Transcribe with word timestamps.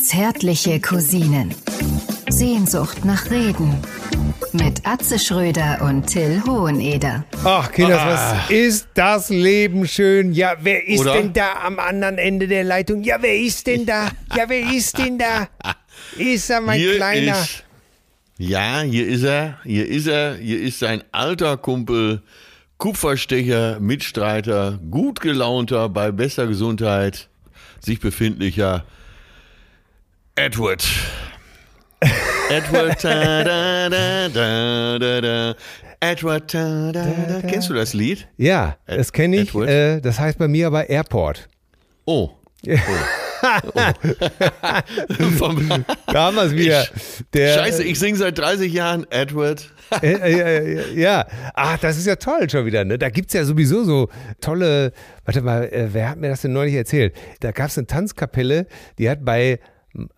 Zärtliche 0.00 0.80
Cousinen. 0.80 1.54
Sehnsucht 2.30 3.04
nach 3.04 3.30
Reden. 3.30 3.74
Mit 4.52 4.86
Atze 4.86 5.18
Schröder 5.18 5.82
und 5.82 6.06
Till 6.06 6.42
Hoheneder. 6.46 7.24
Ach, 7.44 7.70
Kinders, 7.70 8.00
Ah. 8.00 8.36
was 8.48 8.50
ist 8.50 8.88
das 8.94 9.28
Leben 9.28 9.86
schön? 9.86 10.32
Ja, 10.32 10.54
wer 10.62 10.88
ist 10.88 11.00
Oder? 11.00 11.12
denn 11.14 11.32
da 11.34 11.52
am 11.64 11.78
anderen 11.78 12.16
Ende 12.16 12.48
der 12.48 12.64
Leitung? 12.64 13.02
Ja, 13.04 13.18
wer 13.20 13.38
ist 13.38 13.66
denn 13.66 13.84
da? 13.84 14.08
Ja, 14.34 14.44
wer 14.48 14.72
ist 14.72 14.96
denn 14.96 15.18
da? 15.18 15.48
Ist 16.16 16.48
er 16.48 16.62
mein 16.62 16.78
hier 16.78 16.96
Kleiner? 16.96 17.38
Ist, 17.38 17.64
ja, 18.38 18.80
hier 18.80 19.06
ist 19.06 19.22
er, 19.24 19.58
hier 19.64 19.86
ist 19.86 20.06
er, 20.06 20.36
hier 20.36 20.60
ist 20.62 20.78
sein 20.78 21.02
alter 21.12 21.58
Kumpel, 21.58 22.22
Kupferstecher, 22.78 23.80
Mitstreiter, 23.80 24.78
gut 24.90 25.20
gelaunter, 25.20 25.88
bei 25.90 26.10
besser 26.10 26.46
Gesundheit, 26.46 27.28
sich 27.86 28.00
befindlicher 28.00 28.84
Edward. 30.34 30.84
Edward, 32.50 33.02
da, 33.02 33.44
da, 33.44 33.88
da, 33.88 34.28
da, 34.28 34.98
da, 34.98 35.20
da. 35.20 35.54
Edward, 36.00 36.52
da, 36.52 36.92
da, 36.92 37.04
da. 37.04 37.48
Kennst 37.48 37.70
du 37.70 37.74
das 37.74 37.94
Lied? 37.94 38.28
Ja, 38.36 38.76
das 38.86 39.12
kenne 39.12 39.36
ich. 39.36 39.54
Äh, 39.54 40.00
das 40.00 40.18
heißt 40.18 40.36
bei 40.36 40.48
mir 40.48 40.66
aber 40.66 40.90
Airport. 40.90 41.48
Oh. 42.04 42.30
Vom, 45.38 45.84
Damals 46.12 46.52
wieder. 46.52 46.86
Der, 47.32 47.54
Scheiße, 47.54 47.84
ich 47.84 47.98
singe 47.98 48.16
seit 48.16 48.38
30 48.38 48.72
Jahren 48.72 49.06
Edward. 49.10 49.70
Äh, 50.02 50.14
äh, 50.14 50.78
äh, 50.78 51.00
ja, 51.00 51.26
ach, 51.54 51.78
das 51.78 51.96
ist 51.98 52.06
ja 52.06 52.16
toll 52.16 52.50
schon 52.50 52.66
wieder. 52.66 52.84
Ne? 52.84 52.98
Da 52.98 53.08
gibt 53.10 53.28
es 53.28 53.34
ja 53.34 53.44
sowieso 53.44 53.84
so 53.84 54.08
tolle. 54.40 54.92
Warte 55.24 55.42
mal, 55.42 55.64
äh, 55.64 55.88
wer 55.92 56.10
hat 56.10 56.18
mir 56.18 56.28
das 56.28 56.42
denn 56.42 56.52
neulich 56.52 56.74
erzählt? 56.74 57.14
Da 57.40 57.52
gab 57.52 57.68
es 57.68 57.78
eine 57.78 57.86
Tanzkapelle, 57.86 58.66
die 58.98 59.08
hat 59.08 59.24
bei 59.24 59.60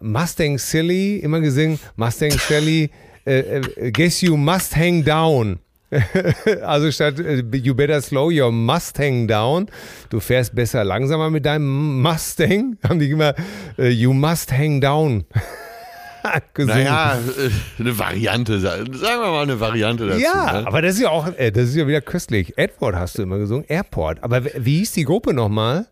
Mustang 0.01 0.59
Silly 0.59 1.17
immer 1.19 1.41
gesungen: 1.41 1.79
Mustang 1.97 2.31
Silly, 2.31 2.91
äh, 3.25 3.91
guess 3.93 4.21
you 4.23 4.37
must 4.37 4.75
hang 4.75 5.05
down. 5.05 5.59
Also 6.63 6.91
statt 6.91 7.19
äh, 7.19 7.43
you 7.57 7.75
better 7.75 8.01
slow 8.01 8.31
your 8.31 8.53
Mustang 8.53 9.27
down, 9.27 9.67
du 10.11 10.21
fährst 10.21 10.55
besser 10.55 10.85
langsamer 10.85 11.31
mit 11.31 11.47
deinem 11.47 12.03
Mustang, 12.03 12.77
haben 12.89 12.99
die 12.99 13.11
immer 13.11 13.35
äh, 13.79 13.89
you 13.89 14.13
must 14.13 14.53
hang 14.53 14.81
down 14.81 15.25
gesungen. 16.55 16.85
Naja, 16.85 17.15
äh, 17.15 17.81
eine 17.81 17.99
Variante, 17.99 18.61
sagen 18.61 18.93
wir 18.93 19.19
mal 19.19 19.43
eine 19.43 19.61
Variante 19.61 20.07
dazu. 20.07 20.21
Ja, 20.21 20.61
ne? 20.61 20.67
aber 20.67 20.83
das 20.83 20.97
ist 20.97 21.01
ja 21.01 21.11
auch, 21.11 21.29
das 21.29 21.69
ist 21.69 21.77
ja 21.77 21.87
wieder 21.87 22.01
köstlich. 22.01 22.59
Edward 22.59 22.97
hast 22.97 23.19
du 23.19 23.23
immer 23.23 23.39
gesungen, 23.39 23.65
Airport. 23.69 24.23
Aber 24.23 24.45
wie 24.45 24.79
hieß 24.79 24.93
die 24.93 25.05
Gruppe 25.05 25.33
nochmal? 25.33 25.87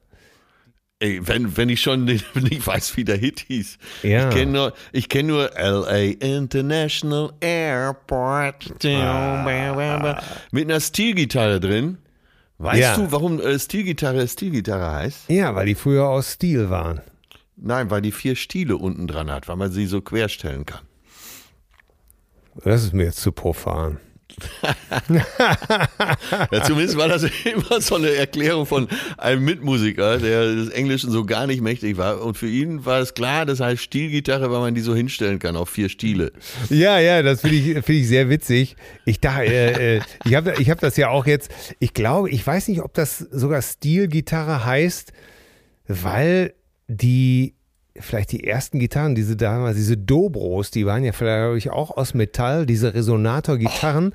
Ey, 0.99 1.21
wenn, 1.27 1.57
wenn 1.59 1.69
ich 1.69 1.83
schon 1.83 2.05
nicht, 2.05 2.35
nicht 2.43 2.67
weiß, 2.67 2.97
wie 2.97 3.05
der 3.05 3.17
Hit 3.17 3.41
hieß. 3.41 3.79
Ja. 4.03 4.29
Ich 4.31 4.35
kenne 4.35 4.53
nur, 4.53 4.73
ich 4.93 5.09
kenn 5.11 5.27
nur 5.27 5.51
LA 5.55 5.97
International 6.21 7.33
Airport. 7.41 8.73
Ah. 8.85 10.23
Mit 10.53 10.65
einer 10.71 10.81
Stilgitarre 10.81 11.61
drin. 11.61 11.99
Weißt 12.59 12.81
Ja. 12.81 12.97
du, 12.97 13.13
warum 13.13 13.39
äh, 13.41 13.59
Stilgitarre 13.59 14.27
Stilgitarre 14.27 14.91
heißt? 14.93 15.29
Ja, 15.29 15.55
weil 15.55 15.67
die 15.67 15.75
früher 15.75 16.09
aus 16.09 16.33
Stil 16.33 16.71
waren. 16.71 17.03
Nein, 17.57 17.91
weil 17.91 18.01
die 18.01 18.13
vier 18.13 18.35
Stiele 18.35 18.77
unten 18.79 19.07
dran 19.07 19.31
hat, 19.31 19.49
weil 19.49 19.57
man 19.57 19.71
sie 19.71 19.87
so 19.87 20.01
querstellen 20.01 20.65
kann. 20.65 20.81
Das 22.65 22.83
ist 22.85 22.95
mir 22.95 23.05
jetzt 23.05 23.21
zu 23.21 23.33
profan. 23.33 23.99
Ja, 26.51 26.63
zumindest 26.65 26.97
war 26.97 27.09
das 27.09 27.27
immer 27.45 27.81
so 27.81 27.97
eine 27.97 28.11
Erklärung 28.11 28.67
von 28.67 28.89
einem 29.17 29.45
Mitmusiker, 29.45 30.19
der 30.19 30.55
des 30.55 30.69
Englischen 30.71 31.11
so 31.11 31.25
gar 31.25 31.47
nicht 31.47 31.61
mächtig 31.61 31.97
war. 31.97 32.23
Und 32.23 32.37
für 32.37 32.49
ihn 32.49 32.85
war 32.85 33.01
es 33.01 33.15
klar, 33.15 33.47
das 33.47 33.61
heißt 33.61 33.83
Stielgitarre, 33.83 34.51
weil 34.51 34.61
man 34.61 34.75
die 34.75 34.81
so 34.81 34.95
hinstellen 34.95 35.39
kann 35.39 35.57
auf 35.57 35.71
vier 35.71 35.89
Stiele. 35.89 36.33
Ja, 36.69 36.99
ja, 36.99 37.23
das 37.23 37.41
finde 37.41 37.57
ich, 37.57 37.65
finde 37.85 37.93
ich 37.93 38.09
sehr 38.09 38.29
witzig. 38.29 38.77
Ich 39.05 39.21
dachte, 39.21 39.47
äh, 39.47 39.97
äh, 39.97 40.01
ich 40.25 40.35
habe 40.35 40.55
ich 40.59 40.71
hab 40.71 40.81
das 40.81 40.97
ja 40.97 41.09
auch 41.09 41.27
jetzt, 41.27 41.51
ich 41.79 41.95
glaube, 41.95 42.31
ich 42.31 42.47
weiß 42.47 42.69
nicht, 42.69 42.83
ob 42.83 42.95
das 42.95 43.19
sogar 43.19 43.63
Stilgitarre 43.63 44.65
heißt, 44.65 45.13
weil 45.89 46.55
die, 46.89 47.55
vielleicht 48.01 48.33
die 48.33 48.45
ersten 48.47 48.79
Gitarren, 48.79 49.15
diese 49.15 49.37
damals, 49.37 49.77
diese 49.77 49.97
Dobros, 49.97 50.71
die 50.71 50.87
waren 50.87 51.05
ja 51.05 51.13
vielleicht 51.13 51.43
glaube 51.43 51.59
ich, 51.59 51.71
auch 51.71 51.97
aus 51.97 52.15
Metall, 52.15 52.67
diese 52.67 52.95
Resonator-Gitarren. 52.95 54.15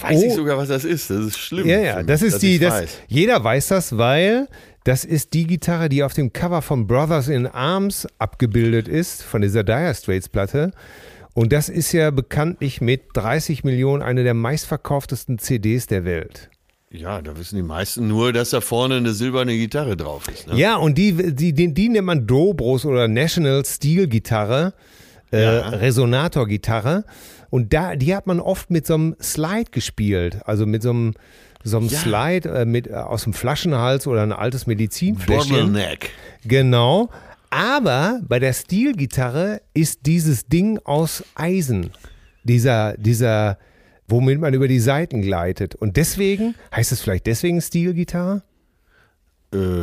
Weiß 0.00 0.22
ich 0.22 0.32
Oh. 0.32 0.36
sogar, 0.36 0.56
was 0.56 0.68
das 0.68 0.84
ist. 0.84 1.10
Das 1.10 1.18
ist 1.24 1.38
schlimm. 1.38 1.66
Ja, 1.68 1.78
ja, 1.78 2.02
das 2.02 2.22
ist 2.22 2.42
die, 2.42 2.58
das, 2.58 2.72
weiß. 2.74 2.98
jeder 3.06 3.42
weiß 3.44 3.68
das, 3.68 3.96
weil 3.98 4.48
das 4.84 5.04
ist 5.04 5.34
die 5.34 5.46
Gitarre, 5.46 5.88
die 5.88 6.02
auf 6.02 6.12
dem 6.14 6.32
Cover 6.32 6.62
von 6.62 6.86
Brothers 6.86 7.28
in 7.28 7.46
Arms 7.46 8.06
abgebildet 8.18 8.88
ist, 8.88 9.22
von 9.22 9.42
dieser 9.42 9.62
Dire 9.64 9.94
Straits 9.94 10.28
Platte. 10.28 10.72
Und 11.32 11.52
das 11.52 11.68
ist 11.68 11.92
ja 11.92 12.10
bekanntlich 12.10 12.80
mit 12.80 13.02
30 13.14 13.64
Millionen 13.64 14.02
eine 14.02 14.24
der 14.24 14.34
meistverkauftesten 14.34 15.38
CDs 15.38 15.86
der 15.86 16.04
Welt. 16.04 16.50
Ja, 16.96 17.20
da 17.20 17.36
wissen 17.36 17.56
die 17.56 17.62
meisten 17.62 18.06
nur, 18.06 18.32
dass 18.32 18.50
da 18.50 18.60
vorne 18.60 18.96
eine 18.96 19.12
silberne 19.14 19.56
Gitarre 19.56 19.96
drauf 19.96 20.28
ist. 20.28 20.46
Ne? 20.46 20.56
Ja, 20.56 20.76
und 20.76 20.96
die, 20.96 21.34
die, 21.34 21.52
die, 21.52 21.74
die 21.74 21.88
nennt 21.88 22.06
man 22.06 22.26
Dobros 22.26 22.84
oder 22.86 23.08
National 23.08 23.64
Steel 23.64 24.06
Gitarre, 24.06 24.74
äh, 25.32 25.42
Ja. 25.42 25.68
Resonator 25.70 26.46
Gitarre. 26.46 27.04
Und 27.50 27.72
da, 27.72 27.96
die 27.96 28.14
hat 28.14 28.28
man 28.28 28.38
oft 28.38 28.70
mit 28.70 28.86
so 28.86 28.94
einem 28.94 29.16
Slide 29.20 29.70
gespielt, 29.72 30.38
also 30.44 30.66
mit 30.66 30.82
so 30.82 30.90
einem, 30.90 31.14
so 31.64 31.78
einem 31.78 31.88
Ja. 31.88 31.98
Slide 31.98 32.48
äh, 32.48 32.64
mit, 32.64 32.86
äh, 32.86 32.92
aus 32.94 33.24
dem 33.24 33.32
Flaschenhals 33.32 34.06
oder 34.06 34.22
ein 34.22 34.32
altes 34.32 34.68
Medizinfläschchen. 34.68 35.72
Bottleneck. 35.72 36.10
Genau. 36.44 37.10
Aber 37.50 38.20
bei 38.28 38.38
der 38.38 38.52
Stilgitarre 38.52 39.62
ist 39.74 40.06
dieses 40.06 40.46
Ding 40.46 40.78
aus 40.84 41.24
Eisen. 41.34 41.90
Dieser, 42.44 42.96
dieser, 42.98 43.58
womit 44.08 44.40
man 44.40 44.54
über 44.54 44.68
die 44.68 44.80
Saiten 44.80 45.22
gleitet. 45.22 45.74
Und 45.74 45.96
deswegen, 45.96 46.54
heißt 46.74 46.92
es 46.92 47.00
vielleicht 47.00 47.26
deswegen 47.26 47.60
Stilgitarre? 47.60 48.42
Äh, 49.52 49.80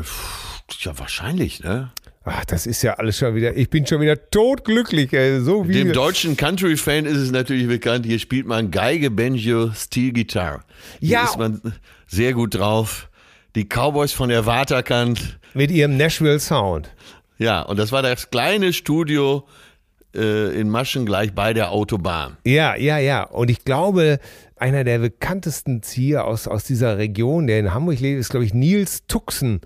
ja, 0.79 0.97
wahrscheinlich, 0.99 1.63
ne? 1.63 1.91
Ach, 2.23 2.45
das 2.45 2.67
ist 2.67 2.83
ja 2.83 2.93
alles 2.95 3.17
schon 3.17 3.33
wieder, 3.33 3.57
ich 3.57 3.69
bin 3.71 3.87
schon 3.87 3.99
wieder 3.99 4.29
totglücklich, 4.29 5.11
ey. 5.13 5.41
so 5.41 5.67
wie. 5.67 5.73
Dem 5.73 5.91
deutschen 5.91 6.37
Country-Fan 6.37 7.05
ist 7.05 7.17
es 7.17 7.31
natürlich 7.31 7.67
bekannt, 7.67 8.05
hier 8.05 8.19
spielt 8.19 8.45
man 8.45 8.69
Geige, 8.69 9.09
Banjo, 9.09 9.71
Steel 9.73 10.13
Guitar. 10.13 10.63
Hier 10.99 11.09
Ja. 11.09 11.23
ist 11.25 11.39
man 11.39 11.61
sehr 12.07 12.33
gut 12.33 12.53
drauf. 12.55 13.09
Die 13.55 13.65
Cowboys 13.65 14.11
von 14.13 14.29
der 14.29 14.45
Waterkant. 14.45 15.39
mit 15.53 15.71
ihrem 15.71 15.97
Nashville 15.97 16.39
Sound. 16.39 16.89
Ja, 17.37 17.63
und 17.63 17.77
das 17.79 17.91
war 17.91 18.01
das 18.03 18.29
kleine 18.29 18.71
Studio 18.71 19.45
äh, 20.15 20.59
in 20.59 20.69
Maschen 20.69 21.05
gleich 21.05 21.33
bei 21.33 21.53
der 21.53 21.71
Autobahn. 21.71 22.37
Ja, 22.45 22.75
ja, 22.75 22.97
ja. 22.97 23.23
Und 23.23 23.49
ich 23.49 23.63
glaube, 23.63 24.19
einer 24.57 24.83
der 24.83 24.99
bekanntesten 24.99 25.81
hier 25.85 26.25
aus, 26.25 26.47
aus 26.47 26.63
dieser 26.63 26.97
Region, 26.97 27.47
der 27.47 27.59
in 27.59 27.73
Hamburg 27.73 27.99
lebt, 27.99 28.19
ist, 28.19 28.29
glaube 28.29 28.45
ich, 28.45 28.53
Nils 28.53 29.05
Tuxen, 29.07 29.61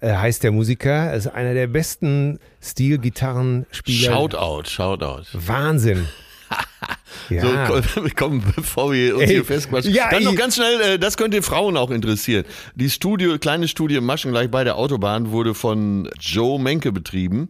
äh, 0.00 0.12
heißt 0.12 0.42
der 0.42 0.52
Musiker. 0.52 0.90
Er 0.90 1.14
ist 1.14 1.28
einer 1.28 1.54
der 1.54 1.66
besten 1.66 2.38
Stil-Gitarrenspieler. 2.62 4.12
Shoutout, 4.12 4.68
Shoutout. 4.68 5.24
Wahnsinn. 5.32 6.06
Ja. 7.30 7.66
So, 7.66 8.02
komm, 8.16 8.42
bevor 8.54 8.92
wir 8.92 9.14
uns 9.14 9.22
Ey, 9.24 9.28
hier 9.28 9.44
festquatschen. 9.44 9.94
ja, 9.94 10.10
Dann 10.10 10.24
noch 10.24 10.34
ganz 10.36 10.56
schnell, 10.56 10.80
äh, 10.80 10.98
das 10.98 11.16
könnte 11.16 11.40
Frauen 11.42 11.76
auch 11.76 11.90
interessieren. 11.90 12.44
Die 12.74 12.90
Studio, 12.90 13.38
kleine 13.38 13.66
Studie 13.68 13.96
in 13.96 14.04
Maschen 14.04 14.32
gleich 14.32 14.50
bei 14.50 14.64
der 14.64 14.76
Autobahn 14.76 15.30
wurde 15.30 15.54
von 15.54 16.10
Joe 16.20 16.60
Menke 16.60 16.92
betrieben. 16.92 17.48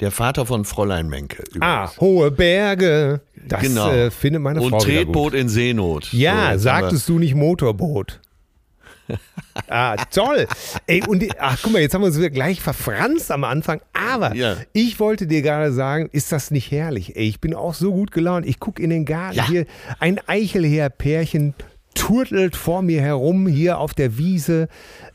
Der 0.00 0.10
Vater 0.10 0.44
von 0.46 0.64
Fräulein 0.64 1.08
Menke. 1.08 1.44
ah, 1.60 1.84
übrigens. 1.84 2.00
hohe 2.00 2.30
Berge. 2.30 3.20
Das 3.46 3.60
genau. 3.62 3.90
äh, 3.90 4.10
findet 4.10 4.42
meine 4.42 4.60
Und 4.60 4.70
Frau 4.70 4.78
gut. 4.78 4.86
Tretboot 4.86 5.34
in 5.34 5.48
Seenot. 5.48 6.04
So, 6.06 6.16
Ja, 6.16 6.52
jetzt 6.52 6.62
sagtest 6.62 7.08
du 7.08 7.18
nicht 7.18 7.34
Motorboot. 7.34 8.20
ah, 9.68 9.96
toll. 10.10 10.46
Ey, 10.86 11.02
und 11.06 11.20
die, 11.20 11.30
ach, 11.38 11.58
guck 11.62 11.72
mal, 11.72 11.82
jetzt 11.82 11.94
haben 11.94 12.00
wir 12.00 12.06
uns 12.06 12.16
wieder 12.18 12.30
gleich 12.30 12.60
verfranst 12.62 13.30
am 13.30 13.44
Anfang. 13.44 13.80
Aber 13.92 14.34
Ja. 14.34 14.56
ich 14.72 14.98
wollte 14.98 15.26
dir 15.26 15.42
gerade 15.42 15.72
sagen, 15.72 16.08
ist 16.12 16.32
das 16.32 16.50
nicht 16.50 16.70
herrlich? 16.70 17.14
Ey, 17.16 17.28
ich 17.28 17.40
bin 17.40 17.54
auch 17.54 17.74
so 17.74 17.92
gut 17.92 18.12
gelaunt. 18.12 18.46
Ich 18.46 18.58
gucke 18.60 18.82
in 18.82 18.88
den 18.90 19.04
Garten 19.04 19.36
Ja. 19.36 19.46
hier. 19.46 19.66
Ein 20.00 20.20
Eichelheer-Pärchen 20.26 21.54
turtelt 21.94 22.56
vor 22.56 22.82
mir 22.82 23.00
herum 23.00 23.46
hier 23.46 23.78
auf 23.78 23.94
der 23.94 24.18
Wiese. 24.18 24.68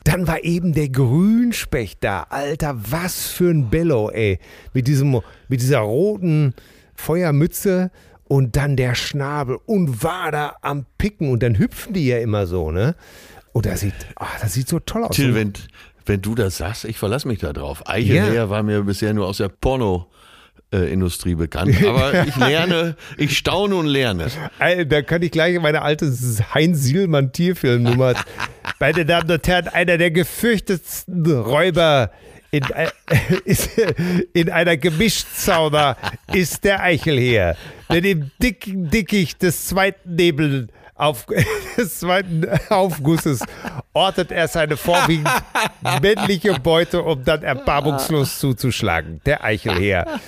Dann 0.03 0.27
war 0.27 0.43
eben 0.43 0.73
der 0.73 0.89
Grünspecht 0.89 2.03
da. 2.03 2.23
Alter, 2.29 2.75
was 2.89 3.27
für 3.27 3.49
ein 3.49 3.69
Bello, 3.69 4.09
ey. 4.09 4.39
Mit, 4.73 4.87
diesem, 4.87 5.19
mit 5.47 5.61
dieser 5.61 5.79
roten 5.79 6.53
Feuermütze 6.95 7.91
und 8.27 8.55
dann 8.55 8.75
der 8.75 8.95
Schnabel 8.95 9.57
und 9.65 10.03
war 10.03 10.31
da 10.31 10.55
am 10.61 10.85
Picken 10.97 11.31
und 11.31 11.41
dann 11.43 11.57
hüpfen 11.57 11.93
die 11.93 12.07
ja 12.07 12.19
immer 12.19 12.45
so, 12.45 12.71
ne? 12.71 12.95
Und 13.51 13.65
das 13.65 13.79
sieht, 13.79 13.93
ach, 14.15 14.39
das 14.39 14.53
sieht 14.53 14.69
so 14.69 14.79
toll 14.79 15.03
aus. 15.03 15.15
Till, 15.15 15.33
wenn, 15.33 15.53
wenn 16.05 16.21
du 16.21 16.35
das 16.35 16.57
sagst, 16.57 16.85
ich 16.85 16.97
verlasse 16.97 17.27
mich 17.27 17.39
da 17.39 17.51
drauf. 17.51 17.81
Eichelher 17.89 18.33
Ja. 18.33 18.49
war 18.49 18.61
mir 18.63 18.83
bisher 18.83 19.13
nur 19.13 19.25
aus 19.27 19.37
der 19.37 19.49
Porno-Industrie 20.71 21.35
bekannt. 21.35 21.75
Aber 21.85 22.25
ich 22.25 22.35
lerne, 22.35 22.95
ich 23.17 23.37
staune 23.37 23.75
und 23.75 23.87
lerne. 23.87 24.27
Da 24.87 25.01
kann 25.01 25.21
ich 25.21 25.31
gleich 25.31 25.59
meine 25.59 25.81
alte 25.81 26.13
Heinz 26.53 26.83
Sielmann 26.83 27.31
Tierfilmnummer. 27.31 28.13
Meine 28.81 29.05
Damen 29.05 29.29
und 29.29 29.45
Herren, 29.45 29.67
einer 29.67 29.97
der 29.97 30.09
gefürchtetsten 30.09 31.25
Räuber 31.37 32.11
In, 32.51 32.63
äh, 32.63 32.87
in 34.33 34.49
einer 34.49 34.77
Gemischsauna 34.77 35.97
ist 36.33 36.63
der 36.63 36.81
Eichelheer, 36.81 37.57
der 37.91 38.01
dem 38.01 38.31
dicken 38.41 38.89
Dickicht 38.89 39.41
des 39.41 39.67
zweiten 39.67 40.15
Nebel 40.15 40.69
auf, 40.99 41.25
des 41.77 41.99
zweiten 41.99 42.45
Aufgusses 42.69 43.41
ortet 43.93 44.31
er 44.31 44.47
seine 44.47 44.77
vorwiegend 44.77 45.29
männliche 46.01 46.59
Beute, 46.59 47.01
um 47.01 47.23
dann 47.23 47.41
erbarmungslos 47.41 48.39
zuzuschlagen. 48.39 49.21
Der 49.25 49.43
Eichelheer. 49.43 50.19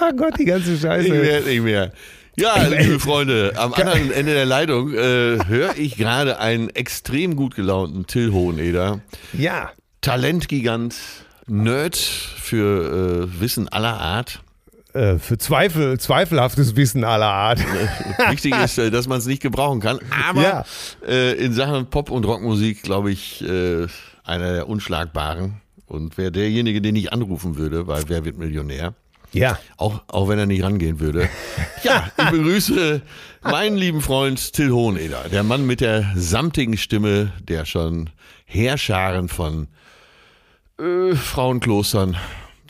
oh 0.00 0.12
Gott, 0.16 0.38
die 0.38 0.44
ganze 0.44 0.76
Scheiße. 0.76 1.06
Ich 1.06 1.12
werde 1.12 1.48
nicht 1.48 1.62
mehr. 1.62 1.92
Ja, 2.36 2.62
liebe 2.62 3.00
Freunde, 3.00 3.52
am 3.56 3.74
anderen 3.74 4.12
Ende 4.12 4.34
der 4.34 4.46
Leitung 4.46 4.92
äh, 4.94 5.38
höre 5.46 5.76
ich 5.76 5.96
gerade 5.96 6.38
einen 6.38 6.70
extrem 6.70 7.36
gut 7.36 7.54
gelaunten 7.54 8.06
Till 8.06 8.32
Hoheneder. 8.32 9.00
Ja. 9.32 9.70
Talentgigant, 10.00 10.94
Nerd 11.46 11.96
für 11.96 13.28
äh, 13.28 13.40
Wissen 13.40 13.68
aller 13.68 13.98
Art. 13.98 14.40
Äh, 14.92 15.18
für 15.18 15.38
Zweifel, 15.38 15.98
zweifelhaftes 16.00 16.74
Wissen 16.76 17.04
aller 17.04 17.30
Art. 17.30 17.60
Wichtig 18.30 18.54
ist, 18.56 18.78
äh, 18.78 18.90
dass 18.90 19.06
man 19.06 19.18
es 19.18 19.26
nicht 19.26 19.40
gebrauchen 19.42 19.80
kann. 19.80 19.98
Aber 20.28 20.42
Ja. 20.42 20.64
äh, 21.06 21.32
in 21.34 21.52
Sachen 21.52 21.86
Pop- 21.86 22.10
und 22.10 22.24
Rockmusik, 22.24 22.82
glaube 22.82 23.10
ich, 23.12 23.42
äh, 23.42 23.86
einer 24.24 24.52
der 24.54 24.68
Unschlagbaren. 24.68 25.60
Und 25.86 26.18
wäre 26.18 26.30
derjenige, 26.32 26.80
den 26.80 26.94
ich 26.96 27.12
anrufen 27.12 27.56
würde, 27.56 27.86
weil 27.88 28.04
wer 28.08 28.24
wird 28.24 28.38
Millionär? 28.38 28.94
Ja. 29.32 29.58
Auch, 29.76 30.02
auch 30.08 30.28
wenn 30.28 30.38
er 30.40 30.46
nicht 30.46 30.62
rangehen 30.62 30.98
würde. 31.00 31.28
Ja, 31.84 32.10
ich 32.18 32.30
begrüße 32.30 33.00
meinen 33.42 33.76
lieben 33.76 34.00
Freund 34.00 34.52
Till 34.52 34.70
Hoheneder, 34.72 35.24
der 35.30 35.42
Mann 35.44 35.66
mit 35.66 35.80
der 35.80 36.04
samtigen 36.16 36.76
Stimme, 36.76 37.32
der 37.40 37.64
schon 37.64 38.10
Heerscharen 38.44 39.28
von 39.28 39.68
äh, 40.80 41.14
Frauenklostern 41.14 42.16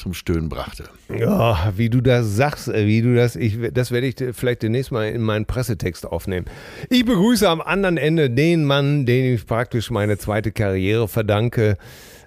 zum 0.01 0.15
Stöhnen 0.15 0.49
brachte. 0.49 0.85
Ja, 1.15 1.73
wie 1.77 1.91
du 1.91 2.01
das 2.01 2.35
sagst, 2.37 2.69
äh, 2.69 2.87
wie 2.87 3.03
du 3.03 3.15
das, 3.15 3.37
ich, 3.37 3.59
das 3.73 3.91
werde 3.91 4.07
ich 4.07 4.17
vielleicht 4.33 4.63
demnächst 4.63 4.91
mal 4.93 5.09
in 5.09 5.23
meinen 5.23 5.47
Pressetext 5.47 6.07
aufnehmen. 6.07 6.47
Ich 6.89 7.05
begrüße 7.05 7.49
am 7.49 7.61
anderen 7.61 7.97
Ende 7.97 8.31
den 8.31 8.65
Mann, 8.65 9.07
den 9.07 9.35
ich 9.35 9.47
praktisch 9.47 9.91
meine 9.91 10.19
zweite 10.19 10.53
Karriere 10.53 11.07
verdanke, 11.07 11.77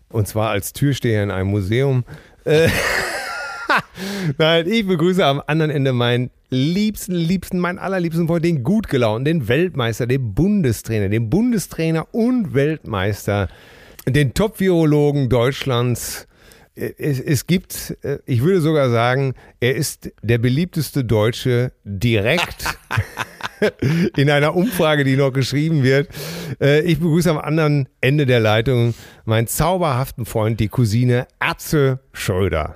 und 0.09 0.27
zwar 0.27 0.49
als 0.51 0.73
Türsteher 0.73 1.23
in 1.23 1.31
einem 1.31 1.49
Museum. 1.49 2.03
Äh, 2.45 2.69
Nein, 4.37 4.67
ich 4.67 4.85
begrüße 4.85 5.25
am 5.25 5.41
anderen 5.45 5.71
Ende 5.71 5.93
meinen 5.93 6.29
liebsten, 6.49 7.15
liebsten, 7.15 7.59
meinen 7.59 7.79
allerliebsten 7.79 8.27
Freund, 8.27 8.45
den 8.45 8.63
gut 8.63 8.87
gelaunten, 8.87 9.25
den 9.25 9.47
Weltmeister, 9.47 10.05
den 10.05 10.35
Bundestrainer, 10.35 11.09
den 11.09 11.29
Bundestrainer 11.29 12.07
und 12.13 12.53
Weltmeister, 12.53 13.49
den 14.07 14.33
Top-Virologen 14.33 15.29
Deutschlands. 15.29 16.27
Es, 16.75 17.19
es 17.19 17.45
gibt, 17.45 17.97
äh, 18.01 18.17
ich 18.25 18.41
würde 18.41 18.59
sogar 18.61 18.89
sagen, 18.89 19.35
er 19.59 19.75
ist 19.75 20.11
der 20.23 20.39
beliebteste 20.39 21.03
Deutsche 21.03 21.71
direkt 21.83 22.65
in 24.17 24.29
einer 24.29 24.55
Umfrage, 24.55 25.03
die 25.03 25.15
noch 25.15 25.31
geschrieben 25.31 25.83
wird. 25.83 26.09
Äh, 26.59 26.81
Ich 26.81 26.99
begrüße 26.99 27.29
am 27.29 27.37
anderen 27.37 27.87
Ende 28.01 28.25
der 28.25 28.39
Leitung 28.39 28.95
meinen 29.25 29.45
zauberhaften 29.47 30.25
Freund, 30.25 30.59
die 30.59 30.67
Cousine 30.67 31.27
Atze 31.39 31.99
Schröder. 32.11 32.75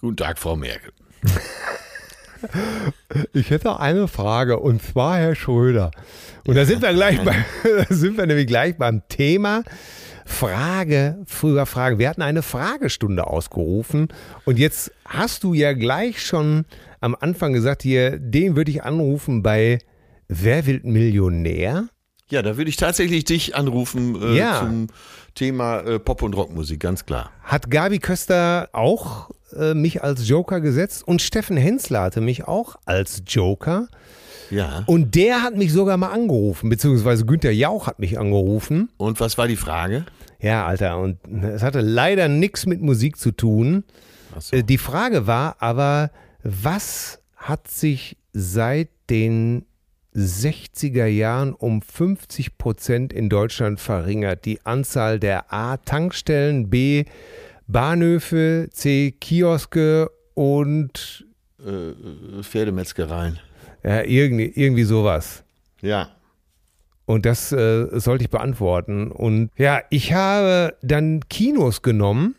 Guten 0.00 0.16
Tag, 0.16 0.38
Frau 0.38 0.56
Merkel. 0.56 0.90
Ich 3.32 3.50
hätte 3.50 3.78
eine 3.78 4.08
Frage 4.08 4.58
und 4.58 4.82
zwar 4.82 5.18
Herr 5.18 5.34
Schröder. 5.36 5.92
Und 6.44 6.56
da 6.56 6.64
sind 6.64 6.82
wir 6.82 6.92
gleich 6.92 7.22
bei, 7.22 7.36
da 7.88 7.94
sind 7.94 8.16
wir 8.16 8.26
nämlich 8.26 8.48
gleich 8.48 8.76
beim 8.76 9.02
Thema 9.08 9.62
Frage, 10.32 11.18
früher 11.26 11.66
Frage. 11.66 11.98
Wir 11.98 12.08
hatten 12.08 12.22
eine 12.22 12.42
Fragestunde 12.42 13.26
ausgerufen 13.26 14.08
und 14.44 14.58
jetzt 14.58 14.90
hast 15.04 15.44
du 15.44 15.54
ja 15.54 15.72
gleich 15.72 16.20
schon 16.24 16.64
am 17.00 17.14
Anfang 17.18 17.52
gesagt, 17.52 17.82
hier, 17.82 18.18
den 18.18 18.56
würde 18.56 18.70
ich 18.70 18.82
anrufen 18.82 19.42
bei 19.42 19.78
Wer 20.28 20.64
wird 20.66 20.84
Millionär? 20.84 21.88
Ja, 22.30 22.40
da 22.40 22.56
würde 22.56 22.70
ich 22.70 22.76
tatsächlich 22.76 23.24
dich 23.24 23.54
anrufen 23.54 24.20
äh, 24.22 24.38
Ja. 24.38 24.60
zum 24.60 24.86
Thema 25.34 25.80
äh, 25.80 25.98
Pop- 25.98 26.22
und 26.22 26.34
Rockmusik, 26.34 26.80
ganz 26.80 27.04
klar. 27.04 27.30
Hat 27.42 27.70
Gabi 27.70 27.98
Köster 27.98 28.70
auch 28.72 29.30
äh, 29.54 29.74
mich 29.74 30.02
als 30.02 30.26
Joker 30.26 30.60
gesetzt 30.62 31.06
und 31.06 31.20
Steffen 31.20 31.58
Hensler 31.58 32.00
hatte 32.02 32.22
mich 32.22 32.48
auch 32.48 32.76
als 32.86 33.22
Joker. 33.26 33.88
Ja. 34.50 34.82
Und 34.86 35.14
der 35.14 35.42
hat 35.42 35.56
mich 35.56 35.72
sogar 35.72 35.96
mal 35.98 36.10
angerufen, 36.12 36.70
beziehungsweise 36.70 37.24
Günther 37.26 37.52
Jauch 37.52 37.86
hat 37.86 37.98
mich 37.98 38.18
angerufen. 38.18 38.90
Und 38.96 39.20
was 39.20 39.36
war 39.38 39.48
die 39.48 39.56
Frage? 39.56 40.04
Ja, 40.42 40.66
Alter, 40.66 40.98
und 40.98 41.18
es 41.44 41.62
hatte 41.62 41.80
leider 41.80 42.28
nichts 42.28 42.66
mit 42.66 42.82
Musik 42.82 43.16
zu 43.16 43.30
tun. 43.30 43.84
So. 44.38 44.56
Äh, 44.56 44.62
Die 44.64 44.76
Frage 44.78 45.26
war 45.26 45.56
aber, 45.60 46.10
was 46.42 47.20
hat 47.36 47.68
sich 47.68 48.16
seit 48.32 48.88
den 49.08 49.64
60er 50.16 51.06
Jahren 51.06 51.54
um 51.54 51.80
50 51.80 52.58
Prozent 52.58 53.12
in 53.12 53.28
Deutschland 53.28 53.78
verringert? 53.80 54.44
Die 54.44 54.64
Anzahl 54.66 55.18
der 55.20 55.52
A. 55.52 55.76
Tankstellen, 55.78 56.68
B. 56.70 57.04
Bahnhöfe, 57.68 58.68
C. 58.72 59.12
Kioske 59.18 60.10
und 60.34 61.24
Äh, 61.64 62.42
Pferdemetzgereien. 62.42 63.38
ja, 63.84 64.02
irgendwie, 64.02 64.52
irgendwie 64.54 64.82
sowas. 64.84 65.44
Ja. 65.80 66.08
Und 67.12 67.26
das 67.26 67.52
äh, 67.52 67.86
sollte 68.00 68.24
ich 68.24 68.30
beantworten. 68.30 69.10
Und 69.10 69.50
ja, 69.58 69.82
ich 69.90 70.14
habe 70.14 70.74
dann 70.80 71.20
Kinos 71.28 71.82
genommen 71.82 72.36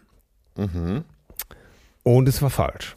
Mhm. 0.58 1.04
und 2.04 2.28
es 2.28 2.42
war 2.42 2.50
falsch. 2.50 2.96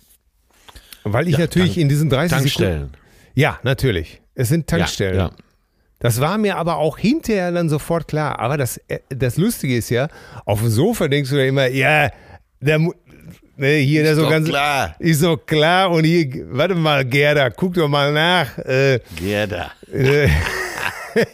Weil 1.04 1.26
ich 1.28 1.34
Ja, 1.34 1.40
natürlich 1.40 1.72
Tank- 1.72 1.82
in 1.82 1.88
diesen 1.90 2.08
30 2.08 2.30
Sekunden. 2.30 2.42
Tankstellen. 2.44 2.90
Ja, 3.34 3.58
natürlich. 3.62 4.22
Es 4.34 4.48
sind 4.48 4.66
Tankstellen. 4.68 5.16
Ja, 5.18 5.26
ja. 5.26 5.32
Das 5.98 6.20
war 6.20 6.38
mir 6.38 6.56
aber 6.56 6.76
auch 6.78 6.96
hinterher 6.98 7.52
dann 7.52 7.68
sofort 7.68 8.08
klar. 8.08 8.38
Aber 8.38 8.56
das, 8.56 8.78
äh, 8.88 9.00
das 9.10 9.36
Lustige 9.36 9.76
ist 9.76 9.90
ja, 9.90 10.08
auf 10.46 10.60
dem 10.60 10.70
Sofa 10.70 11.08
denkst 11.08 11.28
du 11.30 11.36
ja 11.36 11.44
immer, 11.46 11.66
ja, 11.68 12.10
der, 12.60 12.78
ne, 13.56 13.76
hier, 13.76 14.02
der 14.02 14.16
so 14.16 14.28
ganz. 14.28 14.48
klar. 14.48 14.94
Ist 14.98 15.20
so 15.20 15.36
klar. 15.36 15.90
Und 15.90 16.04
hier, 16.04 16.26
warte 16.56 16.74
mal, 16.74 17.04
Gerda, 17.04 17.50
guck 17.50 17.74
doch 17.74 17.88
mal 17.88 18.12
nach. 18.12 18.56
Äh, 18.58 19.00
Gerda. 19.16 19.72
äh, 19.92 20.28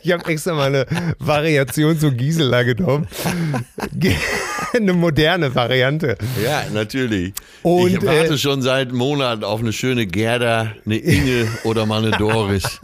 ich 0.03 0.13
habe 0.13 0.25
extra 0.31 0.55
mal 0.55 0.67
eine 0.75 0.87
Variation 1.19 1.99
zu 1.99 2.13
Gisela 2.13 2.63
genommen. 2.63 3.07
Ge- 3.95 4.15
eine 4.75 4.93
moderne 4.95 5.55
Variante. 5.55 6.17
Ja, 6.43 6.65
natürlich. 6.73 7.33
Und, 7.63 7.89
ich 7.91 8.03
warte 8.03 8.35
äh, 8.35 8.39
schon 8.39 8.63
seit 8.63 8.93
Monaten 8.93 9.45
auf 9.45 9.61
eine 9.61 9.73
schöne 9.73 10.07
Gerda, 10.07 10.73
eine 10.87 10.97
Inge 10.97 11.47
oder 11.65 11.85
mal 11.87 12.05
eine 12.05 12.17
Doris. 12.17 12.65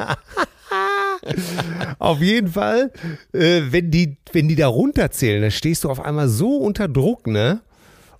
Auf 1.99 2.21
jeden 2.21 2.49
Fall, 2.49 2.93
äh, 3.33 3.63
wenn, 3.71 3.91
die, 3.91 4.17
wenn 4.33 4.49
die 4.49 4.55
da 4.55 4.69
runterzählen, 4.69 5.43
dann 5.43 5.51
stehst 5.51 5.85
du 5.85 5.91
auf 5.91 6.01
einmal 6.01 6.29
so 6.29 6.57
unter 6.59 6.89
Druck, 6.89 7.27
ne? 7.27 7.61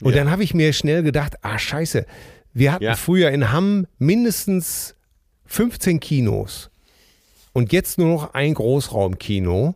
Und 0.03 0.13
Ja. 0.15 0.19
dann 0.23 0.31
habe 0.31 0.43
ich 0.45 0.55
mir 0.55 0.73
schnell 0.73 1.03
gedacht, 1.03 1.35
ah 1.43 1.59
scheiße, 1.59 2.07
wir 2.55 2.73
hatten 2.73 2.85
Ja. 2.85 2.95
früher 2.97 3.31
in 3.31 3.53
Hamm 3.53 3.87
mindestens 3.99 4.95
15 5.47 6.01
Kinos 6.01 6.71
und 7.59 7.73
jetzt 7.73 7.99
nur 7.99 8.09
noch 8.09 8.35
ein 8.35 8.55
Großraumkino. 8.55 9.75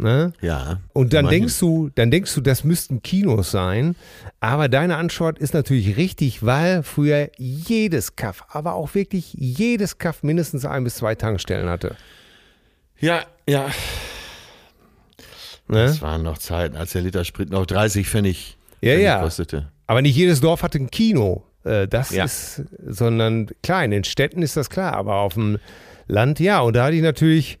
Ne? 0.00 0.32
Ja. 0.40 0.78
Und 0.92 1.12
dann 1.12 1.24
immerhin. 1.24 1.40
denkst 1.40 1.58
du, 1.58 1.90
dann 1.94 2.10
denkst 2.12 2.32
du, 2.34 2.40
das 2.40 2.62
müssten 2.62 3.02
Kinos 3.02 3.50
sein. 3.50 3.96
Aber 4.38 4.68
deine 4.68 4.96
Antwort 4.96 5.38
ist 5.40 5.54
natürlich 5.54 5.96
richtig, 5.96 6.44
weil 6.46 6.84
früher 6.84 7.30
jedes 7.36 8.14
Kaff, 8.14 8.44
aber 8.50 8.74
auch 8.74 8.94
wirklich 8.94 9.32
jedes 9.34 9.98
Kaff 9.98 10.22
mindestens 10.22 10.64
ein 10.64 10.84
bis 10.84 10.96
zwei 10.96 11.16
Tankstellen 11.16 11.68
hatte. 11.68 11.96
Ja, 13.00 13.22
ja. 13.48 13.70
Ne? 15.66 15.86
Das 15.86 16.00
waren 16.00 16.22
noch 16.22 16.38
Zeiten, 16.38 16.76
als 16.76 16.92
der 16.92 17.02
Liter 17.02 17.24
Sprit 17.24 17.50
noch 17.50 17.66
30 17.66 18.08
Pfennig, 18.08 18.56
Ja, 18.80 18.90
Pfennig 18.92 19.04
ja. 19.04 19.20
kostete. 19.20 19.68
Aber 19.86 20.02
nicht 20.02 20.14
jedes 20.16 20.40
Dorf 20.40 20.62
hatte 20.62 20.78
ein 20.78 20.90
Kino. 20.90 21.42
Äh, 21.64 21.88
Das 21.88 22.10
Ja. 22.10 22.24
ist, 22.24 22.62
sondern 22.86 23.48
klar, 23.64 23.84
in 23.84 23.90
den 23.90 24.04
Städten 24.04 24.42
ist 24.42 24.56
das 24.56 24.70
klar, 24.70 24.92
aber 24.94 25.16
auf 25.16 25.34
dem 25.34 25.58
Land 26.08 26.40
ja. 26.40 26.60
Und 26.60 26.74
da 26.74 26.84
hatte 26.86 26.96
ich 26.96 27.02
natürlich, 27.02 27.58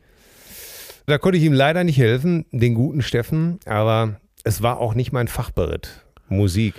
da 1.06 1.18
konnte 1.18 1.38
ich 1.38 1.44
ihm 1.44 1.52
leider 1.52 1.84
nicht 1.84 1.98
helfen, 1.98 2.44
den 2.50 2.74
guten 2.74 3.02
Steffen, 3.02 3.60
aber 3.66 4.20
es 4.44 4.62
war 4.62 4.78
auch 4.80 4.94
nicht 4.94 5.12
mein 5.12 5.28
Fachberitt. 5.28 6.04
Musik. 6.28 6.74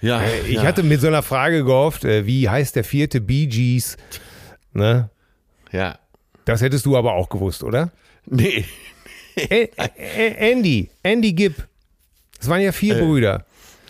Ja, 0.00 0.20
Äh, 0.22 0.40
Ich 0.48 0.54
ja. 0.56 0.62
hatte 0.64 0.82
mit 0.82 1.00
so 1.00 1.06
einer 1.06 1.22
Frage 1.22 1.64
gehofft, 1.64 2.04
äh, 2.04 2.26
wie 2.26 2.48
heißt 2.48 2.76
der 2.76 2.84
vierte 2.84 3.20
Bee 3.20 3.46
Gees? 3.46 3.96
Ne? 4.72 5.08
Ja. 5.72 5.98
Das 6.44 6.60
hättest 6.60 6.84
du 6.84 6.96
aber 6.96 7.14
auch 7.14 7.28
gewusst, 7.28 7.62
oder? 7.64 7.90
Nee. 8.26 8.64
Ä 9.36 9.68
Ä 9.76 10.34
Andy, 10.52 10.90
Andy 11.02 11.32
Gibb. 11.32 11.54
Es 12.40 12.48
waren 12.48 12.60
ja 12.60 12.72
vier 12.72 12.96
Äh. 12.98 13.00
Brüder. 13.00 13.46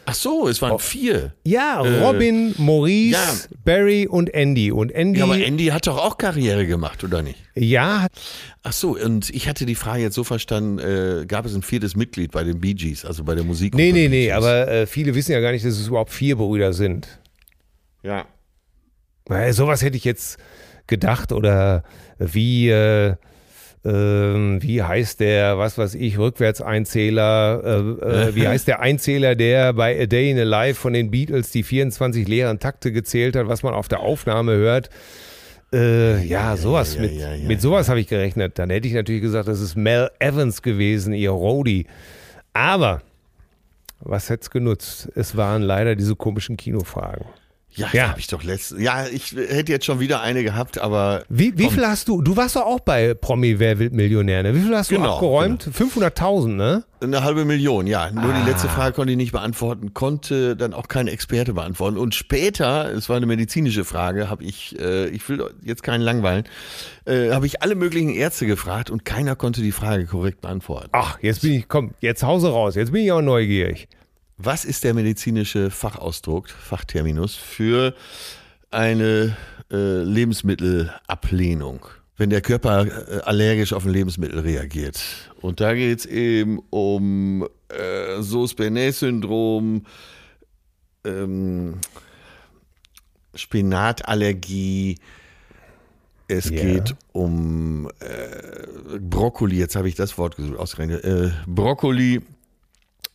Ach 0.07 0.15
so, 0.15 0.49
es 0.49 0.61
waren 0.61 0.79
vier. 0.79 1.35
Ja, 1.47 1.81
Robin, 1.81 2.55
Maurice, 2.59 3.13
ja. 3.13 3.57
Barry 3.65 4.07
und 4.07 4.33
Andy. 4.35 4.71
Und 4.71 4.91
Andy, 4.93 5.19
Ja, 5.21 5.25
aber 5.25 5.39
Andy 5.39 5.67
hat 5.67 5.87
doch 5.87 5.97
auch 5.97 6.19
Karriere 6.19 6.67
gemacht, 6.67 7.03
oder 7.05 7.23
nicht? 7.23 7.39
ja, 7.55 8.07
Ach 8.63 8.73
so, 8.73 8.97
und 8.97 9.31
ich 9.31 9.49
hatte 9.49 9.67
die 9.67 9.75
Frage 9.75 10.03
jetzt 10.03 10.15
so 10.15 10.25
verstanden, 10.25 10.79
äh, 10.79 11.27
gab 11.27 11.45
es 11.47 11.55
ein 11.55 11.63
viertes 11.63 11.97
Mitglied 11.97 12.33
bei 12.33 12.45
den 12.45 12.61
Bee 12.61 12.75
Gees, 12.75 13.05
also 13.05 13.25
bei 13.25 13.35
der 13.35 13.45
Musik? 13.45 13.75
nee, 13.75 13.93
nee, 13.93 14.09
nee, 14.09 14.31
aber 14.33 14.69
äh, 14.69 14.87
viele 14.87 15.15
wissen 15.15 15.33
ja 15.33 15.41
gar 15.41 15.53
nicht, 15.53 15.65
dass 15.65 15.75
es 15.79 15.89
überhaupt 15.89 16.11
vier 16.11 16.37
Brüder 16.37 16.73
sind. 16.73 17.07
Ja. 18.03 18.27
Naja, 19.29 19.53
sowas 19.53 19.83
hätte 19.83 19.97
ich 19.97 20.05
jetzt 20.05 20.39
gedacht 20.87 21.33
oder 21.33 21.83
wie, 22.19 22.69
äh, 22.69 23.17
ähm, 23.85 24.63
wie 24.63 24.83
heißt 24.83 25.21
der, 25.21 25.59
was 25.59 25.77
weiß 25.77 25.95
ich, 25.95 26.19
Rückwärtseinzähler, 26.19 27.63
äh, 27.65 28.29
äh, 28.29 28.35
wie 28.35 28.49
heißt 28.49 28.67
der 28.67 28.81
Einzähler, 28.81 29.35
der 29.35 29.75
bei 29.75 30.01
A 30.01 30.07
Day 30.07 30.31
in 30.31 30.39
a 30.39 30.45
Life 30.45 30.81
von 30.81 30.95
den 30.95 31.11
Beatles 31.11 31.51
die 31.51 31.63
24 31.63 32.27
leeren 32.27 32.59
Takte 32.59 32.93
gezählt 32.93 33.37
hat, 33.37 33.49
was 33.49 33.63
man 33.63 33.75
auf 33.75 33.89
der 33.89 34.01
Aufnahme 34.01 34.55
hört. 34.55 34.89
Äh, 35.73 36.25
ja, 36.25 36.57
sowas, 36.57 36.95
ja, 36.95 37.01
mit, 37.03 37.13
ja, 37.13 37.35
ja, 37.35 37.49
mit 37.49 37.61
sowas 37.61 37.89
habe 37.89 38.01
ich 38.01 38.07
gerechnet. 38.07 38.59
Dann 38.59 38.71
hätte 38.71 38.89
ich 38.89 38.95
natürlich 38.95 39.23
gesagt, 39.23 39.49
das 39.49 39.61
ist 39.61 39.77
Mel 39.77 40.11
Evans 40.19 40.63
gewesen, 40.63 41.13
ihr 41.13 41.31
Roadie. 41.31 41.87
Aber 42.53 43.03
was 44.01 44.31
hätte 44.31 44.43
es 44.43 44.51
genutzt? 44.51 45.11
Es 45.15 45.37
waren 45.37 45.63
leider 45.63 45.97
diese 45.97 46.15
komischen 46.15 46.57
Kinofragen. 46.57 47.27
Ja, 47.77 47.89
Ja. 47.93 48.09
habe 48.11 48.21
ich 48.21 48.29
doch 48.29 48.43
letztens. 48.45 48.81
Ja, 48.83 49.07
ich 49.07 49.33
hätte 49.33 49.73
jetzt 49.73 49.85
schon 49.85 49.99
wieder 50.01 50.21
eine 50.21 50.43
gehabt, 50.45 50.79
aber 50.79 51.25
Wie, 51.29 51.59
wie 51.59 51.65
Komm. 51.65 51.75
viel 51.75 51.87
hast 51.87 52.09
du? 52.09 52.23
Du 52.23 52.37
warst 52.37 52.55
doch 52.57 52.63
auch 52.67 52.81
bei 52.81 53.15
Promi 53.15 53.59
Wer 53.59 53.79
wird 53.79 53.93
Millionär, 53.93 54.43
ne? 54.45 54.55
Wie 54.55 54.61
viel 54.61 54.77
hast 54.77 54.91
du 54.91 54.95
Genau, 54.97 55.15
abgeräumt? 55.15 55.69
500.000, 55.73 56.49
ne? 56.57 56.85
eine 57.01 57.23
halbe 57.23 57.45
Million, 57.45 57.87
ja. 57.87 58.11
Nur 58.11 58.33
Ah. 58.33 58.41
die 58.43 58.51
letzte 58.51 58.67
Frage 58.69 58.95
konnte 58.95 59.11
ich 59.13 59.19
nicht 59.19 59.33
beantworten, 59.33 59.93
konnte 59.93 60.57
dann 60.57 60.73
auch 60.73 60.89
kein 60.89 61.07
Experte 61.07 61.53
beantworten. 61.53 61.99
Und 61.99 62.15
später, 62.15 62.91
es 62.95 63.11
war 63.11 63.17
eine 63.19 63.27
medizinische 63.27 63.85
Frage, 63.85 64.31
habe 64.31 64.43
ich, 64.45 64.79
äh, 64.81 65.09
ich 65.09 65.29
will 65.29 65.45
jetzt 65.63 65.83
keinen 65.83 66.01
langweilen, 66.01 66.45
äh, 67.07 67.31
habe 67.33 67.45
ich 67.47 67.61
alle 67.61 67.75
möglichen 67.75 68.09
Ärzte 68.11 68.47
gefragt 68.47 68.89
und 68.89 69.05
keiner 69.05 69.37
konnte 69.37 69.61
die 69.61 69.73
Frage 69.73 70.07
korrekt 70.07 70.41
beantworten. 70.41 70.89
Ach, 70.93 71.19
jetzt 71.21 71.43
bin 71.43 71.53
ich, 71.53 71.69
komm, 71.69 71.91
jetzt 72.01 72.23
Hause 72.23 72.49
raus. 72.51 72.75
Jetzt 72.75 72.93
bin 72.93 73.03
ich 73.05 73.13
auch 73.13 73.21
neugierig. 73.21 73.87
Was 74.37 74.65
ist 74.65 74.83
der 74.85 74.95
medizinische 74.95 75.71
Fachausdruck, 75.71 76.49
Fachterminus 76.51 77.37
für 77.37 77.95
eine 78.71 79.37
äh, 79.71 80.03
Lebensmittelablehnung? 80.03 81.87
Wenn 82.17 82.31
der 82.31 82.41
Körper 82.41 82.87
äh, 82.87 83.21
allergisch 83.23 83.73
auf 83.73 83.85
ein 83.85 83.93
Lebensmittel 83.93 84.41
reagiert. 84.41 85.01
Und 85.41 85.61
da 85.61 85.75
geht 85.75 86.01
es 86.01 86.07
eben 86.07 86.61
um 86.71 87.49
äh, 87.69 88.23
Sauce-Bernays-Syndrom, 88.23 89.85
ähm, 91.05 91.75
Spinatallergie. 93.35 94.99
Es 96.29 96.49
Ja. 96.51 96.63
geht 96.63 96.95
um 97.13 97.89
äh, 98.01 98.99
Brokkoli, 98.99 99.59
jetzt 99.59 99.77
habe 99.77 99.89
ich 99.89 99.95
das 99.95 100.17
Wort 100.19 100.37
ausgerechnet. 100.57 101.05
Äh, 101.05 101.31
Brokkoli, 101.47 102.23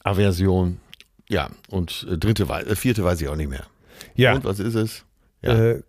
Aversion, 0.04 0.78
ja, 1.30 1.50
und 1.70 2.06
äh, 2.12 2.18
dritte, 2.18 2.44
äh, 2.44 2.76
vierte 2.76 3.04
weiß 3.04 3.22
ich 3.22 3.28
auch 3.30 3.36
nicht 3.38 3.50
mehr. 3.50 3.64
Ja, 4.16 4.34
Und 4.34 4.44
was 4.46 4.60
ist 4.60 4.76
es? 4.76 5.06
Ja, 5.42 5.54
äh, 5.58 5.82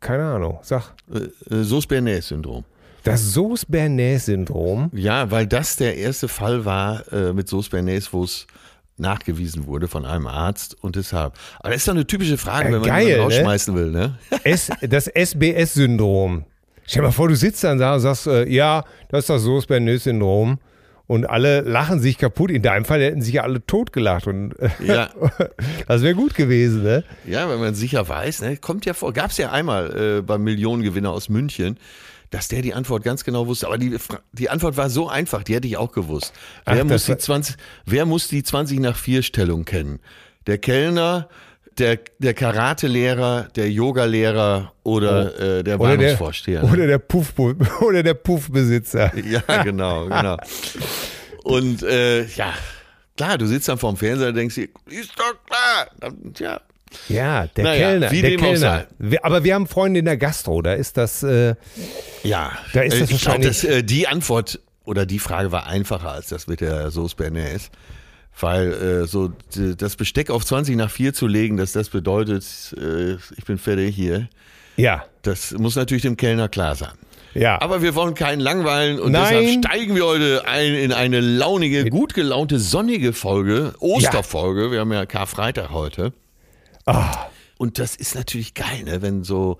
keine 0.00 0.24
Ahnung. 0.24 0.58
Sag. 0.62 0.94
äh, 1.12 1.54
äh, 1.54 1.64
Sauce-Bernays-Syndrom. 1.64 2.64
Das 3.04 3.32
Sauce-Bernays-Syndrom. 3.34 4.90
Ja, 4.94 5.30
weil 5.30 5.46
das 5.46 5.76
der 5.76 5.96
erste 5.96 6.28
Fall 6.28 6.64
war 6.64 7.10
äh, 7.12 7.32
mit 7.32 7.48
Sauce-Bernays, 7.48 8.12
wo 8.12 8.24
es 8.24 8.46
nachgewiesen 8.98 9.66
wurde 9.66 9.88
von 9.88 10.06
einem 10.06 10.26
Arzt 10.26 10.76
und 10.82 10.96
deshalb. 10.96 11.34
Aber 11.60 11.70
das 11.70 11.78
ist 11.82 11.88
doch 11.88 11.94
eine 11.94 12.06
typische 12.06 12.38
Frage, 12.38 12.68
Äh, 12.68 12.72
wenn 12.72 12.80
man 12.80 12.88
geil, 12.88 13.16
ne? 13.16 13.22
rausschmeißen 13.22 13.74
will, 13.74 13.90
ne? 13.90 14.18
S, 14.44 14.70
das 14.80 15.06
SBS-Syndrom. 15.08 16.44
Stell 16.86 17.02
dir 17.02 17.08
mal 17.08 17.12
vor, 17.12 17.28
du 17.28 17.36
sitzt 17.36 17.62
dann 17.64 17.78
da 17.78 17.94
und 17.94 18.00
sagst, 18.00 18.26
äh, 18.26 18.48
ja, 18.48 18.84
das 19.08 19.20
ist 19.24 19.30
das 19.30 19.42
Sauce-Bernays-Syndrom. 19.42 20.58
Und 21.08 21.24
alle 21.24 21.60
lachen 21.60 22.00
sich 22.00 22.18
kaputt. 22.18 22.50
In 22.50 22.62
deinem 22.62 22.84
Fall 22.84 23.00
hätten 23.00 23.22
sich 23.22 23.34
ja 23.34 23.42
alle 23.44 23.64
totgelacht. 23.64 24.26
Und 24.26 24.54
Ja. 24.84 25.10
das 25.86 26.02
wäre 26.02 26.14
gut 26.14 26.34
gewesen, 26.34 26.82
ne? 26.82 27.04
Ja, 27.26 27.48
wenn 27.48 27.60
man 27.60 27.74
sicher 27.76 28.08
weiß, 28.08 28.42
ne, 28.42 28.56
kommt 28.56 28.86
ja 28.86 28.92
vor, 28.94 29.12
gab 29.12 29.30
es 29.30 29.36
ja 29.38 29.52
einmal 29.52 30.18
äh, 30.18 30.22
beim 30.22 30.42
Millionengewinner 30.42 31.10
aus 31.12 31.28
München, 31.28 31.78
dass 32.30 32.48
der 32.48 32.60
die 32.60 32.74
Antwort 32.74 33.04
ganz 33.04 33.22
genau 33.22 33.46
wusste. 33.46 33.68
Aber 33.68 33.78
die, 33.78 33.96
die 34.32 34.50
Antwort 34.50 34.76
war 34.76 34.90
so 34.90 35.08
einfach, 35.08 35.44
die 35.44 35.54
hätte 35.54 35.68
ich 35.68 35.76
auch 35.76 35.92
gewusst. 35.92 36.32
Wer, 36.64 36.80
Ach, 36.80 36.82
muss, 36.82 36.88
das 36.92 37.04
die 37.04 37.10
war- 37.12 37.18
20, 37.18 37.56
wer 37.84 38.04
muss 38.04 38.26
die 38.26 38.42
20 38.42 38.80
nach 38.80 38.96
4 38.96 39.22
Stellung 39.22 39.64
kennen? 39.64 40.00
Der 40.48 40.58
Kellner, 40.58 41.28
der, 41.78 41.98
der 42.18 42.34
Karatelehrer, 42.34 43.48
der 43.54 43.70
Yogalehrer 43.70 44.72
oder 44.82 45.58
äh, 45.58 45.64
der 45.64 45.78
Oh. 45.80 45.84
Oder 45.84 45.96
der, 45.96 46.18
ne? 46.18 46.62
oder 46.72 46.86
der 46.86 46.98
Puff, 46.98 47.34
oder 47.80 48.02
der 48.02 48.14
Puffbesitzer. 48.14 49.12
Ja, 49.24 49.62
genau, 49.62 50.06
genau. 50.06 50.36
Und 51.44 51.82
äh, 51.82 52.24
ja, 52.24 52.52
klar, 53.16 53.38
du 53.38 53.46
sitzt 53.46 53.68
dann 53.68 53.78
vorm 53.78 53.96
Fernseher 53.96 54.28
und 54.28 54.34
denkst 54.36 54.54
dir, 54.56 54.68
ist 54.86 55.12
doch 55.16 55.34
klar. 55.46 56.10
Tja, 56.34 56.60
Ja, 57.08 57.46
der 57.48 57.64
Naja, 57.64 57.88
Kellner. 57.88 58.10
wie 58.10 58.22
der 58.22 58.36
Kellner. 58.36 58.86
Wir, 58.98 59.24
aber 59.24 59.44
wir 59.44 59.54
haben 59.54 59.66
Freunde 59.66 59.98
in 60.00 60.04
der 60.06 60.16
Gastro, 60.16 60.62
da 60.62 60.74
ist 60.74 60.96
das. 60.96 61.22
Äh, 61.22 61.54
Ja, 62.22 62.52
Da 62.72 62.82
ist 62.82 62.94
äh, 62.94 63.00
das 63.00 63.10
ich 63.10 63.26
wahrscheinlich- 63.26 63.60
dass 63.60 63.64
äh, 63.64 63.82
die 63.84 64.08
Antwort 64.08 64.60
oder 64.84 65.04
die 65.06 65.18
Frage 65.18 65.52
war 65.52 65.66
einfacher 65.66 66.12
als 66.12 66.28
das 66.28 66.46
mit 66.46 66.60
der 66.60 66.90
Sauce 66.90 67.14
Bernays. 67.14 67.70
Weil 68.38 68.72
äh, 68.72 69.06
so 69.06 69.32
das 69.78 69.96
Besteck 69.96 70.30
auf 70.30 70.44
20 70.44 70.76
nach 70.76 70.90
4 70.90 71.14
zu 71.14 71.26
legen, 71.26 71.56
dass 71.56 71.72
das 71.72 71.88
bedeutet, 71.88 72.44
äh, 72.78 73.14
ich 73.14 73.44
bin 73.46 73.56
fertig 73.58 73.94
hier, 73.94 74.28
ja, 74.76 75.04
das 75.22 75.52
muss 75.52 75.74
natürlich 75.76 76.02
dem 76.02 76.18
Kellner 76.18 76.48
klar 76.50 76.74
sein. 76.74 76.92
ja. 77.32 77.58
Aber 77.62 77.80
wir 77.80 77.94
wollen 77.94 78.14
keinen 78.14 78.40
langweilen 78.40 79.00
und 79.00 79.12
Nein. 79.12 79.42
deshalb 79.44 79.64
steigen 79.64 79.94
wir 79.94 80.04
heute 80.04 80.46
ein 80.46 80.74
in 80.74 80.92
eine 80.92 81.20
launige, 81.20 81.88
gut 81.88 82.12
gelaunte, 82.12 82.58
sonnige 82.58 83.14
Folge, 83.14 83.72
Osterfolge. 83.78 84.70
Wir 84.70 84.80
haben 84.80 84.92
ja 84.92 85.06
Karfreitag 85.06 85.70
heute. 85.70 86.12
Ah, 86.84 87.26
Und 87.56 87.78
das 87.78 87.96
ist 87.96 88.14
natürlich 88.14 88.52
geil, 88.52 88.84
ne? 88.84 89.00
wenn 89.00 89.24
so 89.24 89.56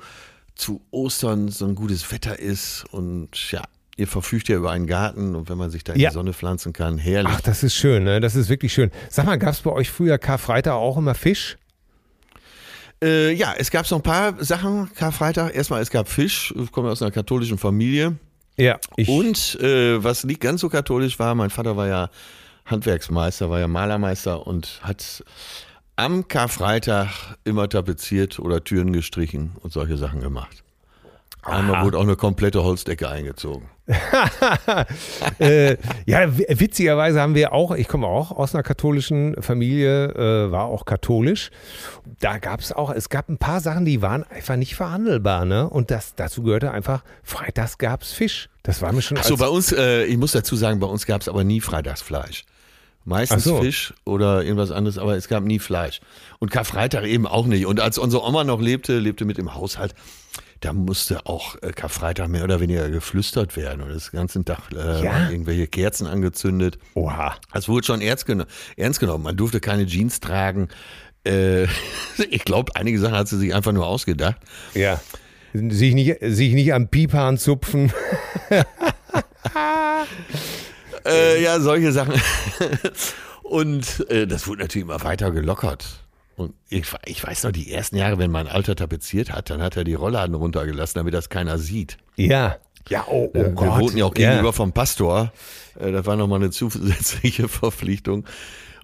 zu 0.54 0.82
Ostern 0.90 1.48
so 1.48 1.64
ein 1.64 1.74
gutes 1.74 2.12
Wetter 2.12 2.38
ist 2.38 2.84
und 2.90 3.50
ja, 3.52 3.62
ihr 3.96 4.06
verfügt 4.06 4.48
ja 4.48 4.56
über 4.56 4.70
einen 4.70 4.86
Garten 4.86 5.34
und 5.34 5.48
wenn 5.48 5.56
man 5.58 5.70
sich 5.70 5.82
da 5.84 5.94
in 5.94 6.00
Ja. 6.00 6.10
die 6.10 6.14
Sonne 6.14 6.32
pflanzen 6.32 6.72
kann, 6.72 6.98
herrlich. 6.98 7.32
ach, 7.34 7.40
das 7.40 7.62
ist 7.62 7.74
schön, 7.74 8.04
ne? 8.04 8.20
Das 8.20 8.34
ist 8.36 8.48
wirklich 8.48 8.72
schön. 8.72 8.90
Sag 9.08 9.24
mal, 9.26 9.38
gab 9.38 9.52
es 9.54 9.60
bei 9.60 9.70
euch 9.72 9.90
früher 9.90 10.18
Karfreitag 10.18 10.74
auch 10.74 10.96
immer 10.98 11.14
Fisch? 11.14 11.56
Äh, 13.02 13.32
ja, 13.32 13.54
es 13.58 13.70
gab 13.70 13.86
so 13.86 13.96
ein 13.96 14.02
paar 14.02 14.42
Sachen, 14.42 14.90
Karfreitag. 14.94 15.54
Erstmal, 15.54 15.82
es 15.82 15.90
gab 15.90 16.08
Fisch, 16.08 16.54
ich 16.56 16.72
komme 16.72 16.90
aus 16.90 17.02
einer 17.02 17.10
katholischen 17.10 17.58
Familie. 17.58 18.16
Ja, 18.56 18.78
ich. 18.96 19.08
Und 19.08 19.58
äh, 19.60 20.02
was 20.02 20.24
nicht 20.24 20.40
ganz 20.40 20.62
so 20.62 20.68
katholisch 20.70 21.18
war, 21.18 21.34
mein 21.34 21.50
Vater 21.50 21.76
war 21.76 21.88
ja 21.88 22.08
Handwerksmeister, 22.64 23.50
war 23.50 23.60
ja 23.60 23.68
Malermeister 23.68 24.46
und 24.46 24.80
hat 24.82 25.22
am 25.96 26.26
Karfreitag 26.28 27.36
immer 27.44 27.68
tapeziert 27.68 28.38
oder 28.38 28.64
Türen 28.64 28.92
gestrichen 28.92 29.52
und 29.60 29.72
solche 29.74 29.96
Sachen 29.98 30.20
gemacht. 30.20 30.62
Einmal 31.46 31.84
wurde 31.84 31.98
auch 31.98 32.02
eine 32.02 32.16
komplette 32.16 32.64
Holzdecke 32.64 33.08
eingezogen. 33.08 33.68
äh, 35.38 35.76
ja, 36.06 36.36
witzigerweise 36.36 37.20
haben 37.20 37.36
wir 37.36 37.52
auch, 37.52 37.70
ich 37.72 37.86
komme 37.86 38.08
auch 38.08 38.32
aus 38.32 38.54
einer 38.54 38.64
katholischen 38.64 39.40
Familie, 39.40 40.08
äh, 40.08 40.50
war 40.50 40.64
auch 40.64 40.84
katholisch. 40.84 41.50
Da 42.18 42.38
gab 42.38 42.60
es 42.60 42.72
auch, 42.72 42.90
es 42.90 43.08
gab 43.08 43.28
ein 43.28 43.38
paar 43.38 43.60
Sachen, 43.60 43.84
die 43.84 44.02
waren 44.02 44.24
einfach 44.24 44.56
nicht 44.56 44.74
verhandelbar, 44.74 45.44
ne? 45.44 45.68
Und 45.68 45.92
das, 45.92 46.16
dazu 46.16 46.42
gehörte 46.42 46.72
einfach, 46.72 47.04
freitags 47.22 47.78
gab 47.78 48.02
es 48.02 48.12
Fisch. 48.12 48.48
Das 48.64 48.82
war 48.82 48.92
mir 48.92 49.02
schon 49.02 49.18
Achso, 49.18 49.36
bei 49.36 49.48
uns, 49.48 49.70
äh, 49.70 50.04
ich 50.04 50.16
muss 50.16 50.32
dazu 50.32 50.56
sagen, 50.56 50.80
bei 50.80 50.88
uns 50.88 51.06
gab 51.06 51.20
es 51.20 51.28
aber 51.28 51.44
nie 51.44 51.60
Freitagsfleisch. 51.60 52.44
Meistens 53.04 53.44
so. 53.44 53.62
Fisch 53.62 53.94
oder 54.04 54.42
irgendwas 54.42 54.72
anderes, 54.72 54.98
aber 54.98 55.16
es 55.16 55.28
gab 55.28 55.44
nie 55.44 55.60
Fleisch. 55.60 56.00
Und 56.40 56.50
Karfreitag 56.50 57.04
eben 57.04 57.28
auch 57.28 57.46
nicht. 57.46 57.64
Und 57.64 57.78
als 57.78 57.98
unsere 57.98 58.24
Oma 58.24 58.42
noch 58.42 58.60
lebte, 58.60 58.98
lebte 58.98 59.24
mit 59.24 59.38
im 59.38 59.54
Haushalt, 59.54 59.94
da 60.60 60.72
musste 60.72 61.26
auch 61.26 61.56
äh, 61.62 61.72
Karfreitag 61.72 62.28
mehr 62.28 62.44
oder 62.44 62.60
weniger 62.60 62.88
geflüstert 62.90 63.56
werden. 63.56 63.82
Und 63.82 63.90
das 63.90 64.10
ganze 64.10 64.44
Tag 64.44 64.60
äh, 64.72 64.76
Ja? 64.76 65.12
waren 65.12 65.30
irgendwelche 65.30 65.66
Kerzen 65.66 66.06
angezündet. 66.06 66.78
Oha. 66.94 67.36
Das 67.52 67.68
wurde 67.68 67.86
schon 67.86 68.00
ernst, 68.00 68.26
geno 68.26 68.44
ernst 68.76 69.00
genommen. 69.00 69.24
Man 69.24 69.36
durfte 69.36 69.60
keine 69.60 69.86
Jeans 69.86 70.20
tragen. 70.20 70.68
Äh, 71.24 71.64
ich 72.30 72.44
glaube, 72.44 72.74
einige 72.76 72.98
Sachen 72.98 73.16
hat 73.16 73.28
sie 73.28 73.38
sich 73.38 73.54
einfach 73.54 73.72
nur 73.72 73.86
ausgedacht. 73.86 74.36
Ja. 74.74 75.00
Sich 75.52 75.94
nicht, 75.94 76.16
sich 76.20 76.52
nicht 76.52 76.74
am 76.74 76.88
Piephahn 76.88 77.38
zupfen. 77.38 77.92
Äh, 81.04 81.42
ja, 81.42 81.60
solche 81.60 81.92
Sachen. 81.92 82.20
Und 83.42 84.10
äh, 84.10 84.26
das 84.26 84.48
wurde 84.48 84.62
natürlich 84.62 84.84
immer 84.86 85.02
weiter 85.04 85.30
gelockert. 85.30 86.04
Und 86.36 86.54
ich, 86.68 86.86
ich 87.06 87.24
weiß 87.24 87.44
noch, 87.44 87.52
die 87.52 87.72
ersten 87.72 87.96
Jahre, 87.96 88.18
wenn 88.18 88.30
mein 88.30 88.46
Alter 88.46 88.76
tapeziert 88.76 89.32
hat, 89.32 89.48
dann 89.48 89.62
hat 89.62 89.76
er 89.76 89.84
die 89.84 89.94
Rollladen 89.94 90.34
runtergelassen, 90.34 90.98
damit 90.98 91.14
das 91.14 91.30
keiner 91.30 91.58
sieht. 91.58 91.96
Ja. 92.16 92.56
Ja, 92.88 93.04
oh, 93.08 93.30
oh 93.30 93.34
Wir 93.34 93.50
Gott. 93.50 93.80
wohnten 93.80 93.98
ja 93.98 94.04
auch 94.04 94.14
gegenüber 94.14 94.52
vom 94.52 94.72
Pastor. 94.72 95.32
Äh, 95.78 95.90
das 95.92 96.06
war 96.06 96.16
nochmal 96.16 96.40
eine 96.40 96.50
zusätzliche 96.50 97.48
Verpflichtung. 97.48 98.24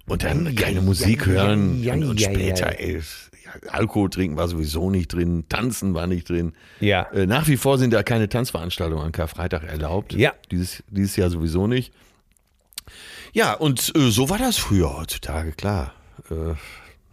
Und 0.05 0.23
dann 0.23 0.53
keine 0.55 0.81
Musik 0.81 1.25
hören 1.25 1.81
ja, 1.81 1.93
und, 1.93 2.03
und 2.03 2.19
ja, 2.19 2.29
später, 2.29 2.73
ja. 2.73 2.79
ey, 2.79 3.01
ja, 3.45 3.69
Alkohol 3.69 4.09
trinken 4.09 4.35
war 4.35 4.49
sowieso 4.49 4.89
nicht 4.89 5.13
drin, 5.13 5.45
tanzen 5.47 5.93
war 5.93 6.07
nicht 6.07 6.27
drin. 6.27 6.53
Ja. 6.81 7.03
Äh, 7.13 7.25
nach 7.25 7.47
wie 7.47 7.55
vor 7.55 7.77
sind 7.77 7.93
da 7.93 8.03
keine 8.03 8.27
Tanzveranstaltungen 8.27 9.05
an 9.05 9.11
Karfreitag 9.13 9.63
erlaubt. 9.63 10.13
Ja. 10.13 10.33
Dieses, 10.51 10.83
dieses 10.89 11.15
Jahr 11.15 11.29
sowieso 11.29 11.67
nicht. 11.67 11.93
Ja, 13.31 13.53
und 13.53 13.93
äh, 13.95 14.11
so 14.11 14.29
war 14.29 14.37
das 14.37 14.57
früher 14.57 14.97
heutzutage, 14.97 15.53
klar. 15.53 15.93
Äh, 16.29 16.55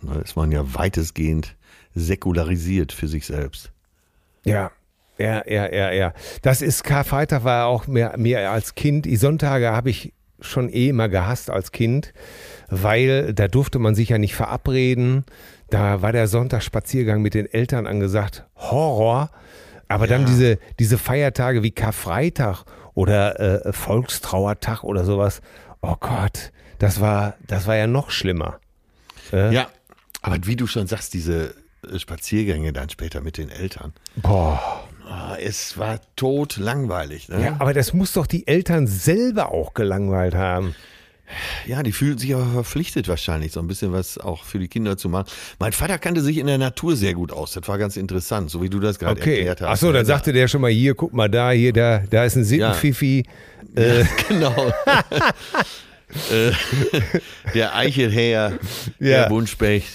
da 0.03 0.21
ist 0.21 0.37
man 0.37 0.53
ja 0.53 0.75
weitestgehend 0.75 1.57
säkularisiert 1.95 2.93
für 2.93 3.09
sich 3.09 3.27
selbst. 3.27 3.71
Ja. 4.45 4.71
Ja, 5.19 5.43
ja, 5.47 5.71
ja, 5.71 5.93
ja. 5.93 6.15
Das 6.41 6.63
ist 6.63 6.83
Karfreitag 6.83 7.45
war 7.45 7.67
auch 7.67 7.87
mehr, 7.87 8.17
mehr 8.17 8.51
als 8.51 8.75
Kind. 8.75 9.05
Die 9.05 9.17
Sonntage 9.17 9.71
habe 9.71 9.91
ich 9.91 10.15
schon 10.41 10.71
eh 10.71 10.89
immer 10.89 11.11
gehasst 11.11 11.51
als 11.51 11.73
Kind, 11.73 12.15
weil 12.69 13.35
da 13.35 13.47
durfte 13.47 13.79
man 13.79 13.95
sich 13.95 14.09
ja 14.09 14.19
nicht 14.19 14.35
verabreden. 14.35 15.25
Da 15.69 16.01
war 16.01 16.13
der 16.13 16.27
Sonntagsspaziergang 16.27 17.21
mit 17.21 17.35
den 17.35 17.45
Eltern 17.45 17.87
angesagt. 17.87 18.47
Horror. 18.57 19.31
Aber 19.89 20.07
dann 20.07 20.25
diese, 20.25 20.59
diese 20.79 20.97
Feiertage 20.97 21.63
wie 21.63 21.73
Karfreitag 21.73 22.65
oder 22.95 23.67
äh, 23.67 23.73
Volkstrauertag 23.73 24.85
oder 24.85 25.05
sowas. 25.05 25.43
Oh 25.83 25.97
Gott, 26.01 26.53
das 26.79 27.01
war, 27.01 27.35
das 27.47 27.67
war 27.67 27.77
ja 27.77 27.87
noch 27.87 28.11
schlimmer. 28.11 28.59
Ja, 29.33 29.69
aber 30.23 30.37
wie 30.45 30.57
du 30.57 30.67
schon 30.67 30.87
sagst, 30.87 31.15
diese 31.15 31.55
äh, 31.91 31.99
Spaziergänge 31.99 32.73
dann 32.73 32.91
später 32.91 33.21
mit 33.21 33.39
den 33.39 33.51
Eltern. 33.51 33.93
Boah. 34.17 34.85
Ah, 35.09 35.37
es 35.41 35.77
war 35.77 36.01
tot 36.15 36.57
langweilig. 36.57 37.29
Ne? 37.29 37.43
Ja, 37.43 37.57
aber 37.59 37.75
das 37.75 37.93
muss 37.93 38.13
doch 38.13 38.27
die 38.27 38.47
Eltern 38.47 38.87
selber 38.87 39.51
auch 39.53 39.75
gelangweilt 39.75 40.35
haben. 40.35 40.75
Ja, 41.65 41.83
die 41.85 41.93
fühlen 41.93 42.19
sich 42.19 42.35
aber 42.35 42.45
verpflichtet 42.47 43.07
wahrscheinlich, 43.07 43.53
so 43.53 43.61
ein 43.61 43.69
bisschen 43.69 43.93
was 43.93 44.19
auch 44.19 44.43
für 44.45 44.59
die 44.59 44.67
Kinder 44.67 44.97
zu 44.97 45.09
machen. 45.09 45.29
Mein 45.61 45.73
Vater 45.73 45.97
kannte 45.99 46.21
sich 46.23 46.39
in 46.39 46.47
der 46.49 46.59
Natur 46.59 46.97
sehr 46.97 47.15
gut 47.15 47.31
aus. 47.33 47.53
Das 47.53 47.67
war 47.69 47.79
ganz 47.79 47.97
interessant, 47.97 48.51
so 48.51 48.63
wie 48.63 48.69
du 48.69 48.81
das 48.81 48.99
gerade 48.99 49.21
Okay. 49.21 49.37
erklärt 49.37 49.61
hast. 49.61 49.69
Achso, 49.69 49.87
dann 49.93 50.03
Ja, 50.03 50.05
sagte 50.07 50.33
der 50.33 50.49
schon 50.49 50.61
mal 50.61 50.71
hier, 50.73 50.95
guck 50.97 51.13
mal 51.13 51.29
da, 51.31 51.53
hier, 51.53 51.73
da, 51.73 52.03
da 52.11 52.25
ist 52.25 52.35
ein 52.37 52.45
Sittenfifi. 52.45 53.25
Äh, 53.77 54.05
Genau. 54.29 54.73
Äh, 56.33 56.51
der 57.55 57.77
Eichelhäher, 57.77 58.59
Ja. 58.99 59.23
der 59.23 59.29
Buntspecht 59.29 59.87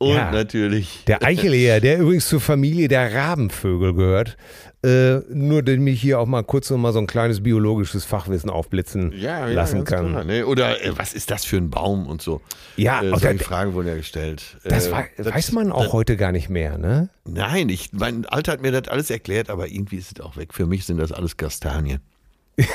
und 0.00 0.14
Ja. 0.16 0.30
natürlich. 0.32 1.04
der 1.06 1.22
Eichelheer, 1.22 1.80
der 1.80 1.98
übrigens 1.98 2.26
zur 2.28 2.40
Familie 2.40 2.88
der 2.88 3.14
Rabenvögel 3.14 3.94
gehört. 3.94 4.36
Äh, 4.82 5.18
nur, 5.28 5.62
damit 5.62 5.92
ich 5.92 6.00
hier 6.00 6.18
auch 6.18 6.26
mal 6.26 6.42
kurz 6.42 6.70
noch 6.70 6.78
mal 6.78 6.94
so 6.94 7.00
ein 7.00 7.06
kleines 7.06 7.42
biologisches 7.42 8.06
Fachwissen 8.06 8.48
aufblitzen 8.48 9.12
lassen 9.12 9.84
ganz 9.84 9.90
kann. 9.90 10.08
Klar, 10.12 10.24
ne? 10.24 10.46
Oder 10.46 10.82
äh, 10.82 10.92
was 10.96 11.12
ist 11.12 11.30
das 11.30 11.44
für 11.44 11.58
ein 11.58 11.68
Baum 11.68 12.06
und 12.06 12.22
so? 12.22 12.40
Ja, 12.76 13.02
äh, 13.02 13.10
solche 13.10 13.44
Fragen 13.44 13.74
wurden 13.74 13.88
ja 13.88 13.96
gestellt. 13.96 14.56
Das, 14.64 14.86
Äh, 14.86 14.92
wei- 14.92 15.10
das- 15.18 15.26
weiß 15.34 15.52
man 15.52 15.70
auch 15.70 15.92
heute 15.92 16.16
gar 16.16 16.32
nicht 16.32 16.48
mehr, 16.48 16.78
ne? 16.78 17.10
Nein, 17.26 17.68
ich, 17.68 17.90
mein 17.92 18.24
Alter 18.24 18.52
hat 18.52 18.62
mir 18.62 18.72
das 18.72 18.88
alles 18.88 19.10
erklärt, 19.10 19.50
aber 19.50 19.68
irgendwie 19.68 19.96
ist 19.96 20.18
es 20.18 20.24
auch 20.24 20.38
weg. 20.38 20.54
Für 20.54 20.64
mich 20.64 20.86
sind 20.86 20.96
das 20.96 21.12
alles 21.12 21.36
Kastanien. 21.36 22.00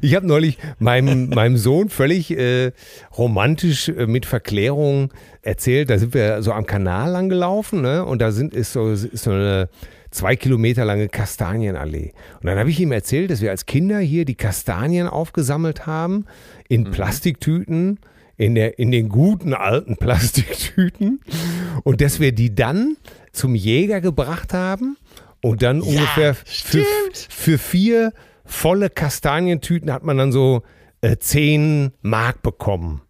Ich 0.00 0.14
habe 0.14 0.26
neulich 0.26 0.58
meinem, 0.78 1.28
meinem 1.30 1.56
Sohn 1.56 1.88
völlig 1.88 2.30
äh, 2.30 2.72
romantisch 3.16 3.88
äh, 3.88 4.06
mit 4.06 4.26
Verklärung 4.26 5.12
erzählt, 5.42 5.90
da 5.90 5.98
sind 5.98 6.14
wir 6.14 6.42
so 6.42 6.52
am 6.52 6.66
Kanal 6.66 7.10
lang 7.10 7.28
gelaufen, 7.28 7.80
ne? 7.80 8.04
Und 8.04 8.20
da 8.20 8.32
sind, 8.32 8.54
ist, 8.54 8.72
so, 8.72 8.90
ist 8.90 9.16
so 9.16 9.30
eine 9.30 9.68
zwei 10.10 10.36
Kilometer 10.36 10.84
lange 10.84 11.08
Kastanienallee. 11.08 12.12
Und 12.40 12.46
dann 12.46 12.58
habe 12.58 12.70
ich 12.70 12.80
ihm 12.80 12.92
erzählt, 12.92 13.30
dass 13.30 13.40
wir 13.40 13.50
als 13.50 13.66
Kinder 13.66 13.98
hier 13.98 14.24
die 14.24 14.34
Kastanien 14.34 15.06
aufgesammelt 15.06 15.86
haben 15.86 16.26
in 16.68 16.90
Plastiktüten, 16.90 17.98
in, 18.36 18.54
der, 18.54 18.78
in 18.78 18.90
den 18.90 19.08
guten 19.08 19.54
alten 19.54 19.96
Plastiktüten 20.00 21.20
und 21.84 22.00
dass 22.00 22.20
wir 22.20 22.32
die 22.32 22.54
dann 22.54 22.96
zum 23.32 23.54
Jäger 23.54 24.00
gebracht 24.00 24.52
haben 24.52 24.96
und 25.42 25.62
dann 25.62 25.80
ungefähr 25.80 26.34
für, 26.34 26.84
für 27.28 27.58
vier 27.58 28.12
volle 28.48 28.90
Kastanientüten 28.90 29.92
hat 29.92 30.02
man 30.02 30.16
dann 30.18 30.32
so 30.32 30.62
äh, 31.00 31.16
10 31.16 31.92
Mark 32.02 32.42
bekommen. 32.42 33.02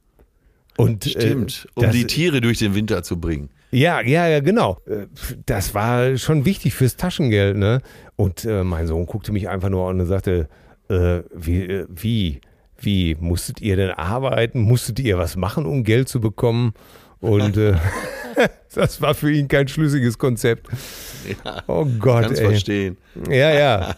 Und, 0.76 1.06
äh, 1.06 1.10
Stimmt, 1.10 1.66
um 1.74 1.84
das- 1.84 1.92
die 1.92 2.06
Tiere 2.06 2.40
durch 2.40 2.58
den 2.58 2.74
Winter 2.74 3.02
zu 3.02 3.18
bringen. 3.18 3.48
ja, 3.70 4.00
ja, 4.00 4.28
ja, 4.28 4.40
genau. 4.40 4.78
Äh, 4.86 5.06
Das 5.46 5.74
war 5.74 6.16
schon 6.18 6.44
wichtig 6.44 6.74
fürs 6.74 6.96
Taschengeld, 6.96 7.56
ne? 7.56 7.80
Und 8.16 8.44
äh, 8.44 8.62
mein 8.64 8.86
Sohn 8.86 9.06
guckte 9.06 9.32
mich 9.32 9.48
einfach 9.48 9.70
nur 9.70 9.88
an 9.88 10.00
und 10.00 10.06
sagte, 10.06 10.48
äh, 10.90 11.20
wie, 11.34 11.62
äh, 11.62 11.86
wie, 11.88 12.40
wie, 12.80 13.16
musstet 13.18 13.60
ihr 13.60 13.76
denn 13.76 13.90
arbeiten? 13.90 14.60
Musstet 14.60 15.00
ihr 15.00 15.18
was 15.18 15.34
machen, 15.36 15.66
um 15.66 15.82
Geld 15.84 16.08
zu 16.08 16.20
bekommen? 16.20 16.74
Und 17.20 17.56
äh, 17.56 17.74
das 18.74 19.00
war 19.02 19.14
für 19.14 19.32
ihn 19.32 19.48
kein 19.48 19.66
schlüssiges 19.66 20.16
Konzept. 20.18 20.68
Oh 21.66 21.84
Gott, 21.98 22.22
Kannst 22.26 22.40
ey. 22.40 22.46
verstehen. 22.48 22.96
Ja, 23.28 23.50
ja. 23.52 23.96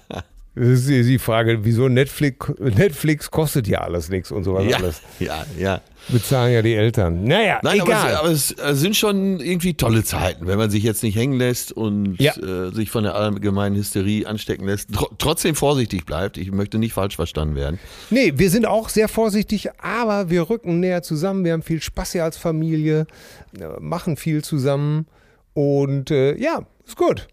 Das 0.62 0.68
ist 0.68 0.88
die 0.88 1.18
Frage, 1.18 1.64
wieso 1.64 1.88
Netflix, 1.88 2.53
Netflix 2.59 3.31
kostet 3.31 3.66
ja 3.66 3.79
alles 3.81 4.11
nichts 4.11 4.31
und 4.31 4.44
sowas 4.44 4.64
Ja, 4.68 4.77
alles. 4.77 5.01
ja, 5.18 5.46
ja. 5.59 5.81
Bezahlen 6.09 6.53
ja 6.53 6.61
die 6.61 6.75
Eltern. 6.75 7.25
Naja, 7.25 7.61
Nein, 7.62 7.81
aber 7.81 7.92
es, 7.92 7.99
egal. 8.05 8.14
aber 8.16 8.29
es 8.31 8.51
äh, 8.59 8.75
sind 8.75 8.94
schon 8.96 9.40
irgendwie 9.40 9.73
tolle 9.75 10.05
Zeiten, 10.05 10.46
wenn 10.46 10.59
man 10.59 10.68
sich 10.70 10.83
jetzt 10.83 11.03
nicht 11.03 11.16
hängen 11.16 11.38
lässt 11.38 11.73
und 11.73 12.20
Ja. 12.20 12.33
äh, 12.37 12.73
sich 12.75 12.90
von 12.90 13.05
der 13.05 13.14
allgemeinen 13.14 13.75
Hysterie 13.77 14.27
anstecken 14.27 14.66
lässt. 14.66 14.92
Tr 14.92 15.09
trotzdem 15.18 15.55
vorsichtig 15.55 16.05
bleibt. 16.05 16.37
Ich 16.37 16.53
möchte 16.53 16.79
nicht 16.79 16.92
falsch 16.92 17.16
verstanden 17.16 17.55
werden. 17.55 17.79
Nee, 18.11 18.35
wir 18.37 18.51
sind 18.51 18.66
auch 18.66 18.90
sehr 18.90 19.09
vorsichtig, 19.09 19.68
aber 19.83 20.29
wir 20.29 20.51
rücken 20.51 20.81
näher 20.81 21.03
zusammen. 21.03 21.42
Wir 21.44 21.53
haben 21.55 21.62
viel 21.62 21.81
Spaß 21.81 22.12
hier 22.12 22.25
als 22.25 22.37
Familie, 22.37 23.07
äh, 23.59 23.64
machen 23.81 24.16
viel 24.18 24.42
zusammen 24.44 25.07
und 25.55 26.11
äh, 26.11 26.35
ja, 26.37 26.66
ist 26.87 26.96
gut. 26.96 27.29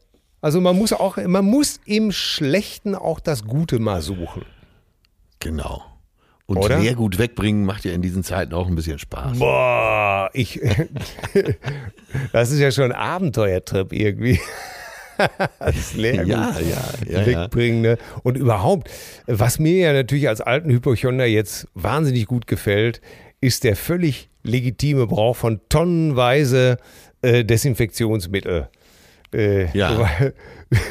Also 0.48 0.62
man 0.62 0.78
muss 0.78 0.94
auch, 0.94 1.18
man 1.18 1.44
muss 1.44 1.82
im 1.84 2.14
Schlechten 2.14 2.96
auch 2.96 3.20
das 3.20 3.44
Gute 3.44 3.80
mal 3.80 4.02
suchen. 4.02 4.46
Genau. 5.40 5.84
Und 6.46 6.56
Oder? 6.56 6.80
Leergut 6.80 7.20
wegbringen 7.20 7.66
macht 7.66 7.84
ja 7.84 7.92
in 7.92 8.02
diesen 8.02 8.24
Zeiten 8.24 8.54
auch 8.54 8.66
ein 8.66 8.76
bisschen 8.76 8.98
Spaß. 8.98 9.40
Boah, 9.40 10.30
ich, 10.32 10.62
das 12.32 12.54
ist 12.54 12.60
ja 12.60 12.72
schon 12.72 12.86
ein 12.86 12.92
Abenteuertrip 12.94 13.92
irgendwie. 13.92 14.40
Das 15.60 15.96
Leergut 15.96 16.30
Ja, 16.30 16.56
ja, 16.62 16.84
ja, 17.10 17.20
ja. 17.20 17.26
wegbringen. 17.26 17.82
Ne? 17.82 17.98
Und 18.24 18.38
überhaupt, 18.38 18.90
was 19.26 19.60
mir 19.60 19.76
ja 19.76 19.92
natürlich 19.92 20.30
als 20.30 20.40
alten 20.40 20.70
Hypochonder 20.70 21.26
jetzt 21.26 21.68
wahnsinnig 21.74 22.26
gut 22.26 22.48
gefällt, 22.48 23.02
ist 23.42 23.66
der 23.66 23.76
völlig 23.76 24.30
legitime 24.44 25.08
Brauch 25.08 25.36
von 25.36 25.60
tonnenweise 25.68 26.78
äh, 27.22 27.44
Desinfektionsmittel. 27.44 28.70
Äh, 29.34 29.72
Ja. 29.78 30.08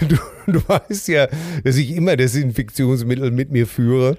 Du, 0.00 0.16
du, 0.46 0.68
weißt 0.68 1.08
ja, 1.08 1.28
dass 1.62 1.76
ich 1.76 1.94
immer 1.94 2.16
Desinfektionsmittel 2.16 3.30
mit 3.30 3.50
mir 3.50 3.66
führe. 3.66 4.16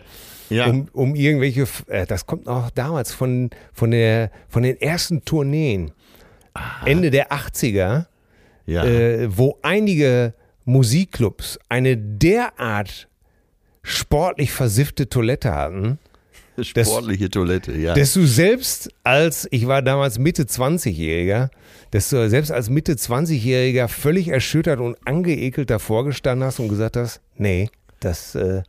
Ja. 0.52 0.68
Um, 0.68 0.88
um 0.94 1.16
irgendwelche, 1.16 1.66
äh, 1.88 2.06
das 2.06 2.28
kommt 2.28 2.48
auch 2.48 2.70
damals 2.70 3.12
von, 3.12 3.50
von, 3.74 3.90
der, 3.90 4.30
von 4.48 4.62
den 4.62 4.80
ersten 4.80 5.26
Tourneen, 5.26 5.92
Ende 6.86 7.10
der 7.10 7.32
80er, 7.32 8.06
ja. 8.68 8.86
äh, 8.86 9.36
wo 9.36 9.58
einige 9.64 10.36
Musikclubs 10.66 11.60
eine 11.70 11.98
derart 11.98 13.08
sportlich 13.82 14.52
versiffte 14.52 15.10
Toilette 15.10 15.54
hatten, 15.54 15.98
Sportliche 16.62 17.30
Toilette, 17.30 17.74
ja. 17.74 17.94
dass 17.94 18.14
du 18.14 18.26
selbst 18.26 18.90
als, 19.04 19.48
ich 19.52 19.68
war 19.68 19.82
damals 19.82 20.18
Mitte 20.18 20.44
20-Jähriger, 20.44 21.50
dass 21.92 22.10
du 22.10 22.30
selbst 22.30 22.52
als 22.52 22.70
Mitte 22.70 22.94
20-Jähriger 22.94 23.88
völlig 23.88 24.30
erschüttert 24.30 24.80
und 24.80 24.98
angeekelt 25.06 25.70
davor 25.70 26.06
gestanden 26.06 26.46
hast 26.46 26.60
und 26.60 26.70
gesagt 26.70 26.98
hast, 26.98 27.22
nee, 27.36 27.70
das, 28.00 28.36
äh, 28.36 28.64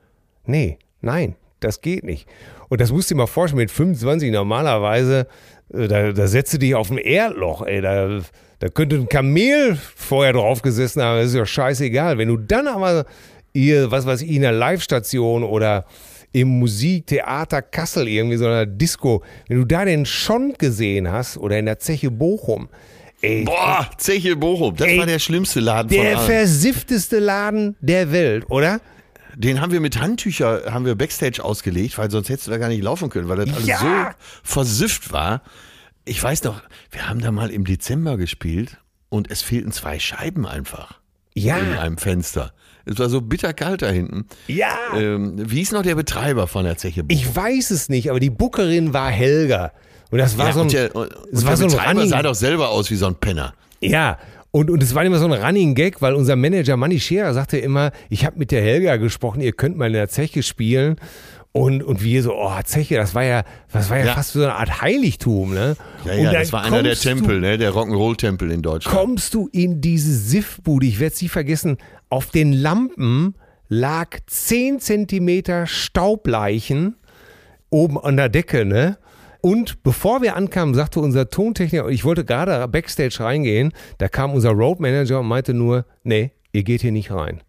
nee, 0.44 0.78
nein, 1.00 1.34
das 1.60 1.80
geht 1.80 2.04
nicht. 2.04 2.26
Und 2.68 2.80
das 2.80 2.92
musst 2.92 3.10
du 3.10 3.14
dir 3.14 3.20
mal 3.20 3.26
vorstellen, 3.26 3.60
mit 3.60 3.70
25 3.70 4.30
normalerweise, 4.32 5.26
äh, 5.72 5.88
da, 5.88 6.12
da 6.12 6.26
setzt 6.26 6.52
du 6.54 6.58
dich 6.58 6.74
auf 6.74 6.90
ein 6.90 6.98
Erdloch, 6.98 7.66
ey, 7.66 7.80
da, 7.80 8.20
da 8.58 8.68
könnte 8.68 8.96
ein 8.96 9.08
Kamel 9.08 9.78
vorher 9.96 10.32
drauf 10.32 10.62
gesessen 10.62 11.02
haben, 11.02 11.18
das 11.18 11.28
ist 11.28 11.36
ja 11.36 11.46
scheißegal. 11.46 12.18
Wenn 12.18 12.28
du 12.28 12.36
dann 12.36 12.66
aber 12.66 13.06
ihr, 13.52 13.90
was 13.90 14.06
weiß 14.06 14.22
ich, 14.22 14.30
in 14.30 14.44
einer 14.44 14.56
Live-Station 14.56 15.42
oder 15.42 15.86
im 16.32 16.58
Musiktheater 16.58 17.62
Kassel 17.62 18.08
irgendwie 18.08 18.36
so 18.36 18.46
einer 18.46 18.66
Disco, 18.66 19.22
wenn 19.48 19.58
du 19.58 19.64
da 19.64 19.84
den 19.84 20.04
Schont 20.06 20.58
gesehen 20.58 21.10
hast 21.10 21.36
oder 21.38 21.58
in 21.58 21.66
der 21.66 21.78
Zeche 21.78 22.10
Bochum, 22.10 22.68
ey, 23.22 23.44
Boah, 23.44 23.88
Zeche 23.96 24.36
Bochum, 24.36 24.76
das 24.76 24.88
Ey, 24.88 24.98
war 24.98 25.06
der 25.06 25.18
schlimmste 25.18 25.60
Laden 25.60 25.88
von 25.90 25.98
der 26.04 26.18
allen. 26.18 26.26
versiffteste 26.26 27.18
Laden 27.18 27.76
der 27.80 28.12
Welt, 28.12 28.44
oder? 28.50 28.80
Den 29.36 29.60
haben 29.60 29.70
wir 29.72 29.80
mit 29.80 30.00
Handtücher, 30.00 30.72
haben 30.72 30.84
wir 30.84 30.94
Backstage 30.96 31.42
ausgelegt, 31.44 31.96
weil 31.98 32.10
sonst 32.10 32.28
hättest 32.28 32.48
du 32.48 32.50
da 32.50 32.58
gar 32.58 32.68
nicht 32.68 32.82
laufen 32.82 33.08
können, 33.08 33.28
weil 33.28 33.36
das 33.44 33.54
alles 33.54 33.66
Ja. 33.66 33.78
so 33.78 34.16
versüfft 34.42 35.12
war. 35.12 35.42
Ich 36.04 36.22
weiß 36.22 36.42
noch, 36.44 36.60
wir 36.90 37.08
haben 37.08 37.20
da 37.20 37.30
mal 37.30 37.50
im 37.50 37.64
Dezember 37.64 38.16
gespielt 38.16 38.78
und 39.10 39.30
es 39.30 39.42
fehlten 39.42 39.70
zwei 39.72 39.98
Scheiben 39.98 40.44
einfach 40.46 40.98
Ja. 41.34 41.58
in 41.58 41.74
einem 41.78 41.98
Fenster. 41.98 42.52
Es 42.90 42.98
war 42.98 43.08
so 43.08 43.20
bitterkalt 43.20 43.82
da 43.82 43.90
hinten. 43.90 44.26
Ja. 44.46 44.68
Ähm, 44.96 45.34
wie 45.36 45.60
ist 45.60 45.72
noch 45.72 45.82
der 45.82 45.94
Betreiber 45.94 46.46
von 46.46 46.64
der 46.64 46.76
Zeche 46.76 47.04
Bochum? 47.04 47.20
Ich 47.20 47.34
weiß 47.36 47.70
es 47.70 47.88
nicht, 47.88 48.10
aber 48.10 48.20
die 48.20 48.30
Bookerin 48.30 48.92
war 48.94 49.10
Helga. 49.10 49.72
Und 50.10 50.18
das 50.18 50.38
war 50.38 50.46
Ja, 50.46 50.52
so 50.54 50.60
ein, 50.60 50.66
und 50.66 50.72
der, 50.72 50.96
und 50.96 51.08
es 51.32 51.40
der 51.40 51.48
war 51.48 51.56
so 51.56 51.64
ein 51.64 51.70
Betreiber 51.70 51.90
Running, 51.90 52.08
sah 52.08 52.22
doch 52.22 52.34
selber 52.34 52.70
aus 52.70 52.90
wie 52.90 52.96
so 52.96 53.06
ein 53.06 53.14
Penner. 53.16 53.54
ja. 53.80 54.18
Und, 54.50 54.70
und 54.70 54.82
es 54.82 54.94
war 54.94 55.04
immer 55.04 55.18
so 55.18 55.26
ein 55.26 55.32
Running 55.34 55.74
Gag, 55.74 56.00
weil 56.00 56.14
unser 56.14 56.34
Manager 56.34 56.78
Manni 56.78 56.98
Scherer 56.98 57.34
sagte 57.34 57.58
immer, 57.58 57.90
ich 58.08 58.24
habe 58.24 58.38
mit 58.38 58.50
der 58.50 58.62
Helga 58.62 58.96
gesprochen, 58.96 59.42
ihr 59.42 59.52
könnt 59.52 59.76
mal 59.76 59.88
in 59.88 59.92
der 59.92 60.08
Zeche 60.08 60.42
spielen. 60.42 60.96
Und, 61.52 61.82
und 61.82 62.02
wir 62.02 62.22
so, 62.22 62.34
oh, 62.34 62.52
Zeche, 62.64 62.96
das 62.96 63.14
war 63.14 63.24
ja, 63.24 63.42
das 63.72 63.90
war 63.90 63.98
ja, 63.98 64.06
Ja. 64.06 64.14
fast 64.14 64.32
so 64.32 64.40
eine 64.42 64.54
Art 64.54 64.80
Heiligtum, 64.80 65.52
ne? 65.52 65.76
Ja, 66.06 66.12
und 66.14 66.22
ja, 66.22 66.32
das 66.32 66.50
war 66.52 66.62
einer 66.62 66.82
der 66.82 66.92
kommst 66.92 67.04
du- 67.04 67.08
Tempel, 67.10 67.40
ne? 67.40 67.58
der 67.58 67.72
Rock'n'Roll-Tempel 67.72 68.50
in 68.50 68.62
Deutschland. 68.62 68.96
kommst 68.96 69.34
du 69.34 69.48
in 69.52 69.82
diese 69.82 70.14
Siffbude, 70.16 70.86
ich 70.86 70.98
werde 70.98 71.14
es 71.14 71.20
nie 71.22 71.28
vergessen, 71.28 71.76
auf 72.10 72.30
den 72.30 72.52
Lampen 72.52 73.34
lag 73.68 74.18
10 74.26 74.80
Zentimeter 74.80 75.66
Staubleichen 75.66 76.96
oben 77.70 77.98
an 77.98 78.16
der 78.16 78.28
Decke, 78.28 78.64
ne? 78.64 78.98
Und 79.40 79.82
bevor 79.82 80.20
wir 80.20 80.34
ankamen, 80.36 80.74
sagte 80.74 81.00
unser 81.00 81.30
Tontechniker, 81.30 81.88
ich 81.88 82.04
wollte 82.04 82.24
gerade 82.24 82.66
Backstage 82.66 83.20
reingehen, 83.20 83.72
da 83.98 84.08
kam 84.08 84.32
unser 84.32 84.50
Roadmanager 84.50 85.20
und 85.20 85.28
meinte 85.28 85.54
nur, 85.54 85.84
nee, 86.02 86.32
ihr 86.52 86.64
geht 86.64 86.80
hier 86.80 86.92
nicht 86.92 87.12
rein. 87.12 87.42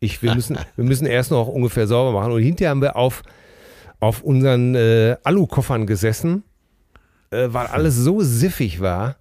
Ich, 0.00 0.22
wir, 0.22 0.34
müssen, 0.34 0.58
wir 0.76 0.84
müssen 0.84 1.06
erst 1.06 1.30
noch 1.30 1.46
ungefähr 1.46 1.86
sauber 1.86 2.12
machen. 2.12 2.32
Und 2.32 2.42
hinterher 2.42 2.70
haben 2.70 2.82
wir 2.82 2.96
auf, 2.96 3.22
auf 4.00 4.22
unseren 4.22 4.74
äh, 4.74 5.16
Alukoffern 5.22 5.86
gesessen, 5.86 6.42
äh, 7.30 7.48
weil 7.50 7.66
alles 7.68 7.94
so 7.94 8.20
siffig 8.20 8.80
war. 8.80 9.16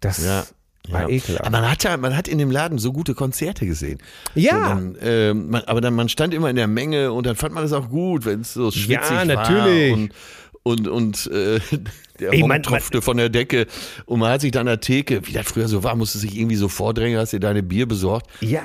Das 0.00 0.24
Ja. 0.24 0.44
War 0.88 1.02
Ja. 1.02 1.08
ekelhaft. 1.08 1.46
Aber 1.46 1.60
man 1.60 1.70
hat 1.70 1.84
ja, 1.84 1.96
man 1.96 2.16
hat 2.16 2.28
in 2.28 2.38
dem 2.38 2.50
Laden 2.50 2.78
so 2.78 2.92
gute 2.92 3.14
Konzerte 3.14 3.66
gesehen. 3.66 3.98
Ja. 4.34 4.72
Und 4.72 4.94
dann, 4.94 4.96
äh, 4.96 5.34
man, 5.34 5.62
aber 5.64 5.80
dann 5.80 5.94
man 5.94 6.08
stand 6.08 6.34
immer 6.34 6.50
in 6.50 6.56
der 6.56 6.66
Menge 6.66 7.12
und 7.12 7.26
dann 7.26 7.36
fand 7.36 7.54
man 7.54 7.62
das 7.62 7.72
auch 7.72 7.88
gut, 7.88 8.24
wenn 8.26 8.40
es 8.42 8.54
so 8.54 8.70
schwitzig 8.70 8.88
Ja, 9.10 9.16
war. 9.16 9.24
natürlich. 9.24 9.92
Und, 9.92 10.12
und, 10.62 10.88
und 10.88 11.26
äh, 11.32 11.60
der 12.20 12.32
Ey, 12.32 12.42
Ey, 12.42 12.46
man- 12.46 12.62
tropfte 12.62 13.02
von 13.02 13.16
der 13.16 13.28
Decke 13.28 13.66
und 14.06 14.20
man 14.20 14.30
hat 14.32 14.40
sich 14.42 14.50
dann 14.52 14.60
an 14.62 14.66
der 14.66 14.80
Theke, 14.80 15.26
wie 15.26 15.32
das 15.32 15.46
früher 15.46 15.68
so 15.68 15.82
war, 15.82 15.94
musste 15.96 16.18
sich 16.18 16.36
irgendwie 16.36 16.56
so 16.56 16.68
vordrängen, 16.68 17.18
hast 17.18 17.32
dir 17.32 17.40
deine 17.40 17.62
Bier 17.62 17.86
besorgt. 17.86 18.28
Ja. 18.40 18.62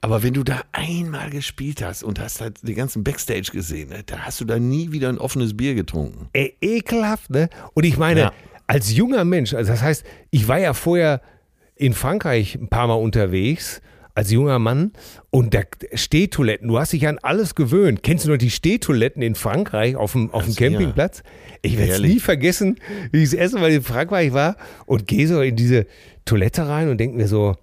Aber 0.00 0.22
wenn 0.22 0.34
du 0.34 0.42
da 0.44 0.60
einmal 0.72 1.30
gespielt 1.30 1.82
hast 1.82 2.02
und 2.02 2.20
hast 2.20 2.42
halt 2.42 2.58
den 2.62 2.74
ganzen 2.74 3.02
Backstage 3.04 3.50
gesehen, 3.52 3.88
ne, 3.88 4.02
da 4.04 4.18
hast 4.18 4.38
du 4.38 4.44
da 4.44 4.58
nie 4.58 4.92
wieder 4.92 5.08
ein 5.08 5.16
offenes 5.16 5.56
Bier 5.56 5.74
getrunken. 5.74 6.28
Ey, 6.34 6.54
ekelhaft, 6.60 7.30
ne? 7.30 7.48
Und 7.72 7.84
ich 7.84 7.96
meine, 7.96 8.20
Ja. 8.20 8.32
als 8.66 8.92
junger 8.94 9.24
Mensch, 9.24 9.54
also 9.54 9.72
das 9.72 9.80
heißt, 9.80 10.04
ich 10.30 10.46
war 10.46 10.58
ja 10.58 10.74
vorher 10.74 11.22
in 11.76 11.92
Frankreich 11.94 12.54
ein 12.56 12.68
paar 12.68 12.86
Mal 12.86 12.94
unterwegs, 12.94 13.80
als 14.16 14.30
junger 14.30 14.60
Mann, 14.60 14.92
und 15.30 15.54
da 15.54 15.62
Stehtoiletten, 15.92 16.68
du 16.68 16.78
hast 16.78 16.92
dich 16.92 17.08
an 17.08 17.18
alles 17.22 17.56
gewöhnt. 17.56 18.04
Kennst 18.04 18.24
du 18.24 18.30
noch 18.30 18.36
die 18.36 18.50
Stehtoiletten 18.50 19.22
in 19.22 19.34
Frankreich 19.34 19.96
auf 19.96 20.12
dem, 20.12 20.30
auf 20.32 20.44
dem 20.44 20.50
Das- 20.54 20.58
ja. 20.60 20.68
Campingplatz? 20.70 21.22
Ich 21.62 21.76
werde 21.78 21.92
es 21.94 22.00
nie 22.00 22.20
vergessen, 22.20 22.78
wie 23.10 23.24
ich 23.24 23.30
das 23.30 23.34
erste 23.34 23.58
Mal 23.58 23.72
in 23.72 23.82
Frankreich 23.82 24.32
war 24.32 24.56
und 24.86 25.08
gehe 25.08 25.26
so 25.26 25.40
in 25.40 25.56
diese 25.56 25.86
Toilette 26.26 26.68
rein 26.68 26.90
und 26.90 26.98
denke 26.98 27.16
mir 27.16 27.26
so, 27.26 27.56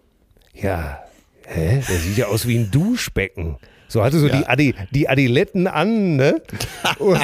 ja, 0.54 1.00
hä, 1.48 1.82
der 1.88 1.98
sieht 1.98 2.18
ja 2.18 2.26
aus 2.28 2.46
wie 2.48 2.58
ein 2.58 2.70
Duschbecken. 2.70 3.56
So 3.88 4.04
hatte 4.04 4.20
so 4.20 4.28
die, 4.28 4.46
Adi, 4.46 4.74
die 4.92 5.08
Adiletten 5.10 5.68
an, 5.68 6.16
ne? 6.18 6.42
Und, 7.00 7.20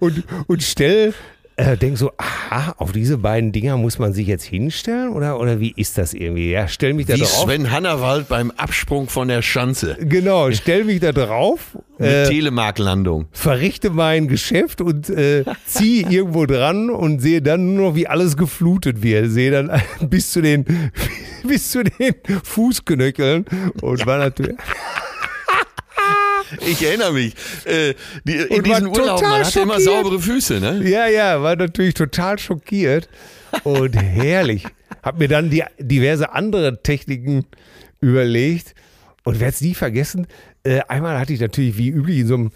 und, 0.00 0.24
und 0.48 0.62
stell, 0.62 1.14
äh, 1.60 1.76
denk 1.76 1.98
so, 1.98 2.12
aha, 2.16 2.74
auf 2.78 2.92
diese 2.92 3.18
beiden 3.18 3.52
Dinger 3.52 3.76
muss 3.76 3.98
man 3.98 4.12
sich 4.12 4.26
jetzt 4.26 4.44
hinstellen 4.44 5.10
oder, 5.10 5.38
oder 5.38 5.60
wie 5.60 5.72
ist 5.76 5.98
das 5.98 6.14
irgendwie? 6.14 6.50
Ja, 6.50 6.68
stell 6.68 6.94
mich 6.94 7.06
da 7.06 7.14
Wie 7.14 7.20
drauf. 7.20 7.44
Sven 7.44 7.70
Hannawald 7.70 8.28
beim 8.28 8.50
Absprung 8.52 9.08
von 9.08 9.28
der 9.28 9.42
Schanze. 9.42 9.96
Genau, 10.00 10.50
stell 10.52 10.84
mich 10.84 11.00
da 11.00 11.12
drauf, 11.12 11.76
äh, 11.98 12.26
Telemark-Landung. 12.28 13.26
verrichte 13.32 13.90
mein 13.90 14.28
Geschäft 14.28 14.80
und 14.80 15.10
äh, 15.10 15.44
ziehe 15.66 16.08
irgendwo 16.08 16.46
dran 16.46 16.88
und 16.88 17.20
sehe 17.20 17.42
dann 17.42 17.74
nur 17.74 17.90
noch, 17.90 17.94
wie 17.94 18.06
alles 18.06 18.36
geflutet 18.36 19.02
wird. 19.02 19.30
Sehe 19.30 19.50
dann 19.50 19.70
bis 20.08 20.32
zu 20.32 20.40
den, 20.40 20.64
bis 21.46 21.70
zu 21.70 21.84
den 21.84 22.14
Fußknöcheln 22.42 23.44
und 23.82 24.06
war 24.06 24.18
natürlich. 24.18 24.56
Ich 26.66 26.84
erinnere 26.84 27.12
mich. 27.12 27.34
Äh, 27.64 27.94
die, 28.24 28.36
in 28.36 28.66
Urlauben, 28.66 28.92
total 28.92 29.22
man 29.22 29.44
hatte 29.44 29.60
immer 29.60 29.80
saubere 29.80 30.20
Füße, 30.20 30.60
ne? 30.60 30.82
Ja, 30.88 31.06
ja, 31.06 31.42
war 31.42 31.56
natürlich 31.56 31.94
total 31.94 32.38
schockiert 32.38 33.08
und 33.64 33.94
herrlich. 33.94 34.64
Hab 35.02 35.18
mir 35.18 35.28
dann 35.28 35.50
die 35.50 35.64
diverse 35.78 36.32
andere 36.32 36.82
Techniken 36.82 37.46
überlegt 38.00 38.74
und 39.24 39.40
werde 39.40 39.54
es 39.54 39.60
nie 39.60 39.74
vergessen. 39.74 40.26
Äh, 40.62 40.80
einmal 40.88 41.18
hatte 41.18 41.32
ich 41.32 41.40
natürlich, 41.40 41.78
wie 41.78 41.88
üblich 41.88 42.18
in 42.18 42.26
so 42.26 42.34
einem 42.34 42.50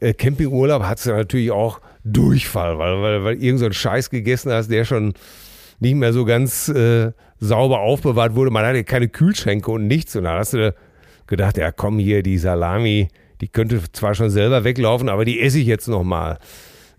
äh, 0.00 0.14
Campingurlaub, 0.14 0.82
hattest 0.82 1.06
du 1.06 1.10
natürlich 1.10 1.50
auch 1.50 1.80
Durchfall, 2.04 2.78
weil, 2.78 3.00
weil, 3.00 3.24
weil 3.24 3.42
irgend 3.42 3.60
so 3.60 3.66
einen 3.66 3.74
Scheiß 3.74 4.10
gegessen 4.10 4.52
hast, 4.52 4.70
der 4.70 4.84
schon 4.84 5.14
nicht 5.80 5.94
mehr 5.94 6.12
so 6.12 6.24
ganz 6.24 6.68
äh, 6.68 7.12
sauber 7.40 7.80
aufbewahrt 7.80 8.34
wurde. 8.34 8.50
Man 8.50 8.64
hatte 8.64 8.84
keine 8.84 9.08
Kühlschränke 9.08 9.70
und 9.70 9.86
nichts. 9.86 10.16
Und 10.16 10.24
da 10.24 10.38
hast 10.38 10.54
du 10.54 10.74
gedacht, 11.26 11.56
ja 11.56 11.72
komm 11.72 11.98
hier, 11.98 12.22
die 12.22 12.38
Salami, 12.38 13.08
die 13.44 13.48
könnte 13.48 13.78
zwar 13.92 14.14
schon 14.14 14.30
selber 14.30 14.64
weglaufen, 14.64 15.10
aber 15.10 15.26
die 15.26 15.38
esse 15.38 15.58
ich 15.58 15.66
jetzt 15.66 15.86
noch 15.86 16.02
mal. 16.02 16.38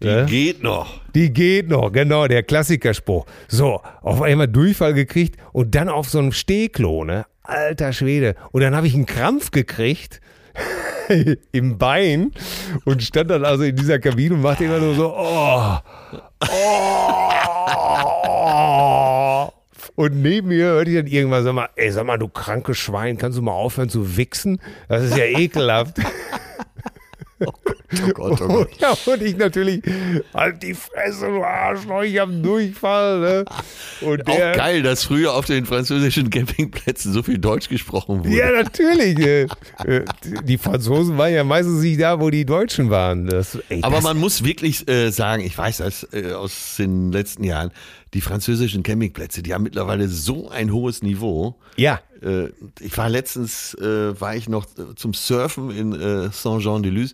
Die 0.04 0.06
Ne? 0.06 0.28
geht 0.30 0.62
noch. 0.62 1.02
Die 1.16 1.34
geht 1.34 1.70
noch, 1.70 1.92
genau, 1.92 2.28
der 2.28 2.44
Klassikerspruch. 2.44 3.26
So, 3.48 3.82
auf 4.04 4.22
einmal 4.22 4.48
Durchfall 4.48 4.94
gekriegt 4.94 5.38
und 5.54 5.74
dann 5.74 5.90
auf 5.90 6.08
so 6.08 6.20
einem 6.20 6.32
Stehklo, 6.32 7.04
ne? 7.04 7.26
Alter 7.42 7.94
Schwede. 7.94 8.36
Und 8.52 8.62
dann 8.62 8.76
habe 8.76 8.86
ich 8.86 8.94
einen 8.94 9.08
Krampf 9.08 9.50
gekriegt 9.50 10.22
im 11.52 11.80
Bein 11.80 12.32
und 12.84 13.02
stand 13.02 13.32
dann 13.32 13.44
also 13.44 13.64
in 13.64 13.76
dieser 13.76 13.98
Kabine 13.98 14.36
und 14.36 14.42
machte 14.42 14.66
immer 14.66 14.78
nur 14.78 14.94
so, 14.94 15.16
oh, 15.18 15.78
oh. 16.42 17.26
Und 19.96 20.22
neben 20.22 20.50
mir 20.50 20.66
hörte 20.66 20.92
ich 20.92 20.98
dann 20.98 21.08
irgendwann, 21.08 21.44
sag 21.44 21.54
mal, 21.54 21.70
ey, 21.76 21.90
sag 21.92 22.06
mal, 22.06 22.18
du 22.18 22.28
krankes 22.28 22.78
Schwein, 22.78 23.18
kannst 23.18 23.38
du 23.38 23.42
mal 23.42 23.52
aufhören 23.54 23.90
zu 23.90 24.18
wichsen? 24.18 24.60
Das 24.90 25.04
ist 25.04 25.18
ja 25.18 25.26
ekelhaft. 25.26 25.98
Oh 27.38 27.52
Gott, 28.14 28.42
oh 28.42 28.48
Gott. 28.48 28.70
Ja, 28.80 28.96
und 29.06 29.22
ich 29.22 29.36
natürlich, 29.38 29.82
halt 30.34 30.64
die 30.64 30.74
Fresse, 30.74 31.28
du 31.28 31.44
Arschloch, 31.44 32.04
ich 32.04 32.18
hab 32.18 32.30
Durchfall, 32.42 33.20
ne? 33.20 33.46
Und 34.02 34.28
Auch 34.28 34.36
der, 34.36 34.54
geil, 34.54 34.82
dass 34.84 35.04
früher 35.04 35.34
auf 35.34 35.46
den 35.46 35.66
französischen 35.66 36.30
Campingplätzen 36.30 37.12
so 37.12 37.24
viel 37.24 37.38
Deutsch 37.38 37.68
gesprochen 37.68 38.20
wurde. 38.20 38.36
Ja, 38.36 38.52
natürlich. 38.52 39.20
äh, 39.20 39.44
äh, 39.86 40.06
Die 40.46 40.58
Franzosen 40.58 41.18
waren 41.18 41.34
ja 41.34 41.44
meistens 41.44 41.82
nicht 41.82 42.00
da, 42.02 42.20
wo 42.22 42.30
die 42.30 42.46
Deutschen 42.46 42.90
waren. 42.90 43.28
Das, 43.28 43.58
ey, 43.70 43.80
Aber 43.84 44.00
man 44.02 44.18
muss 44.18 44.44
wirklich 44.46 44.88
äh, 44.88 45.10
sagen, 45.12 45.44
ich 45.44 45.58
weiß 45.58 45.78
das 45.78 46.08
äh, 46.14 46.32
aus 46.32 46.76
den 46.78 47.12
letzten 47.12 47.44
Jahren, 47.44 47.72
die 48.16 48.22
französischen 48.22 48.82
Campingplätze, 48.82 49.44
die 49.44 49.54
haben 49.54 49.64
mittlerweile 49.64 50.08
so 50.08 50.50
ein 50.50 50.72
hohes 50.72 51.04
Niveau. 51.04 51.56
Ja, 51.76 52.00
Äh, 52.24 52.48
ich 52.80 52.98
war 52.98 53.10
letztens, 53.10 53.74
äh, 53.76 54.20
war 54.20 54.36
ich 54.38 54.48
noch 54.48 54.66
zum 54.96 55.14
Surfen 55.14 55.70
in 55.70 55.92
äh, 55.94 56.30
Saint-Jean-de-Luz 56.32 57.14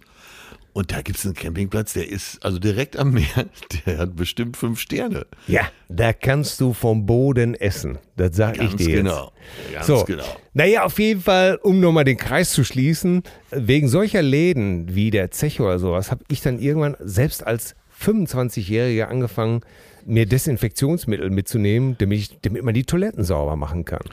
und 0.73 0.91
da 0.91 1.01
gibt 1.01 1.17
es 1.17 1.25
einen 1.25 1.33
Campingplatz, 1.33 1.93
der 1.93 2.07
ist 2.07 2.37
also 2.45 2.59
direkt 2.59 2.97
am 2.97 3.11
Meer, 3.13 3.47
der 3.85 3.97
hat 3.97 4.15
bestimmt 4.15 4.57
fünf 4.57 4.79
Sterne. 4.79 5.25
ja, 5.47 5.63
da 5.89 6.13
kannst 6.13 6.61
du 6.61 6.71
vom 6.71 7.07
Boden 7.07 7.55
essen. 7.55 7.97
Das 8.15 8.35
sag 8.35 8.57
Ganz 8.57 8.73
ich 8.73 8.77
dir 8.77 8.89
jetzt. 8.89 8.97
genau. 8.97 9.31
Ganz 9.73 9.87
so, 9.87 10.03
genau. 10.05 10.23
naja, 10.53 10.83
auf 10.85 10.99
jeden 10.99 11.21
Fall, 11.21 11.55
um 11.63 11.79
nochmal 11.79 12.05
den 12.05 12.17
Kreis 12.17 12.51
zu 12.51 12.63
schließen, 12.63 13.23
wegen 13.49 13.87
solcher 13.89 14.21
Läden 14.21 14.93
wie 14.93 15.09
der 15.09 15.31
Zeche 15.31 15.63
oder 15.63 15.79
sowas, 15.79 16.11
habe 16.11 16.23
ich 16.29 16.41
dann 16.41 16.59
irgendwann 16.59 16.95
selbst 16.99 17.45
als 17.45 17.75
25-Jähriger 17.99 19.05
angefangen, 19.05 19.61
mir 20.05 20.25
Desinfektionsmittel 20.25 21.29
mitzunehmen, 21.29 21.95
damit, 21.97 22.17
ich, 22.19 22.39
damit 22.41 22.63
man 22.63 22.73
die 22.73 22.83
Toiletten 22.83 23.23
sauber 23.23 23.55
machen 23.55 23.85
kann. 23.85 24.03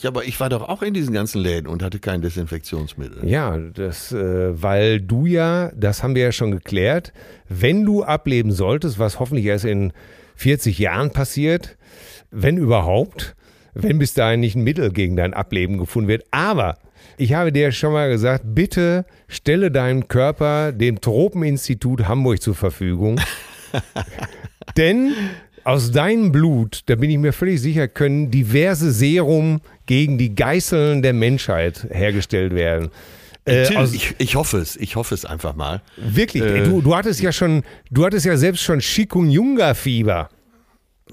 Ja, 0.00 0.10
aber 0.10 0.24
ich 0.24 0.38
war 0.38 0.48
doch 0.48 0.68
auch 0.68 0.82
in 0.82 0.94
diesen 0.94 1.12
ganzen 1.12 1.40
Läden 1.40 1.66
und 1.66 1.82
hatte 1.82 1.98
kein 1.98 2.22
Desinfektionsmittel. 2.22 3.28
Ja, 3.28 3.56
das, 3.58 4.12
äh, 4.12 4.62
weil 4.62 5.00
du 5.00 5.26
ja, 5.26 5.72
das 5.74 6.02
haben 6.02 6.14
wir 6.14 6.22
ja 6.22 6.32
schon 6.32 6.52
geklärt, 6.52 7.12
wenn 7.48 7.84
du 7.84 8.04
ableben 8.04 8.52
solltest, 8.52 8.98
was 8.98 9.18
hoffentlich 9.18 9.46
erst 9.46 9.64
in 9.64 9.92
40 10.36 10.78
Jahren 10.78 11.10
passiert, 11.10 11.76
wenn 12.30 12.56
überhaupt, 12.56 13.34
wenn 13.74 13.98
bis 13.98 14.14
dahin 14.14 14.40
nicht 14.40 14.54
ein 14.54 14.62
Mittel 14.62 14.92
gegen 14.92 15.16
dein 15.16 15.34
Ableben 15.34 15.78
gefunden 15.78 16.08
wird. 16.08 16.24
Aber 16.30 16.78
ich 17.16 17.34
habe 17.34 17.52
dir 17.52 17.72
schon 17.72 17.92
mal 17.92 18.08
gesagt, 18.08 18.44
bitte 18.46 19.04
stelle 19.28 19.70
deinen 19.70 20.08
Körper 20.08 20.72
dem 20.72 21.00
Tropeninstitut 21.00 22.06
Hamburg 22.06 22.40
zur 22.40 22.54
Verfügung. 22.54 23.20
Denn 24.76 25.14
aus 25.64 25.92
deinem 25.92 26.32
Blut, 26.32 26.82
da 26.86 26.96
bin 26.96 27.10
ich 27.10 27.18
mir 27.18 27.32
völlig 27.32 27.60
sicher, 27.60 27.88
können 27.88 28.30
diverse 28.30 28.90
Serum 28.92 29.60
gegen 29.86 30.18
die 30.18 30.34
Geißeln 30.34 31.02
der 31.02 31.12
Menschheit 31.12 31.86
hergestellt 31.90 32.54
werden. 32.54 32.90
Äh, 33.44 33.66
Till, 33.66 33.76
aus, 33.76 33.92
ich, 33.92 34.14
ich 34.18 34.36
hoffe 34.36 34.58
es, 34.58 34.76
ich 34.76 34.96
hoffe 34.96 35.14
es 35.14 35.24
einfach 35.24 35.54
mal. 35.54 35.82
wirklich, 35.96 36.42
äh, 36.42 36.64
du, 36.64 36.80
du 36.80 36.94
hattest 36.94 37.20
ja 37.20 37.32
schon, 37.32 37.64
du 37.90 38.04
hattest 38.04 38.24
ja 38.24 38.36
selbst 38.36 38.62
schon 38.62 38.78
Chikungunya-Fieber. 38.78 40.28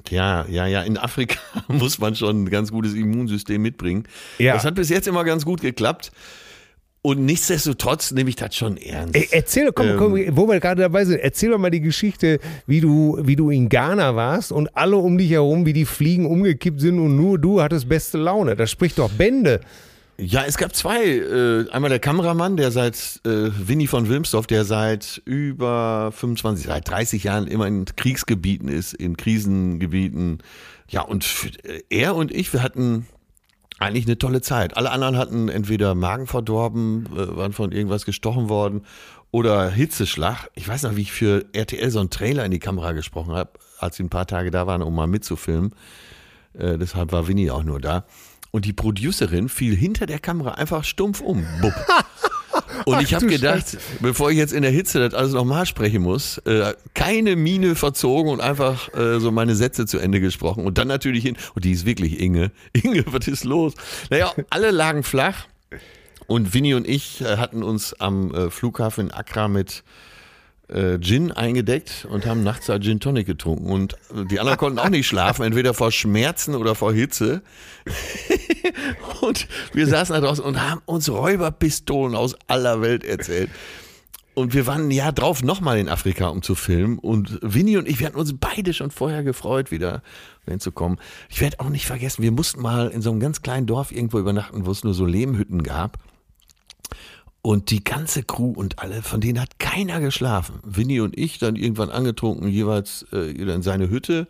Ja, 0.09 0.45
ja, 0.47 0.67
ja. 0.67 0.83
In 0.83 0.97
Afrika 0.97 1.39
muss 1.67 1.99
man 1.99 2.15
schon 2.15 2.43
ein 2.43 2.49
ganz 2.49 2.71
gutes 2.71 2.93
Immunsystem 2.93 3.61
mitbringen. 3.61 4.03
Ja. 4.37 4.53
Das 4.53 4.63
hat 4.63 4.75
bis 4.75 4.89
jetzt 4.89 5.07
immer 5.07 5.23
ganz 5.23 5.43
gut 5.43 5.61
geklappt. 5.61 6.11
Und 7.01 7.25
nichtsdestotrotz 7.25 8.11
nehme 8.11 8.29
ich 8.29 8.35
das 8.35 8.55
schon 8.55 8.75
ernst. 8.75 9.15
Ey, 9.15 9.29
erzähl, 9.31 9.71
komm, 9.71 9.95
komm, 9.97 10.17
Ähm. 10.17 10.35
wo 10.35 10.47
wir 10.47 10.59
gerade 10.59 10.81
dabei 10.81 11.05
sind, 11.05 11.19
erzähl 11.19 11.51
doch 11.51 11.57
mal 11.57 11.69
die 11.69 11.79
Geschichte, 11.79 12.39
wie 12.67 12.81
du, 12.81 13.17
wie 13.21 13.37
du 13.37 13.49
in 13.51 13.69
Ghana 13.69 14.17
warst 14.17 14.51
und 14.51 14.75
alle 14.75 14.97
um 14.97 15.17
dich 15.17 15.31
herum, 15.31 15.65
wie 15.65 15.71
die 15.71 15.85
Fliegen 15.85 16.25
umgekippt 16.25 16.81
sind 16.81 16.99
und 16.99 17.15
nur 17.15 17.39
du 17.39 17.61
hattest 17.61 17.87
beste 17.87 18.17
Laune. 18.17 18.57
Das 18.57 18.69
spricht 18.69 18.97
doch 18.99 19.09
Bände. 19.09 19.61
Ja, 20.17 20.43
es 20.45 20.57
gab 20.57 20.75
zwei. 20.75 21.01
Äh, 21.05 21.69
einmal 21.71 21.89
der 21.89 21.99
Kameramann, 21.99 22.57
der 22.57 22.71
seit 22.71 23.21
äh, 23.25 23.49
Winnie 23.65 23.87
von 23.87 24.09
Wilmsdorf, 24.09 24.47
der 24.47 24.65
seit 24.65 25.21
über 25.23 26.11
25, 26.13 26.65
seit 26.67 26.89
30 26.89 27.23
Jahren 27.23 27.47
immer 27.47 27.67
in 27.67 27.85
Kriegsgebieten 27.85 28.67
ist, 28.67 28.93
in 28.93 29.15
Krisengebieten. 29.15 30.39
Ja, 30.89 31.03
und 31.03 31.25
äh, 31.63 31.79
er 31.89 32.15
und 32.15 32.31
ich, 32.33 32.51
wir 32.51 32.61
hatten 32.61 33.07
eigentlich 33.79 34.05
eine 34.05 34.17
tolle 34.17 34.41
Zeit. 34.41 34.77
Alle 34.77 34.91
anderen 34.91 35.17
hatten 35.17 35.49
entweder 35.49 35.95
Magen 35.95 36.27
verdorben, 36.27 37.07
äh, 37.15 37.35
waren 37.35 37.53
von 37.53 37.71
irgendwas 37.71 38.05
gestochen 38.05 38.49
worden 38.49 38.81
oder 39.31 39.69
Hitzeschlag. 39.69 40.49
Ich 40.55 40.67
weiß 40.67 40.83
noch, 40.83 40.95
wie 40.95 41.01
ich 41.01 41.11
für 41.11 41.45
RTL 41.53 41.89
so 41.91 41.99
einen 41.99 42.09
Trailer 42.09 42.45
in 42.45 42.51
die 42.51 42.59
Kamera 42.59 42.91
gesprochen 42.91 43.33
habe, 43.33 43.51
als 43.79 43.97
sie 43.97 44.03
ein 44.03 44.09
paar 44.09 44.27
Tage 44.27 44.51
da 44.51 44.67
waren, 44.67 44.81
um 44.81 44.93
mal 44.95 45.07
mitzufilmen. 45.07 45.73
Äh, 46.53 46.77
deshalb 46.77 47.11
war 47.11 47.27
Winnie 47.27 47.51
auch 47.51 47.63
nur 47.63 47.79
da. 47.79 48.05
Und 48.51 48.65
die 48.65 48.73
Producerin 48.73 49.47
fiel 49.47 49.75
hinter 49.75 50.05
der 50.07 50.19
Kamera 50.19 50.51
einfach 50.51 50.83
stumpf 50.83 51.21
um. 51.21 51.45
Bupp. 51.61 51.73
Und 52.85 53.01
ich 53.01 53.13
habe 53.13 53.27
gedacht, 53.27 53.77
bevor 53.99 54.31
ich 54.31 54.37
jetzt 54.37 54.53
in 54.53 54.61
der 54.61 54.71
Hitze 54.71 54.99
das 54.99 55.13
alles 55.13 55.33
nochmal 55.33 55.65
sprechen 55.65 56.01
muss, 56.01 56.37
äh, 56.39 56.73
keine 56.93 57.35
Miene 57.35 57.75
verzogen 57.75 58.31
und 58.31 58.41
einfach 58.41 58.93
äh, 58.93 59.19
so 59.19 59.31
meine 59.31 59.55
Sätze 59.55 59.85
zu 59.85 59.99
Ende 59.99 60.19
gesprochen. 60.19 60.65
Und 60.65 60.77
dann 60.77 60.87
natürlich 60.87 61.23
hin, 61.23 61.37
und 61.55 61.65
die 61.65 61.71
ist 61.71 61.85
wirklich 61.85 62.19
Inge. 62.19 62.51
Inge, 62.73 63.03
was 63.07 63.27
ist 63.27 63.43
los? 63.43 63.73
Naja, 64.09 64.33
alle 64.49 64.71
lagen 64.71 65.03
flach. 65.03 65.47
Und 66.27 66.53
Winnie 66.53 66.75
und 66.75 66.87
ich 66.87 67.21
äh, 67.21 67.37
hatten 67.37 67.63
uns 67.63 67.99
am 67.99 68.33
äh, 68.33 68.49
Flughafen 68.51 69.07
in 69.07 69.11
Accra 69.11 69.47
mit 69.47 69.83
äh, 70.69 70.99
Gin 70.99 71.31
eingedeckt 71.31 72.07
und 72.09 72.25
haben 72.25 72.43
nachts 72.43 72.67
da 72.67 72.79
Gin 72.79 72.99
Tonic 72.99 73.25
getrunken. 73.25 73.71
Und 73.71 73.97
die 74.29 74.39
anderen 74.39 74.57
konnten 74.57 74.79
auch 74.79 74.89
nicht 74.89 75.07
schlafen, 75.07 75.43
entweder 75.43 75.73
vor 75.73 75.91
Schmerzen 75.91 76.55
oder 76.55 76.75
vor 76.75 76.93
Hitze. 76.93 77.41
und 79.21 79.47
wir 79.73 79.87
saßen 79.87 80.13
da 80.13 80.21
draußen 80.21 80.43
und 80.43 80.61
haben 80.61 80.81
uns 80.85 81.09
Räuberpistolen 81.09 82.15
aus 82.15 82.35
aller 82.47 82.81
Welt 82.81 83.03
erzählt. 83.03 83.49
Und 84.35 84.53
wir 84.53 84.67
waren 84.67 84.89
Jahr 84.89 85.11
drauf 85.11 85.43
nochmal 85.43 85.79
in 85.79 85.89
Afrika, 85.89 86.27
um 86.27 86.41
zu 86.41 86.55
filmen. 86.55 86.97
Und 86.97 87.39
Winnie 87.41 87.75
und 87.75 87.89
ich, 87.89 87.99
wir 87.99 88.07
hatten 88.07 88.19
uns 88.19 88.33
beide 88.39 88.73
schon 88.73 88.89
vorher 88.89 89.21
gefreut, 89.21 89.69
wieder 89.69 90.01
hinzukommen. 90.47 90.97
Ich 91.29 91.41
werde 91.41 91.59
auch 91.59 91.69
nicht 91.69 91.85
vergessen, 91.85 92.23
wir 92.23 92.31
mussten 92.31 92.61
mal 92.61 92.87
in 92.87 93.01
so 93.01 93.11
einem 93.11 93.19
ganz 93.19 93.41
kleinen 93.41 93.67
Dorf 93.67 93.91
irgendwo 93.91 94.17
übernachten, 94.17 94.65
wo 94.65 94.71
es 94.71 94.83
nur 94.83 94.93
so 94.93 95.05
Lehmhütten 95.05 95.61
gab. 95.61 95.97
Und 97.41 97.69
die 97.71 97.83
ganze 97.83 98.23
Crew 98.23 98.51
und 98.51 98.79
alle, 98.79 99.01
von 99.01 99.21
denen 99.21 99.39
hat 99.39 99.59
keiner 99.59 100.01
geschlafen. 100.01 100.59
Winnie 100.63 100.99
und 100.99 101.17
ich 101.17 101.39
dann 101.39 101.55
irgendwann 101.55 101.89
angetrunken, 101.89 102.49
jeweils 102.49 103.05
äh, 103.13 103.31
in 103.31 103.61
seine 103.61 103.89
Hütte. 103.89 104.27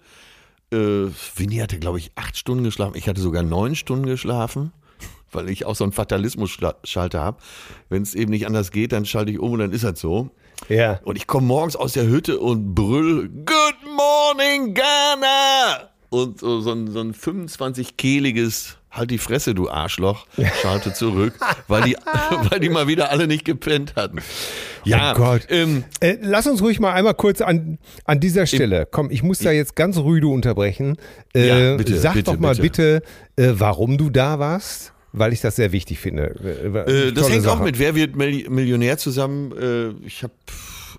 Äh, 0.72 1.08
Winnie 1.36 1.62
hatte, 1.62 1.80
glaube 1.80 1.98
ich, 1.98 2.12
acht 2.16 2.38
Stunden 2.38 2.64
geschlafen. 2.64 2.96
Ich 2.96 3.08
hatte 3.10 3.22
sogar 3.22 3.42
neun 3.42 3.76
Stunden 3.76 4.06
geschlafen, 4.06 4.72
weil 5.32 5.50
ich 5.50 5.66
auch 5.66 5.76
so 5.76 5.84
einen 5.84 5.94
Fatalismus-Schalter 5.94 7.20
habe. 7.20 7.40
Wenn 7.90 8.04
es 8.04 8.14
eben 8.14 8.30
nicht 8.30 8.46
anders 8.46 8.70
geht, 8.72 8.92
dann 8.92 9.06
schalte 9.06 9.32
ich 9.32 9.40
um 9.40 9.54
und 9.54 9.60
dann 9.60 9.72
ist 9.72 9.84
das 9.84 10.00
so. 10.00 10.30
Ja. 10.68 11.00
Und 11.04 11.16
ich 11.16 11.26
komme 11.26 11.48
morgens 11.48 11.76
aus 11.76 11.94
der 11.94 12.06
Hütte 12.06 12.40
und 12.40 12.76
brüll, 12.76 13.30
Good 13.30 13.96
morning, 13.96 14.76
Ghana! 14.76 15.90
Und 16.10 16.40
so, 16.40 16.62
so 16.62 16.72
ein, 16.72 16.92
so 16.92 17.00
ein 17.00 17.14
25-kehliges, 17.14 18.76
halt 18.92 19.12
die 19.12 19.18
Fresse, 19.18 19.54
du 19.54 19.70
Arschloch, 19.70 20.26
schalte 20.62 20.94
zurück, 20.94 21.34
weil 21.68 21.84
die, 21.84 21.96
weil 22.50 22.60
die 22.60 22.70
mal 22.70 22.88
wieder 22.88 23.12
alle 23.12 23.28
nicht 23.28 23.46
gepennt 23.46 23.96
hatten. 23.96 24.20
Ja, 24.86 25.12
Oh 25.14 25.18
Gott. 25.18 25.42
Ähm, 25.50 25.84
Äh, 26.00 26.18
lass 26.22 26.48
uns 26.48 26.62
ruhig 26.62 26.80
mal 26.80 26.94
einmal 26.94 27.14
kurz 27.14 27.42
an, 27.42 27.78
an 28.06 28.20
dieser 28.20 28.46
Stelle, 28.46 28.88
komm, 28.90 29.12
ich 29.12 29.22
muss 29.24 29.40
da 29.40 29.52
jetzt 29.52 29.76
ganz 29.76 29.98
rüde 29.98 30.28
unterbrechen. 30.28 30.98
Äh, 31.36 31.48
Ja, 31.72 31.78
bitte, 31.78 31.98
sag 32.00 32.14
bitte, 32.14 32.32
doch 32.32 32.40
mal 32.40 32.56
bitte. 32.56 33.02
bitte, 33.36 33.52
äh, 33.52 33.54
warum 33.60 33.98
du 33.98 34.10
da 34.10 34.40
warst, 34.40 34.94
weil 35.12 35.34
ich 35.34 35.42
das 35.42 35.56
sehr 35.58 35.72
wichtig 35.72 36.00
finde. 36.00 36.24
Äh, 36.24 37.12
das 37.12 37.24
Tolle 37.24 37.34
hängt 37.36 37.48
auch 37.48 37.54
Sache. 37.56 37.64
mit 37.64 37.78
Wer 37.80 37.96
wird 37.96 38.16
Mil- 38.16 38.50
Millionär 38.50 38.98
zusammen. 38.98 39.52
Äh, 39.58 40.06
ich 40.08 40.24
habe 40.24 40.34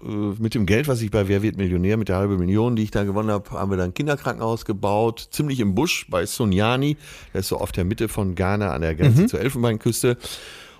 äh, 0.02 0.06
mit 0.38 0.54
dem 0.54 0.66
Geld, 0.66 0.88
was 0.88 1.00
ich 1.02 1.10
bei 1.10 1.28
Wer 1.28 1.42
wird 1.42 1.56
Millionär, 1.56 1.96
mit 1.96 2.08
der 2.08 2.16
halben 2.16 2.38
Million, 2.38 2.76
die 2.76 2.82
ich 2.82 2.90
da 2.90 3.04
gewonnen 3.04 3.30
habe, 3.30 3.50
haben 3.50 3.70
wir 3.70 3.76
dann 3.76 3.90
ein 3.90 3.94
Kinderkrankenhaus 3.94 4.64
gebaut, 4.64 5.28
ziemlich 5.30 5.60
im 5.60 5.74
Busch 5.74 6.06
bei 6.08 6.26
Sunyani. 6.26 6.96
Das 7.32 7.40
ist 7.42 7.48
so 7.48 7.58
auf 7.58 7.72
der 7.72 7.84
Mitte 7.84 8.08
von 8.08 8.34
Ghana 8.34 8.72
an 8.72 8.82
der 8.82 8.92
Mhm. 8.92 8.96
Grenze 8.98 9.26
zur 9.26 9.40
Elfenbeinküste. 9.40 10.16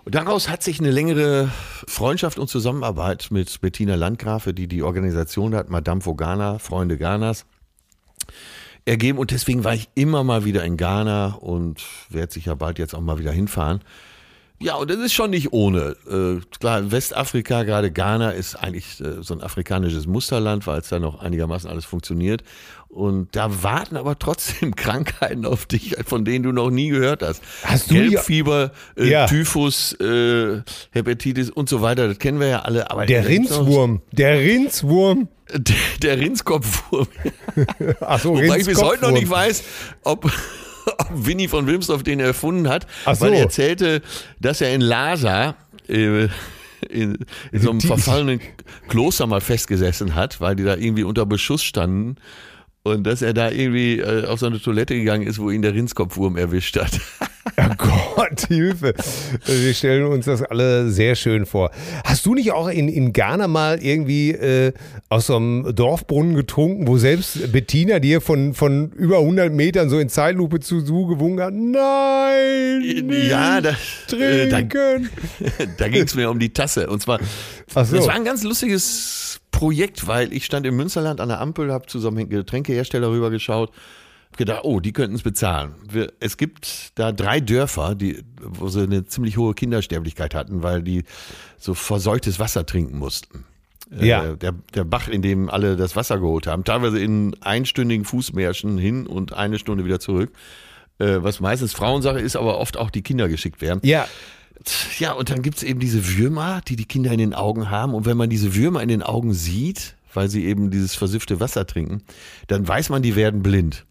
Und 0.05 0.15
daraus 0.15 0.49
hat 0.49 0.63
sich 0.63 0.81
eine 0.81 0.91
längere 0.91 1.51
Freundschaft 1.87 2.39
und 2.39 2.49
Zusammenarbeit 2.49 3.29
mit 3.31 3.61
Bettina 3.61 3.97
Landgrafe, 3.97 4.55
die 4.55 4.67
die 4.67 4.83
Organisation 4.83 5.55
hat, 5.55 5.69
Madame 5.69 6.01
for 6.01 6.17
Ghana, 6.17 6.59
Freunde 6.59 6.97
Ghanas, 6.97 7.45
ergeben. 8.87 9.19
Und 9.19 9.31
deswegen 9.31 9.63
war 9.63 9.75
ich 9.75 9.89
immer 9.95 10.25
mal 10.25 10.45
wieder 10.45 10.65
in 10.65 10.77
Ghana 10.79 11.35
und 11.35 11.83
werde 12.09 12.33
sicher 12.33 12.57
bald 12.57 12.79
jetzt 12.79 12.95
auch 12.95 13.01
mal 13.01 13.19
wieder 13.19 13.33
hinfahren. 13.33 13.81
Ja, 14.63 14.75
und 14.75 14.91
das 14.91 14.99
ist 14.99 15.15
schon 15.15 15.31
nicht 15.31 15.55
ohne. 15.55 15.97
Äh, 16.07 16.41
klar, 16.59 16.93
Westafrika, 16.93 17.63
gerade 17.63 17.91
Ghana, 17.91 18.33
ist 18.33 18.57
eigentlich 18.57 19.01
äh, 19.01 19.23
so 19.23 19.33
ein 19.33 19.41
afrikanisches 19.43 20.07
Musterland, 20.07 20.67
weil 20.67 20.81
es 20.81 20.91
da 20.91 20.99
noch 20.99 21.21
einigermaßen 21.21 21.71
alles 21.71 21.87
funktioniert. 21.87 22.43
Und 22.89 23.35
da 23.35 23.63
warten 23.63 23.97
aber 23.97 24.19
trotzdem 24.19 24.77
Krankheiten 24.77 25.47
auf 25.47 25.65
dich, 25.65 25.97
von 26.07 26.27
denen 26.27 26.45
du 26.45 26.53
noch 26.53 26.71
nie 26.71 26.89
gehört 26.91 27.23
hast. 27.23 27.43
Hast 27.63 27.91
du 27.91 27.95
Gelbfieber, 27.95 28.73
äh, 28.99 29.09
Ja. 29.09 29.27
Typhus, 29.27 29.95
äh, 29.95 30.61
Hepatitis 30.91 31.49
und 31.49 31.71
so 31.71 31.81
weiter, 31.81 32.09
das 32.09 32.19
kennen 32.19 32.39
wir 32.39 32.49
ja 32.49 32.61
alle. 32.61 32.91
Aber 32.91 33.07
Der 33.07 33.27
Rindswurm, 33.27 34.03
der 34.13 34.41
Rindswurm. 34.41 35.29
Der, 35.53 35.75
der 36.01 36.19
Rindskopfwurm. 36.21 37.09
Achso, 38.03 38.35
Wobei 38.37 38.59
ich 38.59 38.67
bis 38.67 38.81
heute 38.81 39.03
noch 39.03 39.11
nicht 39.11 39.29
weiß, 39.29 39.65
ob 40.05 40.31
Winnie 41.15 41.49
von 41.49 41.67
Wilmsdorf 41.67 42.03
den 42.03 42.21
erfunden 42.21 42.69
hat, 42.69 42.87
Ach 43.05 43.15
so. 43.15 43.23
weil 43.27 43.35
er 43.35 43.41
erzählte, 43.41 44.03
dass 44.41 44.61
er 44.61 44.75
in 44.75 44.81
Lhasa 44.81 45.57
äh, 45.89 46.29
in, 46.89 47.19
in 47.53 47.61
so 47.61 47.71
einem 47.71 47.81
verfallenen 47.81 48.41
Kloster 48.89 49.27
mal 49.27 49.41
festgesessen 49.41 50.15
hat, 50.15 50.41
weil 50.41 50.57
die 50.57 50.65
da 50.65 50.77
irgendwie 50.77 51.05
unter 51.05 51.27
Beschuss 51.27 51.63
standen. 51.63 52.17
Und 52.91 53.05
dass 53.05 53.23
er 53.23 53.35
da 53.35 53.51
irgendwie 53.51 53.99
äh, 53.99 54.27
auf 54.27 54.41
so 54.41 54.47
eine 54.47 54.61
Toilette 54.61 54.95
gegangen 54.95 55.27
ist, 55.27 55.39
wo 55.39 55.51
ihn 55.51 55.63
der 55.63 55.75
Rindskopfwurm 55.75 56.37
erwischt 56.37 56.77
hat. 56.77 57.01
Oh 57.57 57.75
Gott, 57.77 58.47
Hilfe. 58.49 58.95
Wir 59.47 59.75
stellen 59.75 60.05
uns 60.05 60.27
das 60.27 60.43
alle 60.43 60.91
sehr 60.91 61.15
schön 61.15 61.47
vor. 61.47 61.71
Hast 62.05 62.25
du 62.27 62.35
nicht 62.35 62.53
auch 62.53 62.69
in, 62.69 62.89
in 62.89 63.13
Ghana 63.13 63.49
mal 63.49 63.83
irgendwie 63.83 64.31
äh, 64.31 64.73
aus 65.09 65.27
so 65.27 65.37
einem 65.37 65.75
Dorfbrunnen 65.75 66.35
getrunken, 66.35 66.87
wo 66.87 66.97
selbst 66.97 67.53
Bettina 67.53 67.99
dir 67.99 68.21
von, 68.21 68.55
von 68.55 68.93
über 68.93 69.19
100 69.19 69.53
Metern 69.53 69.89
so 69.89 69.99
in 69.99 70.09
Zeitlupe 70.09 70.61
zu 70.61 70.85
gewunken 70.85 71.41
hat? 71.41 71.55
Nein! 71.55 73.07
Nicht 73.07 73.31
Ja, 73.31 73.61
da, 73.61 73.71
äh, 74.17 74.49
da, 74.49 74.61
trinken! 74.61 75.11
da 75.79 75.89
ging 75.89 76.05
es 76.05 76.15
mir 76.15 76.31
um 76.31 76.39
die 76.39 76.53
Tasse. 76.53 76.89
Und 76.89 77.01
zwar, 77.03 77.21
Ach 77.75 77.87
so. 77.87 77.97
das 77.97 78.07
war 78.07 78.15
ein 78.15 78.25
ganz 78.25 78.43
lustiges 78.43 79.40
Projekt, 79.51 80.07
weil 80.07 80.33
ich 80.33 80.45
stand 80.45 80.67
im 80.67 80.77
Münsterland 80.77 81.21
an 81.21 81.29
der 81.29 81.41
Ampel, 81.41 81.73
habe 81.73 81.87
zu 81.87 81.99
so 81.99 82.09
einem 82.09 82.29
Getränkehersteller 82.29 83.11
rübergeschaut, 83.11 83.73
gedacht, 84.37 84.61
oh, 84.63 84.81
die 84.81 84.93
könnten 84.93 85.17
es 85.17 85.23
bezahlen. 85.23 85.75
Wir, 85.91 86.13
es 86.21 86.37
gibt 86.37 86.93
da 86.95 87.13
drei 87.13 87.41
Dörfer, 87.41 87.95
die, 87.95 88.23
wo 88.41 88.69
sie 88.69 88.83
eine 88.83 89.05
ziemlich 89.05 89.37
hohe 89.37 89.55
Kindersterblichkeit 89.55 90.35
hatten, 90.35 90.63
weil 90.63 90.83
die 90.83 91.05
so 91.59 91.75
verseuchtes 91.75 92.39
Wasser 92.39 92.65
trinken 92.65 92.99
mussten. 92.99 93.45
Äh, 93.91 94.07
Ja. 94.07 94.37
Der, 94.37 94.55
der 94.75 94.85
Bach, 94.85 95.09
in 95.09 95.23
dem 95.23 95.51
alle 95.51 95.77
das 95.77 95.97
Wasser 95.97 96.19
geholt 96.19 96.47
haben, 96.47 96.65
teilweise 96.65 97.01
in 97.01 97.37
einstündigen 97.41 98.05
Fußmärschen 98.05 98.79
hin 98.79 99.07
und 99.07 99.33
eine 99.33 99.59
Stunde 99.59 99.85
wieder 99.85 99.99
zurück. 99.99 100.31
Äh, 100.99 101.23
was 101.23 101.41
meistens 101.41 101.73
Frauensache 101.73 102.21
ist, 102.21 102.37
aber 102.37 102.59
oft 102.59 102.77
auch 102.77 102.91
die 102.91 103.03
Kinder 103.03 103.29
geschickt 103.29 103.61
werden. 103.61 103.81
Ja, 103.83 104.07
Ja, 104.99 105.13
und 105.13 105.31
dann 105.31 105.43
gibt's 105.43 105.63
eben 105.63 105.81
diese 105.81 106.17
Würmer, 106.19 106.61
die 106.67 106.77
die 106.77 106.85
Kinder 106.85 107.11
in 107.13 107.19
den 107.19 107.35
Augen 107.35 107.71
haben. 107.71 107.95
Und 107.95 108.05
wenn 108.07 108.17
man 108.17 108.29
diese 108.31 108.55
Würmer 108.55 108.83
in 108.83 108.89
den 108.89 109.03
Augen 109.03 109.33
sieht, 109.33 109.97
weil 110.13 110.29
sie 110.29 110.45
eben 110.45 110.71
dieses 110.71 110.95
versiffte 110.95 111.41
Wasser 111.41 111.67
trinken, 111.67 112.03
dann 112.49 112.67
weiß 112.67 112.91
man, 112.91 113.03
die 113.03 113.17
werden 113.17 113.43
blind. 113.43 113.87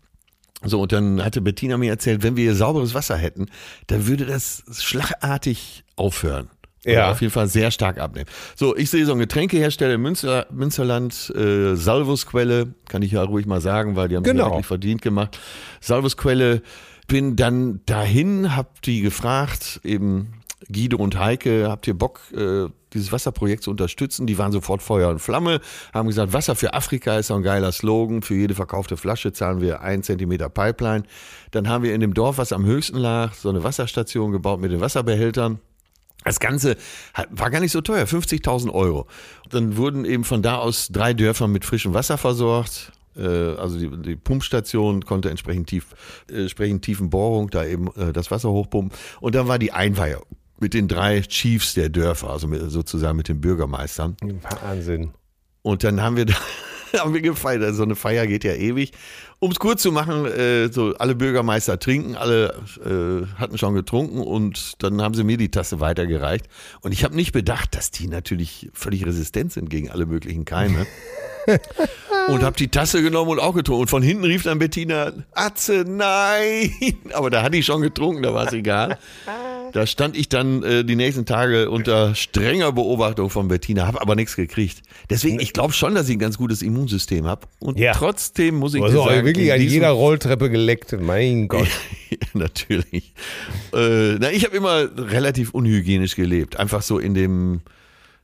So, 0.63 0.81
und 0.81 0.91
dann 0.91 1.23
hatte 1.23 1.41
Bettina 1.41 1.77
mir 1.77 1.89
erzählt, 1.89 2.21
wenn 2.21 2.35
wir 2.35 2.53
sauberes 2.53 2.93
Wasser 2.93 3.15
hätten, 3.15 3.47
dann 3.87 4.07
würde 4.07 4.25
das 4.25 4.63
schlagartig 4.77 5.85
aufhören. 5.95 6.49
Ja. 6.85 7.11
Auf 7.11 7.21
jeden 7.21 7.31
Fall 7.31 7.47
sehr 7.47 7.71
stark 7.71 7.97
abnehmen. 7.97 8.29
So, 8.55 8.75
ich 8.75 8.89
sehe 8.89 9.05
so 9.05 9.11
einen 9.11 9.19
Getränkehersteller 9.21 9.95
im 9.95 10.01
Münster, 10.01 10.47
Münsterland, 10.51 11.31
äh, 11.35 11.75
Salvusquelle, 11.75 12.73
kann 12.87 13.01
ich 13.01 13.11
ja 13.11 13.23
ruhig 13.23 13.45
mal 13.45 13.61
sagen, 13.61 13.95
weil 13.95 14.07
die 14.07 14.15
haben 14.15 14.23
Genau. 14.23 14.45
wirklich 14.45 14.65
verdient 14.65 15.01
gemacht. 15.01 15.39
Salvusquelle, 15.81 16.61
bin 17.07 17.35
dann 17.35 17.81
dahin, 17.85 18.55
hab 18.55 18.81
die 18.81 19.01
gefragt, 19.01 19.81
eben 19.83 20.33
Guido 20.67 20.97
und 20.97 21.17
Heike, 21.17 21.67
habt 21.69 21.87
ihr 21.87 21.93
Bock, 21.93 22.19
äh, 22.33 22.65
dieses 22.93 23.11
Wasserprojekt 23.11 23.63
zu 23.63 23.71
unterstützen? 23.71 24.27
Die 24.27 24.37
waren 24.37 24.51
sofort 24.51 24.81
Feuer 24.81 25.09
und 25.09 25.19
Flamme, 25.19 25.61
haben 25.93 26.07
gesagt, 26.07 26.33
Wasser 26.33 26.55
für 26.55 26.73
Afrika 26.73 27.17
ist 27.17 27.31
ein 27.31 27.43
geiler 27.43 27.71
Slogan. 27.71 28.21
Für 28.21 28.35
jede 28.35 28.55
verkaufte 28.55 28.97
Flasche 28.97 29.31
zahlen 29.31 29.61
wir 29.61 29.81
ein 29.81 30.03
Zentimeter 30.03 30.49
Pipeline. 30.49 31.03
Dann 31.51 31.69
haben 31.69 31.83
wir 31.83 31.93
in 31.93 32.01
dem 32.01 32.13
Dorf, 32.13 32.37
was 32.37 32.51
am 32.51 32.65
höchsten 32.65 32.97
lag, 32.97 33.33
so 33.33 33.49
eine 33.49 33.63
Wasserstation 33.63 34.31
gebaut 34.31 34.59
mit 34.59 34.71
den 34.71 34.81
Wasserbehältern. 34.81 35.59
Das 36.25 36.41
Ganze 36.41 36.75
war 37.29 37.49
gar 37.49 37.61
nicht 37.61 37.71
so 37.71 37.79
teuer, 37.79 38.03
50.000 38.03 38.73
Euro. 38.73 39.07
Dann 39.49 39.77
wurden 39.77 40.03
eben 40.03 40.25
von 40.25 40.41
da 40.41 40.57
aus 40.57 40.89
drei 40.89 41.13
Dörfer 41.13 41.47
mit 41.47 41.63
frischem 41.63 41.93
Wasser 41.93 42.17
versorgt. 42.17 42.91
Äh, 43.15 43.21
also 43.21 43.79
die, 43.79 43.89
die 44.01 44.15
Pumpstation 44.17 45.05
konnte 45.05 45.29
entsprechend, 45.29 45.67
tief, 45.67 45.87
äh, 46.29 46.41
entsprechend 46.41 46.83
tiefen 46.83 47.09
Bohrung 47.09 47.49
da 47.49 47.63
eben 47.63 47.87
äh, 47.95 48.11
das 48.11 48.31
Wasser 48.31 48.51
hochpumpen. 48.51 48.97
Und 49.21 49.35
dann 49.35 49.47
war 49.47 49.59
die 49.59 49.71
Einweihung 49.71 50.23
mit 50.61 50.73
den 50.73 50.87
drei 50.87 51.21
Chiefs 51.21 51.73
der 51.73 51.89
Dörfer, 51.89 52.29
also 52.29 52.47
mit, 52.47 52.69
sozusagen 52.69 53.17
mit 53.17 53.27
den 53.27 53.41
Bürgermeistern. 53.41 54.17
Wahnsinn. 54.61 55.11
Und 55.61 55.83
dann 55.83 56.01
haben 56.01 56.15
wir 56.15 56.25
da 56.25 56.35
haben 56.97 57.13
wir 57.13 57.21
gefeiert. 57.21 57.63
Also 57.63 57.77
so 57.77 57.83
eine 57.83 57.95
Feier 57.95 58.27
geht 58.27 58.43
ja 58.43 58.53
ewig. 58.53 58.93
Um 59.41 59.51
es 59.51 59.59
kurz 59.59 59.81
zu 59.81 59.93
machen, 59.93 60.25
äh, 60.25 60.69
so 60.69 60.95
alle 60.97 61.15
Bürgermeister 61.15 61.79
trinken, 61.79 62.17
alle 62.17 62.55
äh, 62.85 63.25
hatten 63.39 63.57
schon 63.57 63.73
getrunken 63.73 64.19
und 64.19 64.83
dann 64.83 65.01
haben 65.01 65.13
sie 65.13 65.23
mir 65.23 65.37
die 65.37 65.49
Tasse 65.49 65.79
weitergereicht. 65.79 66.45
Und 66.81 66.91
ich 66.91 67.05
habe 67.05 67.15
nicht 67.15 67.31
bedacht, 67.31 67.73
dass 67.75 67.89
die 67.89 68.07
natürlich 68.07 68.69
völlig 68.73 69.05
resistent 69.05 69.53
sind 69.53 69.69
gegen 69.69 69.89
alle 69.89 70.05
möglichen 70.05 70.43
Keime. 70.43 70.85
und 72.27 72.43
habe 72.43 72.57
die 72.57 72.67
Tasse 72.67 73.01
genommen 73.01 73.31
und 73.31 73.39
auch 73.39 73.55
getrunken. 73.55 73.81
Und 73.83 73.89
von 73.89 74.03
hinten 74.03 74.25
rief 74.25 74.43
dann 74.43 74.59
Bettina, 74.59 75.13
Atze, 75.31 75.85
nein! 75.87 76.71
Aber 77.13 77.29
da 77.29 77.41
hatte 77.41 77.57
ich 77.57 77.65
schon 77.65 77.81
getrunken, 77.81 78.23
da 78.23 78.33
war 78.33 78.47
es 78.47 78.53
egal. 78.53 78.97
Da 79.71 79.85
stand 79.85 80.17
ich 80.17 80.29
dann 80.29 80.63
äh, 80.63 80.83
die 80.83 80.95
nächsten 80.95 81.25
Tage 81.25 81.69
unter 81.69 82.15
strenger 82.15 82.71
Beobachtung 82.71 83.29
von 83.29 83.47
Bettina, 83.49 83.85
habe 83.85 84.01
aber 84.01 84.15
nichts 84.15 84.35
gekriegt. 84.35 84.81
Deswegen, 85.11 85.39
ich 85.39 85.53
glaube 85.53 85.73
schon, 85.73 85.93
dass 85.93 86.09
ich 86.09 86.15
ein 86.15 86.19
ganz 86.19 86.39
gutes 86.39 86.63
Immunsystem 86.63 87.27
habe. 87.27 87.47
Und 87.59 87.77
Ja. 87.77 87.93
trotzdem 87.93 88.55
muss 88.55 88.73
ich 88.73 88.81
Also 88.81 89.03
dir 89.03 89.09
sagen, 89.09 89.27
wirklich 89.29 89.53
an 89.53 89.61
jeder 89.61 89.89
Rolltreppe 89.89 90.49
geleckt. 90.49 90.95
Mein 90.99 91.47
Gott. 91.47 91.69
Natürlich. 92.33 93.13
Äh, 93.73 94.15
na, 94.19 94.31
ich 94.31 94.45
habe 94.45 94.55
immer 94.55 94.89
relativ 94.97 95.53
unhygienisch 95.53 96.15
gelebt. 96.15 96.57
Einfach 96.57 96.81
so 96.81 96.99
in 96.99 97.13
dem, 97.13 97.61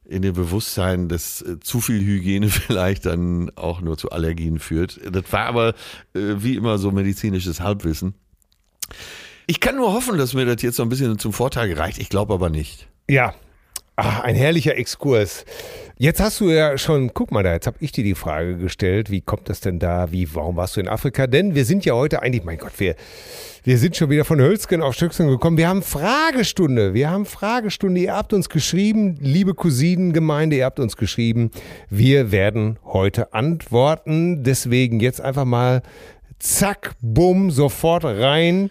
in 0.05 0.21
dem 0.21 0.33
Bewusstsein, 0.33 1.07
dass 1.09 1.41
äh, 1.41 1.59
zu 1.59 1.81
viel 1.81 1.99
Hygiene 1.99 2.49
vielleicht 2.49 3.05
dann 3.05 3.51
auch 3.55 3.81
nur 3.81 3.97
zu 3.97 4.11
Allergien 4.11 4.59
führt. 4.59 4.99
Das 5.11 5.31
war 5.31 5.45
aber 5.45 5.69
äh, 6.13 6.35
wie 6.37 6.55
immer 6.55 6.77
so 6.77 6.91
medizinisches 6.91 7.59
Halbwissen. 7.61 8.13
Ich 9.47 9.59
kann 9.59 9.75
nur 9.75 9.93
hoffen, 9.93 10.17
dass 10.17 10.33
mir 10.33 10.45
das 10.45 10.61
jetzt 10.61 10.75
so 10.75 10.83
ein 10.83 10.89
bisschen 10.89 11.19
zum 11.19 11.33
Vorteil 11.33 11.67
gereicht. 11.67 11.99
Ich 11.99 12.09
glaube 12.09 12.33
aber 12.33 12.49
nicht. 12.49 12.87
Ja, 13.07 13.35
Ach, 13.97 14.21
ein 14.21 14.35
herrlicher 14.35 14.75
Exkurs. 14.75 15.45
Jetzt 15.97 16.19
hast 16.19 16.41
du 16.41 16.49
ja 16.49 16.77
schon, 16.77 17.13
guck 17.13 17.31
mal 17.31 17.41
da, 17.41 17.53
jetzt 17.53 17.67
habe 17.67 17.77
ich 17.79 17.93
dir 17.93 18.03
die 18.03 18.15
Frage 18.15 18.57
gestellt, 18.57 19.09
wie 19.11 19.21
kommt 19.21 19.47
das 19.47 19.61
denn 19.61 19.79
da, 19.79 20.11
wie, 20.11 20.27
warum 20.35 20.57
warst 20.57 20.75
du 20.75 20.81
in 20.81 20.89
Afrika? 20.89 21.25
Denn 21.25 21.55
wir 21.55 21.63
sind 21.63 21.85
ja 21.85 21.93
heute 21.93 22.21
eigentlich, 22.21 22.43
mein 22.43 22.57
Gott, 22.57 22.73
wir, 22.79 22.95
wir 23.63 23.77
sind 23.77 23.95
schon 23.95 24.09
wieder 24.09 24.25
von 24.25 24.41
Hölzgen 24.41 24.81
auf 24.81 24.93
Stöckchen 24.95 25.29
gekommen. 25.29 25.57
Wir 25.57 25.69
haben 25.69 25.81
Fragestunde, 25.81 26.93
wir 26.93 27.09
haben 27.09 27.25
Fragestunde. 27.25 28.01
Ihr 28.01 28.13
habt 28.13 28.33
uns 28.33 28.49
geschrieben, 28.49 29.15
liebe 29.21 29.53
Cousinengemeinde, 29.53 30.57
ihr 30.57 30.65
habt 30.65 30.81
uns 30.81 30.97
geschrieben, 30.97 31.49
wir 31.89 32.29
werden 32.33 32.77
heute 32.83 33.33
antworten. 33.33 34.43
Deswegen 34.43 34.99
jetzt 34.99 35.21
einfach 35.21 35.45
mal 35.45 35.81
zack, 36.39 36.95
bumm, 36.99 37.51
sofort 37.51 38.03
rein. 38.03 38.69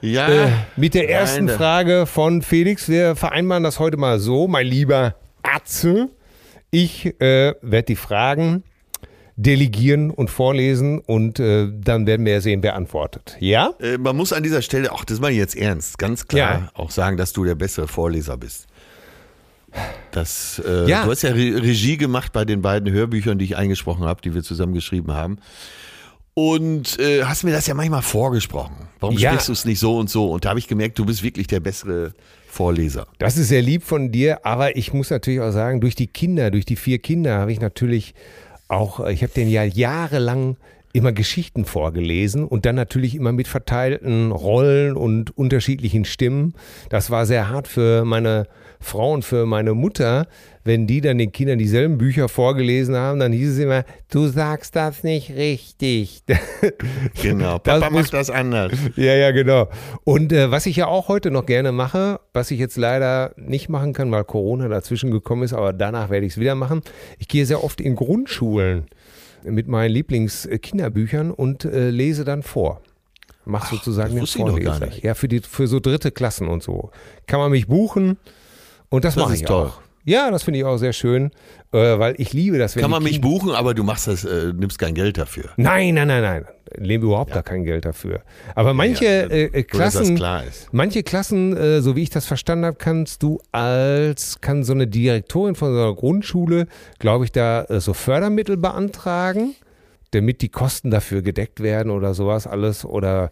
Ja, 0.00 0.28
Äh, 0.46 0.48
mit 0.76 0.94
der 0.94 1.10
ersten 1.10 1.50
Frage 1.50 2.06
von 2.06 2.40
Felix. 2.40 2.88
Wir 2.88 3.16
vereinbaren 3.16 3.62
das 3.62 3.78
heute 3.78 3.98
mal 3.98 4.18
so, 4.18 4.48
mein 4.48 4.66
lieber 4.66 5.14
Atze. 5.42 6.08
Ich 6.74 7.06
äh, 7.20 7.54
werde 7.62 7.82
die 7.86 7.96
Fragen 7.96 8.64
delegieren 9.36 10.10
und 10.10 10.28
vorlesen 10.28 10.98
und 10.98 11.38
äh, 11.38 11.68
dann 11.72 12.06
werden 12.06 12.24
wir 12.26 12.32
ja 12.34 12.40
sehen, 12.40 12.62
wer 12.64 12.74
antwortet. 12.74 13.36
Ja? 13.38 13.72
Äh, 13.80 13.98
man 13.98 14.16
muss 14.16 14.32
an 14.32 14.42
dieser 14.42 14.60
Stelle, 14.62 14.90
auch 14.92 15.04
das 15.04 15.20
meine 15.20 15.32
ich 15.34 15.38
jetzt 15.38 15.56
ernst, 15.56 15.98
ganz 15.98 16.26
klar 16.26 16.52
Ja. 16.52 16.70
auch 16.74 16.90
sagen, 16.90 17.16
dass 17.16 17.32
du 17.32 17.44
der 17.44 17.54
bessere 17.54 17.86
Vorleser 17.86 18.36
bist. 18.36 18.66
Das, 20.12 20.62
äh, 20.64 20.88
Ja. 20.88 21.04
Du 21.04 21.10
hast 21.10 21.22
ja 21.22 21.30
Re 21.30 21.62
Regie 21.62 21.96
gemacht 21.96 22.32
bei 22.32 22.44
den 22.44 22.62
beiden 22.62 22.92
Hörbüchern, 22.92 23.38
die 23.38 23.44
ich 23.44 23.56
eingesprochen 23.56 24.04
habe, 24.04 24.20
die 24.22 24.34
wir 24.34 24.42
zusammen 24.42 24.74
geschrieben 24.74 25.12
haben. 25.12 25.38
Und 26.34 26.98
äh, 26.98 27.22
hast 27.24 27.44
mir 27.44 27.52
das 27.52 27.66
ja 27.68 27.74
manchmal 27.74 28.02
vorgesprochen. 28.02 28.88
Warum 29.00 29.16
Ja. 29.16 29.30
sprichst 29.30 29.48
du 29.48 29.52
es 29.52 29.64
nicht 29.64 29.78
so 29.78 29.96
und 29.98 30.10
so? 30.10 30.30
Und 30.32 30.44
da 30.44 30.50
habe 30.50 30.58
ich 30.58 30.66
gemerkt, 30.68 30.98
du 30.98 31.04
bist 31.04 31.22
wirklich 31.22 31.46
der 31.46 31.60
bessere 31.60 32.12
Vorleser. 32.54 33.08
Das 33.18 33.36
ist 33.36 33.48
sehr 33.48 33.62
lieb 33.62 33.82
von 33.82 34.12
dir, 34.12 34.46
aber 34.46 34.76
ich 34.76 34.92
muss 34.92 35.10
natürlich 35.10 35.40
auch 35.40 35.50
sagen, 35.50 35.80
durch 35.80 35.96
die 35.96 36.06
Kinder, 36.06 36.52
durch 36.52 36.64
die 36.64 36.76
vier 36.76 36.98
Kinder 36.98 37.38
habe 37.38 37.50
ich 37.50 37.60
natürlich 37.60 38.14
auch, 38.68 39.04
ich 39.06 39.22
habe 39.22 39.32
denen 39.32 39.50
ja 39.50 39.64
jahrelang 39.64 40.56
immer 40.92 41.10
Geschichten 41.10 41.64
vorgelesen 41.64 42.44
und 42.44 42.64
dann 42.64 42.76
natürlich 42.76 43.16
immer 43.16 43.32
mit 43.32 43.48
verteilten 43.48 44.30
Rollen 44.30 44.96
und 44.96 45.36
unterschiedlichen 45.36 46.04
Stimmen. 46.04 46.54
Das 46.88 47.10
war 47.10 47.26
sehr 47.26 47.48
hart 47.48 47.66
für 47.66 48.04
meine 48.04 48.46
Frau 48.78 49.12
und 49.12 49.24
für 49.24 49.46
meine 49.46 49.74
Mutter, 49.74 50.28
wenn 50.64 50.86
die 50.86 51.00
dann 51.02 51.18
den 51.18 51.30
Kindern 51.30 51.58
dieselben 51.58 51.98
Bücher 51.98 52.28
vorgelesen 52.28 52.96
haben, 52.96 53.20
dann 53.20 53.32
hieß 53.32 53.50
es 53.52 53.58
immer, 53.58 53.84
du 54.10 54.26
sagst 54.28 54.74
das 54.76 55.02
nicht 55.04 55.30
richtig. 55.36 56.22
Genau, 57.22 57.58
Das 57.58 57.80
Papa 57.80 57.90
muss- 57.90 58.02
macht 58.04 58.14
das 58.14 58.30
anders. 58.30 58.72
Ja, 58.96 59.14
ja, 59.14 59.30
genau. 59.30 59.68
Und 60.04 60.32
äh, 60.32 60.50
was 60.50 60.66
ich 60.66 60.76
ja 60.76 60.86
auch 60.86 61.08
heute 61.08 61.30
noch 61.30 61.46
gerne 61.46 61.72
mache, 61.72 62.20
was 62.32 62.50
ich 62.50 62.58
jetzt 62.58 62.76
leider 62.76 63.32
nicht 63.36 63.68
machen 63.68 63.92
kann, 63.92 64.10
weil 64.10 64.24
Corona 64.24 64.68
dazwischen 64.68 65.10
gekommen 65.10 65.42
ist, 65.42 65.52
aber 65.52 65.72
danach 65.72 66.10
werde 66.10 66.26
ich 66.26 66.32
es 66.34 66.40
wieder 66.40 66.54
machen. 66.54 66.82
Ich 67.18 67.28
gehe 67.28 67.44
sehr 67.46 67.62
oft 67.62 67.80
in 67.80 67.94
Grundschulen 67.94 68.86
mit 69.44 69.68
meinen 69.68 69.90
Lieblingskinderbüchern 69.92 71.30
und 71.30 71.64
äh, 71.64 71.90
lese 71.90 72.24
dann 72.24 72.42
vor. 72.42 72.80
Mach 73.44 73.70
sozusagen 73.70 74.18
das 74.18 74.32
den 74.32 74.46
Vorleser. 74.46 74.86
nicht. 74.86 75.02
Ja, 75.04 75.14
für, 75.14 75.28
die, 75.28 75.40
für 75.40 75.66
so 75.66 75.78
dritte 75.80 76.10
Klassen 76.10 76.48
und 76.48 76.62
so. 76.62 76.90
Kann 77.26 77.40
man 77.40 77.50
mich 77.50 77.66
buchen 77.66 78.16
und 78.88 79.04
das, 79.04 79.14
Das 79.16 79.24
mache 79.24 79.34
ich 79.36 79.42
toll. 79.42 79.66
auch. 79.66 79.80
Ja, 80.04 80.30
das 80.30 80.42
finde 80.42 80.58
ich 80.58 80.64
auch 80.64 80.76
sehr 80.76 80.92
schön, 80.92 81.30
äh, 81.72 81.98
weil 81.98 82.14
ich 82.18 82.34
liebe 82.34 82.58
das, 82.58 82.74
Kann 82.74 82.90
man 82.90 83.02
mich 83.02 83.22
buchen, 83.22 83.50
aber 83.52 83.72
du 83.72 83.84
machst 83.84 84.06
das, 84.06 84.24
äh, 84.24 84.52
nimmst 84.54 84.78
kein 84.78 84.94
Geld 84.94 85.16
dafür. 85.16 85.50
Nein, 85.56 85.94
nein, 85.94 86.08
nein, 86.08 86.22
nein. 86.22 86.44
Nehmen 86.78 87.04
überhaupt 87.04 87.32
gar 87.32 87.42
kein 87.42 87.64
Geld 87.64 87.84
dafür. 87.84 88.20
Aber 88.54 88.74
manche 88.74 89.04
Ja, 89.04 89.10
äh, 89.10 89.44
äh, 89.44 89.62
Klassen, 89.62 90.20
manche 90.72 91.02
Klassen, 91.02 91.56
äh, 91.56 91.80
so 91.80 91.96
wie 91.96 92.02
ich 92.02 92.10
das 92.10 92.26
verstanden 92.26 92.66
habe, 92.66 92.76
kannst 92.76 93.22
du 93.22 93.40
als, 93.52 94.40
kann 94.40 94.62
so 94.62 94.72
eine 94.72 94.86
Direktorin 94.86 95.54
von 95.54 95.72
so 95.72 95.80
einer 95.80 95.94
Grundschule, 95.94 96.66
glaube 96.98 97.24
ich, 97.24 97.32
da 97.32 97.64
äh, 97.64 97.80
so 97.80 97.94
Fördermittel 97.94 98.56
beantragen, 98.56 99.54
damit 100.10 100.42
die 100.42 100.48
Kosten 100.48 100.90
dafür 100.90 101.22
gedeckt 101.22 101.60
werden 101.60 101.90
oder 101.90 102.12
sowas 102.12 102.46
alles. 102.46 102.84
Oder 102.84 103.30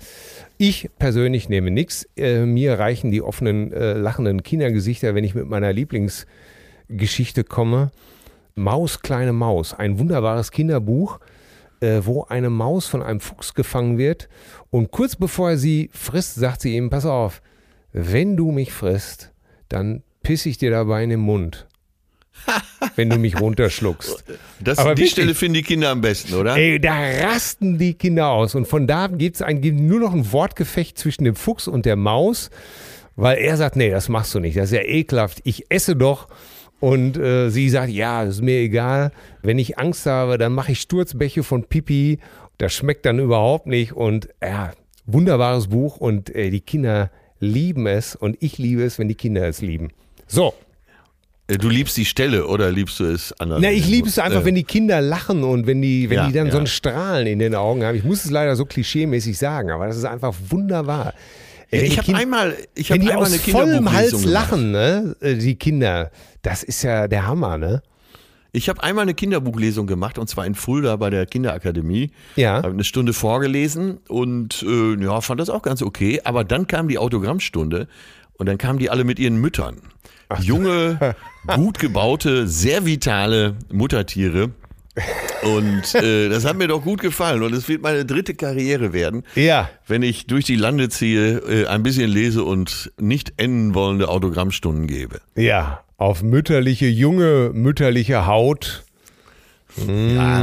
ich 0.56 0.88
persönlich 0.98 1.48
nehme 1.48 1.70
nichts. 1.70 2.08
Äh, 2.16 2.46
mir 2.46 2.78
reichen 2.78 3.11
die 3.11 3.20
offenen, 3.22 3.72
äh, 3.72 3.92
lachenden 3.92 4.42
Kindergesichter, 4.42 5.14
wenn 5.14 5.24
ich 5.24 5.35
mit 5.35 5.48
meiner 5.48 5.72
Lieblingsgeschichte 6.88 7.45
komme. 7.45 7.90
Maus, 8.55 9.01
kleine 9.01 9.33
Maus, 9.33 9.73
ein 9.73 9.99
wunderbares 9.99 10.51
Kinderbuch, 10.51 11.21
äh, 11.81 12.01
wo 12.03 12.25
eine 12.25 12.51
Maus 12.51 12.87
von 12.87 13.03
einem 13.03 13.21
Fuchs 13.21 13.55
gefangen 13.55 13.97
wird. 13.97 14.29
Und 14.71 14.90
kurz 14.90 15.16
bevor 15.16 15.51
er 15.51 15.57
sie 15.57 15.90
frisst, 15.92 16.35
sagt 16.35 16.61
sie 16.61 16.77
ihm, 16.77 16.90
pass 16.90 17.07
auf, 17.07 17.40
wenn 17.92 18.37
du 18.37 18.53
mich 18.53 18.73
frisst, 18.73 19.33
dann 19.68 20.03
piss 20.23 20.47
ich 20.47 20.59
dir 20.59 20.71
dabei 20.71 21.05
in 21.05 21.11
den 21.11 21.21
Mund. 21.21 21.66
wenn 22.97 23.11
du 23.11 23.18
mich 23.18 23.38
runterschluckst. 23.38 24.25
Das, 24.59 24.79
Aber 24.79 24.95
die. 24.95 25.07
Stelle 25.07 25.35
finden 25.35 25.55
die 25.55 25.62
Kinder 25.62 25.90
am 25.90 26.01
besten, 26.01 26.35
oder? 26.35 26.57
Ey, 26.57 26.81
da 26.81 26.95
rasten 26.95 27.79
die 27.79 27.95
Kinder 27.95 28.29
aus. 28.29 28.55
Und 28.55 28.66
von 28.66 28.87
da 28.87 29.07
gibt 29.07 29.40
es 29.40 29.62
nur 29.62 30.01
noch 30.01 30.14
ein 30.14 30.33
Wortgefecht 30.33 30.99
zwischen 30.99 31.25
dem 31.25 31.37
Fuchs 31.37 31.68
und 31.68 31.85
der 31.85 31.97
Maus, 31.97 32.51
weil 33.16 33.38
er 33.38 33.57
sagt, 33.57 33.77
nee, 33.77 33.90
das 33.90 34.09
machst 34.09 34.35
du 34.35 34.40
nicht, 34.40 34.57
das 34.57 34.73
ist 34.73 34.77
ja 34.77 34.83
ekelhaft, 34.83 35.40
ich 35.45 35.71
esse 35.71 35.95
doch. 35.95 36.29
Und 36.83 37.16
äh, 37.16 37.49
sie 37.49 37.68
sagt, 37.71 37.90
ja, 37.92 38.25
ist 38.25 38.42
mir 38.42 38.59
egal, 38.59 39.12
wenn 39.42 39.57
ich 39.61 39.79
Angst 39.79 40.05
habe, 40.07 40.37
dann 40.37 40.53
mache 40.53 40.73
ich 40.73 40.81
Sturzbäche 40.81 41.45
von 41.45 41.62
Pipi, 41.62 42.18
das 42.59 42.73
schmeckt 42.73 43.07
dann 43.07 43.21
überhaupt 43.21 43.68
nicht. 43.68 43.92
Und 43.92 44.29
ja, 44.42 44.73
wunderbares 45.07 45.68
Buch 45.68 45.99
und 45.99 46.35
äh, 46.35 46.51
die 46.51 46.61
Kinder 46.61 47.12
lieben 47.38 47.87
es 47.87 48.16
und 48.16 48.37
ich 48.40 48.59
liebe 48.59 48.83
es, 48.83 48.99
wenn 48.99 49.07
die 49.07 49.14
Kinder 49.14 49.47
es 49.47 49.61
lieben. 49.62 49.90
So, 50.27 50.55
Äh, 51.47 51.57
Du 51.59 51.68
liebst 51.68 51.97
die 51.97 52.05
Stelle 52.05 52.49
oder 52.49 52.73
liebst 52.73 52.99
du 52.99 53.05
es 53.05 53.33
anders? 53.38 53.61
na, 53.62 53.71
ich 53.71 53.87
liebe 53.87 54.09
es 54.09 54.18
einfach, 54.18 54.45
wenn 54.45 54.57
die 54.57 54.64
Kinder 54.64 55.01
lachen 55.01 55.45
und 55.45 55.68
wenn 55.68 55.83
die, 55.83 56.11
wenn 56.11 56.16
Ja, 56.16 56.27
die 56.27 56.33
dann 56.33 56.51
so 56.51 56.57
ja. 56.57 56.64
ein 56.64 56.66
Strahlen 56.66 57.29
in 57.29 57.38
den 57.38 57.55
Augen 57.55 57.85
haben. 57.85 57.97
Ich 57.97 58.03
muss 58.05 58.25
es 58.25 58.31
leider 58.33 58.57
so 58.57 58.64
klischeemäßig 58.64 59.38
sagen, 59.38 59.71
aber 59.71 59.87
das 59.87 59.97
ist 59.97 60.05
einfach 60.05 60.35
wunderbar. 60.51 61.14
Ich 61.72 61.98
habe 61.98 62.14
einmal, 62.14 62.56
ich 62.74 62.90
habe 62.90 63.00
einmal 63.00 63.16
aus 63.16 63.32
eine 63.32 63.38
vollem 63.38 63.92
Hals 63.92 64.11
Kinderbuchlesung 64.11 64.20
gemacht. 64.20 64.50
lachen, 64.50 64.72
ne, 64.72 65.16
äh, 65.20 65.35
die 65.37 65.54
Kinder, 65.54 66.11
das 66.42 66.62
ist 66.62 66.82
ja 66.82 67.08
der 67.08 67.26
Hammer, 67.26 67.56
ne? 67.56 67.82
Ich 68.54 68.68
habe 68.68 68.82
einmal 68.82 69.02
eine 69.02 69.14
Kinderbuchlesung 69.14 69.87
gemacht 69.87 70.18
und 70.18 70.29
zwar 70.29 70.44
in 70.44 70.54
Fulda 70.54 70.96
bei 70.96 71.08
der 71.08 71.25
Kinderakademie. 71.25 72.10
Ja. 72.37 72.56
Habe 72.56 72.68
eine 72.68 72.85
Stunde 72.85 73.14
vorgelesen 73.14 73.98
und 74.08 74.62
äh, 74.68 75.02
ja, 75.02 75.23
fand 75.23 75.40
das 75.40 75.48
auch 75.48 75.62
ganz 75.62 75.81
okay. 75.81 76.20
Aber 76.25 76.44
dann 76.44 76.66
kam 76.66 76.87
die 76.87 76.98
Autogrammstunde 76.98 77.88
und 78.35 78.46
dann 78.46 78.58
kamen 78.58 78.79
die 78.79 78.90
alle 78.90 79.04
mit 79.04 79.18
ihren 79.18 79.37
Müttern. 79.37 79.79
Junge, 80.40 81.14
gut 81.54 81.79
gebaute, 81.79 82.46
sehr 82.46 82.85
vitale 82.85 83.56
Muttertiere. 83.73 84.50
Und 85.43 85.95
äh, 85.95 86.29
das 86.29 86.45
hat 86.45 86.57
mir 86.57 86.69
doch 86.69 86.83
gut 86.83 87.01
gefallen 87.01 87.43
und 87.43 87.53
es 87.55 87.67
wird 87.69 87.83
meine 87.83 88.05
dritte 88.05 88.35
Karriere 88.35 88.93
werden, 88.93 89.25
Ja. 89.35 89.71
wenn 89.87 90.03
ich 90.03 90.27
durch 90.27 90.45
die 90.45 90.57
Lande 90.57 90.88
ziehe, 90.88 91.38
äh, 91.38 91.67
ein 91.67 91.83
bisschen 91.83 92.11
lese 92.11 92.45
und 92.45 92.93
nicht 93.01 93.33
enden 93.38 93.75
wollende 93.75 94.09
Autogrammstunden 94.09 94.87
gebe. 94.87 95.21
Ja. 95.35 95.83
Auf 95.97 96.23
mütterliche, 96.23 96.87
junge, 96.87 97.51
mütterliche 97.55 98.27
Haut. 98.27 98.85
Ja, 99.87 100.43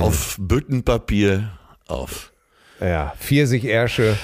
auf 0.00 0.36
Büttenpapier, 0.40 1.50
auf 1.86 2.32
Ja. 2.80 3.12
Pfirsichersche. 3.20 4.16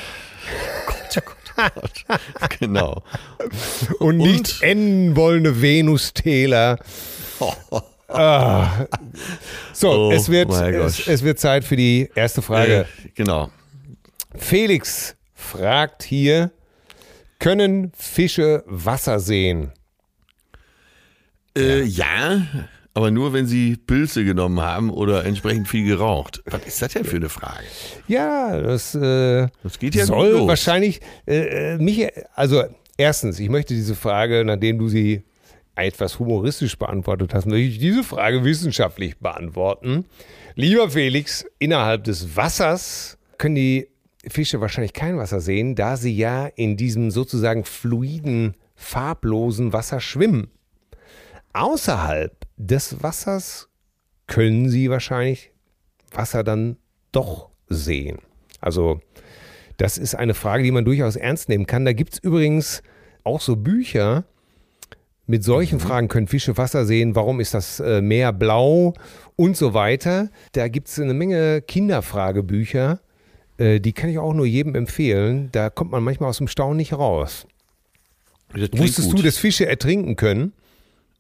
genau. 2.61 3.03
Und 3.99 4.16
nicht 4.19 4.62
enden 4.62 5.16
wollende 5.16 5.61
Venustäler. 5.61 6.79
Ah. 8.09 8.86
So, 9.72 9.90
Oh 10.09 10.12
es, 10.12 10.28
wird, 10.30 10.50
es, 10.50 11.06
es 11.06 11.22
wird 11.22 11.38
Zeit 11.38 11.64
für 11.64 11.76
die 11.76 12.09
erste 12.14 12.40
Frage. 12.42 12.86
Äh, 13.04 13.09
genau. 13.14 13.50
Felix 14.36 15.14
fragt 15.34 16.02
hier, 16.02 16.50
können 17.38 17.92
Fische 17.96 18.64
Wasser 18.66 19.20
sehen? 19.20 19.72
Äh, 21.56 21.82
ja, 21.82 22.46
aber 22.94 23.11
nur 23.11 23.32
wenn 23.32 23.46
sie 23.46 23.76
Pilze 23.76 24.24
genommen 24.24 24.61
haben 24.61 24.90
oder 24.90 25.24
entsprechend 25.24 25.68
viel 25.68 25.86
geraucht. 25.86 26.42
Was 26.46 26.64
ist 26.66 26.82
das 26.82 26.92
denn 26.94 27.04
für 27.04 27.16
eine 27.16 27.28
Frage? 27.28 27.64
Ja, 28.06 28.61
das, 28.61 28.94
äh, 28.94 29.48
Das 29.62 29.78
geht 29.78 29.94
ja 29.94 30.06
soll 30.06 30.46
wahrscheinlich 30.48 31.00
äh, 31.26 31.74
äh, 31.74 31.78
mich, 31.78 32.09
also 32.34 32.64
erstens, 32.96 33.38
ich 33.38 33.48
möchte 33.50 33.74
diese 33.74 33.94
Frage, 33.94 34.44
nachdem 34.44 34.78
du 34.78 34.88
sie 34.88 35.22
etwas 35.83 36.18
humoristisch 36.18 36.79
beantwortet 36.79 37.35
hast, 37.35 37.47
möchte 37.47 37.68
ich 37.68 37.79
diese 37.79 38.05
Frage 38.05 38.45
wissenschaftlich 38.45 39.18
beantworten. 39.18 40.05
Lieber 40.55 40.91
Felix, 40.91 41.47
innerhalb 41.59 42.05
des 42.05 42.37
Wassers 42.37 43.18
können 43.39 43.55
die 43.55 43.89
Fische 44.26 44.61
wahrscheinlich 44.61 44.93
kein 44.93 45.16
Wasser 45.16 45.41
sehen, 45.41 45.74
da 45.74 45.97
sie 45.97 46.16
ja 46.16 46.47
in 46.47 46.76
diesem 46.76 47.11
sozusagen 47.11 47.64
fluiden, 47.64 48.57
farblosen 48.74 49.72
Wasser 49.72 50.01
schwimmen. 50.01 50.51
Außerhalb 51.53 52.33
des 52.57 53.03
Wassers 53.03 53.68
können 54.26 54.68
sie 54.68 54.91
wahrscheinlich 54.91 55.53
Wasser 56.12 56.45
dann 56.45 56.76
doch 57.12 57.51
sehen. 57.68 58.18
Also 58.61 59.01
das 59.76 59.99
ist 59.99 60.14
eine 60.14 60.35
Frage, 60.35 60.64
die 60.64 60.72
man 60.72 60.85
durchaus 60.85 61.16
ernst 61.16 61.49
nehmen 61.49 61.66
kann. 61.66 61.85
Da 61.85 61.93
gibt 61.93 62.14
es 62.14 62.18
übrigens 62.18 62.83
auch 63.24 63.41
so 63.41 63.57
Bücher 63.57 64.24
mit 65.29 65.45
solchen 65.45 65.79
Fragen, 65.79 66.09
können 66.09 66.26
Fische 66.26 66.57
Wasser 66.57 66.85
sehen, 66.87 67.14
warum 67.14 67.39
ist 67.39 67.55
das 67.55 67.79
äh, 67.81 68.01
Meer 68.01 68.33
blau 68.33 68.95
und 69.37 69.57
so 69.57 69.74
weiter. 69.74 70.31
Da 70.53 70.68
gibt 70.68 70.89
es 70.89 70.99
eine 70.99 71.14
Menge 71.14 71.61
Kinderfragebücher, 71.62 72.99
äh, 73.59 73.79
die 73.79 73.93
kann 73.93 74.09
ich 74.11 74.18
auch 74.18 74.33
nur 74.33 74.47
jedem 74.47 74.74
empfehlen. 74.74 75.51
Da 75.53 75.68
kommt 75.70 75.91
man 75.91 76.03
manchmal 76.03 76.31
aus 76.31 76.39
dem 76.39 76.49
Staunen 76.49 76.79
nicht 76.79 76.95
raus. 76.95 77.47
Wusstest 78.72 79.11
gut. 79.11 79.18
du, 79.18 79.22
dass 79.22 79.37
Fische 79.37 79.66
ertrinken 79.66 80.16
können? 80.16 80.55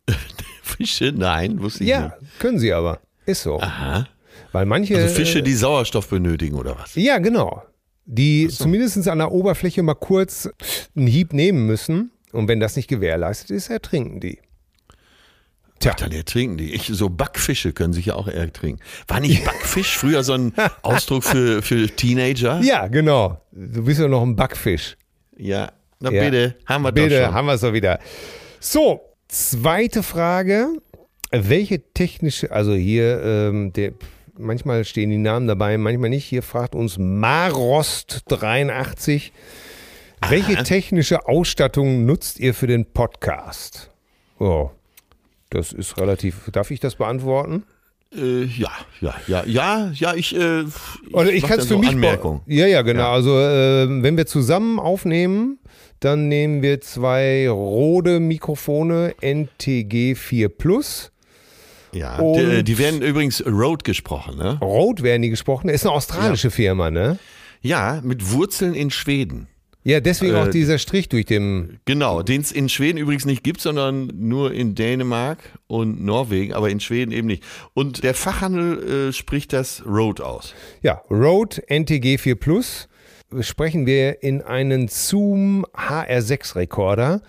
Fische? 0.62 1.12
Nein, 1.14 1.60
wusste 1.60 1.84
ich 1.84 1.90
Ja, 1.90 2.14
nicht. 2.20 2.38
können 2.38 2.58
sie 2.58 2.72
aber. 2.72 3.00
Ist 3.26 3.42
so. 3.42 3.60
Aha. 3.60 4.08
Weil 4.52 4.64
manche. 4.64 4.96
Also 4.96 5.14
Fische, 5.14 5.42
die 5.42 5.52
Sauerstoff 5.54 6.08
benötigen 6.08 6.56
oder 6.56 6.78
was? 6.78 6.94
Ja, 6.94 7.18
genau. 7.18 7.62
Die 8.06 8.48
zumindest 8.48 9.06
an 9.06 9.18
der 9.18 9.32
Oberfläche 9.32 9.82
mal 9.82 9.94
kurz 9.94 10.48
einen 10.96 11.06
Hieb 11.06 11.34
nehmen 11.34 11.66
müssen. 11.66 12.10
Und 12.32 12.48
wenn 12.48 12.60
das 12.60 12.76
nicht 12.76 12.88
gewährleistet 12.88 13.50
ist, 13.50 13.68
ertrinken 13.70 14.20
die. 14.20 14.38
Tja, 15.80 15.94
Dann 15.96 16.10
ertrinken 16.12 16.56
die. 16.58 16.74
Ich, 16.74 16.88
so 16.92 17.08
Backfische 17.08 17.72
können 17.72 17.92
sich 17.92 18.06
ja 18.06 18.14
auch 18.14 18.26
ertrinken. 18.26 18.82
War 19.06 19.20
nicht 19.20 19.44
Backfisch 19.44 19.96
früher 19.96 20.24
so 20.24 20.32
ein 20.34 20.52
Ausdruck 20.82 21.22
für, 21.24 21.62
für 21.62 21.86
Teenager? 21.88 22.60
ja, 22.62 22.88
genau. 22.88 23.40
Du 23.52 23.84
bist 23.84 24.00
ja 24.00 24.08
noch 24.08 24.22
ein 24.22 24.34
Backfisch. 24.34 24.96
Ja. 25.36 25.70
Na 26.00 26.10
Ja. 26.10 26.24
bitte, 26.24 26.56
haben 26.66 26.82
wir 26.82 26.90
Bitte, 26.92 27.18
doch 27.20 27.26
schon. 27.26 27.34
haben 27.34 27.46
wir 27.46 27.52
es 27.54 27.60
doch 27.60 27.72
wieder. 27.72 28.00
So, 28.60 29.00
zweite 29.28 30.02
Frage. 30.02 30.68
Welche 31.30 31.80
technische, 31.92 32.50
also 32.50 32.74
hier, 32.74 33.22
ähm, 33.22 33.72
der, 33.72 33.92
manchmal 34.36 34.84
stehen 34.84 35.10
die 35.10 35.16
Namen 35.18 35.46
dabei, 35.46 35.78
manchmal 35.78 36.10
nicht. 36.10 36.24
Hier 36.24 36.42
fragt 36.42 36.74
uns 36.74 36.98
Marost83. 36.98 39.30
Welche 40.26 40.62
technische 40.62 41.26
Ausstattung 41.26 42.04
nutzt 42.04 42.40
ihr 42.40 42.54
für 42.54 42.66
den 42.66 42.84
Podcast? 42.92 43.90
Oh, 44.38 44.70
das 45.50 45.72
ist 45.72 45.98
relativ. 45.98 46.50
Darf 46.52 46.70
ich 46.70 46.80
das 46.80 46.96
beantworten? 46.96 47.64
Äh, 48.14 48.44
ja, 48.44 48.70
ja, 49.00 49.14
ja, 49.26 49.44
ja, 49.44 49.90
ja, 49.94 50.14
ich, 50.14 50.34
äh, 50.34 50.64
Oder 51.12 51.32
ich 51.32 51.42
mach 51.42 51.48
kann 51.50 51.58
es 51.58 51.66
für 51.66 51.74
so 51.74 51.78
mich. 51.78 51.90
Anmerkung. 51.90 52.42
Ja, 52.46 52.66
ja, 52.66 52.82
genau. 52.82 53.10
Also, 53.10 53.38
ähm, 53.38 54.02
wenn 54.02 54.16
wir 54.16 54.26
zusammen 54.26 54.78
aufnehmen, 54.78 55.58
dann 56.00 56.28
nehmen 56.28 56.62
wir 56.62 56.80
zwei 56.80 57.48
Rode 57.48 58.20
Mikrofone 58.20 59.14
NTG 59.20 60.14
4 60.14 60.48
Plus. 60.48 61.12
Ja, 61.92 62.20
die, 62.20 62.64
die 62.64 62.78
werden 62.78 63.02
übrigens 63.02 63.44
Road 63.46 63.84
gesprochen, 63.84 64.36
ne? 64.36 64.58
Rode 64.60 65.02
werden 65.02 65.22
die 65.22 65.30
gesprochen. 65.30 65.68
Ist 65.68 65.86
eine 65.86 65.94
australische 65.94 66.50
Firma, 66.50 66.90
ne? 66.90 67.18
Ja, 67.62 68.00
mit 68.04 68.30
Wurzeln 68.30 68.74
in 68.74 68.90
Schweden. 68.90 69.48
Ja, 69.88 70.00
deswegen 70.00 70.34
Äh, 70.34 70.40
auch 70.40 70.48
dieser 70.48 70.76
Strich 70.76 71.08
durch 71.08 71.24
den. 71.24 71.80
Genau, 71.86 72.22
den 72.22 72.42
es 72.42 72.52
in 72.52 72.68
Schweden 72.68 72.98
übrigens 72.98 73.24
nicht 73.24 73.42
gibt, 73.42 73.62
sondern 73.62 74.12
nur 74.14 74.52
in 74.52 74.74
Dänemark 74.74 75.38
und 75.66 76.04
Norwegen, 76.04 76.52
aber 76.52 76.68
in 76.68 76.78
Schweden 76.78 77.10
eben 77.10 77.26
nicht. 77.26 77.42
Und 77.72 78.04
der 78.04 78.12
Fachhandel 78.12 79.08
äh, 79.08 79.12
spricht 79.14 79.54
das 79.54 79.82
Road 79.86 80.20
aus. 80.20 80.54
Ja, 80.82 81.00
Rode 81.10 81.62
NTG 81.70 82.18
4 82.18 82.34
Plus 82.34 82.88
sprechen 83.40 83.86
wir 83.86 84.22
in 84.22 84.42
einen 84.42 84.88
Zoom 84.88 85.64
HR6 85.74 86.56
Rekorder. 86.56 87.22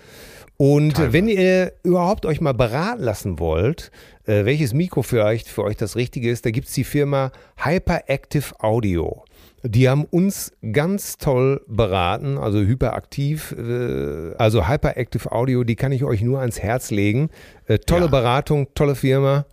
Und 0.58 1.14
wenn 1.14 1.30
ihr 1.30 1.72
überhaupt 1.84 2.26
euch 2.26 2.42
mal 2.42 2.54
beraten 2.54 3.02
lassen 3.02 3.40
wollt, 3.40 3.90
äh, 4.26 4.44
welches 4.44 4.74
Mikro 4.74 5.02
für 5.02 5.24
euch, 5.24 5.46
für 5.46 5.64
euch 5.64 5.78
das 5.78 5.96
Richtige 5.96 6.30
ist, 6.30 6.46
da 6.46 6.52
gibt 6.52 6.68
es 6.68 6.74
die 6.74 6.84
Firma 6.84 7.32
Hyperactive 7.64 8.60
Audio. 8.60 9.24
Die 9.64 9.90
haben 9.90 10.06
uns 10.06 10.54
ganz 10.72 11.18
toll 11.18 11.62
beraten, 11.68 12.38
also 12.38 12.60
hyperaktiv, 12.60 13.54
äh, 13.58 14.34
also 14.38 14.68
Hyperactive 14.68 15.32
Audio, 15.32 15.64
die 15.64 15.76
kann 15.76 15.92
ich 15.92 16.04
euch 16.04 16.22
nur 16.22 16.40
ans 16.40 16.60
Herz 16.60 16.92
legen. 16.92 17.30
Äh, 17.68 17.80
tolle 17.80 18.06
Ja. 18.06 18.12
Beratung, 18.12 18.68
tolle 18.74 18.96
Firma. 18.96 19.46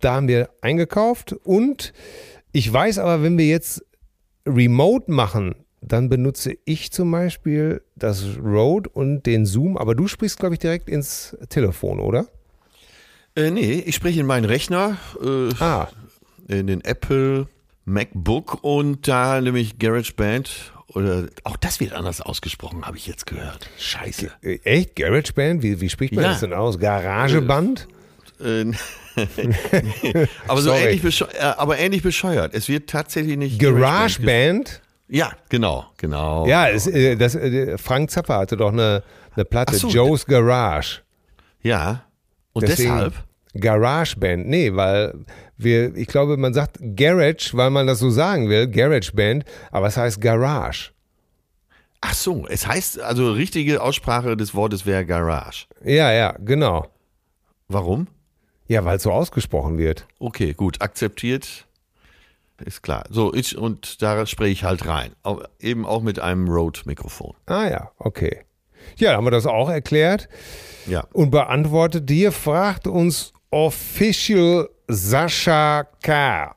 Da 0.00 0.14
haben 0.14 0.28
wir 0.28 0.48
eingekauft 0.62 1.34
und 1.44 1.92
ich 2.52 2.72
weiß 2.72 2.98
aber, 2.98 3.22
wenn 3.22 3.36
wir 3.38 3.46
jetzt 3.46 3.84
remote 4.46 5.10
machen, 5.10 5.54
dann 5.82 6.08
benutze 6.08 6.54
ich 6.64 6.90
zum 6.92 7.10
Beispiel 7.10 7.82
das 7.96 8.24
Rode 8.42 8.88
und 8.90 9.24
den 9.24 9.46
Zoom, 9.46 9.76
aber 9.78 9.94
du 9.94 10.06
sprichst, 10.08 10.38
glaube 10.38 10.54
ich, 10.54 10.58
direkt 10.58 10.88
ins 10.88 11.36
Telefon, 11.48 12.00
oder? 12.00 12.26
Äh, 13.36 13.50
nee, 13.50 13.82
ich 13.86 13.94
spreche 13.94 14.20
in 14.20 14.26
meinen 14.26 14.44
Rechner, 14.44 14.96
äh, 15.22 15.54
Ah, 15.62 15.88
in 16.48 16.66
den 16.66 16.82
Apple 16.82 17.46
MacBook 17.90 18.62
und 18.62 19.06
da 19.08 19.40
nämlich 19.40 19.78
GarageBand 19.78 20.72
oder 20.88 21.26
auch 21.44 21.56
das 21.56 21.78
wird 21.80 21.92
anders 21.92 22.20
ausgesprochen, 22.20 22.84
habe 22.84 22.96
ich 22.96 23.06
jetzt 23.06 23.26
gehört. 23.26 23.68
Scheiße. 23.78 24.30
äh, 24.42 24.58
echt? 24.64 24.96
GarageBand? 24.96 25.62
Wie, 25.62 25.80
wie 25.80 25.88
spricht 25.88 26.14
man 26.14 26.24
Ja. 26.24 26.30
das 26.30 26.40
denn 26.40 26.52
aus? 26.52 26.78
Garageband? 26.78 27.86
Äh, 28.42 28.72
aber 30.48 30.62
so 30.62 30.72
ähnlich, 30.72 31.20
äh, 31.20 31.26
aber 31.40 31.78
ähnlich 31.78 32.02
bescheuert. 32.02 32.54
Es 32.54 32.68
wird 32.68 32.88
tatsächlich 32.88 33.36
nicht 33.36 33.58
GarageBand? 33.60 34.80
Ja, 35.08 35.32
genau, 35.48 35.86
genau. 35.96 36.46
Ja, 36.46 36.68
es, 36.68 36.86
äh, 36.86 37.16
das, 37.16 37.34
äh, 37.34 37.76
Frank 37.78 38.10
Zappa 38.10 38.38
hatte 38.38 38.56
doch 38.56 38.72
eine, 38.72 39.02
eine 39.34 39.44
Platte, 39.44 39.76
so, 39.76 39.88
Joe's 39.88 40.24
Garage. 40.24 41.00
Ja. 41.62 42.04
Und 42.52 42.66
Deswegen 42.66 42.90
deshalb? 42.94 43.14
GarageBand. 43.54 44.46
Nee, 44.48 44.74
weil 44.76 45.14
wir, 45.56 45.94
ich 45.96 46.06
glaube, 46.06 46.36
man 46.36 46.54
sagt 46.54 46.78
Garage, 46.96 47.50
weil 47.52 47.70
man 47.70 47.86
das 47.86 47.98
so 47.98 48.10
sagen 48.10 48.48
will, 48.48 48.68
GarageBand, 48.68 49.44
aber 49.70 49.88
es 49.88 49.96
heißt 49.96 50.20
Garage. 50.20 50.90
Ach 52.00 52.14
so, 52.14 52.46
es 52.48 52.66
heißt, 52.66 53.00
also 53.00 53.32
richtige 53.32 53.82
Aussprache 53.82 54.36
des 54.36 54.54
Wortes 54.54 54.86
wäre 54.86 55.04
Garage. 55.04 55.66
Ja, 55.84 56.12
ja, 56.12 56.34
genau. 56.38 56.86
Warum? 57.68 58.06
Ja, 58.68 58.84
weil 58.84 58.96
es 58.96 59.02
so 59.02 59.12
ausgesprochen 59.12 59.76
wird. 59.78 60.06
Okay, 60.18 60.54
gut, 60.54 60.80
akzeptiert. 60.80 61.66
Ist 62.64 62.82
klar. 62.82 63.04
So, 63.10 63.32
ich, 63.34 63.56
und 63.56 64.00
da 64.02 64.26
spreche 64.26 64.52
ich 64.52 64.64
halt 64.64 64.86
rein. 64.86 65.12
Auch, 65.22 65.42
eben 65.58 65.86
auch 65.86 66.02
mit 66.02 66.20
einem 66.20 66.48
Rode-Mikrofon. 66.48 67.34
Ah 67.46 67.66
ja, 67.68 67.90
okay. 67.98 68.44
Ja, 68.96 69.10
dann 69.10 69.18
haben 69.18 69.26
wir 69.26 69.30
das 69.30 69.46
auch 69.46 69.70
erklärt 69.70 70.28
Ja. 70.86 71.04
und 71.12 71.30
beantwortet. 71.30 72.08
Hier 72.10 72.32
fragt 72.32 72.86
uns 72.86 73.32
Official 73.50 74.68
Sascha 74.86 75.84
K. 76.02 76.54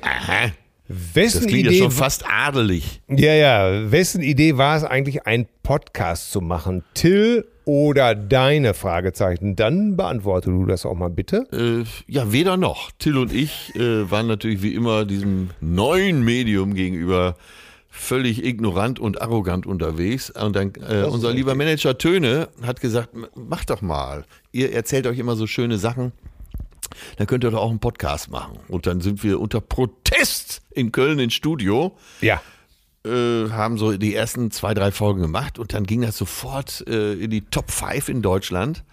Aha. 0.00 0.52
Wessen 0.86 1.40
Das 1.40 1.46
klingt 1.48 1.66
Idee, 1.66 1.76
ja 1.76 1.82
schon 1.84 1.90
fast 1.92 2.24
adelig. 2.28 3.00
ja, 3.08 3.34
ja, 3.34 3.92
wessen 3.92 4.22
Idee 4.22 4.56
war 4.56 4.76
es 4.76 4.84
eigentlich, 4.84 5.26
einen 5.26 5.46
Podcast 5.62 6.32
zu 6.32 6.40
machen? 6.40 6.82
Till 6.94 7.44
oder 7.64 8.14
deine 8.16 8.74
Fragezeichen, 8.74 9.54
dann 9.54 9.96
beantworte 9.96 10.50
du 10.50 10.66
das 10.66 10.86
auch 10.86 10.94
mal 10.96 11.10
bitte. 11.10 11.46
Äh, 11.52 11.84
ja, 12.12 12.32
weder 12.32 12.56
noch. 12.56 12.90
Till 12.98 13.16
und 13.16 13.32
ich 13.32 13.72
äh, 13.76 14.10
waren 14.10 14.26
natürlich 14.26 14.62
wie 14.62 14.74
immer 14.74 15.04
diesem 15.04 15.50
neuen 15.60 16.24
Medium 16.24 16.74
gegenüber 16.74 17.36
völlig 17.90 18.44
ignorant 18.44 18.98
und 18.98 19.20
arrogant 19.20 19.66
unterwegs. 19.66 20.30
Und 20.30 20.54
dann 20.54 20.72
äh, 20.88 21.02
unser 21.02 21.32
lieber 21.32 21.54
Manager 21.54 21.98
Töne 21.98 22.48
hat 22.62 22.80
gesagt, 22.80 23.10
mach 23.34 23.64
doch 23.64 23.82
mal. 23.82 24.24
Ihr 24.52 24.72
erzählt 24.72 25.06
euch 25.06 25.18
immer 25.18 25.36
so 25.36 25.46
schöne 25.46 25.76
Sachen. 25.76 26.12
Dann 27.16 27.26
könnt 27.26 27.44
ihr 27.44 27.50
doch 27.50 27.60
auch 27.60 27.70
einen 27.70 27.80
Podcast 27.80 28.30
machen. 28.30 28.58
Und 28.68 28.86
dann 28.86 29.00
sind 29.00 29.22
wir 29.22 29.40
unter 29.40 29.60
Protest 29.60 30.62
in 30.70 30.92
Köln 30.92 31.18
ins 31.18 31.34
Studio. 31.34 31.96
Ja. 32.20 32.40
Äh, 33.04 33.50
haben 33.50 33.78
so 33.78 33.96
die 33.96 34.14
ersten 34.14 34.50
zwei, 34.50 34.74
drei 34.74 34.92
Folgen 34.92 35.22
gemacht 35.22 35.58
und 35.58 35.72
dann 35.72 35.84
ging 35.84 36.02
das 36.02 36.18
sofort 36.18 36.84
äh, 36.86 37.14
in 37.14 37.30
die 37.30 37.40
Top 37.42 37.70
5 37.70 38.08
in 38.10 38.22
Deutschland. 38.22 38.84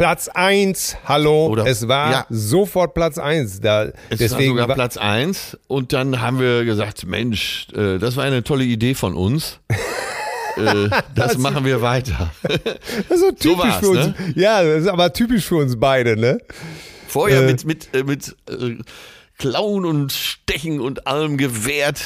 Platz 0.00 0.28
1, 0.32 0.96
hallo. 1.04 1.48
Oder- 1.48 1.66
es 1.66 1.86
war 1.86 2.10
ja. 2.10 2.26
sofort 2.30 2.94
Platz 2.94 3.18
1. 3.18 3.60
Da, 3.60 3.88
Es 4.08 4.16
deswegen 4.18 4.54
war 4.56 4.62
sogar 4.62 4.74
Platz 4.74 4.96
1 4.96 5.58
und 5.66 5.92
dann 5.92 6.22
haben 6.22 6.40
wir 6.40 6.64
gesagt, 6.64 7.06
Mensch, 7.06 7.66
äh, 7.76 7.98
das 7.98 8.16
war 8.16 8.24
eine 8.24 8.42
tolle 8.42 8.64
Idee 8.64 8.94
von 8.94 9.12
uns. 9.14 9.60
äh, 10.56 10.88
das 11.14 11.36
machen 11.36 11.66
wir 11.66 11.82
weiter. 11.82 12.30
Das 13.10 13.18
ist 13.18 13.20
so 13.20 13.30
typisch 13.32 13.58
war's, 13.58 13.78
für 13.80 13.88
uns. 13.90 14.06
ne? 14.06 14.14
Ja, 14.36 14.62
das 14.62 14.84
ist 14.84 14.88
aber 14.88 15.12
typisch 15.12 15.44
für 15.44 15.56
uns 15.56 15.78
beide, 15.78 16.16
ne? 16.16 16.38
Vorher 17.06 17.42
Äh. 17.42 17.46
mit, 17.48 17.66
mit, 17.66 17.94
äh, 17.94 18.02
mit 18.02 18.34
äh, 18.48 18.78
Klauen 19.36 19.84
und 19.84 20.12
Stechen 20.12 20.80
und 20.80 21.06
allem 21.06 21.36
gewehrt. 21.36 22.00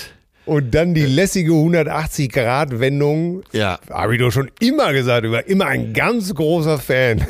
Und 0.47 0.75
dann 0.75 0.95
die 0.95 1.07
lässige 1.07 1.53
180-Grad-Wendung. 1.53 3.45
Ja, 3.53 3.79
Habe 3.89 4.17
ich 4.17 4.21
doch 4.21 4.33
schon 4.33 4.51
immer 4.59 4.93
gesagt, 4.93 5.25
ich 5.27 5.31
war 5.31 5.47
immer 5.47 5.67
ein 5.67 5.93
ganz 5.93 6.35
großer 6.35 6.81
Fan. 6.81 7.25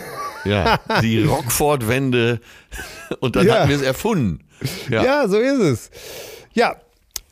Ja. 0.45 0.79
Die 1.03 1.23
Rockford-Wende 1.25 2.41
und 3.21 3.37
dann 3.37 3.47
Ja. 3.47 3.55
hatten 3.55 3.69
wir 3.71 3.77
es 3.77 3.83
erfunden. 3.83 4.41
Ja. 4.89 5.05
Ja. 5.05 5.29
so 5.29 5.39
ist 5.39 5.59
es. 5.61 5.91
Ja, 6.53 6.77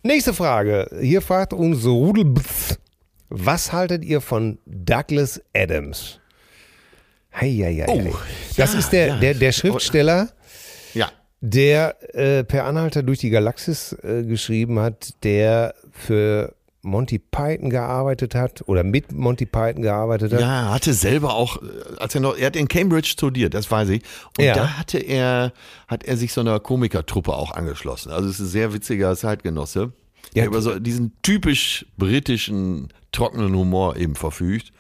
nächste 0.03 0.35
Frage. 0.35 0.89
Hier 1.01 1.23
fragt 1.23 1.53
uns 1.53 1.85
Rudelbz, 1.85 2.79
was 3.29 3.73
haltet 3.73 4.05
ihr 4.05 4.21
von 4.21 4.59
Douglas 4.67 5.41
Adams? 5.55 6.19
Heieiei. 7.35 7.87
Oh, 7.89 8.15
das 8.57 8.73
ja, 8.75 8.79
ist 8.79 8.91
der, 8.91 9.17
der, 9.17 9.35
der 9.35 9.53
Schriftsteller, 9.53 10.29
ja. 10.93 11.11
der 11.41 11.97
äh, 12.15 12.45
per 12.45 12.65
Anhalter 12.65 13.03
durch 13.03 13.21
die 13.21 13.31
Galaxis 13.31 13.97
äh, 14.03 14.23
geschrieben 14.25 14.79
hat, 14.81 15.15
der 15.23 15.75
für 15.91 16.55
Monty 16.85 17.18
Python 17.20 17.70
gearbeitet 17.70 18.35
hat 18.35 18.66
oder 18.68 18.83
mit 18.83 19.12
Monty 19.12 19.47
Python 19.47 19.83
gearbeitet 19.83 20.33
hat. 20.33 20.41
Ja, 20.41 20.70
hatte 20.72 20.93
selber 20.95 21.35
auch, 21.35 21.62
äh, 21.62 21.66
als 21.99 22.14
er 22.14 22.20
noch, 22.20 22.37
er 22.37 22.47
hat 22.47 22.57
in 22.57 22.66
Cambridge 22.68 23.09
studiert, 23.09 23.55
das 23.55 23.70
weiß 23.70 23.89
ich. 23.91 24.03
Und 24.37 24.45
Ja. 24.45 24.55
da 24.55 24.78
hatte 24.78 24.99
er, 24.99 25.53
hat 25.87 26.03
er 26.05 26.16
sich 26.16 26.33
so 26.33 26.41
einer 26.41 26.59
Komikertruppe 26.59 27.35
auch 27.35 27.53
angeschlossen. 27.53 28.11
Also 28.11 28.28
es 28.28 28.35
ist 28.35 28.41
ein 28.41 28.51
sehr 28.51 28.74
witziger 28.74 29.14
Zeitgenosse, 29.16 29.93
Ja. 30.35 30.43
der 30.43 30.47
über 30.47 30.61
so 30.61 30.78
diesen 30.80 31.12
typisch 31.22 31.87
britischen 31.97 32.89
trockenen 33.12 33.55
Humor 33.55 33.97
eben 33.97 34.16
verfügt. 34.16 34.72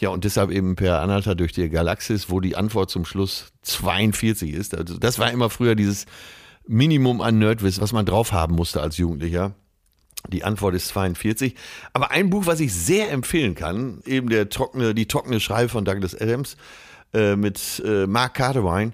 Ja, 0.00 0.10
und 0.10 0.24
deshalb 0.24 0.50
eben 0.50 0.76
per 0.76 1.00
Anhalter 1.00 1.34
durch 1.34 1.52
die 1.52 1.68
Galaxis, 1.68 2.30
wo 2.30 2.40
die 2.40 2.56
Antwort 2.56 2.88
zum 2.90 3.04
Schluss 3.04 3.52
42 3.62 4.52
ist. 4.54 4.76
Also 4.76 4.96
das 4.98 5.18
war 5.18 5.30
immer 5.32 5.50
früher 5.50 5.74
dieses 5.74 6.06
Minimum 6.66 7.20
an 7.20 7.38
Nerdwiss, 7.38 7.80
was 7.80 7.92
man 7.92 8.06
drauf 8.06 8.32
haben 8.32 8.54
musste 8.54 8.80
als 8.80 8.96
Jugendlicher. 8.96 9.54
Die 10.26 10.44
Antwort 10.44 10.74
ist 10.74 10.88
42. 10.88 11.54
Aber 11.92 12.10
ein 12.10 12.30
Buch, 12.30 12.46
was 12.46 12.60
ich 12.60 12.74
sehr 12.74 13.10
empfehlen 13.10 13.54
kann, 13.54 14.02
eben 14.04 14.28
der 14.28 14.48
trockene, 14.48 14.94
die 14.94 15.06
trockene 15.06 15.40
Schreibe 15.40 15.68
von 15.68 15.84
Douglas 15.84 16.14
Adams 16.14 16.56
äh, 17.14 17.36
mit 17.36 17.82
äh, 17.84 18.06
Mark 18.06 18.34
Cartewine, 18.34 18.92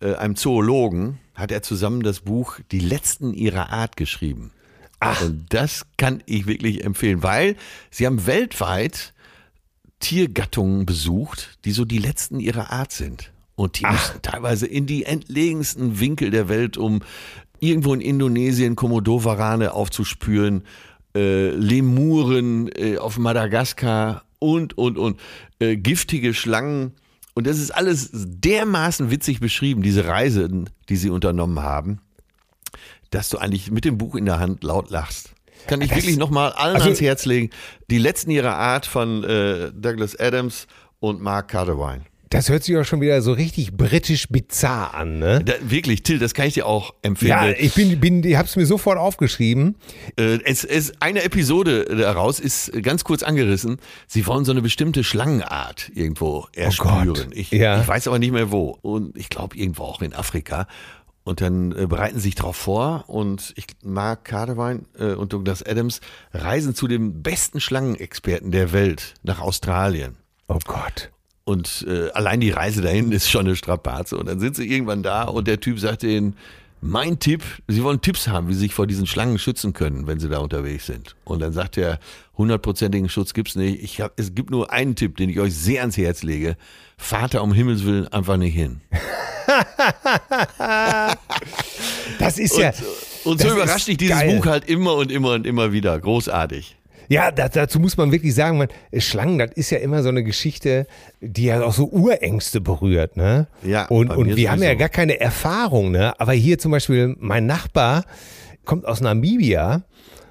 äh, 0.00 0.14
einem 0.14 0.36
Zoologen, 0.36 1.18
hat 1.34 1.50
er 1.50 1.62
zusammen 1.62 2.02
das 2.02 2.20
Buch 2.20 2.58
Die 2.70 2.80
Letzten 2.80 3.34
ihrer 3.34 3.70
Art 3.70 3.96
geschrieben. 3.96 4.52
Ach. 5.00 5.22
Und 5.22 5.46
das 5.48 5.86
kann 5.96 6.22
ich 6.26 6.46
wirklich 6.46 6.84
empfehlen, 6.84 7.22
weil 7.22 7.56
sie 7.90 8.06
haben 8.06 8.26
weltweit 8.26 9.14
Tiergattungen 9.98 10.86
besucht, 10.86 11.58
die 11.64 11.72
so 11.72 11.84
die 11.84 11.98
letzten 11.98 12.40
ihrer 12.40 12.70
Art 12.70 12.92
sind. 12.92 13.32
Und 13.54 13.78
die 13.78 13.86
müssen 13.86 14.22
teilweise 14.22 14.66
in 14.66 14.86
die 14.86 15.04
entlegensten 15.04 16.00
Winkel 16.00 16.30
der 16.30 16.48
Welt, 16.48 16.78
um 16.78 17.00
irgendwo 17.60 17.94
in 17.94 18.00
Indonesien 18.00 18.76
Komodowarane 18.76 19.72
aufzuspüren, 19.72 20.64
äh, 21.14 21.50
Lemuren 21.50 22.68
äh, 22.74 22.98
auf 22.98 23.18
Madagaskar 23.18 24.24
und, 24.38 24.76
und, 24.76 24.98
und. 24.98 25.20
Äh, 25.58 25.76
giftige 25.76 26.34
Schlangen. 26.34 26.92
Und 27.34 27.46
das 27.46 27.58
ist 27.58 27.70
alles 27.70 28.10
dermaßen 28.12 29.10
witzig 29.10 29.40
beschrieben, 29.40 29.82
diese 29.82 30.06
Reise, 30.06 30.48
die 30.88 30.96
sie 30.96 31.10
unternommen 31.10 31.60
haben, 31.60 32.00
dass 33.10 33.28
du 33.28 33.38
eigentlich 33.38 33.70
mit 33.70 33.84
dem 33.84 33.98
Buch 33.98 34.14
in 34.14 34.24
der 34.24 34.38
Hand 34.40 34.64
laut 34.64 34.90
lachst. 34.90 35.34
Kann 35.66 35.80
ich 35.82 35.94
wirklich 35.94 36.16
nochmal 36.16 36.52
allen 36.52 36.76
also- 36.76 36.86
ans 36.86 37.00
Herz 37.00 37.26
legen. 37.26 37.50
Die 37.90 37.98
letzten 37.98 38.30
ihrer 38.30 38.56
Art 38.56 38.86
von 38.86 39.24
äh, 39.24 39.70
Douglas 39.72 40.18
Adams 40.18 40.66
und 40.98 41.20
Mark 41.20 41.48
Cartewine. 41.48 42.02
Das 42.30 42.48
hört 42.48 42.62
sich 42.62 42.76
auch 42.76 42.84
schon 42.84 43.00
wieder 43.00 43.20
so 43.22 43.32
richtig 43.32 43.76
britisch 43.76 44.28
bizarr 44.28 44.94
an, 44.94 45.18
ne? 45.18 45.42
Da, 45.44 45.54
wirklich, 45.62 46.04
Till, 46.04 46.20
das 46.20 46.32
kann 46.32 46.46
ich 46.46 46.54
dir 46.54 46.64
auch 46.64 46.94
empfehlen. 47.02 47.30
Ja, 47.30 47.48
ich 47.50 47.74
bin, 47.74 47.98
bin, 47.98 48.22
ich 48.22 48.36
hab's 48.36 48.54
mir 48.54 48.66
sofort 48.66 48.98
aufgeschrieben. 48.98 49.74
Äh, 50.16 50.38
es, 50.44 50.62
es, 50.62 50.92
eine 51.00 51.24
Episode 51.24 51.84
daraus 51.86 52.38
ist 52.38 52.70
ganz 52.84 53.02
kurz 53.02 53.24
angerissen. 53.24 53.78
Sie 54.06 54.24
wollen 54.28 54.44
so 54.44 54.52
eine 54.52 54.62
bestimmte 54.62 55.02
Schlangenart 55.02 55.90
irgendwo 55.92 56.46
erspüren. 56.54 57.14
Gott. 57.14 57.28
ich, 57.32 57.50
Ja. 57.50 57.80
ich 57.80 57.88
weiß 57.88 58.06
aber 58.06 58.20
nicht 58.20 58.32
mehr 58.32 58.52
wo. 58.52 58.78
Und 58.80 59.16
ich 59.16 59.28
glaube 59.28 59.56
irgendwo 59.56 59.82
auch 59.82 60.00
in 60.00 60.14
Afrika. 60.14 60.68
Und 61.24 61.40
dann 61.40 61.72
äh, 61.72 61.86
bereiten 61.88 62.16
sie 62.16 62.22
sich 62.28 62.34
darauf 62.36 62.56
vor 62.56 63.04
und 63.08 63.52
ich, 63.56 63.66
Mark 63.82 64.24
Cardewein 64.24 64.86
äh, 64.98 65.14
und 65.14 65.32
Douglas 65.32 65.64
Adams 65.64 66.00
reisen 66.32 66.76
zu 66.76 66.86
dem 66.86 67.22
besten 67.22 67.60
Schlangenexperten 67.60 68.52
der 68.52 68.72
Welt 68.72 69.14
nach 69.24 69.40
Australien. 69.40 70.16
Oh 70.46 70.58
Gott. 70.64 71.10
Und 71.50 71.84
äh, 71.88 72.10
allein 72.12 72.38
die 72.40 72.50
Reise 72.50 72.80
dahin 72.80 73.10
ist 73.10 73.28
schon 73.28 73.44
eine 73.44 73.56
Strapaze. 73.56 74.16
Und 74.16 74.26
dann 74.26 74.38
sind 74.38 74.54
sie 74.54 74.72
irgendwann 74.72 75.02
da 75.02 75.24
und 75.24 75.48
der 75.48 75.58
Typ 75.58 75.80
sagt 75.80 76.04
ihnen, 76.04 76.36
mein 76.80 77.18
Tipp, 77.18 77.42
sie 77.66 77.82
wollen 77.82 78.00
Tipps 78.00 78.28
haben, 78.28 78.46
wie 78.46 78.54
sie 78.54 78.60
sich 78.60 78.74
vor 78.74 78.86
diesen 78.86 79.04
Schlangen 79.04 79.36
schützen 79.36 79.72
können, 79.72 80.06
wenn 80.06 80.20
sie 80.20 80.28
da 80.28 80.38
unterwegs 80.38 80.86
sind. 80.86 81.16
Und 81.24 81.40
dann 81.40 81.52
sagt 81.52 81.76
er, 81.76 81.98
hundertprozentigen 82.38 83.08
Schutz 83.08 83.34
gibt's 83.34 83.56
nicht. 83.56 83.82
Ich 83.82 84.00
hab, 84.00 84.12
es 84.16 84.32
gibt 84.32 84.50
nur 84.50 84.72
einen 84.72 84.94
Tipp, 84.94 85.16
den 85.16 85.28
ich 85.28 85.40
euch 85.40 85.52
sehr 85.52 85.80
ans 85.80 85.96
Herz 85.96 86.22
lege. 86.22 86.56
Da 87.32 87.40
um 87.40 87.52
Himmels 87.52 87.84
Willen 87.84 88.06
einfach 88.08 88.36
nicht 88.36 88.54
hin. 88.54 88.80
Das 92.20 92.38
ist 92.38 92.54
Und, 92.54 92.60
ja. 92.60 92.72
und 93.24 93.40
so 93.40 93.48
das 93.48 93.52
überrascht 93.56 93.88
dich 93.88 93.96
dieses 93.96 94.16
geil. 94.16 94.36
Buch 94.36 94.46
halt 94.46 94.68
immer 94.68 94.94
und 94.94 95.10
immer 95.10 95.32
und 95.32 95.46
immer 95.46 95.72
wieder. 95.72 95.98
Großartig. 95.98 96.76
Ja, 97.10 97.32
da, 97.32 97.48
dazu 97.48 97.80
muss 97.80 97.96
man 97.96 98.12
wirklich 98.12 98.36
sagen, 98.36 98.56
man, 98.56 98.68
Schlangen, 98.96 99.40
das 99.40 99.50
ist 99.56 99.70
ja 99.70 99.78
immer 99.78 100.04
so 100.04 100.10
eine 100.10 100.22
Geschichte, 100.22 100.86
die 101.20 101.46
ja 101.46 101.60
auch 101.60 101.72
so 101.72 101.86
Urängste 101.90 102.60
berührt, 102.60 103.16
ne? 103.16 103.48
Ja, 103.64 103.86
Und, 103.86 104.10
und 104.10 104.36
wir 104.36 104.48
haben 104.52 104.62
ja 104.62 104.74
gar 104.74 104.88
keine 104.88 105.18
Erfahrung, 105.18 105.90
ne? 105.90 106.18
Aber 106.20 106.34
hier 106.34 106.58
zum 106.58 106.70
Beispiel 106.70 107.16
mein 107.18 107.46
Nachbar 107.46 108.04
kommt 108.64 108.86
aus 108.86 109.00
Namibia. 109.00 109.82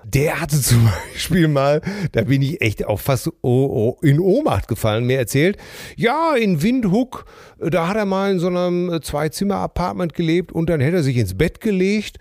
Der 0.06 0.40
hatte 0.40 0.62
zum 0.62 0.86
Beispiel 0.86 1.50
mal, 1.50 1.82
da 2.14 2.22
bin 2.22 2.42
ich 2.42 2.62
echt 2.62 2.86
auch 2.86 3.02
fast 3.02 3.28
in 3.28 4.20
Ohnmacht 4.22 4.70
gefallen, 4.70 5.04
mir 5.04 5.18
erzählt, 5.18 5.58
ja, 5.98 6.34
in 6.34 6.64
Windhoek, 6.64 7.26
da 7.60 7.90
hat 7.90 7.98
er 7.98 8.06
mal 8.06 8.32
in 8.32 8.40
so 8.40 8.48
einem 8.48 9.02
Zwei-Zimmer-Apartment 9.02 10.14
gelebt 10.14 10.54
und 10.54 10.70
dann 10.70 10.80
hätte 10.80 10.96
er 10.96 11.04
sich 11.04 11.18
ins 11.18 11.38
Bett 11.38 11.60
gelegt 11.60 12.20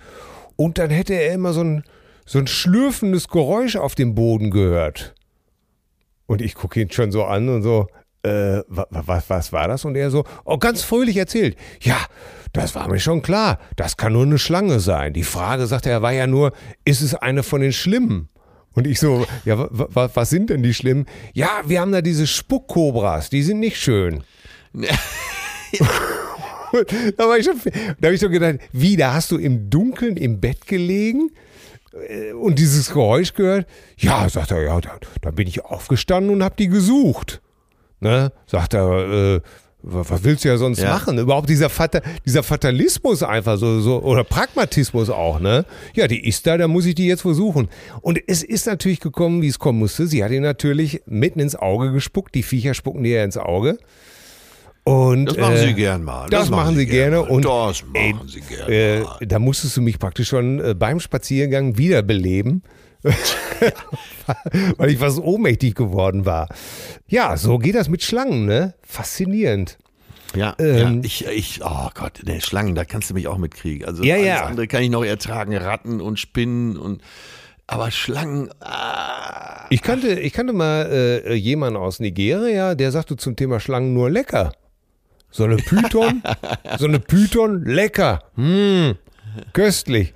und 0.57 0.79
dann 0.79 0.91
hätte 0.91 1.15
er 1.15 1.33
immer 1.33 1.53
so 1.53 1.63
ein, 1.63 1.85
so 2.29 2.39
ein 2.39 2.47
schlürfendes 2.47 3.29
Geräusch 3.29 3.77
auf 3.77 3.95
dem 3.95 4.15
Boden 4.15 4.51
gehört. 4.51 5.15
Und 6.27 6.43
ich 6.43 6.55
gucke 6.55 6.81
ihn 6.81 6.91
schon 6.91 7.11
so 7.11 7.25
an 7.25 7.49
und 7.49 7.63
so, 7.63 7.87
äh, 8.23 8.61
was, 8.69 9.31
was 9.31 9.53
war 9.53 9.67
das? 9.67 9.85
Und 9.87 9.97
er 9.97 10.11
so, 10.11 10.25
oh, 10.45 10.59
ganz 10.59 10.83
fröhlich 10.83 11.17
erzählt. 11.17 11.57
Ja, 11.81 11.97
das 12.53 12.75
war 12.75 12.87
mir 12.89 13.01
schon 13.01 13.23
klar. 13.23 13.59
Das 13.77 13.97
kann 13.97 14.13
nur 14.13 14.25
eine 14.25 14.39
Schlange 14.39 14.79
sein. 14.81 15.15
Die 15.15 15.23
Frage, 15.23 15.67
sagte 15.67 15.89
er, 15.91 16.03
war 16.03 16.13
ja 16.13 16.27
nur, 16.27 16.53
ist 16.85 17.01
es 17.01 17.15
eine 17.15 17.43
von 17.43 17.63
den 17.63 17.73
Schlimmen? 17.73 18.29
Und 18.75 18.87
ich 18.87 19.01
so, 19.01 19.27
ja, 19.47 19.59
wa- 19.59 19.71
wa- 19.71 20.11
was 20.13 20.29
sind 20.31 20.51
denn 20.51 20.63
die 20.63 20.75
Schlimmen? 20.75 21.07
Ja, 21.33 21.63
wir 21.67 21.81
haben 21.81 21.93
da 21.93 22.03
diese 22.03 22.27
Spuckkobras, 22.27 23.31
die 23.31 23.43
sind 23.43 23.61
nicht 23.61 23.79
schön. 23.81 24.23
da 27.17 27.27
war 27.29 27.39
ich 27.39 27.47
schon, 27.47 27.57
da 28.01 28.07
habe 28.09 28.15
ich 28.15 28.21
so 28.21 28.29
gedacht, 28.29 28.57
wie, 28.73 28.97
da 28.97 29.15
hast 29.15 29.31
du 29.31 29.39
im 29.39 29.71
Dunkeln 29.71 30.17
im 30.17 30.41
Bett 30.41 30.67
gelegen 30.67 31.31
und 32.41 32.59
dieses 32.59 32.93
Geräusch 32.93 33.33
gehört? 33.35 33.67
Ja, 33.97 34.29
sagt 34.29 34.51
er, 34.51 34.63
ja, 34.63 34.81
da, 34.81 34.99
da 35.23 35.31
bin 35.31 35.49
ich 35.49 35.65
aufgestanden 35.65 36.33
und 36.33 36.43
habe 36.43 36.55
die 36.59 36.69
gesucht. 36.69 37.41
Ne? 38.01 38.31
Sagt 38.47 38.75
er, 38.75 39.37
äh, 39.37 39.41
was 39.83 40.25
willst 40.25 40.45
du 40.45 40.49
ja 40.49 40.57
sonst 40.57 40.81
Ja. 40.81 40.91
machen? 40.91 41.19
Überhaupt 41.19 41.49
dieser, 41.49 41.71
Fata, 41.71 42.01
dieser 42.27 42.43
Fatalismus 42.43 43.23
einfach 43.23 43.57
so, 43.57 43.81
so, 43.81 44.03
oder 44.03 44.25
Pragmatismus 44.25 45.09
auch, 45.09 45.39
ne? 45.41 45.65
Ja, 45.95 46.09
die 46.09 46.27
ist 46.29 46.47
da, 46.47 46.59
da 46.59 46.67
muss 46.69 46.85
ich 46.85 46.95
die 46.97 47.07
jetzt 47.07 47.23
versuchen. 47.23 47.69
Und 48.01 48.21
es 48.27 48.43
ist 48.43 48.67
natürlich 48.67 49.01
gekommen, 49.01 49.41
wie 49.41 49.49
es 49.49 49.59
kommen 49.59 49.79
musste. 49.79 50.07
Sie 50.09 50.23
hat 50.23 50.33
ihn 50.33 50.43
natürlich 50.43 51.03
mitten 51.07 51.39
ins 51.41 51.55
Auge 51.57 51.93
gespuckt. 51.93 52.35
Die 52.35 52.43
Viecher 52.43 52.75
spucken 52.75 53.05
dir 53.05 53.19
ja 53.19 53.25
ins 53.25 53.37
Auge. 53.39 53.79
Und, 54.89 55.27
Das 55.27 55.37
machen 55.37 55.55
äh, 55.55 55.67
sie 55.67 55.75
gern 55.75 56.03
mal. 56.03 56.31
Das, 56.31 56.49
machen 56.49 56.75
sie 56.75 56.87
gerne. 56.87 57.17
mal. 57.17 57.29
Und 57.29 57.45
das 57.45 57.85
machen 57.85 57.95
ey, 57.95 58.15
sie 58.27 58.41
gerne 58.41 58.73
äh, 59.21 59.27
da 59.27 59.39
musstest 59.39 59.77
du 59.77 59.83
mich 59.83 59.99
praktisch 59.99 60.29
schon 60.29 60.61
äh, 60.61 60.75
beim 60.75 60.99
Spaziergang 60.99 61.77
wiederbeleben. 61.77 62.63
Weil 64.79 64.91
ich 64.91 64.99
fast 64.99 65.19
ohnmächtig 65.19 65.75
geworden 65.75 66.25
war. 66.25 66.49
Ja, 67.07 67.37
so 67.37 67.59
geht 67.59 67.75
das 67.75 67.91
mit 67.91 68.03
Schlangen, 68.03 68.47
ne? 68.47 68.75
Faszinierend. 68.83 69.79
Ja, 70.35 70.55
Ähm, 70.59 70.95
ja 70.95 71.01
ich, 71.05 71.27
ich, 71.27 71.61
oh 71.63 71.91
Gott, 71.95 72.23
ne, 72.25 72.41
Schlangen, 72.41 72.75
da 72.75 72.85
kannst 72.87 73.11
du 73.11 73.15
mich 73.15 73.29
auch 73.29 73.39
mitkriegen. 73.39 73.87
Also 73.87 74.03
Ja, 74.03 74.15
alles 74.15 74.27
ja. 74.27 74.45
andere 74.47 74.67
kann 74.69 74.83
ich 74.83 74.91
noch 74.91 75.05
ertragen, 75.05 75.55
Ratten 75.55 76.01
und 76.01 76.19
Spinnen 76.19 76.79
und 76.79 77.03
aber 77.67 77.91
Schlangen, 77.91 78.49
ah, 78.61 79.67
Ich 79.69 79.83
kannte, 79.83 80.19
ich 80.19 80.33
kannte 80.33 80.55
mal 80.55 80.87
äh, 80.91 81.35
jemanden 81.35 81.77
aus 81.77 82.01
Nigeria, 82.01 82.75
der 82.75 82.91
sagte 82.91 83.19
zum 83.19 83.37
Thema 83.37 83.61
Schlangen 83.61 83.93
nur 83.93 84.09
lecker. 84.09 84.53
So 85.31 85.45
eine 85.45 85.57
Python, 85.57 86.23
so 86.79 86.87
eine 86.87 86.99
Python, 87.01 87.65
lecker. 87.65 88.23
Hm, 88.35 88.95
köstlich. 89.53 90.15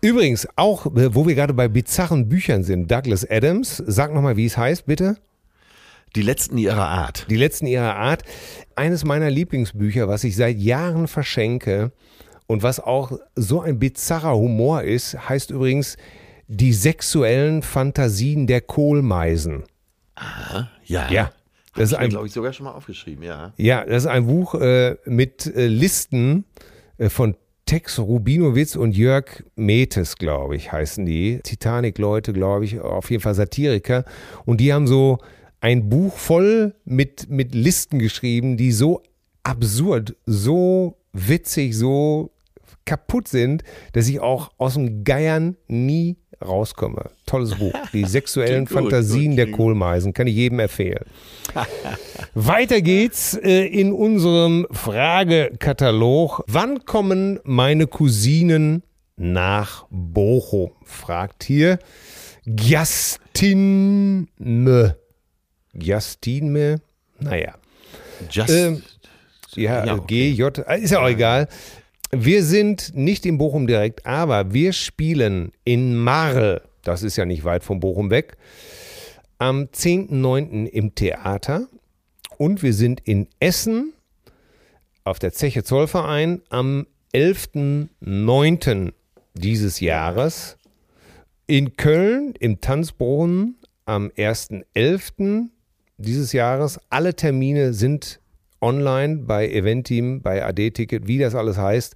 Übrigens, 0.00 0.48
auch, 0.56 0.86
äh, 0.96 1.14
wo 1.14 1.26
wir 1.26 1.34
gerade 1.34 1.54
bei 1.54 1.68
bizarren 1.68 2.28
Büchern 2.28 2.64
sind, 2.64 2.90
Douglas 2.90 3.28
Adams, 3.30 3.82
sag 3.86 4.12
nochmal, 4.12 4.36
wie 4.36 4.46
es 4.46 4.56
heißt, 4.56 4.86
bitte. 4.86 5.16
die 6.16 6.22
letzten 6.22 6.58
ihrer 6.58 6.88
Art. 6.88 7.26
Die 7.30 7.36
letzten 7.36 7.66
ihrer 7.66 7.94
Art. 7.96 8.24
Eines 8.74 9.04
meiner 9.04 9.30
Lieblingsbücher, 9.30 10.08
was 10.08 10.24
ich 10.24 10.34
seit 10.36 10.58
Jahren 10.58 11.06
verschenke 11.06 11.92
und 12.46 12.62
was 12.62 12.80
auch 12.80 13.12
so 13.36 13.60
ein 13.60 13.78
bizarrer 13.78 14.34
Humor 14.36 14.82
ist, 14.82 15.28
heißt 15.28 15.50
übrigens 15.50 15.96
Die 16.48 16.72
sexuellen 16.72 17.62
Fantasien 17.62 18.46
der 18.46 18.62
Kohlmeisen. 18.62 19.64
Ja. 20.84 21.08
Ja, 21.10 21.30
das 21.78 21.92
ist 21.92 22.10
glaube 22.10 22.26
ich, 22.26 22.32
sogar 22.32 22.52
schon 22.52 22.64
mal 22.64 22.72
aufgeschrieben, 22.72 23.24
ja. 23.24 23.52
Ja, 23.56 23.84
das 23.84 24.04
ist 24.04 24.06
ein 24.06 24.26
Buch 24.26 24.54
äh, 24.54 24.96
mit 25.04 25.46
äh, 25.46 25.66
Listen 25.66 26.44
äh, 26.98 27.08
von 27.08 27.36
Tex 27.66 27.98
Rubinowitz 27.98 28.76
und 28.76 28.96
Jörg 28.96 29.44
Metes, 29.54 30.16
glaube 30.16 30.56
ich, 30.56 30.72
heißen 30.72 31.04
die. 31.04 31.40
Titanic-Leute, 31.42 32.32
glaube 32.32 32.64
ich, 32.64 32.80
auf 32.80 33.10
jeden 33.10 33.22
Fall 33.22 33.34
Satiriker. 33.34 34.04
Und 34.46 34.60
die 34.62 34.72
haben 34.72 34.86
so 34.86 35.18
ein 35.60 35.90
Buch 35.90 36.16
voll 36.16 36.74
mit, 36.84 37.28
mit 37.28 37.54
Listen 37.54 37.98
geschrieben, 37.98 38.56
die 38.56 38.72
so 38.72 39.02
absurd, 39.42 40.16
so 40.24 40.96
witzig, 41.12 41.76
so 41.76 42.30
kaputt 42.86 43.28
sind, 43.28 43.64
dass 43.92 44.08
ich 44.08 44.20
auch 44.20 44.50
aus 44.56 44.74
dem 44.74 45.04
Geiern 45.04 45.56
nie 45.66 46.16
rauskomme. 46.44 47.10
Tolles 47.26 47.54
Buch. 47.54 47.72
Die 47.92 48.04
sexuellen 48.04 48.64
gut, 48.66 48.74
Fantasien 48.74 49.30
gut, 49.30 49.38
der 49.38 49.50
Kohlmeisen. 49.50 50.12
Kann 50.12 50.26
ich 50.26 50.34
jedem 50.36 50.60
empfehlen. 50.60 51.04
Weiter 52.34 52.80
geht's 52.80 53.34
äh, 53.34 53.66
in 53.66 53.92
unserem 53.92 54.66
Fragekatalog. 54.70 56.44
Wann 56.46 56.84
kommen 56.84 57.40
meine 57.44 57.86
Cousinen 57.86 58.82
nach 59.16 59.86
Bochum? 59.90 60.72
Fragt 60.84 61.44
hier 61.44 61.78
Giastinme. 62.44 64.26
Giastinme? 65.74 66.80
Naja. 67.18 67.54
Just, 68.30 68.50
Ähm, 68.50 68.82
Ja, 69.54 69.84
Ja, 69.84 69.94
okay. 69.94 70.06
G, 70.06 70.30
J, 70.32 70.58
äh, 70.58 70.78
ist 70.80 70.90
ja 70.90 71.00
auch 71.00 71.08
egal. 71.08 71.48
Wir 72.10 72.42
sind 72.42 72.94
nicht 72.94 73.26
in 73.26 73.36
Bochum 73.36 73.66
direkt, 73.66 74.06
aber 74.06 74.54
wir 74.54 74.72
spielen 74.72 75.52
in 75.64 75.94
Marl, 75.94 76.62
das 76.82 77.02
ist 77.02 77.16
ja 77.16 77.26
nicht 77.26 77.44
weit 77.44 77.64
von 77.64 77.80
Bochum 77.80 78.10
weg, 78.10 78.38
am 79.36 79.64
10.9. 79.64 80.66
im 80.66 80.94
Theater 80.94 81.68
und 82.38 82.62
wir 82.62 82.72
sind 82.72 83.00
in 83.04 83.28
Essen 83.40 83.92
auf 85.04 85.18
der 85.18 85.32
Zeche 85.32 85.64
Zollverein 85.64 86.40
am 86.48 86.86
11.9. 87.12 88.92
dieses 89.34 89.80
Jahres, 89.80 90.56
in 91.46 91.76
Köln 91.76 92.34
im 92.38 92.60
Tanzbrunnen 92.60 93.56
am 93.86 94.08
1.11. 94.08 95.48
dieses 95.96 96.32
Jahres. 96.32 96.78
Alle 96.90 97.14
Termine 97.14 97.72
sind 97.72 98.20
online 98.60 99.18
bei 99.26 99.48
Eventeam, 99.48 100.20
bei 100.22 100.44
AD-Ticket, 100.44 101.06
wie 101.06 101.18
das 101.18 101.34
alles 101.34 101.56
heißt. 101.58 101.94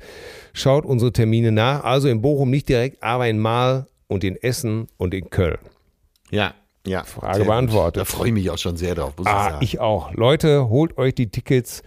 Schaut 0.53 0.85
unsere 0.85 1.13
Termine 1.13 1.53
nach. 1.53 1.85
Also 1.85 2.09
in 2.09 2.23
Bochum 2.23 2.51
nicht 2.51 2.69
direkt, 2.69 3.03
aber 3.03 3.29
in 3.29 3.39
Mahl 3.39 3.87
und 4.09 4.25
in 4.25 4.37
Essen 4.37 4.89
und 4.97 5.15
in 5.15 5.31
Köln. 5.31 5.59
ja, 6.31 6.55
ja. 6.87 7.05
Frage 7.05 7.39
gut. 7.41 7.47
beantwortet. 7.47 8.01
Da 8.01 8.05
freue 8.05 8.29
ich 8.29 8.35
mich 8.35 8.51
auch 8.51 8.59
schon 8.59 8.77
sehr 8.77 8.95
drauf, 8.97 9.13
ich 9.21 9.27
Ah, 9.27 9.51
sagen. 9.51 9.59
ich 9.65 9.79
auch. 9.79 10.13
Leute, 10.15 10.69
holt 10.69 10.99
euch 10.99 11.15
die 11.15 11.31
Tickets. 11.31 11.83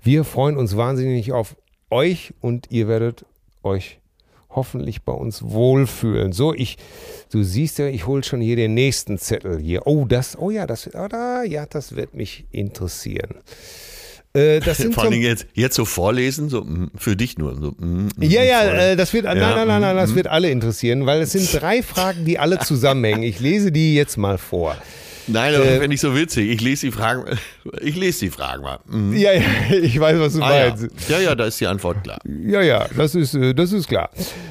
Wir 0.00 0.22
freuen 0.24 0.56
uns 0.56 0.76
wahnsinnig 0.76 1.32
auf 1.32 1.56
euch 1.90 2.32
und 2.40 2.70
ihr 2.70 2.86
werdet 2.86 3.24
euch 3.64 3.98
hoffentlich 4.48 5.02
bei 5.02 5.12
uns 5.12 5.42
wohlfühlen. 5.42 6.32
So, 6.32 6.54
ich, 6.54 6.78
du 7.30 7.42
siehst 7.42 7.78
ja, 7.78 7.88
ich 7.88 8.06
hole 8.06 8.22
schon 8.22 8.40
hier 8.40 8.54
den 8.56 8.72
nächsten 8.74 9.18
Zettel 9.18 9.58
hier. 9.58 9.86
Oh, 9.86 10.04
das, 10.06 10.38
oh 10.38 10.50
ja, 10.50 10.66
das, 10.66 10.88
oh, 10.94 11.08
da, 11.08 11.42
ja, 11.42 11.66
das 11.66 11.96
wird 11.96 12.14
mich 12.14 12.46
interessieren. 12.52 13.34
Äh, 14.36 14.60
das 14.60 14.78
sind 14.78 14.94
Vor 14.94 15.08
Dingen 15.08 15.22
jetzt, 15.22 15.46
jetzt 15.54 15.74
so 15.76 15.84
vorlesen, 15.84 16.50
so 16.50 16.62
mm, 16.62 16.90
für 16.96 17.16
dich 17.16 17.38
nur. 17.38 17.54
So, 17.54 17.70
mm, 17.78 18.08
mm, 18.16 18.22
ja, 18.22 18.42
ja, 18.42 18.62
äh, 18.64 18.96
das 18.96 19.12
wird, 19.14 19.24
nein, 19.24 19.38
nein, 19.38 19.66
nein, 19.66 19.80
nein, 19.80 19.96
das 19.96 20.10
mhm. 20.10 20.16
wird 20.16 20.26
alle 20.26 20.50
interessieren, 20.50 21.06
weil 21.06 21.22
es 21.22 21.32
sind 21.32 21.48
drei 21.60 21.82
Fragen, 21.82 22.24
die 22.24 22.38
alle 22.38 22.58
zusammenhängen. 22.58 23.22
Ich 23.22 23.40
lese 23.40 23.72
die 23.72 23.94
jetzt 23.94 24.18
mal 24.18 24.36
vor. 24.36 24.76
Nein, 25.26 25.54
aber 25.54 25.64
äh, 25.64 25.80
finde 25.80 25.94
ich 25.94 26.00
so 26.00 26.14
witzig. 26.14 26.50
Ich 26.50 26.60
lese 26.60 26.86
die 26.86 26.92
Fragen, 26.92 27.24
ich 27.80 27.96
lese 27.96 28.26
die 28.26 28.30
Fragen 28.30 28.62
mal. 28.62 28.78
Mm. 28.86 29.14
Ja, 29.14 29.32
ja, 29.32 29.42
ich 29.70 29.98
weiß, 29.98 30.18
was 30.18 30.34
du 30.34 30.42
Ah, 30.42 30.56
ja. 30.56 30.68
meinst. 30.68 31.08
ja, 31.08 31.18
ja, 31.18 31.34
da 31.34 31.46
ist 31.46 31.58
die 31.60 31.66
Antwort 31.66 32.04
klar. 32.04 32.18
Ja, 32.24 32.60
ja, 32.60 32.86
das 32.94 33.14
ist, 33.14 33.34
äh, 33.34 33.54
das 33.54 33.72
ist 33.72 33.88
klar. 33.88 34.10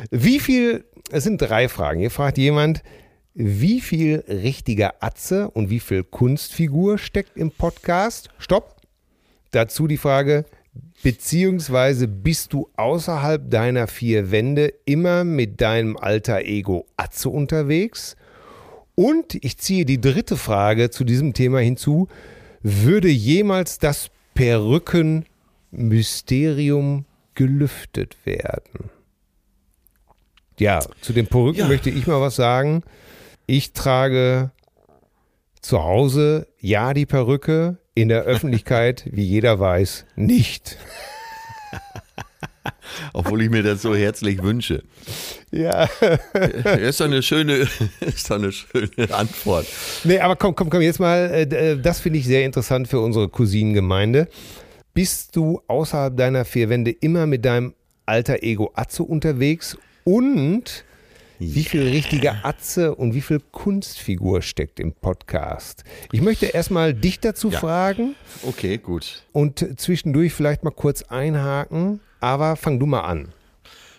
Wie 0.10 0.40
viel, 0.40 0.84
es 1.12 1.24
sind 1.24 1.40
drei 1.40 1.70
Fragen. 1.70 2.00
Hier 2.00 2.12
fragt 2.12 2.40
jemand, 2.40 2.82
wie 3.36 3.82
viel 3.82 4.24
richtiger 4.30 4.96
Atze 5.02 5.52
und 5.52 5.70
wie 5.70 5.82
viel 5.82 6.04
Kunstfigur 6.04 6.98
steckt 6.98 7.38
im 7.38 7.52
Podcast? 7.52 8.30
Stopp. 8.40 8.75
Dazu 9.56 9.88
die 9.88 9.98
Frage, 9.98 10.44
beziehungsweise 11.02 12.10
bist 12.10 12.52
du 12.52 12.68
außerhalb 12.76 13.50
deiner 13.50 13.88
vier 13.88 14.32
Wände 14.32 14.74
immer 14.84 15.24
mit 15.24 15.62
deinem 15.62 15.96
alter 15.96 16.42
Ego 16.42 16.86
Atze 16.98 17.30
unterwegs? 17.30 18.18
Und 18.96 19.36
ich 19.36 19.58
ziehe 19.58 19.86
die 19.86 20.02
dritte 20.02 20.36
Frage 20.36 20.90
zu 20.90 21.06
diesem 21.06 21.34
Thema 21.34 21.60
hinzu. 21.60 22.10
Würde 22.64 23.08
jemals 23.08 23.80
das 23.80 24.10
Perückenmysterium 24.34 27.06
gelüftet 27.34 28.18
werden? 28.26 28.90
Ja, 30.60 30.82
zu 31.00 31.14
den 31.14 31.28
Perücken 31.28 31.60
Ja. 31.60 31.68
möchte 31.70 31.90
ich 31.90 32.08
mal 32.08 32.20
was 32.20 32.36
sagen. 32.36 32.84
Ich 33.46 33.72
trage 33.72 34.52
zu 35.62 35.82
Hause 35.82 36.48
ja 36.60 36.94
die 36.94 37.06
Perücke, 37.06 37.78
in 37.96 38.10
der 38.10 38.24
Öffentlichkeit, 38.24 39.06
wie 39.12 39.24
jeder 39.24 39.60
weiß, 39.60 40.06
nicht. 40.16 40.78
Obwohl 43.14 43.42
ich 43.42 43.50
mir 43.50 43.64
das 43.64 43.82
so 43.82 43.96
herzlich 43.96 44.44
wünsche. 44.44 44.84
Ja. 45.52 45.84
Ist 46.80 47.00
doch 47.00 47.06
eine 47.06 47.24
schöne, 47.24 47.68
ist 48.02 48.30
doch 48.30 48.36
eine 48.36 48.52
schöne 48.52 49.12
Antwort. 49.12 49.66
Nee, 50.04 50.20
aber 50.20 50.36
komm, 50.36 50.56
komm, 50.56 50.70
komm, 50.70 50.82
jetzt 50.82 51.00
mal, 51.00 51.30
äh, 51.32 51.44
äh, 51.44 51.80
das 51.80 52.00
finde 52.00 52.20
ich 52.20 52.26
sehr 52.26 52.46
interessant 52.46 52.88
für 52.88 53.00
unsere 53.00 53.30
Cousinengemeinde. 53.30 54.28
Bist 54.94 55.36
du 55.36 55.62
außerhalb 55.68 56.16
deiner 56.18 56.46
vier 56.46 56.70
Wände 56.70 56.92
immer 56.92 57.26
mit 57.26 57.46
deinem 57.46 57.74
alter 58.06 58.44
Ego 58.44 58.72
Atze 58.76 59.04
unterwegs 59.04 59.78
und 60.04 60.86
wie 61.40 61.64
viel 61.64 61.82
richtige 61.88 62.44
Atze 62.46 62.96
und 62.96 63.14
wie 63.14 63.22
viel 63.22 63.40
Kunstfigur 63.52 64.42
steckt 64.42 64.80
im 64.80 64.94
Podcast? 64.94 65.84
Ich 66.12 66.22
möchte 66.22 66.46
erstmal 66.48 66.94
dich 66.94 67.20
dazu 67.20 67.50
Ja. 67.52 67.60
fragen 67.60 68.16
Okay, 68.44 68.78
gut. 68.78 69.24
und 69.34 69.66
zwischendurch 69.80 70.34
vielleicht 70.34 70.64
mal 70.64 70.72
kurz 70.72 71.04
einhaken, 71.04 72.00
aber 72.20 72.56
fang 72.56 72.80
du 72.80 72.86
mal 72.86 73.02
an. 73.02 73.30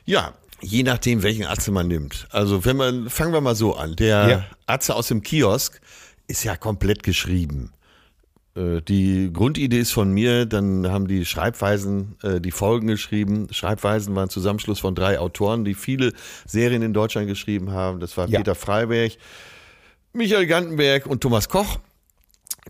Ja, 0.04 0.34
je 0.60 0.82
nachdem, 0.82 1.22
welchen 1.22 1.44
Atze 1.44 1.70
man 1.70 1.88
nimmt. 1.88 2.26
Also 2.30 2.64
wenn 2.64 2.76
man, 2.76 3.10
fangen 3.10 3.32
wir 3.32 3.40
mal 3.40 3.54
so 3.54 3.74
an. 3.76 3.96
Der 3.96 4.28
Ja. 4.28 4.44
Atze 4.66 4.94
aus 4.94 5.08
dem 5.08 5.22
Kiosk 5.22 5.80
ist 6.28 6.44
ja 6.44 6.56
komplett 6.56 7.02
geschrieben. 7.02 7.72
Äh, 8.56 8.80
Die 8.82 9.30
Grundidee 9.32 9.78
ist 9.78 9.92
von 9.92 10.10
mir, 10.10 10.46
dann 10.46 10.88
haben 10.90 11.06
die 11.06 11.24
Schreibweisen 11.24 12.16
äh, 12.22 12.40
die 12.40 12.50
Folgen 12.50 12.86
geschrieben. 12.86 13.48
Schreibweisen 13.50 14.14
waren 14.14 14.28
Zusammenschluss 14.30 14.80
von 14.80 14.94
drei 14.94 15.18
Autoren, 15.18 15.64
die 15.64 15.74
viele 15.74 16.12
Serien 16.46 16.82
in 16.82 16.92
Deutschland 16.92 17.28
geschrieben 17.28 17.70
haben. 17.72 18.00
Das 18.00 18.16
war 18.16 18.28
Ja. 18.28 18.38
Peter 18.38 18.54
Freiberg, 18.54 19.12
Michael 20.12 20.46
Gantenberg 20.46 21.06
und 21.06 21.20
Thomas 21.20 21.48
Koch. 21.48 21.78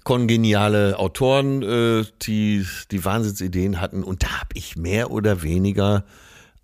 kongeniale 0.05 0.99
Autoren, 0.99 1.63
äh, 1.63 2.05
die 2.23 2.67
die 2.91 3.05
Wahnsinnsideen 3.05 3.81
hatten. 3.81 4.03
Und 4.05 4.23
da 4.25 4.41
habe 4.41 4.51
ich 4.55 4.77
mehr 4.77 5.11
oder 5.11 5.43
weniger 5.43 6.05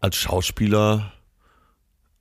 als 0.00 0.16
Schauspieler, 0.16 1.12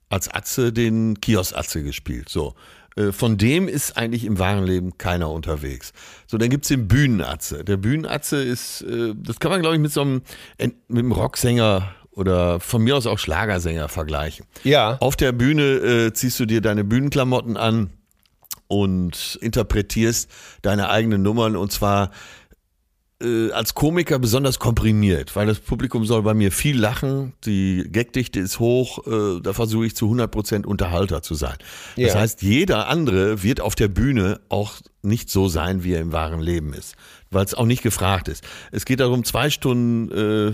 als 0.08 0.28
Atze, 0.28 0.72
den 0.72 1.20
Kiosk-Atze 1.20 1.82
gespielt. 1.82 2.28
So. 2.28 2.54
Äh, 2.96 3.12
von 3.12 3.38
dem 3.38 3.68
ist 3.68 3.96
eigentlich 3.96 4.24
im 4.24 4.38
wahren 4.38 4.64
Leben 4.64 4.98
keiner 4.98 5.30
unterwegs. 5.30 5.92
So, 6.26 6.38
dann 6.38 6.50
gibt's 6.50 6.68
den 6.68 6.88
Bühnenatze. 6.88 7.64
Der 7.64 7.76
Bühnenatze 7.76 8.42
ist, 8.42 8.82
äh, 8.82 9.14
das 9.16 9.40
kann 9.40 9.50
man, 9.50 9.60
glaube 9.60 9.76
ich, 9.76 9.82
mit 9.82 9.92
so 9.92 10.02
einem, 10.02 10.22
mit 10.58 10.74
einem 10.88 11.12
Rocksänger 11.12 11.94
oder 12.10 12.60
von 12.60 12.82
mir 12.82 12.96
aus 12.96 13.06
auch 13.06 13.18
Schlagersänger 13.18 13.88
vergleichen. 13.88 14.46
Ja. 14.64 14.98
Auf 15.00 15.16
der 15.16 15.32
Bühne 15.32 15.62
äh, 15.62 16.12
ziehst 16.12 16.38
du 16.40 16.46
dir 16.46 16.60
deine 16.60 16.84
Bühnenklamotten 16.84 17.56
an 17.56 17.90
und 18.68 19.38
interpretierst 19.40 20.30
deine 20.62 20.88
eigenen 20.88 21.22
Nummern 21.22 21.56
und 21.56 21.72
zwar 21.72 22.10
äh, 23.22 23.50
als 23.52 23.74
Komiker 23.74 24.18
besonders 24.18 24.58
komprimiert, 24.58 25.34
weil 25.36 25.46
das 25.46 25.58
Publikum 25.60 26.04
soll 26.04 26.22
bei 26.22 26.34
mir 26.34 26.52
viel 26.52 26.78
lachen, 26.78 27.32
die 27.44 27.88
Gagdichte 27.90 28.40
ist 28.40 28.58
hoch, 28.58 29.06
äh, 29.06 29.40
da 29.40 29.52
versuche 29.52 29.86
ich 29.86 29.96
zu 29.96 30.06
100% 30.06 30.64
Unterhalter 30.66 31.22
zu 31.22 31.34
sein. 31.34 31.56
Das 31.96 32.14
Ja. 32.14 32.20
heißt, 32.20 32.42
jeder 32.42 32.88
andere 32.88 33.42
wird 33.42 33.60
auf 33.60 33.74
der 33.74 33.88
Bühne 33.88 34.40
auch 34.48 34.74
nicht 35.02 35.30
so 35.30 35.48
sein, 35.48 35.84
wie 35.84 35.92
er 35.94 36.00
im 36.00 36.12
wahren 36.12 36.40
Leben 36.40 36.72
ist, 36.74 36.94
weil 37.30 37.44
es 37.44 37.54
auch 37.54 37.66
nicht 37.66 37.82
gefragt 37.82 38.28
ist. 38.28 38.44
Es 38.70 38.84
geht 38.84 39.00
darum, 39.00 39.24
zwei 39.24 39.50
Stunden 39.50 40.10
äh, 40.12 40.52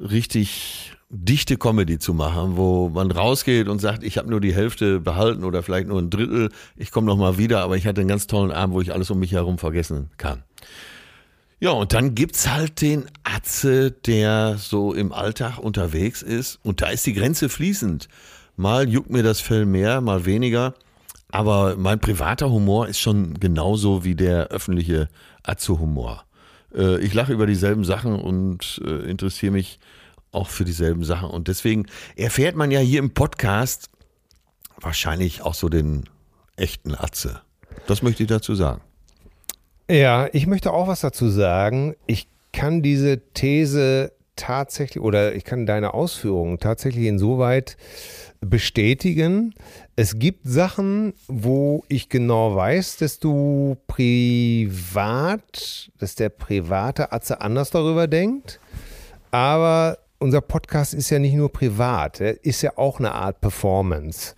richtig 0.00 0.92
dichte 1.10 1.56
Comedy 1.56 1.98
zu 1.98 2.12
machen, 2.12 2.56
wo 2.56 2.88
man 2.88 3.10
rausgeht 3.10 3.68
und 3.68 3.78
sagt, 3.80 4.02
ich 4.02 4.18
habe 4.18 4.28
nur 4.30 4.40
die 4.40 4.54
Hälfte 4.54 4.98
behalten 4.98 5.44
oder 5.44 5.62
vielleicht 5.62 5.86
nur 5.86 6.00
ein 6.00 6.10
Drittel, 6.10 6.50
ich 6.76 6.90
komme 6.90 7.06
noch 7.06 7.16
mal 7.16 7.38
wieder, 7.38 7.60
aber 7.60 7.76
ich 7.76 7.86
hatte 7.86 8.00
einen 8.00 8.08
ganz 8.08 8.26
tollen 8.26 8.50
Abend, 8.50 8.74
wo 8.74 8.80
ich 8.80 8.92
alles 8.92 9.10
um 9.10 9.20
mich 9.20 9.30
herum 9.32 9.58
vergessen 9.58 10.10
kann. 10.16 10.42
Ja, 11.60 11.70
und 11.70 11.92
dann 11.92 12.14
gibt's 12.14 12.48
halt 12.48 12.80
den 12.80 13.06
Atze, 13.22 13.90
der 13.90 14.56
so 14.58 14.92
im 14.92 15.12
Alltag 15.12 15.58
unterwegs 15.58 16.20
ist 16.22 16.58
und 16.62 16.82
da 16.82 16.88
ist 16.88 17.06
die 17.06 17.14
Grenze 17.14 17.48
fließend. 17.48 18.08
Mal 18.56 18.88
juckt 18.88 19.10
mir 19.10 19.22
das 19.22 19.40
Fell 19.40 19.64
mehr, 19.64 20.00
mal 20.00 20.26
weniger, 20.26 20.74
aber 21.30 21.76
mein 21.76 22.00
privater 22.00 22.50
Humor 22.50 22.88
ist 22.88 22.98
schon 23.00 23.34
genauso 23.40 24.04
wie 24.04 24.14
der 24.14 24.48
öffentliche 24.48 25.08
Atze-Humor. 25.42 26.24
Äh, 26.74 26.98
Ich 26.98 27.14
lache 27.14 27.32
über 27.32 27.46
dieselben 27.46 27.84
Sachen 27.84 28.14
und 28.16 28.80
äh, 28.84 29.08
interessiere 29.10 29.52
mich 29.52 29.78
auch 30.32 30.48
für 30.48 30.64
dieselben 30.64 31.04
Sachen. 31.04 31.30
Und 31.30 31.48
deswegen 31.48 31.86
erfährt 32.16 32.56
man 32.56 32.70
ja 32.70 32.80
hier 32.80 32.98
im 32.98 33.14
Podcast 33.14 33.88
wahrscheinlich 34.80 35.42
auch 35.42 35.54
so 35.54 35.68
den 35.68 36.04
echten 36.56 36.94
Atze. 36.94 37.40
Das 37.86 38.02
möchte 38.02 38.22
ich 38.24 38.28
dazu 38.28 38.54
sagen. 38.54 38.80
Ja, 39.90 40.28
ich 40.32 40.46
möchte 40.46 40.72
auch 40.72 40.88
was 40.88 41.00
dazu 41.00 41.28
sagen. 41.28 41.94
Ich 42.06 42.26
kann 42.52 42.82
diese 42.82 43.20
These 43.34 44.12
tatsächlich 44.34 45.02
oder 45.02 45.34
ich 45.34 45.44
kann 45.44 45.66
deine 45.66 45.92
Ausführungen 45.92 46.58
tatsächlich 46.58 47.06
insoweit 47.06 47.76
bestätigen. 48.40 49.54
Es 49.94 50.18
gibt 50.18 50.46
Sachen, 50.46 51.12
wo 51.28 51.84
ich 51.88 52.08
genau 52.08 52.56
weiß, 52.56 52.96
dass 52.96 53.18
du 53.18 53.76
privat, 53.86 55.90
dass 55.98 56.14
der 56.14 56.30
private 56.30 57.12
Atze 57.12 57.42
anders 57.42 57.70
darüber 57.70 58.06
denkt. 58.06 58.60
Aber 59.30 59.98
unser 60.18 60.40
Podcast 60.40 60.94
ist 60.94 61.10
ja 61.10 61.18
nicht 61.18 61.34
nur 61.34 61.52
privat, 61.52 62.20
er 62.20 62.42
ist 62.44 62.62
ja 62.62 62.72
auch 62.76 62.98
eine 62.98 63.12
Art 63.12 63.40
Performance. 63.40 64.34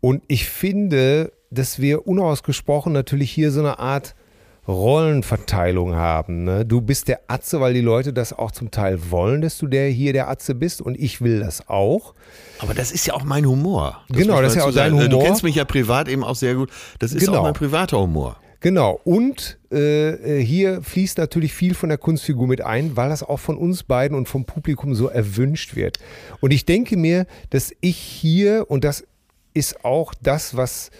Und 0.00 0.22
ich 0.28 0.48
finde, 0.48 1.32
dass 1.50 1.80
wir 1.80 2.06
unausgesprochen 2.06 2.92
natürlich 2.92 3.30
hier 3.30 3.50
so 3.50 3.60
eine 3.60 3.78
Art 3.78 4.14
Rollenverteilung 4.68 5.94
haben. 5.94 6.44
Ne? 6.44 6.64
Du 6.64 6.80
bist 6.80 7.08
der 7.08 7.20
Atze, 7.28 7.60
weil 7.60 7.74
die 7.74 7.80
Leute 7.80 8.12
das 8.12 8.32
auch 8.32 8.50
zum 8.52 8.70
Teil 8.70 9.10
wollen, 9.10 9.42
dass 9.42 9.58
du 9.58 9.66
der 9.66 9.88
hier 9.88 10.12
der 10.12 10.28
Atze 10.28 10.54
bist 10.54 10.80
und 10.80 10.98
ich 10.98 11.20
will 11.20 11.40
das 11.40 11.68
auch. 11.68 12.14
Aber 12.60 12.72
das 12.74 12.92
ist 12.92 13.06
ja 13.06 13.14
auch 13.14 13.24
mein 13.24 13.44
Humor. 13.46 14.00
Genau, 14.08 14.34
muss 14.34 14.42
das 14.42 14.52
ist 14.52 14.56
ja 14.58 14.62
auch 14.64 14.72
dein 14.72 14.96
sagen. 14.96 15.10
Du 15.10 15.16
Humor. 15.16 15.24
kennst 15.24 15.42
mich 15.42 15.56
ja 15.56 15.64
privat 15.64 16.08
eben 16.08 16.22
auch 16.22 16.36
sehr 16.36 16.54
gut. 16.54 16.70
Das 17.00 17.12
ist 17.12 17.24
Genau. 17.26 17.38
auch 17.38 17.42
mein 17.42 17.54
privater 17.54 17.98
Humor. 17.98 18.36
Genau, 18.60 19.00
und 19.02 19.58
äh, 19.72 20.38
hier 20.38 20.82
fließt 20.82 21.18
natürlich 21.18 21.52
viel 21.52 21.74
von 21.74 21.88
der 21.88 21.98
Kunstfigur 21.98 22.46
mit 22.46 22.60
ein, 22.60 22.96
weil 22.96 23.08
das 23.08 23.24
auch 23.24 23.40
von 23.40 23.56
uns 23.56 23.82
beiden 23.82 24.16
und 24.16 24.28
vom 24.28 24.44
Publikum 24.44 24.94
so 24.94 25.08
erwünscht 25.08 25.74
wird. 25.74 25.98
Und 26.40 26.52
ich 26.52 26.64
denke 26.64 26.96
mir, 26.96 27.26
dass 27.50 27.72
ich 27.80 27.96
hier, 27.96 28.66
und 28.70 28.84
das 28.84 29.02
ist 29.52 29.84
auch 29.84 30.14
das, 30.22 30.56
was 30.56 30.92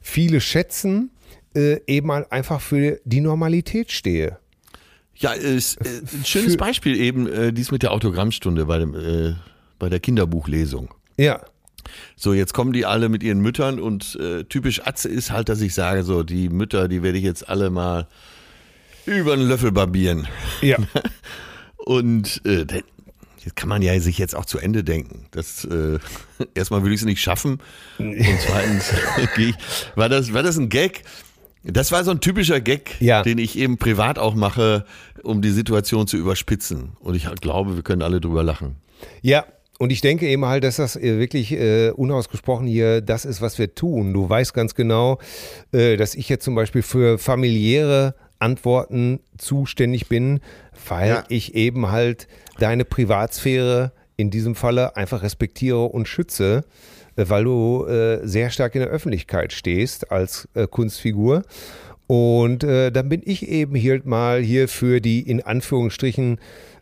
viele 0.00 0.40
schätzen, 0.40 1.10
äh, 1.54 1.80
eben 1.86 2.10
einfach 2.10 2.60
für 2.60 3.00
die 3.04 3.20
Normalität 3.20 3.92
stehe. 3.92 4.38
Ja, 5.14 5.32
ist, 5.32 5.76
äh, 5.84 6.00
ein 6.12 6.24
schönes 6.24 6.52
Für- 6.52 6.58
Beispiel 6.58 6.96
eben 7.00 7.26
äh, 7.32 7.52
dies 7.52 7.70
mit 7.70 7.82
der 7.82 7.92
Autogrammstunde 7.92 8.64
bei, 8.66 8.78
dem, 8.78 8.94
äh, 8.94 9.34
bei 9.78 9.88
der 9.88 10.00
Kinderbuchlesung. 10.00 10.88
Ja, 11.18 11.40
So, 12.16 12.32
jetzt 12.32 12.54
kommen 12.54 12.72
die 12.72 12.86
alle 12.86 13.08
mit 13.08 13.22
ihren 13.22 13.40
Müttern 13.40 13.78
und 13.80 14.16
äh, 14.16 14.44
typisch 14.44 14.80
Atze 14.86 15.08
ist 15.08 15.30
halt, 15.30 15.48
dass 15.48 15.60
ich 15.60 15.74
sage, 15.74 16.02
so, 16.04 16.22
die 16.22 16.48
Mütter, 16.48 16.88
die 16.88 17.02
werde 17.02 17.18
ich 17.18 17.24
jetzt 17.24 17.48
alle 17.48 17.70
mal 17.70 18.06
über 19.04 19.36
den 19.36 19.46
Löffel 19.48 19.72
barbieren. 19.72 20.26
ja. 20.62 20.76
Und 21.76 22.40
äh, 22.46 22.64
da- 22.64 22.76
jetzt 23.44 23.56
kann 23.56 23.68
man 23.68 23.82
ja 23.82 23.98
sich 23.98 24.18
jetzt 24.18 24.36
auch 24.36 24.44
zu 24.44 24.58
Ende 24.58 24.84
denken. 24.84 25.26
Das 25.32 25.64
äh, 25.64 25.98
erstmal 26.54 26.84
will 26.84 26.92
ich 26.92 27.00
es 27.00 27.04
nicht 27.04 27.20
schaffen. 27.20 27.58
Und 27.98 28.16
zweitens 28.46 28.92
war 29.96 30.08
das, 30.08 30.32
war 30.32 30.42
das 30.44 30.58
ein 30.58 30.68
Gag? 30.68 31.02
Das 31.64 31.92
war 31.92 32.02
so 32.04 32.10
ein 32.10 32.20
typischer 32.20 32.60
Gag, 32.60 32.96
Ja. 33.00 33.22
den 33.22 33.38
ich 33.38 33.56
eben 33.56 33.76
privat 33.78 34.18
auch 34.18 34.34
mache, 34.34 34.84
um 35.22 35.42
die 35.42 35.50
Situation 35.50 36.06
zu 36.06 36.16
überspitzen. 36.16 36.92
Und 37.00 37.14
ich 37.14 37.28
glaube, 37.40 37.76
wir 37.76 37.82
können 37.82 38.02
alle 38.02 38.20
drüber 38.20 38.42
lachen. 38.42 38.76
Ja, 39.20 39.44
und 39.78 39.90
ich 39.90 40.00
denke 40.00 40.26
eben 40.28 40.44
halt, 40.44 40.64
dass 40.64 40.76
das 40.76 40.96
äh, 40.96 41.18
wirklich 41.18 41.52
äh, 41.52 41.90
unausgesprochen 41.90 42.66
hier 42.66 43.00
das 43.00 43.24
ist, 43.24 43.40
was 43.40 43.58
wir 43.58 43.74
tun. 43.74 44.12
Du 44.12 44.28
weißt 44.28 44.54
ganz 44.54 44.74
genau, 44.74 45.18
äh, 45.72 45.96
dass 45.96 46.14
ich 46.14 46.28
jetzt 46.28 46.44
zum 46.44 46.54
Beispiel 46.54 46.82
für 46.82 47.18
familiäre 47.18 48.14
Antworten 48.38 49.20
zuständig 49.38 50.08
bin, 50.08 50.40
weil 50.88 51.08
Ja. 51.08 51.24
ich 51.28 51.54
eben 51.54 51.90
halt 51.92 52.26
deine 52.58 52.84
Privatsphäre 52.84 53.92
in 54.16 54.30
diesem 54.30 54.54
Falle 54.54 54.96
einfach 54.96 55.22
respektiere 55.22 55.84
und 55.84 56.06
schütze, 56.08 56.64
weil 57.16 57.44
du 57.44 57.86
äh, 57.86 58.26
sehr 58.26 58.50
stark 58.50 58.74
in 58.74 58.80
der 58.80 58.90
Öffentlichkeit 58.90 59.52
stehst 59.52 60.10
als 60.10 60.48
äh, 60.54 60.66
Kunstfigur. 60.66 61.42
Und 62.06 62.64
äh, 62.64 62.90
dann 62.90 63.08
bin 63.08 63.22
ich 63.24 63.48
eben 63.48 63.74
hier 63.74 64.00
mal 64.04 64.40
hier 64.40 64.68
für 64.68 65.00
die 65.00 65.20
in 65.20 65.42
Anführungsstrichen 65.42 66.38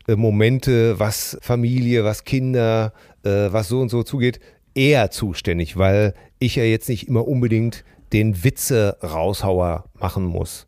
äh, 0.07 0.15
Momente, 0.15 0.99
was 0.99 1.37
Familie, 1.41 2.03
was 2.03 2.23
Kinder, 2.23 2.93
äh, 3.23 3.29
was 3.51 3.67
so 3.67 3.79
und 3.79 3.89
so 3.89 4.03
zugeht, 4.03 4.39
eher 4.73 5.11
zuständig, 5.11 5.77
weil 5.77 6.13
ich 6.39 6.55
ja 6.55 6.63
jetzt 6.63 6.89
nicht 6.89 7.07
immer 7.07 7.27
unbedingt 7.27 7.83
den 8.13 8.43
Witze-Raushauer 8.43 9.85
machen 9.99 10.23
muss. 10.23 10.67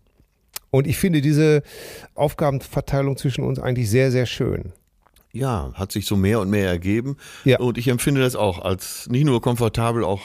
Und 0.70 0.88
ich 0.88 0.98
finde 0.98 1.22
diese 1.22 1.62
Aufgabenverteilung 2.16 3.18
zwischen 3.18 3.44
uns 3.44 3.60
eigentlich 3.60 3.90
sehr, 3.90 4.12
sehr 4.12 4.26
schön. 4.26 4.74
Ja, 5.34 5.72
hat 5.74 5.92
sich 5.92 6.06
so 6.06 6.16
mehr 6.16 6.40
und 6.40 6.50
mehr 6.52 6.68
ergeben. 6.68 7.18
Ja. 7.44 7.60
Und 7.60 7.80
ich 7.80 7.88
empfinde 7.88 8.22
das 8.22 8.36
auch 8.36 8.60
als 8.60 9.10
nicht 9.10 9.26
nur 9.26 9.42
komfortabel, 9.42 10.04
auch 10.04 10.22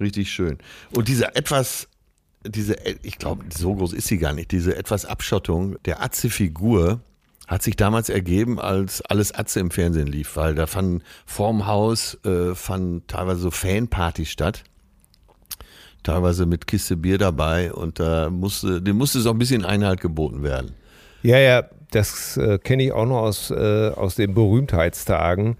richtig 0.00 0.32
schön. 0.32 0.58
Und 0.94 1.06
diese 1.06 1.36
etwas, 1.36 1.88
diese, 2.44 2.76
ich 3.02 3.18
glaube, 3.18 3.44
so 3.56 3.74
groß 3.76 3.92
ist 3.92 4.08
sie 4.08 4.18
gar 4.18 4.32
nicht, 4.32 4.50
diese 4.50 4.76
etwas 4.76 5.06
Abschottung 5.06 5.80
der 5.84 6.02
Atze-Figur 6.02 7.00
hat 7.46 7.62
sich 7.62 7.76
damals 7.76 8.08
ergeben, 8.08 8.60
als 8.60 9.02
alles 9.02 9.32
Atze 9.32 9.60
im 9.60 9.70
Fernsehen 9.70 10.06
lief, 10.06 10.36
weil 10.36 10.54
da 10.54 10.66
fanden 10.66 11.02
vorm 11.26 11.66
Haus 11.66 12.18
äh, 12.24 12.54
fanden 12.54 13.06
teilweise 13.06 13.40
so 13.40 13.50
Fanpartys 13.50 14.30
statt. 14.30 14.64
Teilweise 16.02 16.46
mit 16.46 16.66
Kiste 16.66 16.96
Bier 16.96 17.18
dabei 17.18 17.72
und 17.72 18.00
da 18.00 18.30
musste, 18.30 18.80
dem 18.80 18.96
musste 18.96 19.20
so 19.20 19.30
ein 19.30 19.38
bisschen 19.38 19.64
Einhalt 19.64 20.00
geboten 20.00 20.42
werden. 20.42 20.72
Ja, 21.22 21.38
ja, 21.38 21.68
das 21.90 22.36
äh, 22.36 22.58
kenne 22.58 22.84
ich 22.84 22.92
auch 22.92 23.06
noch 23.06 23.20
aus, 23.20 23.50
äh, 23.50 23.90
aus 23.90 24.14
den 24.14 24.34
Berühmtheitstagen, 24.34 25.56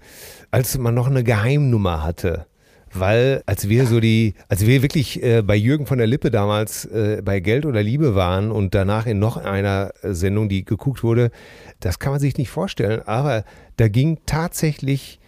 als 0.49 0.77
man 0.77 0.93
noch 0.93 1.07
eine 1.07 1.23
Geheimnummer 1.23 2.03
hatte. 2.03 2.45
Weil 2.93 3.41
als 3.45 3.69
wir 3.69 3.85
so 3.87 4.01
die, 4.01 4.33
als 4.49 4.65
wir 4.65 4.81
wirklich 4.81 5.23
äh, 5.23 5.41
bei 5.41 5.55
Jürgen 5.55 5.85
von 5.85 5.97
der 5.97 6.07
Lippe 6.07 6.29
damals 6.29 6.85
äh, 6.85 7.21
bei 7.23 7.39
Geld 7.39 7.65
oder 7.65 7.81
Liebe 7.81 8.15
waren 8.15 8.51
und 8.51 8.75
danach 8.75 9.05
in 9.05 9.17
noch 9.17 9.37
einer 9.37 9.91
äh, 10.01 10.13
Sendung, 10.13 10.49
die 10.49 10.65
geguckt 10.65 11.01
wurde, 11.03 11.31
das 11.79 11.99
kann 11.99 12.11
man 12.11 12.19
sich 12.19 12.37
nicht 12.37 12.49
vorstellen, 12.49 13.01
aber 13.05 13.45
da 13.77 13.87
ging 13.87 14.19
tatsächlich 14.25 15.19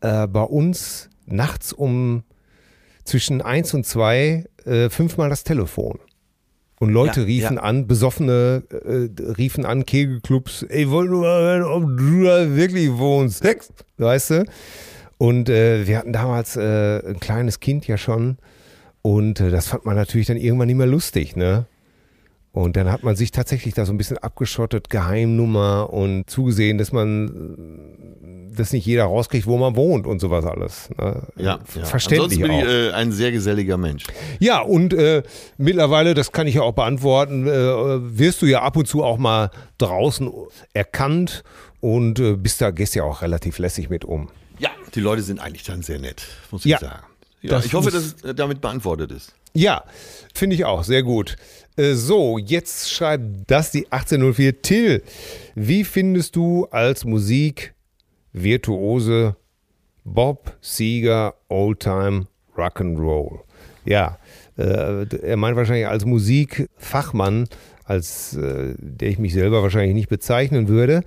äh, 0.00 0.28
bei 0.28 0.42
uns 0.42 1.10
nachts 1.26 1.72
um 1.72 2.22
zwischen 3.02 3.42
eins 3.42 3.74
und 3.74 3.84
zwei 3.84 4.44
äh, 4.64 4.88
fünfmal 4.88 5.28
das 5.28 5.42
Telefon. 5.42 5.98
Und 6.80 6.90
Leute 6.90 7.20
Ja, 7.20 7.26
riefen 7.26 7.56
ja. 7.56 7.62
an, 7.62 7.86
Besoffene 7.86 8.62
äh, 8.70 9.08
riefen 9.32 9.64
an, 9.64 9.84
Kegelclubs, 9.84 10.62
ey, 10.62 10.88
wollen 10.90 11.10
nur 11.10 11.22
mal 11.22 11.40
hören, 11.40 11.62
ob 11.64 11.96
du 11.98 12.22
da 12.24 12.54
wirklich 12.54 12.92
wohnst. 12.96 13.42
Sex, 13.42 13.72
weißt 13.96 14.30
du? 14.30 14.44
Und 15.18 15.48
äh, 15.48 15.86
wir 15.88 15.98
hatten 15.98 16.12
damals 16.12 16.56
äh, 16.56 17.00
ein 17.04 17.18
kleines 17.18 17.58
Kind 17.58 17.86
ja 17.88 17.98
schon. 17.98 18.38
Und 19.02 19.40
äh, 19.40 19.50
das 19.50 19.66
fand 19.66 19.84
man 19.86 19.96
natürlich 19.96 20.28
dann 20.28 20.36
irgendwann 20.36 20.68
nicht 20.68 20.76
mehr 20.76 20.86
lustig, 20.86 21.34
ne? 21.34 21.66
Und 22.58 22.76
dann 22.76 22.90
hat 22.90 23.04
man 23.04 23.14
sich 23.14 23.30
tatsächlich 23.30 23.74
da 23.74 23.86
so 23.86 23.92
ein 23.92 23.98
bisschen 23.98 24.18
abgeschottet, 24.18 24.90
Geheimnummer 24.90 25.90
und 25.92 26.28
zugesehen, 26.28 26.76
dass 26.76 26.90
man, 26.90 28.50
dass 28.56 28.72
nicht 28.72 28.84
jeder 28.84 29.04
rauskriegt, 29.04 29.46
wo 29.46 29.56
man 29.58 29.76
wohnt 29.76 30.08
und 30.08 30.18
sowas 30.18 30.44
alles. 30.44 30.90
Ne? 30.98 31.22
Ja, 31.36 31.60
ja. 31.76 31.84
verständlich 31.84 32.42
Ansonsten 32.42 32.42
bin 32.42 32.50
auch. 32.50 32.62
ich 32.84 32.88
äh, 32.88 32.92
ein 32.94 33.12
sehr 33.12 33.30
geselliger 33.30 33.76
Mensch. 33.76 34.02
Ja, 34.40 34.60
und 34.60 34.92
äh, 34.92 35.22
mittlerweile, 35.56 36.14
das 36.14 36.32
kann 36.32 36.48
ich 36.48 36.56
ja 36.56 36.62
auch 36.62 36.72
beantworten, 36.74 37.46
äh, 37.46 37.50
wirst 38.18 38.42
du 38.42 38.46
ja 38.46 38.62
ab 38.62 38.76
und 38.76 38.88
zu 38.88 39.04
auch 39.04 39.18
mal 39.18 39.52
draußen 39.78 40.28
erkannt 40.72 41.44
und 41.78 42.18
äh, 42.18 42.34
bist 42.34 42.60
da, 42.60 42.72
gehst 42.72 42.96
ja 42.96 43.04
auch 43.04 43.22
relativ 43.22 43.58
lässig 43.60 43.88
mit 43.88 44.04
um. 44.04 44.30
Ja, 44.58 44.70
die 44.96 45.00
Leute 45.00 45.22
sind 45.22 45.38
eigentlich 45.38 45.62
dann 45.62 45.82
sehr 45.82 46.00
nett, 46.00 46.26
muss 46.50 46.64
ich 46.64 46.72
Ja. 46.72 46.80
sagen. 46.80 47.04
Ja, 47.40 47.50
Das 47.50 47.66
ich 47.66 47.74
hoffe, 47.74 47.92
dass 47.92 48.02
es 48.04 48.22
äh, 48.24 48.34
damit 48.34 48.60
beantwortet 48.60 49.12
ist. 49.12 49.32
Ja, 49.54 49.84
finde 50.34 50.56
ich 50.56 50.64
auch, 50.64 50.82
sehr 50.82 51.04
gut. 51.04 51.36
Äh, 51.78 51.94
So, 51.94 52.38
jetzt 52.38 52.90
schreibt 52.90 53.50
das 53.50 53.70
die 53.70 53.90
1804. 53.90 54.62
Till, 54.62 55.02
wie 55.54 55.84
findest 55.84 56.34
du 56.36 56.66
als 56.66 57.04
Musikvirtuose 57.04 59.36
Bob 60.04 60.56
Seger 60.60 61.34
Oldtime 61.48 62.26
Rock'n'Roll? 62.56 63.40
Ja, 63.84 64.18
äh, 64.56 65.04
er 65.22 65.36
meint 65.36 65.56
wahrscheinlich 65.56 65.86
als 65.86 66.04
Musikfachmann, 66.04 67.48
als 67.84 68.34
äh, 68.36 68.74
der 68.76 69.08
ich 69.08 69.18
mich 69.18 69.32
selber 69.32 69.62
wahrscheinlich 69.62 69.94
nicht 69.94 70.08
bezeichnen 70.08 70.66
würde. 70.68 71.04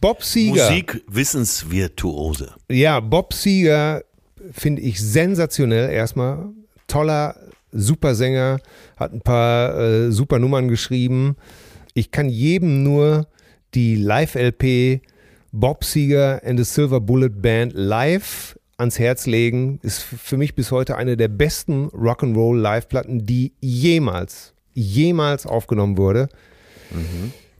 Bob 0.00 0.24
Seger. 0.24 0.68
Musikwissensvirtuose. 0.68 2.54
Ja, 2.70 3.00
Bob 3.00 3.32
Seger 3.34 4.02
finde 4.52 4.82
ich 4.82 5.00
sensationell 5.00 5.90
erstmal. 5.90 6.50
Toller, 6.86 7.34
super 7.72 8.14
Sänger, 8.14 8.58
hat 8.96 9.12
ein 9.12 9.20
paar 9.20 9.78
äh, 9.78 10.12
super 10.12 10.38
Nummern 10.38 10.68
geschrieben. 10.68 11.36
Ich 11.94 12.10
kann 12.10 12.28
jedem 12.28 12.82
nur 12.82 13.26
die 13.74 13.96
Live-LP 13.96 15.02
Bob 15.52 15.84
Seger 15.84 16.40
and 16.44 16.58
the 16.58 16.64
Silver 16.64 17.00
Bullet 17.00 17.30
Band 17.30 17.72
live 17.74 18.58
ans 18.76 18.98
Herz 18.98 19.26
legen. 19.26 19.80
Ist 19.82 20.02
für 20.02 20.36
mich 20.36 20.54
bis 20.54 20.70
heute 20.70 20.96
eine 20.96 21.16
der 21.16 21.28
besten 21.28 21.88
Rock'n'Roll 21.88 22.58
Live-Platten, 22.58 23.26
die 23.26 23.52
jemals, 23.60 24.54
jemals 24.74 25.46
aufgenommen 25.46 25.96
wurde. 25.96 26.28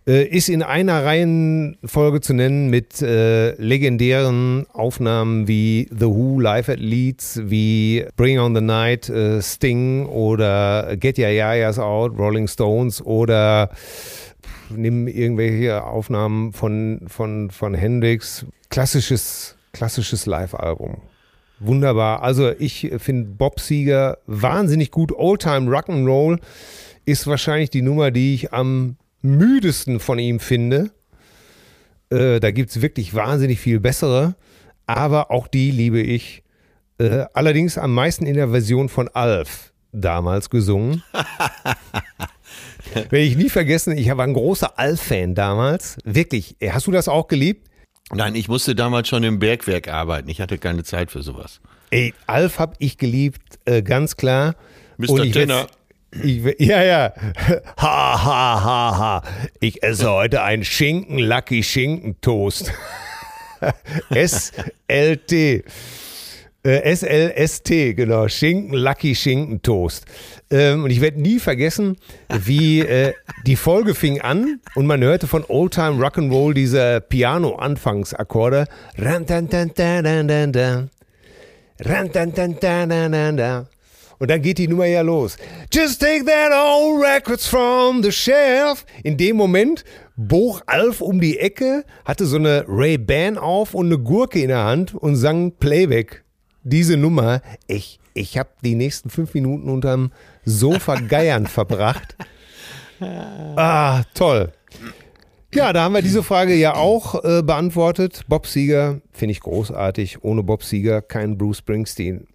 Äh, 0.08 0.24
ist 0.24 0.48
in 0.48 0.62
einer 0.62 1.04
Reihenfolge 1.04 2.22
zu 2.22 2.32
nennen 2.32 2.70
mit 2.70 3.02
äh, 3.02 3.50
legendären 3.60 4.64
Aufnahmen 4.72 5.46
wie 5.48 5.86
The 5.90 6.06
Who 6.06 6.40
Live 6.40 6.70
at 6.70 6.80
Leeds, 6.80 7.42
wie 7.44 8.06
Bring 8.16 8.38
on 8.38 8.54
the 8.54 8.62
Night, 8.62 9.10
äh, 9.10 9.42
Sting 9.42 10.06
oder 10.06 10.96
Get 10.96 11.18
Your 11.18 11.28
Yayas 11.28 11.78
Out, 11.78 12.18
Rolling 12.18 12.48
Stones 12.48 13.04
oder 13.04 13.68
pff, 13.68 14.34
nimm 14.70 15.08
irgendwelche 15.08 15.84
Aufnahmen 15.84 16.54
von, 16.54 17.02
von, 17.06 17.50
von 17.50 17.74
Hendrix. 17.74 18.46
Klassisches, 18.70 19.56
klassisches 19.74 20.24
Live-Album. 20.24 21.02
Wunderbar. 21.60 22.22
Also 22.22 22.52
ich 22.58 22.92
finde 22.96 23.28
Bob 23.36 23.60
Seger 23.60 24.16
wahnsinnig 24.26 24.90
gut. 24.90 25.12
Oldtime 25.12 25.70
Rock'n'Roll 25.70 26.38
ist 27.04 27.26
wahrscheinlich 27.26 27.68
die 27.68 27.82
Nummer, 27.82 28.10
die 28.10 28.34
ich 28.34 28.54
am 28.54 28.96
müdesten 29.22 30.00
von 30.00 30.18
ihm 30.18 30.40
finde. 30.40 30.90
Äh, 32.10 32.40
da 32.40 32.50
gibt 32.50 32.70
es 32.70 32.82
wirklich 32.82 33.14
wahnsinnig 33.14 33.60
viel 33.60 33.80
bessere, 33.80 34.36
aber 34.86 35.30
auch 35.30 35.48
die 35.48 35.70
liebe 35.70 36.00
ich. 36.00 36.42
Äh, 36.98 37.26
allerdings 37.34 37.78
am 37.78 37.94
meisten 37.94 38.26
in 38.26 38.34
der 38.34 38.48
Version 38.48 38.88
von 38.88 39.08
Alf 39.08 39.72
damals 39.92 40.50
gesungen. 40.50 41.02
Werde 42.94 43.18
ich 43.18 43.36
nie 43.36 43.50
vergessen, 43.50 43.96
ich 43.96 44.08
war 44.08 44.24
ein 44.24 44.34
großer 44.34 44.78
Alf-Fan 44.78 45.34
damals. 45.34 45.98
Wirklich. 46.04 46.56
Hast 46.70 46.86
du 46.86 46.90
das 46.90 47.08
auch 47.08 47.28
geliebt? 47.28 47.68
Nein, 48.12 48.34
ich 48.34 48.48
musste 48.48 48.74
damals 48.74 49.08
schon 49.08 49.22
im 49.22 49.38
Bergwerk 49.38 49.88
arbeiten. 49.88 50.28
Ich 50.30 50.40
hatte 50.40 50.58
keine 50.58 50.82
Zeit 50.82 51.10
für 51.10 51.22
sowas. 51.22 51.60
Ey, 51.90 52.14
Alf 52.26 52.58
hab 52.58 52.74
ich 52.78 52.96
geliebt, 52.98 53.58
äh, 53.66 53.82
ganz 53.82 54.16
klar. 54.16 54.54
Mr. 54.96 55.30
Tenner. 55.30 55.66
Ich, 56.10 56.42
ja, 56.58 56.82
ja. 56.82 57.12
Ha, 57.76 58.24
ha, 58.24 58.64
ha, 58.64 58.98
ha. 58.98 59.22
Ich 59.60 59.82
esse 59.82 60.10
heute 60.10 60.42
einen 60.42 60.64
Schinken 60.64 61.18
Lucky 61.18 61.62
Schinkentoast. 61.62 62.72
S-L-T. 64.10 65.64
Äh, 66.64 66.94
SLST, 66.94 67.94
genau. 67.96 68.26
Schinken 68.26 68.74
Lucky 68.74 69.14
Schinkentoast. 69.14 70.04
Ähm, 70.50 70.84
und 70.84 70.90
ich 70.90 71.00
werde 71.00 71.20
nie 71.20 71.38
vergessen, 71.38 71.96
wie 72.28 72.80
äh, 72.80 73.14
die 73.46 73.54
Folge 73.54 73.94
fing 73.94 74.20
an 74.20 74.60
und 74.74 74.84
man 74.86 75.00
hörte 75.00 75.28
von 75.28 75.44
Oldtime 75.46 76.04
Rock'n'Roll 76.04 76.54
diese 76.54 77.00
Piano-Anfangsakkorde. 77.00 78.66
Ran, 78.96 79.24
dan, 79.24 79.48
dan, 79.48 79.70
dan, 79.74 80.02
dan, 80.02 80.28
dan, 80.28 80.52
dan. 80.52 80.90
Ran, 81.80 82.10
dan, 82.12 82.32
dan, 82.32 82.56
dan, 82.60 82.88
dan, 82.88 83.12
dan, 83.12 83.36
dan. 83.36 83.66
Und 84.18 84.30
dann 84.30 84.42
geht 84.42 84.58
die 84.58 84.68
Nummer 84.68 84.86
ja 84.86 85.02
los. 85.02 85.36
Just 85.72 86.00
take 86.00 86.24
that 86.24 86.52
old 86.52 87.00
records 87.00 87.46
from 87.46 88.02
the 88.02 88.10
shelf. 88.10 88.84
In 89.04 89.16
dem 89.16 89.36
Moment 89.36 89.84
bog 90.18 90.62
Alf 90.66 91.00
um 91.00 91.20
die 91.20 91.38
Ecke, 91.38 91.84
hatte 92.04 92.26
so 92.26 92.36
eine 92.36 92.64
Ray-Ban 92.66 93.38
auf 93.38 93.74
und 93.74 93.86
eine 93.86 93.98
Gurke 93.98 94.42
in 94.42 94.48
der 94.48 94.64
Hand 94.64 94.94
und 94.94 95.16
sang 95.16 95.52
Playback. 95.52 96.24
Diese 96.64 96.96
Nummer, 96.96 97.40
ich, 97.68 98.00
ich 98.14 98.36
habe 98.36 98.50
die 98.62 98.74
nächsten 98.74 99.10
fünf 99.10 99.32
Minuten 99.34 99.70
unterm 99.70 100.10
Sofa 100.44 100.96
geiern 101.08 101.46
verbracht. 101.46 102.16
Ah, 103.00 104.02
toll. 104.14 104.52
Ja, 105.54 105.72
da 105.72 105.84
haben 105.84 105.94
wir 105.94 106.02
diese 106.02 106.22
Frage 106.22 106.54
ja 106.54 106.74
auch 106.74 107.24
äh, 107.24 107.42
beantwortet. 107.42 108.24
Bob 108.28 108.46
Seger 108.46 109.00
finde 109.12 109.32
ich 109.32 109.40
großartig. 109.40 110.22
Ohne 110.22 110.42
Bob 110.42 110.62
Seger 110.62 111.00
kein 111.00 111.38
Bruce 111.38 111.58
Springsteen, 111.58 112.26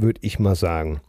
würde 0.00 0.20
ich 0.22 0.38
mal 0.38 0.54
sagen. 0.54 1.00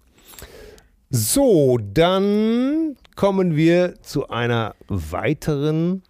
So, 1.09 1.77
dann 1.81 2.97
kommen 3.15 3.55
wir 3.55 3.95
zu 4.01 4.27
einer 4.29 4.75
weiteren 4.87 6.03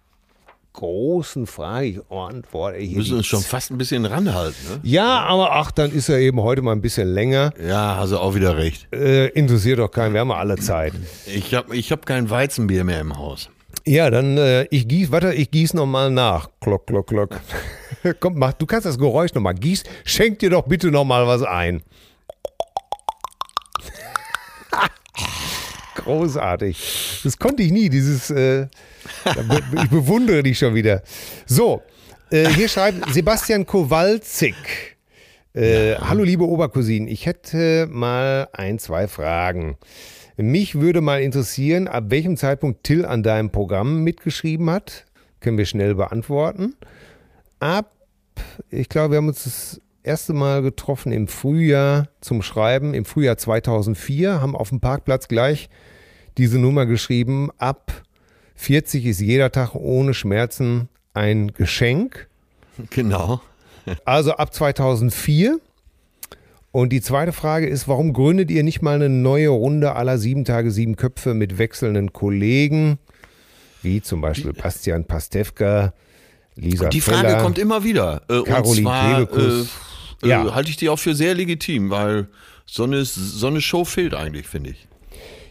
großen 0.72 1.46
Frage. 1.46 1.86
Ich 1.86 2.00
antworte 2.10 2.78
hier. 2.78 2.90
Wir 2.90 2.98
müssen 2.98 3.16
uns 3.16 3.26
schon 3.26 3.42
fast 3.42 3.70
ein 3.70 3.78
bisschen 3.78 4.04
ranhalten. 4.04 4.56
Ne? 4.68 4.80
ja, 4.82 5.20
aber 5.20 5.52
ach, 5.52 5.70
dann 5.72 5.90
ist 5.90 6.08
er 6.08 6.18
eben 6.18 6.40
heute 6.40 6.62
mal 6.62 6.72
ein 6.72 6.80
bisschen 6.80 7.08
länger. 7.12 7.52
Ja, 7.64 7.96
also 7.96 8.18
auch 8.18 8.34
wieder 8.34 8.56
recht. 8.56 8.86
Äh, 8.92 9.28
interessiert 9.28 9.78
doch 9.80 9.90
keinen, 9.90 10.14
wir 10.14 10.20
haben 10.20 10.30
ja 10.30 10.36
alle 10.36 10.56
Zeit. 10.56 10.92
Ich 11.26 11.54
habe 11.54 11.76
ich 11.76 11.90
hab 11.90 12.06
kein 12.06 12.30
Weizenbier 12.30 12.84
mehr 12.84 13.00
im 13.00 13.16
Haus. 13.16 13.50
Ja, 13.86 14.10
dann 14.10 14.36
äh, 14.38 14.64
ich 14.70 14.86
gieß, 14.86 15.10
warte, 15.10 15.32
ich 15.32 15.50
gieß 15.50 15.74
noch 15.74 15.86
mal 15.86 16.10
nach. 16.10 16.48
Klock, 16.60 16.86
klock, 16.86 17.08
klock. 17.08 17.40
Komm, 18.20 18.38
mach, 18.38 18.52
du 18.52 18.66
kannst 18.66 18.86
das 18.86 18.98
Geräusch 18.98 19.34
noch 19.34 19.42
mal 19.42 19.54
gieß. 19.54 19.82
Schenk 20.04 20.38
dir 20.38 20.50
doch 20.50 20.62
bitte 20.62 20.90
noch 20.90 21.04
mal 21.04 21.26
was 21.26 21.42
ein. 21.42 21.82
Großartig. 26.08 27.20
Das 27.22 27.38
konnte 27.38 27.62
ich 27.62 27.70
nie, 27.70 27.90
dieses, 27.90 28.30
äh, 28.30 28.66
ich 29.26 29.90
bewundere 29.90 30.42
dich 30.42 30.58
schon 30.58 30.74
wieder. 30.74 31.02
So, 31.44 31.82
äh, 32.30 32.48
hier 32.48 32.66
schreibt 32.66 33.12
Sebastian 33.12 33.66
Kowalczyk. 33.66 34.54
Äh, 35.52 35.96
Hallo 35.96 36.24
liebe 36.24 36.44
Obercousinen, 36.44 37.08
ich 37.08 37.26
hätte 37.26 37.86
mal 37.90 38.48
ein, 38.54 38.78
zwei 38.78 39.06
Fragen. 39.06 39.76
Mich 40.38 40.76
würde 40.76 41.02
mal 41.02 41.20
interessieren, 41.20 41.88
ab 41.88 42.04
welchem 42.08 42.38
Zeitpunkt 42.38 42.84
Till 42.84 43.04
an 43.04 43.22
deinem 43.22 43.50
Programm 43.50 44.02
mitgeschrieben 44.02 44.70
hat. 44.70 45.04
Können 45.40 45.58
wir 45.58 45.66
schnell 45.66 45.94
beantworten. 45.94 46.74
Ab, 47.60 47.92
ich 48.70 48.88
glaube, 48.88 49.12
wir 49.12 49.18
haben 49.18 49.28
uns 49.28 49.44
das 49.44 49.82
erste 50.02 50.32
Mal 50.32 50.62
getroffen 50.62 51.12
im 51.12 51.28
Frühjahr 51.28 52.08
zum 52.22 52.40
Schreiben, 52.40 52.94
im 52.94 53.04
Frühjahr 53.04 53.36
2004, 53.36 54.40
haben 54.40 54.56
auf 54.56 54.70
dem 54.70 54.80
Parkplatz 54.80 55.28
gleich 55.28 55.68
diese 56.38 56.58
Nummer 56.58 56.86
geschrieben. 56.86 57.50
Ab 57.58 57.92
40 58.56 59.04
ist 59.06 59.20
jeder 59.20 59.52
Tag 59.52 59.74
ohne 59.74 60.14
Schmerzen 60.14 60.88
ein 61.14 61.52
Geschenk. 61.52 62.28
Genau. 62.90 63.40
Also 64.04 64.32
ab 64.32 64.54
2004. 64.54 65.58
Und 66.70 66.90
die 66.92 67.00
zweite 67.00 67.32
Frage 67.32 67.66
ist, 67.66 67.88
warum 67.88 68.12
gründet 68.12 68.50
ihr 68.50 68.62
nicht 68.62 68.82
mal 68.82 68.94
eine 68.96 69.08
neue 69.08 69.48
Runde 69.48 69.94
aller 69.96 70.18
sieben 70.18 70.44
Tage, 70.44 70.70
sieben 70.70 70.96
Köpfe 70.96 71.34
mit 71.34 71.58
wechselnden 71.58 72.12
Kollegen, 72.12 72.98
wie 73.82 74.02
zum 74.02 74.20
Beispiel 74.20 74.52
Bastian 74.52 75.04
Pastewka, 75.04 75.94
Lisa 76.56 76.84
Und 76.84 76.94
die 76.94 77.00
Frage 77.00 77.28
Feller, 77.28 77.42
kommt 77.42 77.58
immer 77.58 77.84
wieder. 77.84 78.22
Äh, 78.28 78.42
Caroline 78.42 78.82
zwar 78.82 79.14
Kebekus. 79.26 79.68
äh, 80.22 80.28
Ja. 80.28 80.46
äh, 80.46 80.50
halte 80.50 80.70
ich 80.70 80.76
die 80.76 80.88
auch 80.88 80.98
für 80.98 81.14
sehr 81.14 81.34
legitim, 81.34 81.88
weil 81.90 82.28
so 82.66 82.84
eine, 82.84 83.04
so 83.04 83.46
eine 83.46 83.60
Show 83.60 83.84
fehlt 83.84 84.14
eigentlich, 84.14 84.46
finde 84.46 84.70
ich. 84.70 84.87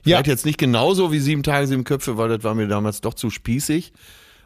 Ja. 0.07 0.17
Vielleicht 0.17 0.27
jetzt 0.27 0.45
nicht 0.45 0.57
genauso 0.57 1.11
wie 1.11 1.19
sieben 1.19 1.43
Tage, 1.43 1.67
sieben 1.67 1.83
Köpfe, 1.83 2.17
weil 2.17 2.29
das 2.29 2.43
war 2.43 2.55
mir 2.55 2.67
damals 2.67 3.01
doch 3.01 3.13
zu 3.13 3.29
spießig, 3.29 3.93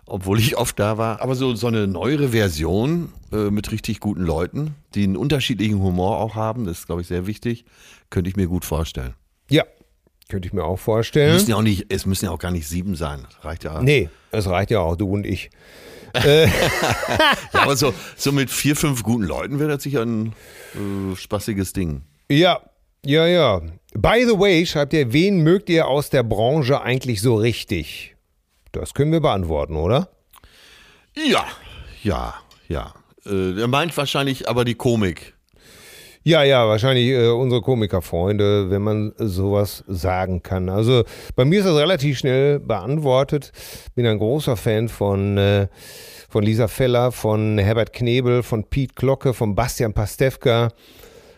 obwohl 0.06 0.40
ich 0.40 0.58
oft 0.58 0.80
da 0.80 0.98
war. 0.98 1.22
Aber 1.22 1.36
so, 1.36 1.56
so 1.56 1.68
eine 1.68 1.88
neuere 1.88 2.30
Version 2.30 3.14
äh, 3.32 3.50
mit 3.50 3.72
richtig 3.72 4.00
guten 4.00 4.24
Leuten, 4.24 4.76
die 4.96 5.04
einen 5.04 5.18
unterschiedlichen 5.18 5.80
Humor 5.80 6.18
auch 6.18 6.36
haben, 6.36 6.66
das 6.66 6.80
ist, 6.80 6.86
glaube 6.88 7.02
ich, 7.02 7.08
sehr 7.08 7.28
wichtig, 7.28 7.66
könnte 8.10 8.30
ich 8.30 8.36
mir 8.36 8.48
gut 8.48 8.66
vorstellen. 8.66 9.14
Ja, 9.50 9.66
Könnte 10.32 10.48
ich 10.48 10.54
mir 10.54 10.64
auch 10.64 10.80
vorstellen. 10.80 11.34
Müssen 11.34 11.50
ja 11.50 11.58
auch 11.58 11.62
nicht, 11.62 11.88
es 11.90 12.06
müssen 12.06 12.24
ja 12.24 12.32
auch 12.32 12.40
gar 12.40 12.52
nicht 12.52 12.66
sieben 12.66 12.96
sein. 12.96 13.28
Reicht 13.42 13.66
ja. 13.66 13.82
Nee, 13.82 14.08
es 14.32 14.48
reicht 14.48 14.72
ja 14.72 14.80
auch, 14.80 14.96
du 14.96 15.10
und 15.10 15.26
ich. 15.26 15.50
ja, 16.24 16.48
aber 17.52 17.76
so, 17.76 17.94
so 18.16 18.32
mit 18.32 18.50
vier, 18.50 18.78
fünf 18.78 19.04
guten 19.04 19.26
Leuten 19.26 19.60
wäre 19.60 19.72
das 19.72 19.84
sicher 19.84 20.04
ein 20.04 20.28
äh, 20.74 21.18
spaßiges 21.18 21.74
Ding. 21.74 22.04
Ja, 22.30 22.62
ja, 23.06 23.28
ja. 23.28 23.62
By 23.94 24.24
the 24.26 24.40
way, 24.40 24.66
schreibt 24.66 24.94
ihr, 24.94 25.12
wen 25.12 25.44
mögt 25.44 25.70
ihr 25.70 25.88
aus 25.88 26.10
der 26.10 26.24
Branche 26.24 26.82
eigentlich 26.82 27.22
so 27.22 27.36
richtig? 27.36 28.16
Das 28.72 28.94
können 28.94 29.12
wir 29.12 29.20
beantworten, 29.20 29.76
oder? 29.76 30.10
Ja, 31.16 31.46
ja, 32.02 32.36
ja. 32.70 32.94
Äh, 33.26 33.60
er 33.60 33.68
meint 33.68 33.96
wahrscheinlich 33.98 34.48
aber 34.48 34.64
die 34.64 34.76
Komik. 34.76 35.34
Ja, 36.24 36.44
ja, 36.44 36.68
wahrscheinlich 36.68 37.10
äh, 37.10 37.30
unsere 37.30 37.62
Komikerfreunde, 37.62 38.70
wenn 38.70 38.82
man 38.82 39.14
sowas 39.18 39.84
sagen 39.88 40.42
kann. 40.42 40.70
Also 40.70 41.04
bei 41.36 41.44
mir 41.44 41.60
ist 41.60 41.66
das 41.66 41.76
relativ 41.76 42.20
schnell 42.20 42.60
beantwortet. 42.60 43.52
Bin 43.96 44.06
ein 44.06 44.20
großer 44.20 44.56
Fan 44.56 44.88
von, 44.88 45.38
äh, 45.38 45.68
von 46.30 46.44
Lisa 46.44 46.68
Feller, 46.68 47.12
von 47.12 47.58
Herbert 47.58 47.92
Knebel, 47.92 48.44
von 48.44 48.64
Piet 48.64 48.96
Glocke, 48.96 49.34
von 49.34 49.56
Bastian 49.56 49.94
Pastewka, 49.94 50.70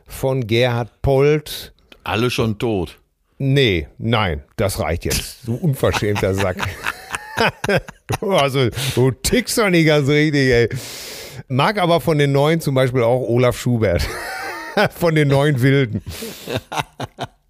von 0.06 0.45
Gerhard 0.45 1.01
Polt. 1.01 1.74
Alle 2.04 2.30
schon 2.30 2.58
tot. 2.58 2.99
Nee, 3.38 3.88
nein, 3.97 4.43
das 4.58 4.80
reicht 4.80 5.06
jetzt. 5.06 5.39
Du 5.47 5.56
unverschämter 5.56 6.34
Sack. 6.34 6.58
also, 8.22 8.70
du 8.95 9.12
tickst 9.12 9.58
doch 9.58 9.70
nicht 9.70 9.86
ganz 9.88 10.08
richtig, 10.08 10.49
ey. 10.51 10.70
Mag 11.47 11.78
aber 11.80 11.99
von 11.99 12.18
den 12.18 12.32
Neuen 12.32 12.62
zum 12.62 12.76
Beispiel 12.76 13.01
auch 13.01 13.22
Olaf 13.22 13.58
Schubert. 13.58 14.08
von 14.95 15.16
den 15.16 15.28
neuen 15.28 15.62
Wilden. 15.62 16.01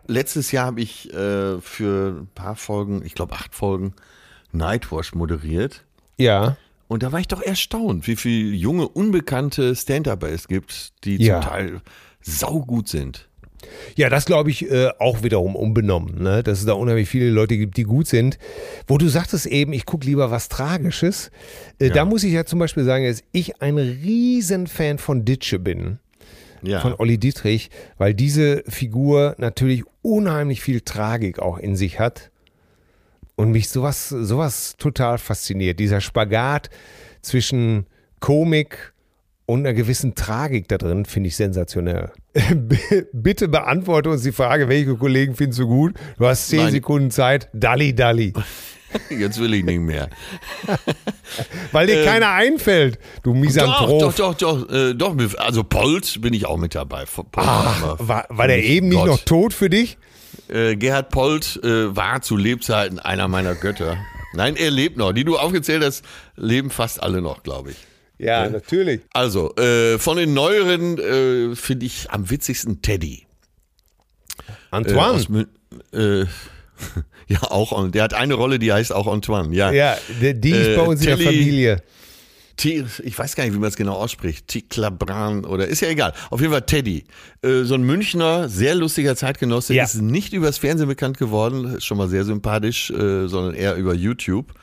Letztes 0.08 0.52
Jahr 0.52 0.68
habe 0.68 0.82
ich 0.82 1.14
äh, 1.14 1.60
für 1.62 2.22
ein 2.22 2.28
paar 2.36 2.56
Folgen, 2.56 3.04
ich 3.06 3.14
glaube 3.16 3.34
acht 3.36 3.56
Folgen, 3.56 3.94
Nightwash 4.52 5.14
moderiert. 5.14 5.84
Ja. 6.18 6.58
Und 6.88 7.04
da 7.04 7.12
war 7.12 7.20
ich 7.20 7.28
doch 7.28 7.42
erstaunt, 7.42 8.08
wie 8.08 8.16
viele 8.16 8.52
junge, 8.52 8.88
unbekannte 8.88 9.76
Stand-Upper 9.76 10.30
es 10.30 10.48
gibt, 10.48 10.94
die 11.06 11.18
Ja. 11.18 11.42
zum 11.42 11.50
Teil 11.50 11.82
saugut 12.22 12.88
sind. 12.88 13.28
Ja, 13.96 14.10
das 14.10 14.26
glaube 14.26 14.50
ich 14.50 14.70
äh, 14.72 14.90
auch 15.00 15.24
wiederum 15.24 15.56
unbenommen, 15.56 16.22
ne? 16.22 16.44
dass 16.44 16.60
es 16.60 16.66
da 16.66 16.74
unheimlich 16.74 17.10
viele 17.10 17.30
Leute 17.30 17.58
gibt, 17.58 17.78
die 17.78 17.84
gut 17.84 18.08
sind. 18.08 18.38
Wo 18.88 18.98
du 18.98 19.08
sagtest 19.08 19.46
eben, 19.46 19.74
ich 19.74 19.86
gucke 19.86 20.06
lieber 20.06 20.32
was 20.32 20.50
Tragisches. 20.50 21.32
Äh, 21.80 21.90
Da 21.90 22.06
muss 22.06 22.24
ich 22.24 22.34
ja 22.34 22.46
zum 22.46 22.60
Beispiel 22.60 22.84
sagen, 22.84 23.06
dass 23.06 23.24
ich 23.32 23.62
ein 23.62 23.78
Riesenfan 23.78 24.98
von 24.98 25.26
Ditsche 25.26 25.60
bin, 25.60 26.00
Ja. 26.62 26.80
von 26.80 26.94
Olli 26.98 27.18
Dietrich, 27.18 27.70
weil 27.98 28.14
diese 28.14 28.64
Figur 28.68 29.36
natürlich 29.38 29.84
unheimlich 30.02 30.62
viel 30.62 30.82
Tragik 30.82 31.40
auch 31.40 31.58
in 31.58 31.76
sich 31.76 32.00
hat 32.00 32.32
und 33.36 33.52
mich 33.52 33.70
sowas, 33.70 34.10
sowas 34.10 34.76
total 34.78 35.18
fasziniert. 35.18 35.80
Dieser 35.80 36.02
Spagat 36.02 36.70
zwischen 37.22 37.86
Komik 38.20 38.93
und 39.46 39.60
einer 39.60 39.74
gewissen 39.74 40.16
Tragik 40.16 40.68
da 40.68 40.78
drin 40.78 41.06
finde 41.06 41.28
ich 41.28 41.36
sensationell. 41.36 42.12
Bitte 43.14 43.48
beantworte 43.48 44.10
uns 44.10 44.24
die 44.24 44.32
Frage, 44.32 44.70
welche 44.70 44.96
Kollegen 44.96 45.36
findest 45.36 45.60
du 45.60 45.68
gut? 45.68 45.96
Du 46.18 46.26
hast 46.26 46.48
zehn 46.48 46.64
Nein. 46.64 46.72
Sekunden 46.72 47.12
Zeit. 47.12 47.50
Dalli, 47.54 47.94
Dalli. 47.94 48.34
Jetzt 49.10 49.40
will 49.40 49.54
ich 49.56 49.64
nicht 49.64 49.80
mehr. 49.80 50.10
Weil 51.72 51.88
dir 51.88 52.06
keiner 52.06 52.32
einfällt, 52.32 53.00
du 53.24 53.34
Doch, 53.34 53.40
Misanthrop. 53.40 54.00
doch, 54.00 54.14
doch, 54.14 54.34
doch, 54.36 54.70
äh, 54.72 54.94
doch. 54.94 55.16
Also 55.38 55.64
Polt 55.64 56.22
bin 56.22 56.34
ich 56.34 56.46
auch 56.46 56.58
mit 56.58 56.76
dabei. 56.76 57.06
Polt 57.06 57.28
Ach, 57.36 57.96
war, 58.00 58.26
war 58.30 58.48
der 58.48 58.64
eben 58.64 58.90
nicht 58.90 59.00
Gott. 59.00 59.08
noch 59.08 59.20
tot 59.20 59.54
für 59.54 59.70
dich? 59.70 59.98
Äh, 60.48 60.76
Gerhard 60.76 61.10
Polt 61.10 61.60
äh, 61.64 61.96
war 61.96 62.22
zu 62.22 62.38
Lebzeiten 62.38 63.00
einer 63.00 63.28
meiner 63.28 63.56
Götter. 63.56 63.98
Nein, 64.34 64.56
er 64.56 64.72
lebt 64.72 64.98
noch. 64.98 65.12
Die 65.12 65.24
du 65.24 65.38
aufgezählt 65.38 65.84
hast, 65.84 66.04
leben 66.36 66.70
fast 66.70 67.02
alle 67.02 67.22
noch, 67.22 67.44
glaube 67.44 67.72
ich. 67.72 67.78
Ja, 68.24 68.50
natürlich. 68.50 69.02
Also, 69.14 69.56
äh, 69.56 69.98
von 70.00 70.18
den 70.18 70.34
neueren 70.34 70.98
äh, 70.98 71.56
finde 71.56 71.86
ich 71.86 72.10
am 72.12 72.30
witzigsten 72.30 72.82
Teddy. 72.82 73.26
Äh, 74.48 74.52
Antoine. 74.72 75.48
äh, 75.94 76.22
ja, 77.28 77.42
auch. 77.44 77.90
Der 77.92 78.04
hat 78.04 78.14
eine 78.14 78.34
Rolle, 78.34 78.60
die 78.60 78.72
heißt 78.74 78.92
auch 78.94 79.08
Antoine. 79.08 79.56
Ja. 79.56 79.72
ja, 79.72 79.98
die, 80.22 80.52
ist 80.52 80.68
Äh, 80.68 80.76
bei 80.76 80.82
uns 80.84 81.02
in 81.02 81.08
der 81.08 81.18
Familie. 81.18 81.84
T 82.56 82.86
ich 83.04 83.18
weiß 83.18 83.36
gar 83.36 83.46
nicht, 83.46 83.54
wie 83.54 83.58
man 83.58 83.70
es 83.70 83.76
genau 83.76 83.94
ausspricht. 83.94 84.48
Ticlabran 84.48 85.44
oder 85.44 85.68
ist 85.68 85.82
ja 85.82 85.90
egal. 85.90 86.14
Auf 86.30 86.40
jeden 86.40 86.52
Fall 86.54 86.62
Teddy. 86.62 87.06
Äh, 87.42 87.64
so 87.64 87.74
ein 87.74 87.82
Münchner, 87.82 88.48
sehr 88.48 88.76
lustiger 88.76 89.16
Zeitgenosse, 89.16 89.74
Ja. 89.74 89.86
ist 89.86 89.96
nicht 90.02 90.34
übers 90.34 90.60
Fernsehen 90.60 90.88
bekannt 90.88 91.18
geworden, 91.18 91.66
ist 91.76 91.86
schon 91.86 91.98
mal 91.98 92.08
sehr 92.10 92.26
sympathisch, 92.26 92.92
äh, 92.92 93.28
sondern 93.28 93.56
eher 93.56 93.76
über 93.76 93.96
YouTube. 93.96 94.54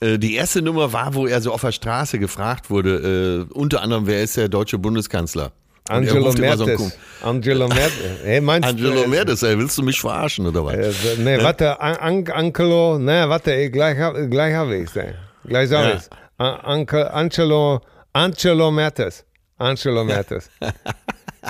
Äh, 0.00 0.18
die 0.18 0.34
erste 0.34 0.62
Nummer 0.62 0.92
war, 0.92 1.14
wo 1.14 1.26
er 1.26 1.40
so 1.40 1.52
auf 1.52 1.62
der 1.62 1.72
Straße 1.72 2.18
gefragt 2.18 2.70
wurde, 2.70 3.46
äh, 3.50 3.54
unter 3.54 3.82
anderem, 3.82 4.06
wer 4.06 4.22
ist 4.22 4.36
der 4.36 4.48
deutsche 4.48 4.78
Bundeskanzler? 4.78 5.52
Und 5.88 5.92
er 5.92 5.96
Angelo 5.98 6.30
immer 6.32 6.56
so 6.56 6.66
Mertes. 6.66 6.98
Angelo 7.22 7.68
Mertes. 7.68 7.92
Hey, 8.24 8.40
meinst 8.40 8.68
Angelo 8.68 9.04
äh, 9.04 9.06
Mertes, 9.06 9.42
ey, 9.44 9.56
willst 9.56 9.78
du 9.78 9.82
mich 9.82 10.00
verarschen 10.00 10.46
oder 10.46 10.64
was? 10.64 10.74
Äh, 10.74 11.16
ne, 11.22 11.38
warte, 11.42 11.80
An 11.80 11.96
An 11.96 12.24
Angelo, 12.28 12.98
ne, 12.98 13.24
warte, 13.28 13.54
ey, 13.54 13.70
gleich 13.70 13.96
gleich 14.28 14.54
hab 14.54 14.68
ich's, 14.70 14.96
ey. 14.96 15.14
Gleich 15.44 15.68
sag 15.68 15.84
Ja. 15.88 15.94
ich's. 15.94 16.10
An 16.38 16.56
Anke, 16.60 17.12
Angelo, 17.14 17.80
Angelo 18.12 18.70
Mertes. 18.72 19.24
Angelo 19.58 20.04
Mertes. 20.12 20.50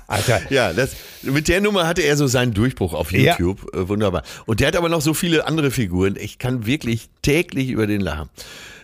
Alter, 0.07 0.41
Ja, 0.51 0.73
das, 0.73 0.97
mit 1.23 1.49
der 1.49 1.61
Nummer 1.61 1.87
hatte 1.87 2.03
er 2.03 2.17
so 2.17 2.27
seinen 2.27 2.55
Durchbruch 2.55 2.93
auf 2.95 3.13
Ja. 3.13 3.33
YouTube. 3.33 3.75
Äh, 3.75 3.89
wunderbar. 3.89 4.23
Und 4.47 4.61
der 4.61 4.69
hat 4.69 4.77
aber 4.77 4.89
noch 4.89 5.01
so 5.01 5.15
viele 5.15 5.47
andere 5.47 5.71
Figuren. 5.71 6.17
Ich 6.19 6.39
kann 6.39 6.67
wirklich 6.67 7.09
täglich 7.23 7.69
über 7.71 7.87
den 7.87 8.01
lachen. 8.01 8.29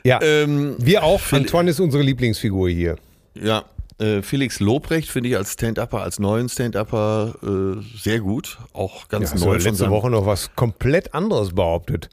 ja, 0.04 0.20
Ähm, 0.22 0.76
wir 0.78 1.04
auch. 1.04 1.20
Antoine 1.32 1.70
ist 1.70 1.80
unsere 1.80 2.02
Lieblingsfigur 2.02 2.68
hier. 2.68 2.96
Ja, 3.40 3.64
äh, 3.98 4.22
Felix 4.22 4.58
Lobrecht 4.60 5.08
finde 5.10 5.28
ich 5.30 5.36
als 5.36 5.52
Stand-Upper, 5.52 6.02
als 6.02 6.18
neuen 6.18 6.48
Stand-Upper 6.48 7.34
äh, 7.42 7.98
sehr 7.98 8.20
gut. 8.20 8.58
Auch 8.72 9.08
ganz 9.08 9.32
Ja, 9.32 9.38
neu. 9.46 9.52
letzte 9.54 9.68
von 9.68 9.76
seinem- 9.76 9.90
Woche 9.92 10.10
noch 10.10 10.26
was 10.26 10.50
komplett 10.56 11.14
anderes 11.14 11.54
behauptet. 11.54 12.08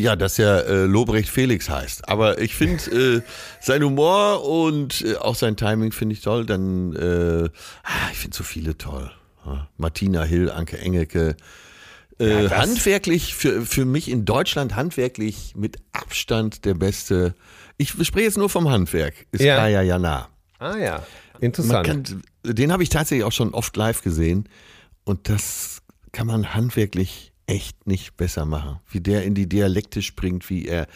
Ja, 0.00 0.16
dass 0.16 0.38
er 0.38 0.66
äh, 0.66 0.84
Lobrecht 0.84 1.28
Felix 1.28 1.68
heißt. 1.68 2.08
Aber 2.08 2.40
ich 2.40 2.54
finde 2.54 2.84
äh, 3.18 3.22
sein 3.60 3.82
Humor 3.82 4.44
und 4.44 5.02
äh, 5.02 5.16
auch 5.16 5.34
sein 5.34 5.56
Timing 5.56 5.92
finde 5.92 6.14
ich 6.14 6.22
toll. 6.22 6.46
Dann, 6.46 6.94
äh, 6.94 7.48
ah, 7.82 8.10
ich 8.12 8.18
finde 8.18 8.36
so 8.36 8.42
viele 8.42 8.78
toll. 8.78 9.10
Ja, 9.44 9.68
Martina 9.76 10.22
Hill, 10.24 10.50
Anke 10.50 10.78
Engelke. 10.78 11.36
Äh, 12.18 12.50
handwerklich, 12.50 13.34
für, 13.34 13.62
für 13.62 13.86
mich 13.86 14.10
in 14.10 14.26
Deutschland 14.26 14.76
handwerklich 14.76 15.54
mit 15.56 15.78
Abstand 15.92 16.66
der 16.66 16.74
beste. 16.74 17.34
Ich 17.78 17.90
spreche 17.90 18.26
jetzt 18.26 18.36
nur 18.36 18.50
vom 18.50 18.68
Handwerk. 18.68 19.14
Ist 19.32 19.42
Ja. 19.42 19.56
Kaya 19.56 19.80
Jana. 19.80 20.28
Ah 20.58 20.76
ja, 20.76 21.02
interessant. 21.40 21.86
kann, 21.86 22.22
den 22.44 22.72
habe 22.72 22.82
ich 22.82 22.90
tatsächlich 22.90 23.24
auch 23.24 23.32
schon 23.32 23.54
oft 23.54 23.74
live 23.76 24.02
gesehen. 24.02 24.46
Und 25.04 25.30
das 25.30 25.80
kann 26.12 26.26
man 26.26 26.54
handwerklich 26.54 27.29
echt 27.50 27.86
nicht 27.86 28.16
besser 28.16 28.44
machen. 28.44 28.78
Wie 28.88 29.00
der 29.00 29.24
in 29.24 29.34
die 29.34 29.48
Dialekte 29.48 30.02
springt, 30.02 30.48
wie 30.48 30.66
er 30.66 30.86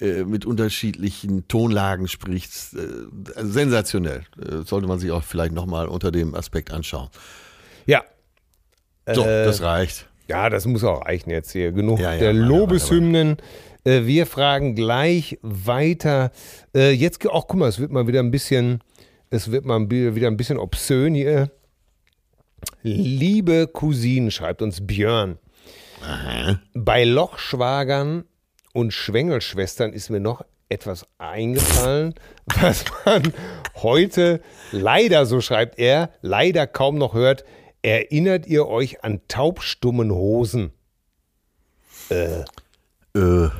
äh, 0.00 0.24
mit 0.24 0.44
unterschiedlichen 0.44 1.48
Tonlagen 1.48 2.08
spricht. 2.08 2.50
Äh, 2.74 3.42
sensationell. 3.42 4.24
Äh, 4.38 4.64
sollte 4.64 4.86
man 4.86 4.98
sich 4.98 5.10
auch 5.10 5.22
vielleicht 5.22 5.52
nochmal 5.52 5.88
unter 5.88 6.10
dem 6.10 6.34
Aspekt 6.34 6.72
anschauen. 6.72 7.08
ja. 7.86 8.04
So, 9.06 9.22
das 9.22 9.60
reicht. 9.60 10.08
Ja, 10.28 10.48
das 10.48 10.64
muss 10.66 10.82
auch 10.82 11.04
reichen 11.04 11.28
jetzt 11.28 11.52
hier. 11.52 11.72
Genug 11.72 12.00
Ja, 12.00 12.14
ja, 12.14 12.20
der 12.20 12.32
Lobeshymnen. 12.32 13.36
Wir 13.84 14.24
fragen 14.24 14.74
gleich 14.74 15.38
weiter. 15.42 16.32
Jetzt, 16.72 17.28
auch 17.28 17.46
guck 17.46 17.60
mal, 17.60 17.68
es 17.68 17.78
wird 17.78 17.92
mal 17.92 18.06
wieder 18.06 18.20
ein 18.20 18.30
bisschen, 18.30 18.80
es 19.28 19.50
wird 19.50 19.66
mal 19.66 19.90
wieder 19.90 20.28
ein 20.28 20.38
bisschen 20.38 20.56
obszön 20.56 21.14
hier. 21.14 21.50
Liebe 22.82 23.66
Cousinen, 23.66 24.30
schreibt 24.30 24.62
uns 24.62 24.86
Björn. 24.86 25.36
Bei 26.74 27.04
Lochschwagern 27.04 28.24
und 28.72 28.92
Schwengelschwestern 28.92 29.92
ist 29.92 30.10
mir 30.10 30.20
noch 30.20 30.44
etwas 30.68 31.06
eingefallen, 31.18 32.14
was 32.60 32.84
man 33.04 33.32
heute 33.76 34.40
leider, 34.72 35.26
so 35.26 35.40
schreibt 35.40 35.78
er, 35.78 36.10
leider 36.22 36.66
kaum 36.66 36.98
noch 36.98 37.14
hört. 37.14 37.44
Erinnert 37.82 38.46
ihr 38.46 38.66
euch 38.66 39.04
an 39.04 39.20
taubstummen 39.28 40.10
Hosen? 40.10 40.72
Äh, 42.08 42.44
Äh, 43.16 43.50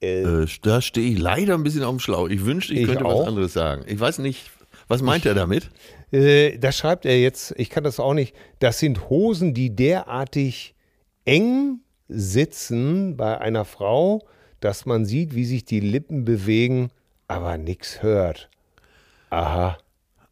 äh, 0.00 0.46
da 0.62 0.80
stehe 0.82 1.10
ich 1.12 1.18
leider 1.18 1.54
ein 1.54 1.62
bisschen 1.62 1.82
auf 1.82 1.90
dem 1.90 2.00
Schlauch. 2.00 2.28
Ich 2.28 2.44
wünschte, 2.44 2.74
ich, 2.74 2.82
Ich 2.82 2.86
könnte 2.86 3.06
auch. 3.06 3.20
was 3.22 3.28
anderes 3.28 3.52
sagen. 3.54 3.84
Ich 3.88 3.98
weiß 3.98 4.18
nicht, 4.18 4.50
was 4.88 5.00
meint 5.02 5.24
er 5.26 5.34
damit? 5.34 5.70
Äh, 6.12 6.58
da 6.58 6.70
schreibt 6.70 7.06
er 7.06 7.18
jetzt, 7.18 7.54
ich 7.56 7.70
kann 7.70 7.82
das 7.82 7.98
auch 7.98 8.12
nicht, 8.14 8.34
das 8.60 8.78
sind 8.78 9.08
Hosen, 9.08 9.54
die 9.54 9.74
derartig 9.74 10.73
eng 11.24 11.80
sitzen 12.08 13.16
bei 13.16 13.38
einer 13.38 13.64
Frau, 13.64 14.22
dass 14.60 14.86
man 14.86 15.04
sieht, 15.04 15.34
wie 15.34 15.44
sich 15.44 15.64
die 15.64 15.80
Lippen 15.80 16.24
bewegen, 16.24 16.90
aber 17.28 17.58
nichts 17.58 18.02
hört. 18.02 18.48
Aha. 19.30 19.78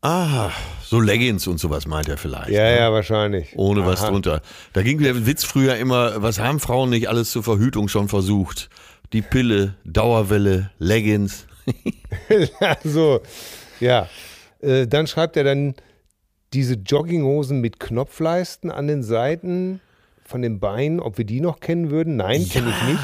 Ah, 0.05 0.51
so 0.83 1.01
Leggings 1.01 1.47
und 1.47 1.59
sowas 1.59 1.87
meint 1.87 2.09
er 2.09 2.17
vielleicht. 2.17 2.49
Ja, 2.49 2.65
ne? 2.65 2.77
ja, 2.77 2.93
wahrscheinlich. 2.93 3.53
Ohne 3.57 3.87
was 3.87 4.01
Aha. 4.03 4.11
drunter. 4.11 4.43
Da 4.73 4.83
ging 4.83 4.99
der 4.99 5.27
Witz 5.27 5.45
früher 5.45 5.77
immer, 5.77 6.21
was 6.21 6.41
haben 6.41 6.59
Frauen 6.59 6.91
nicht 6.91 7.09
alles 7.09 7.31
zur 7.31 7.45
Verhütung 7.45 7.89
schon 7.89 8.09
versucht? 8.09 8.69
Die 9.13 9.23
Pille, 9.23 9.75
Dauerwelle, 9.85 10.71
Leggings. 10.79 11.47
so, 12.85 13.21
ja. 13.79 14.09
Äh, 14.61 14.89
dann 14.89 15.07
schreibt 15.07 15.37
er 15.37 15.45
dann 15.45 15.75
diese 16.53 16.75
Jogginghosen 16.75 17.61
mit 17.61 17.79
Knopfleisten 17.79 18.71
an 18.71 18.89
den 18.89 19.03
Seiten 19.05 19.81
von 20.33 20.43
den 20.43 20.59
Beinen, 20.59 20.99
ob 20.99 21.17
wir 21.19 21.25
die 21.25 21.41
noch 21.41 21.61
kennen 21.61 21.91
würden. 21.91 22.17
Nein, 22.17 22.49
kenne 22.49 22.71
ich 22.71 22.89
nicht. 22.89 23.01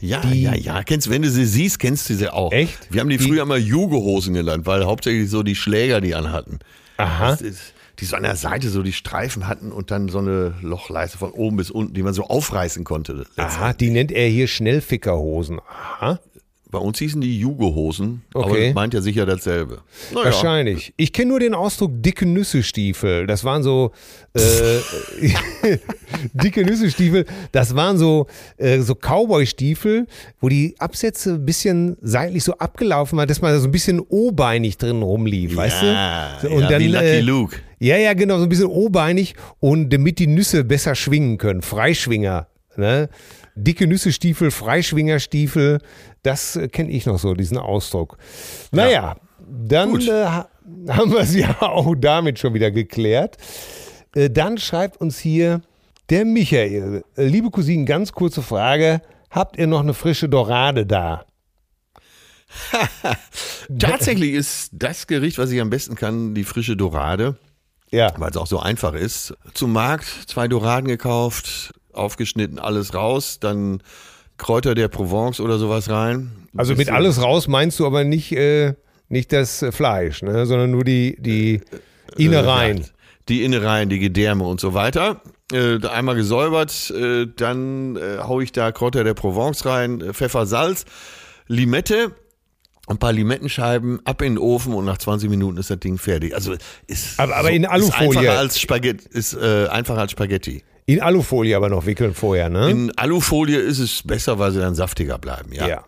Ja, 0.00 0.20
Die- 0.20 0.42
ja, 0.42 0.54
ja. 0.54 0.82
Kennst, 0.84 1.08
wenn 1.10 1.22
du 1.22 1.30
sie 1.30 1.46
siehst, 1.46 1.78
kennst 1.78 2.08
du 2.10 2.14
sie 2.14 2.28
auch. 2.32 2.52
Echt? 2.52 2.92
Wir 2.92 3.00
haben 3.00 3.08
die 3.08 3.16
Die- 3.16 3.26
früher 3.26 3.42
immer 3.42 3.56
Jugohosen 3.56 4.34
genannt, 4.34 4.66
weil 4.66 4.84
hauptsächlich 4.84 5.28
so 5.30 5.42
die 5.42 5.54
Schläger 5.54 6.00
die 6.00 6.14
anhatten. 6.14 6.58
Aha. 6.98 7.30
Das 7.30 7.40
ist, 7.40 7.72
die 7.98 8.04
so 8.04 8.14
an 8.16 8.22
der 8.24 8.36
Seite 8.36 8.68
so 8.68 8.82
die 8.82 8.92
Streifen 8.92 9.48
hatten 9.48 9.72
und 9.72 9.90
dann 9.90 10.08
so 10.10 10.18
eine 10.18 10.52
Lochleiste 10.60 11.16
von 11.16 11.30
oben 11.30 11.56
bis 11.56 11.70
unten, 11.70 11.94
die 11.94 12.02
man 12.02 12.12
so 12.12 12.24
aufreißen 12.24 12.84
konnte. 12.84 13.24
Aha, 13.36 13.72
die 13.72 13.88
nennt 13.90 14.12
er 14.12 14.28
hier 14.28 14.48
Schnellfickerhosen. 14.48 15.60
Aha. 15.66 16.20
Bei 16.68 16.78
uns 16.78 16.98
hießen 16.98 17.20
die 17.20 17.38
Jugohosen, 17.38 18.22
aber 18.34 18.46
Okay. 18.46 18.66
das 18.66 18.74
meint 18.74 18.92
ja 18.92 19.00
sicher 19.00 19.24
dasselbe. 19.24 19.82
Naja. 20.12 20.26
Wahrscheinlich. 20.26 20.92
Ich 20.96 21.12
kenne 21.12 21.30
nur 21.30 21.40
den 21.40 21.54
Ausdruck 21.54 21.92
dicke 22.02 22.26
Nüsse-Stiefel. 22.26 23.26
Das 23.28 23.44
waren 23.44 23.62
so 23.62 23.92
äh, 24.34 24.40
dicke 26.34 26.64
Nüsse-Stiefel. 26.64 27.24
Das 27.52 27.74
waren 27.76 27.98
so 27.98 28.26
äh, 28.56 28.80
so 28.80 28.94
Cowboy-Stiefel, 28.94 30.06
wo 30.40 30.48
die 30.48 30.74
Absätze 30.78 31.34
ein 31.34 31.44
bisschen 31.46 31.96
seitlich 32.02 32.44
so 32.44 32.54
abgelaufen 32.58 33.18
waren, 33.18 33.28
dass 33.28 33.40
man 33.40 33.58
so 33.60 33.66
ein 33.68 33.72
bisschen 33.72 34.00
O-beinig 34.00 34.76
drin 34.78 35.02
rumlief, 35.02 35.56
weißt 35.56 35.82
Ja, 35.82 36.38
du? 36.42 36.48
So, 36.48 36.60
ja, 36.60 36.78
wie 36.78 36.88
Lucky 36.88 37.04
äh, 37.04 37.20
Luke. 37.20 37.56
Ja, 37.78 37.96
ja, 37.98 38.14
genau, 38.14 38.38
so 38.38 38.42
ein 38.44 38.48
bisschen 38.48 38.66
O-beinig 38.66 39.34
und 39.60 39.90
damit 39.92 40.18
die 40.18 40.26
Nüsse 40.26 40.64
besser 40.64 40.94
schwingen 40.94 41.38
können. 41.38 41.62
Freischwinger. 41.62 42.48
Ne? 42.76 43.08
Dicke 43.56 43.86
Nüsse-Stiefel, 43.86 44.50
Freischwingerstiefel, 44.50 45.80
das 46.22 46.56
äh, 46.56 46.68
kenne 46.68 46.90
ich 46.90 47.06
noch 47.06 47.18
so, 47.18 47.34
diesen 47.34 47.58
Ausdruck. 47.58 48.18
Naja, 48.70 49.16
dann 49.48 49.90
Gut. 49.92 50.06
äh, 50.08 50.26
ha- 50.26 50.48
haben 50.88 51.10
wir 51.12 51.20
es 51.20 51.34
ja 51.34 51.56
auch 51.62 51.94
damit 51.96 52.38
schon 52.38 52.54
wieder 52.54 52.70
geklärt. 52.70 53.36
Äh, 54.14 54.30
dann 54.30 54.58
schreibt 54.58 55.00
uns 55.00 55.18
hier 55.18 55.62
der 56.10 56.24
Michael. 56.24 57.02
Liebe 57.16 57.50
Cousinen, 57.50 57.86
ganz 57.86 58.12
kurze 58.12 58.42
Frage. 58.42 59.00
Habt 59.30 59.58
ihr 59.58 59.66
noch 59.66 59.80
eine 59.80 59.94
frische 59.94 60.28
Dorade 60.28 60.86
da? 60.86 61.24
Tatsächlich 63.78 64.32
ist 64.34 64.70
das 64.72 65.06
Gericht, 65.06 65.38
was 65.38 65.50
ich 65.50 65.60
am 65.60 65.70
besten 65.70 65.94
kann, 65.96 66.34
die 66.34 66.44
frische 66.44 66.76
Dorade, 66.76 67.36
Ja. 67.90 68.12
weil 68.18 68.30
es 68.30 68.36
auch 68.36 68.46
so 68.46 68.58
einfach 68.60 68.94
ist. 68.94 69.34
Zum 69.54 69.72
Markt 69.72 70.06
zwei 70.26 70.48
Doraden 70.48 70.88
gekauft, 70.88 71.74
aufgeschnitten, 71.96 72.58
alles 72.58 72.94
raus, 72.94 73.38
dann 73.40 73.82
Kräuter 74.38 74.74
der 74.74 74.88
Provence 74.88 75.40
oder 75.40 75.58
sowas 75.58 75.88
rein. 75.90 76.30
Also 76.56 76.74
mit 76.74 76.90
alles 76.90 77.20
raus 77.22 77.48
meinst 77.48 77.78
du 77.80 77.86
aber 77.86 78.04
nicht, 78.04 78.32
äh, 78.32 78.74
nicht 79.08 79.32
das 79.32 79.62
äh, 79.62 79.72
Fleisch, 79.72 80.22
ne? 80.22 80.46
sondern 80.46 80.70
nur 80.70 80.84
die, 80.84 81.16
die 81.18 81.60
Innereien. 82.16 82.78
Ja, 82.78 82.84
die 83.28 83.42
Innereien, 83.44 83.88
die 83.88 83.98
Gedärme 83.98 84.44
und 84.44 84.60
so 84.60 84.74
weiter. 84.74 85.20
Äh, 85.52 85.84
einmal 85.86 86.14
gesäubert, 86.16 86.90
äh, 86.90 87.26
dann 87.34 87.96
äh, 87.96 88.18
hau 88.20 88.40
ich 88.40 88.52
da 88.52 88.72
Kräuter 88.72 89.04
der 89.04 89.14
Provence 89.14 89.64
rein, 89.64 90.00
äh, 90.00 90.12
Pfeffer, 90.12 90.44
Salz, 90.46 90.84
Limette, 91.48 92.12
ein 92.88 92.98
paar 92.98 93.12
Limettenscheiben, 93.12 94.00
ab 94.04 94.22
in 94.22 94.34
den 94.34 94.38
Ofen 94.38 94.72
und 94.74 94.84
nach 94.84 94.98
20 94.98 95.28
Minuten 95.30 95.56
ist 95.58 95.70
das 95.70 95.78
Ding 95.80 95.98
fertig. 95.98 96.34
Also 96.34 96.54
ist, 96.86 97.18
Aber- 97.18 97.36
aber 97.36 97.50
in 97.50 97.64
ist 97.64 97.70
Alufolie. 97.70 98.18
einfacher 98.20 98.38
als 98.38 98.60
Spaghetti. 98.60 99.08
Ist 99.10 99.34
äh, 99.34 99.66
einfacher 99.68 100.00
als 100.00 100.12
Spaghetti. 100.12 100.62
In 100.88 101.00
Alufolie 101.02 101.56
aber 101.56 101.68
noch 101.68 101.84
wickeln 101.84 102.14
vorher, 102.14 102.48
ne? 102.48 102.70
In 102.70 102.92
Alufolie 102.96 103.58
ist 103.58 103.80
es 103.80 104.02
besser, 104.04 104.38
weil 104.38 104.52
sie 104.52 104.60
dann 104.60 104.76
saftiger 104.76 105.18
bleiben. 105.18 105.52
Ja. 105.52 105.66
ja. 105.66 105.84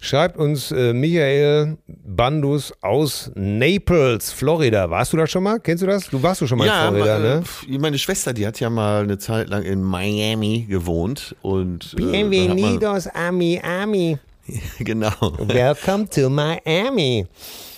Schreibt 0.00 0.36
uns 0.36 0.72
äh, 0.72 0.92
Michael 0.92 1.78
Bandus 1.86 2.72
aus 2.82 3.30
Naples, 3.36 4.32
Florida. 4.32 4.90
Warst 4.90 5.12
du 5.12 5.16
da 5.16 5.26
schon 5.28 5.44
mal? 5.44 5.60
Kennst 5.60 5.82
du 5.82 5.86
das? 5.86 6.08
Du 6.08 6.22
warst 6.22 6.40
du 6.40 6.46
schon 6.48 6.58
mal 6.58 6.66
Ja, 6.66 6.88
in 6.88 6.94
Florida, 6.94 7.18
ma- 7.18 7.24
ne? 7.24 7.42
äh, 7.68 7.78
meine 7.78 7.98
Schwester, 7.98 8.32
die 8.32 8.46
hat 8.46 8.58
ja 8.60 8.68
mal 8.68 9.04
eine 9.04 9.18
Zeit 9.18 9.48
lang 9.48 9.62
in 9.62 9.82
Miami 9.82 10.66
gewohnt 10.68 11.34
und 11.42 11.94
äh, 11.98 12.22
dann 12.46 12.64
hat 12.64 12.80
man, 13.14 13.28
Ami, 13.28 13.60
Ami. 13.62 14.18
genau. 14.80 15.12
Welcome 15.38 16.08
to 16.10 16.28
Miami. 16.30 17.26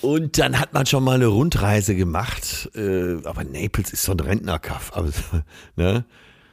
Und 0.00 0.38
dann 0.38 0.58
hat 0.58 0.72
man 0.72 0.86
schon 0.86 1.04
mal 1.04 1.14
eine 1.16 1.26
Rundreise 1.26 1.94
gemacht, 1.94 2.70
äh, 2.74 3.16
aber 3.24 3.44
Naples 3.44 3.92
ist 3.92 4.02
so 4.04 4.12
ein 4.12 4.20
Rentnerkaff. 4.20 4.92
Aber, 4.94 5.10
ne? 5.76 6.04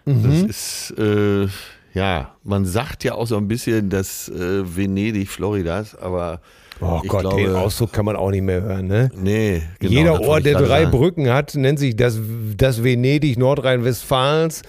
Mhm. 0.06 0.24
Das 0.24 0.42
ist, 0.44 1.00
äh, 1.00 1.48
ja, 1.94 2.36
man 2.44 2.66
sagt 2.66 3.04
ja 3.04 3.14
auch 3.14 3.28
so 3.28 3.38
ein 3.38 3.48
bisschen 3.48 3.90
das 3.90 4.30
äh, 4.30 4.76
Venedig 4.76 5.30
Floridas, 5.30 5.96
aber 5.96 6.42
Oh 6.82 7.00
ich 7.04 7.10
Gott, 7.10 7.22
glaube, 7.22 7.38
den 7.42 7.56
Ausdruck 7.56 7.94
kann 7.94 8.04
man 8.06 8.18
auch 8.18 8.32
nicht 8.32 8.42
mehr 8.44 8.62
hören, 8.62 8.88
ne? 8.88 9.10
Nee, 9.16 9.62
genau, 9.80 9.94
Jeder 9.94 10.22
Ort, 10.22 10.46
der 10.46 10.56
drei 10.60 10.84
sagen. 10.84 10.92
Brücken 10.92 11.30
hat, 11.30 11.56
nennt 11.56 11.80
sich 11.80 11.96
das, 11.96 12.20
das 12.58 12.84
Venedig 12.84 13.38
Nordrhein-Westfalens, 13.38 14.62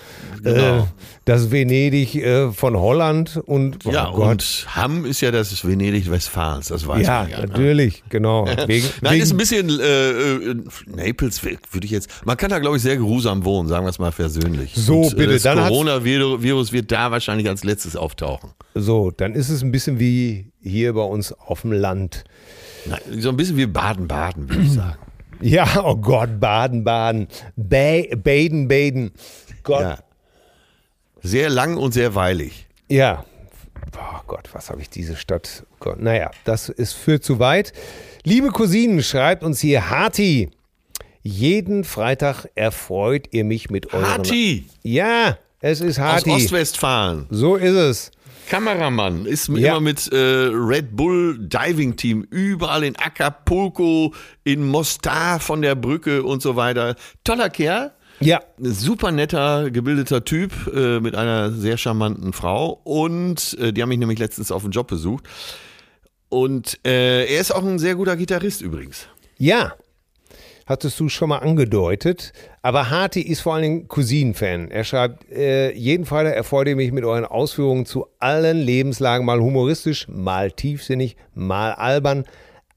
Genau. 0.42 0.78
äh, 0.78 0.82
das 1.24 1.50
Venedig 1.50 2.14
äh, 2.14 2.52
von 2.52 2.76
Holland 2.78 3.40
und 3.46 3.78
oh 3.86 3.90
Ja, 3.90 4.10
Gott. 4.12 4.28
und 4.30 4.66
Hamm 4.76 5.04
ist 5.04 5.20
ja 5.20 5.32
das 5.32 5.66
Venedig 5.66 6.08
Westfalens, 6.08 6.68
das 6.68 6.86
weiß 6.86 7.04
ja, 7.04 7.22
man 7.22 7.30
ja. 7.30 7.40
ne? 7.40 7.46
natürlich, 7.48 8.04
genau. 8.08 8.46
Wegen, 8.66 8.86
Nein, 9.00 9.14
wegen, 9.14 9.22
ist 9.24 9.32
ein 9.32 9.36
bisschen 9.36 9.68
äh, 9.80 10.10
äh, 10.10 10.56
Naples 10.86 11.42
würde 11.42 11.84
ich 11.84 11.90
jetzt. 11.90 12.08
Man 12.24 12.36
kann 12.36 12.50
da 12.50 12.60
glaube 12.60 12.76
ich 12.76 12.82
sehr 12.82 12.96
geruhsam 12.96 13.44
wohnen, 13.44 13.68
sagen 13.68 13.84
wir 13.84 13.90
es 13.90 13.98
mal 13.98 14.12
versöhnlich. 14.12 14.72
So, 14.76 15.00
Und, 15.02 15.16
bitte, 15.16 15.38
Das 15.40 15.42
Coronavirus 15.56 16.72
wird 16.72 16.92
da 16.92 17.10
wahrscheinlich 17.10 17.48
als 17.48 17.64
letztes 17.64 17.96
auftauchen. 17.96 18.50
So, 18.78 19.10
dann 19.10 19.34
ist 19.34 19.48
es 19.48 19.62
ein 19.62 19.72
bisschen 19.72 19.98
wie 19.98 20.52
hier 20.60 20.92
bei 20.92 21.02
uns 21.02 21.32
auf 21.32 21.62
dem 21.62 21.72
Land. 21.72 22.24
Nein, 22.84 23.00
so 23.18 23.30
ein 23.30 23.36
bisschen 23.36 23.56
wie 23.56 23.66
Baden-Baden, 23.66 24.48
würde 24.48 24.62
ich 24.62 24.72
sagen. 24.72 24.98
Ja, 25.42 25.84
oh 25.84 25.96
Gott, 25.96 26.40
Baden, 26.40 26.82
Baden, 26.82 27.28
ba 27.56 28.00
Baden. 28.16 29.10
Gott, 29.62 29.82
Ja. 29.82 29.98
Sehr 31.22 31.50
lang 31.50 31.76
und 31.76 31.92
sehr 31.92 32.14
weilig. 32.14 32.66
Ja. 32.88 33.26
Oh 33.98 34.20
Gott, 34.26 34.48
was 34.52 34.70
habe 34.70 34.80
ich 34.80 34.88
diese 34.88 35.14
Stadt? 35.14 35.66
Gott, 35.78 36.00
naja, 36.00 36.30
das 36.44 36.70
ist 36.70 36.94
führt 36.94 37.22
zu 37.22 37.38
weit. 37.38 37.74
Liebe 38.24 38.48
Cousinen, 38.48 39.02
schreibt 39.02 39.44
uns 39.44 39.60
hier 39.60 39.90
Harti. 39.90 40.48
Jeden 41.22 41.84
Freitag 41.84 42.46
erfreut 42.54 43.28
ihr 43.32 43.44
mich 43.44 43.68
mit 43.68 43.92
euren. 43.92 44.06
Hati 44.06 44.64
Ja, 44.82 45.36
es 45.60 45.82
ist 45.82 45.98
aus 45.98 46.04
Harti. 46.04 46.30
Ostwestfalen. 46.30 47.26
So 47.28 47.56
ist 47.56 47.74
es. 47.74 48.10
Kameramann 48.48 49.26
ist 49.26 49.48
Ja. 49.48 49.72
immer 49.72 49.80
mit 49.80 50.10
äh, 50.12 50.16
Red 50.16 50.96
Bull 50.96 51.38
Diving 51.38 51.96
Team 51.96 52.22
überall 52.30 52.84
in 52.84 52.96
Acapulco, 52.96 54.14
in 54.44 54.66
Mostar 54.66 55.40
von 55.40 55.62
der 55.62 55.74
Brücke 55.74 56.22
und 56.22 56.42
so 56.42 56.56
weiter. 56.56 56.94
Toller 57.24 57.50
Kerl. 57.50 57.92
Ja, 58.20 58.40
super 58.58 59.12
netter, 59.12 59.70
gebildeter 59.70 60.24
Typ 60.24 60.52
äh, 60.74 61.00
mit 61.00 61.14
einer 61.14 61.52
sehr 61.52 61.76
charmanten 61.76 62.32
Frau. 62.32 62.80
Und 62.84 63.56
äh, 63.60 63.72
die 63.74 63.82
haben 63.82 63.90
mich 63.90 63.98
nämlich 63.98 64.18
letztens 64.18 64.50
auf 64.50 64.62
den 64.62 64.70
Job 64.70 64.88
besucht. 64.88 65.24
Und 66.28 66.78
äh, 66.86 67.26
er 67.26 67.40
ist 67.40 67.54
auch 67.54 67.62
ein 67.64 67.78
sehr 67.78 67.94
guter 67.94 68.16
Gitarrist 68.16 68.60
übrigens. 68.62 69.06
ja. 69.38 69.74
Hattest 70.66 70.98
du 70.98 71.08
schon 71.08 71.28
mal 71.28 71.38
angedeutet. 71.38 72.32
Aber 72.60 72.90
Harti 72.90 73.22
ist 73.22 73.40
vor 73.40 73.54
allen 73.54 73.62
Dingen 73.62 73.88
Cousin-Fan. 73.88 74.72
Er 74.72 74.82
schreibt, 74.82 75.30
äh, 75.30 75.72
jeden 75.72 76.04
Freitag 76.04 76.34
erfreut 76.34 76.66
ihr 76.66 76.74
mich 76.74 76.90
mit 76.90 77.04
euren 77.04 77.24
Ausführungen 77.24 77.86
zu 77.86 78.08
allen 78.18 78.58
Lebenslagen, 78.58 79.24
mal 79.24 79.40
humoristisch, 79.40 80.08
mal 80.08 80.50
tiefsinnig, 80.50 81.16
mal 81.34 81.72
albern, 81.72 82.24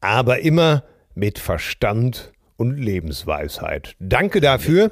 aber 0.02 0.40
immer 0.40 0.84
mit 1.16 1.40
Verstand 1.40 2.32
und 2.60 2.78
Lebensweisheit. 2.78 3.96
Danke 4.00 4.42
dafür. 4.42 4.92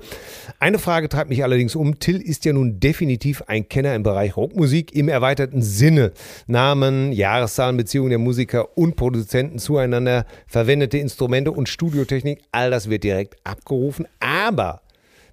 Eine 0.60 0.80
Frage 0.80 1.10
treibt 1.10 1.30
mich 1.30 1.44
allerdings 1.44 1.76
um. 1.76 2.00
Till 2.00 2.22
ist 2.22 2.46
ja 2.46 2.54
nun 2.54 2.80
definitiv 2.80 3.44
ein 3.48 3.68
Kenner 3.68 3.94
im 3.94 4.04
Bereich 4.04 4.38
Rockmusik 4.38 4.96
im 4.96 5.10
erweiterten 5.10 5.62
Sinne. 5.62 6.14
Namen, 6.48 7.12
Jahreszahlen, 7.12 7.76
Beziehungen 7.76 8.10
der 8.10 8.20
Musiker 8.20 8.78
und 8.78 8.96
Produzenten 8.96 9.60
zueinander, 9.60 10.26
verwendete 10.48 10.98
Instrumente 10.98 11.52
und 11.52 11.68
Studiotechnik, 11.68 12.42
all 12.52 12.72
das 12.72 12.90
wird 12.90 13.04
direkt 13.04 13.36
abgerufen. 13.44 14.08
Aber 14.22 14.82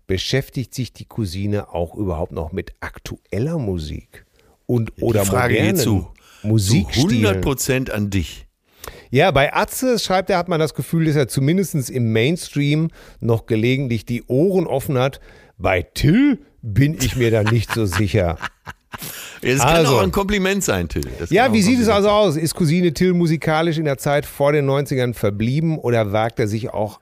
beschäftigt 0.06 0.74
sich 0.74 0.93
die 0.93 1.05
Cousine 1.05 1.73
auch 1.73 1.94
überhaupt 1.94 2.32
noch 2.32 2.52
mit 2.52 2.73
aktueller 2.81 3.59
Musik? 3.59 4.27
Und 4.66 4.93
oder 5.01 5.20
Die 5.20 5.27
Frage 5.27 5.55
modernen 5.55 5.77
zu, 5.77 5.85
zu 5.85 6.48
Musikstilen? 6.48 7.27
100 7.27 7.43
Prozent 7.43 7.90
an 7.90 8.11
dich. 8.11 8.43
Ja, 9.11 9.31
bei 9.31 9.55
Atze 9.55 9.98
schreibt 9.98 10.31
er, 10.31 10.39
hat 10.39 10.48
man 10.48 10.61
das 10.61 10.74
Gefühl, 10.74 11.05
dass 11.06 11.16
er 11.16 11.28
zumindest 11.28 11.90
im 11.90 12.12
Mainstream 12.12 12.89
noch 13.20 13.47
gelegentlich 13.47 14.05
die 14.06 14.24
Ohren 14.24 14.66
offen 14.66 14.98
hat. 14.98 15.20
Bei 15.59 15.82
Till 15.82 16.39
bin 16.62 16.94
ich 16.94 17.16
mir 17.16 17.31
da 17.31 17.43
nicht 17.43 17.73
so 17.73 17.86
sicher. 17.86 18.39
Es 19.43 19.61
Also. 19.61 19.74
kann 19.74 19.86
auch 19.98 20.02
ein 20.02 20.12
Kompliment 20.12 20.62
sein, 20.65 20.89
Till. 20.89 21.02
Das 21.19 21.28
Ja, 21.31 21.52
wie 21.52 21.61
sieht 21.62 21.81
es 21.81 21.89
also 21.89 22.09
aus? 22.11 22.36
Ist 22.36 22.55
Cousine 22.55 22.94
Till 22.94 23.12
musikalisch 23.12 23.77
in 23.77 23.85
der 23.85 23.98
Zeit 23.98 24.24
vor 24.24 24.52
den 24.52 24.70
90ern 24.70 25.15
verblieben 25.15 25.78
oder 25.78 26.12
wagt 26.12 26.39
er 26.39 26.47
sich 26.47 26.70
auch 26.70 27.01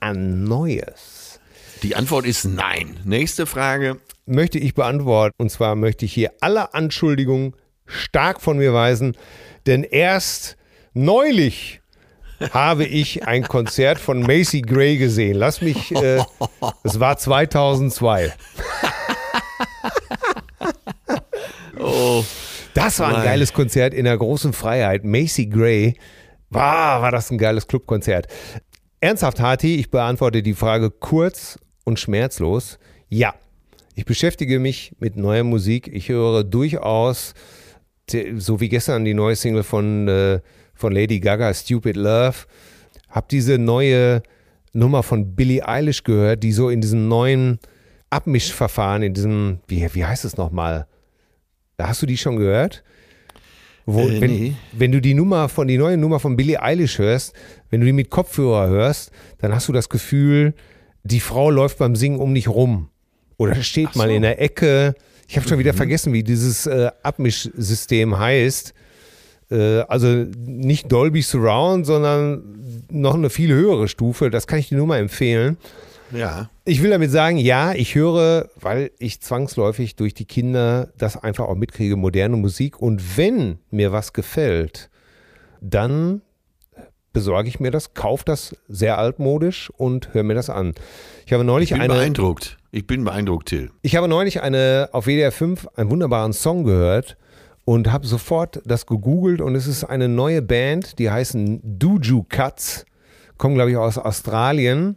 an 0.00 0.44
Neues? 0.44 1.38
Die 1.82 1.94
Antwort 1.94 2.26
ist 2.26 2.44
nein. 2.46 2.98
Nächste 3.04 3.44
Frage. 3.46 3.98
Möchte 4.26 4.58
ich 4.58 4.74
beantworten. 4.74 5.34
Und 5.38 5.50
zwar 5.50 5.76
möchte 5.76 6.06
ich 6.06 6.14
hier 6.14 6.32
alle 6.40 6.72
Anschuldigungen 6.74 7.54
stark 7.86 8.40
von 8.40 8.56
mir 8.56 8.72
weisen. 8.72 9.14
Denn 9.66 9.84
erst 9.84 10.56
neulich 10.94 11.80
habe 12.52 12.84
ich 12.84 13.26
ein 13.26 13.44
Konzert 13.44 13.98
von 13.98 14.20
Macy 14.22 14.60
Gray 14.62 14.96
gesehen. 14.96 15.36
Lass 15.36 15.60
mich, 15.60 15.92
äh, 15.94 16.22
es 16.82 16.98
war 16.98 17.16
2002. 17.16 18.32
Oh, 21.78 22.24
Das 22.74 22.98
war 22.98 23.08
ein 23.08 23.14
Nein. 23.14 23.24
geiles 23.24 23.52
Konzert 23.52 23.94
in 23.94 24.04
der 24.04 24.16
großen 24.16 24.52
Freiheit. 24.52 25.04
Macy 25.04 25.46
Gray. 25.46 25.96
War, 26.50 27.02
war 27.02 27.10
das 27.10 27.30
ein 27.30 27.38
geiles 27.38 27.66
Clubkonzert. 27.66 28.26
Ernsthaft, 29.00 29.40
Hati, 29.40 29.76
ich 29.76 29.90
beantworte 29.90 30.42
die 30.42 30.54
Frage 30.54 30.90
kurz 30.90 31.58
und 31.84 31.98
schmerzlos. 32.00 32.78
Ja, 33.08 33.34
ich 33.94 34.04
beschäftige 34.04 34.58
mich 34.58 34.94
mit 34.98 35.16
neuer 35.16 35.44
Musik. 35.44 35.88
Ich 35.92 36.08
höre 36.08 36.42
durchaus, 36.44 37.34
so 38.36 38.60
wie 38.60 38.68
gestern 38.68 39.04
die 39.04 39.14
neue 39.14 39.36
Single 39.36 39.62
von, 39.62 40.08
äh, 40.08 40.40
von 40.74 40.92
Lady 40.92 41.20
Gaga, 41.20 41.52
Stupid 41.54 41.96
Love. 41.96 42.36
Hab 43.08 43.28
diese 43.28 43.58
neue 43.58 44.22
Nummer 44.72 45.02
von 45.02 45.34
Billie 45.34 45.66
Eilish 45.66 46.02
gehört, 46.02 46.42
die 46.42 46.52
so 46.52 46.68
in 46.68 46.80
diesem 46.80 47.08
neuen 47.08 47.58
Abmischverfahren, 48.10 49.02
in 49.02 49.14
diesem, 49.14 49.60
wie, 49.66 49.86
wie 49.94 50.04
heißt 50.04 50.24
es 50.24 50.36
nochmal? 50.36 50.86
Hast 51.80 52.02
du 52.02 52.06
die 52.06 52.16
schon 52.16 52.36
gehört? 52.36 52.82
Wo, 53.86 54.08
Äh, 54.08 54.20
wenn, 54.20 54.30
nee. 54.30 54.54
wenn 54.72 54.92
du 54.92 55.00
die 55.00 55.14
Nummer 55.14 55.48
von, 55.48 55.68
die 55.68 55.78
neue 55.78 55.96
Nummer 55.96 56.20
von 56.20 56.36
Billie 56.36 56.60
Eilish 56.60 56.98
hörst, 56.98 57.34
wenn 57.70 57.80
du 57.80 57.86
die 57.86 57.92
mit 57.92 58.10
Kopfhörer 58.10 58.68
hörst, 58.68 59.10
dann 59.38 59.54
hast 59.54 59.68
du 59.68 59.72
das 59.72 59.88
Gefühl, 59.88 60.54
die 61.02 61.20
Frau 61.20 61.50
läuft 61.50 61.78
beim 61.78 61.96
Singen 61.96 62.18
um 62.18 62.34
dich 62.34 62.48
rum. 62.48 62.88
Oder 63.36 63.56
steht 63.62 63.94
mal 63.96 64.10
in 64.10 64.22
der 64.22 64.40
Ecke. 64.40 64.94
Ich 65.28 65.36
habe 65.36 65.48
schon 65.48 65.58
wieder 65.58 65.74
vergessen, 65.74 66.12
wie 66.12 66.22
dieses 66.22 66.66
äh, 66.66 66.90
Abmischsystem 67.02 68.18
heißt. 68.18 68.74
Äh, 69.54 69.84
also 69.88 70.08
nicht 70.08 70.90
Dolby 70.90 71.22
Surround, 71.22 71.86
sondern 71.86 72.42
noch 72.90 73.14
eine 73.14 73.30
viel 73.30 73.52
höhere 73.52 73.88
Stufe. 73.88 74.30
Das 74.30 74.46
kann 74.46 74.58
ich 74.58 74.68
dir 74.68 74.78
nur 74.78 74.86
mal 74.86 74.98
empfehlen. 74.98 75.56
ja. 76.12 76.50
Ich 76.66 76.82
will 76.82 76.90
damit 76.90 77.10
sagen, 77.10 77.36
ja, 77.36 77.74
ich 77.74 77.94
höre, 77.94 78.48
weil 78.58 78.90
ich 78.98 79.20
zwangsläufig 79.20 79.96
durch 79.96 80.14
die 80.14 80.24
Kinder 80.24 80.88
das 80.96 81.22
einfach 81.22 81.44
auch 81.46 81.56
mitkriege, 81.56 81.96
moderne 81.96 82.38
Musik. 82.38 82.80
Und 82.80 83.18
wenn 83.18 83.58
mir 83.70 83.92
was 83.92 84.14
gefällt, 84.14 84.88
dann 85.60 86.22
besorge 87.12 87.48
ich 87.48 87.60
mir 87.60 87.70
das, 87.70 87.92
kaufe 87.92 88.24
das 88.24 88.56
sehr 88.66 88.96
altmodisch 88.96 89.70
und 89.76 90.14
höre 90.14 90.22
mir 90.22 90.34
das 90.34 90.48
an. 90.48 90.74
Ich 91.26 91.34
habe 91.34 91.44
neulich 91.44 91.70
Ich 91.70 91.74
bin 91.74 91.82
eine, 91.82 91.94
beeindruckt. 91.94 92.56
Ich 92.70 92.86
bin 92.86 93.04
beeindruckt, 93.04 93.48
Till. 93.48 93.70
ich 93.82 93.94
habe 93.94 94.08
neulich 94.08 94.40
eine 94.40 94.88
auf 94.92 95.04
WDR 95.04 95.32
5 95.32 95.68
einen 95.76 95.90
wunderbaren 95.90 96.32
Song 96.32 96.64
gehört 96.64 97.16
und 97.64 97.90
habe 97.90 98.06
sofort 98.06 98.60
das 98.64 98.86
gegoogelt 98.86 99.40
und 99.40 99.54
es 99.54 99.66
ist 99.66 99.84
eine 99.84 100.08
neue 100.08 100.42
Band, 100.42 100.98
die 100.98 101.10
heißen 101.10 101.60
Duju 101.62 102.24
Cuts, 102.28 102.84
kommen 103.38 103.54
glaube 103.54 103.70
ich 103.70 103.76
aus 103.76 103.98
Australien. 103.98 104.96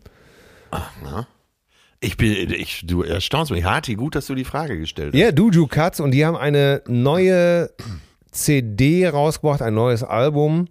Ich 2.00 2.18
bin, 2.18 2.52
ich, 2.52 2.84
du 2.86 3.02
erstaunst 3.02 3.52
mich. 3.52 3.64
Harti, 3.64 3.96
gut, 3.96 4.16
dass 4.16 4.28
du 4.28 4.36
die 4.36 4.44
Frage 4.44 4.78
gestellt 4.78 5.14
hast. 5.14 5.20
Ja, 5.20 5.32
Duju 5.32 5.68
Cuts 5.68 6.00
und 6.00 6.12
die 6.12 6.26
haben 6.26 6.38
eine 6.38 6.84
neue 6.88 7.72
CD 8.32 9.08
rausgebracht, 9.08 9.62
ein 9.62 9.74
neues 9.74 10.04
Album. 10.04 10.68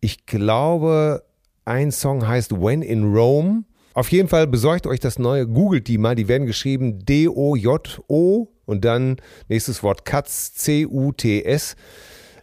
Ich 0.00 0.26
glaube, 0.26 1.24
ein 1.64 1.92
Song 1.92 2.26
heißt 2.26 2.52
When 2.60 2.82
in 2.82 3.14
Rome. 3.14 3.64
Auf 3.94 4.10
jeden 4.10 4.28
Fall 4.28 4.46
besorgt 4.46 4.86
euch 4.86 5.00
das 5.00 5.18
neue, 5.18 5.46
googelt 5.46 5.86
die 5.88 5.98
mal, 5.98 6.14
die 6.14 6.28
werden 6.28 6.46
geschrieben 6.46 7.04
D-O-J-O 7.06 8.48
und 8.66 8.84
dann 8.84 9.16
nächstes 9.48 9.82
Wort 9.82 10.04
Cuts, 10.04 10.54
C-U-T-S. 10.54 11.76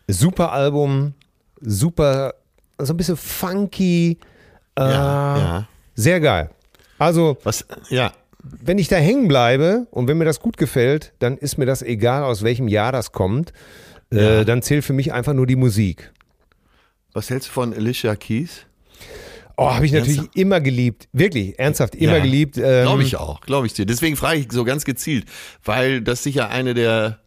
Super 0.07 0.51
Album, 0.51 1.13
super, 1.59 2.33
so 2.77 2.93
ein 2.93 2.97
bisschen 2.97 3.17
funky, 3.17 4.17
äh, 4.77 4.81
ja, 4.81 5.37
ja. 5.37 5.67
sehr 5.95 6.19
geil. 6.19 6.49
Also, 6.97 7.37
Was, 7.43 7.65
ja, 7.89 8.11
wenn 8.43 8.77
ich 8.77 8.87
da 8.87 8.95
hängen 8.95 9.27
bleibe 9.27 9.87
und 9.91 10.07
wenn 10.07 10.17
mir 10.17 10.25
das 10.25 10.39
gut 10.39 10.57
gefällt, 10.57 11.13
dann 11.19 11.37
ist 11.37 11.57
mir 11.57 11.65
das 11.65 11.81
egal, 11.81 12.23
aus 12.23 12.43
welchem 12.43 12.67
Jahr 12.67 12.91
das 12.91 13.11
kommt. 13.11 13.51
Äh, 14.11 14.37
Ja. 14.39 14.43
dann 14.43 14.61
zählt 14.61 14.83
für 14.83 14.93
mich 14.93 15.13
einfach 15.13 15.33
nur 15.33 15.47
die 15.47 15.55
Musik. 15.55 16.11
was 17.13 17.29
hältst 17.29 17.49
du 17.49 17.53
von 17.53 17.73
Alicia 17.73 18.15
Keys? 18.15 18.65
Oh, 19.61 19.73
habe 19.73 19.85
ich 19.85 19.91
natürlich 19.91 20.17
Ernsthaft? 20.17 20.37
immer 20.37 20.61
geliebt. 20.61 21.07
Wirklich, 21.13 21.57
ernsthaft, 21.59 21.95
immer 21.95 22.17
Ja, 22.17 22.23
geliebt. 22.23 22.57
Ähm, 22.57 22.83
Glaube 22.83 23.03
ich 23.03 23.15
auch, 23.17 23.41
glaube 23.41 23.67
ich 23.67 23.73
dir. 23.73 23.85
Deswegen 23.85 24.15
frage 24.15 24.39
ich 24.39 24.51
so 24.51 24.63
ganz 24.63 24.85
gezielt, 24.85 25.25
weil 25.63 26.01
das 26.01 26.23
sicher 26.23 26.49
eine 26.49 26.73
der, 26.73 27.19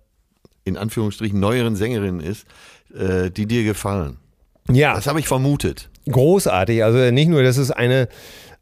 in 0.65 0.77
Anführungsstrichen, 0.77 1.39
neueren 1.39 1.77
Sängerinnen 1.77 2.20
ist, 2.20 2.47
äh, 2.94 3.31
die 3.31 3.47
dir 3.47 3.65
gefallen. 3.65 4.16
Ja, 4.70 4.94
Das 4.94 5.06
habe 5.06 5.20
ich 5.20 5.28
vermutet. 5.28 5.90
großartig. 6.11 6.82
Also 6.85 7.11
nicht 7.11 7.28
nur, 7.28 7.43
das 7.43 7.56
ist 7.59 7.70
eine, 7.70 8.09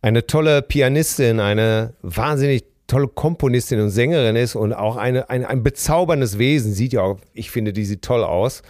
eine 0.01 0.27
tolle 0.27 0.63
Pianistin, 0.63 1.39
eine 1.41 1.95
wahnsinnig 2.03 2.65
tolle 2.89 3.09
Komponistin 3.09 3.81
und 3.81 3.91
Sängerin 3.91 4.37
ist 4.37 4.55
und 4.57 4.73
auch 4.75 4.97
eine, 4.97 5.31
ein, 5.31 5.45
ein 5.47 5.63
bezauberndes 5.63 6.39
Wesen. 6.39 6.75
Sieht 6.75 6.93
ja 6.93 7.03
auch, 7.03 7.19
ich 7.33 7.51
finde, 7.51 7.73
die 7.73 7.85
sieht 7.85 8.03
toll 8.03 8.23
aus. 8.25 8.63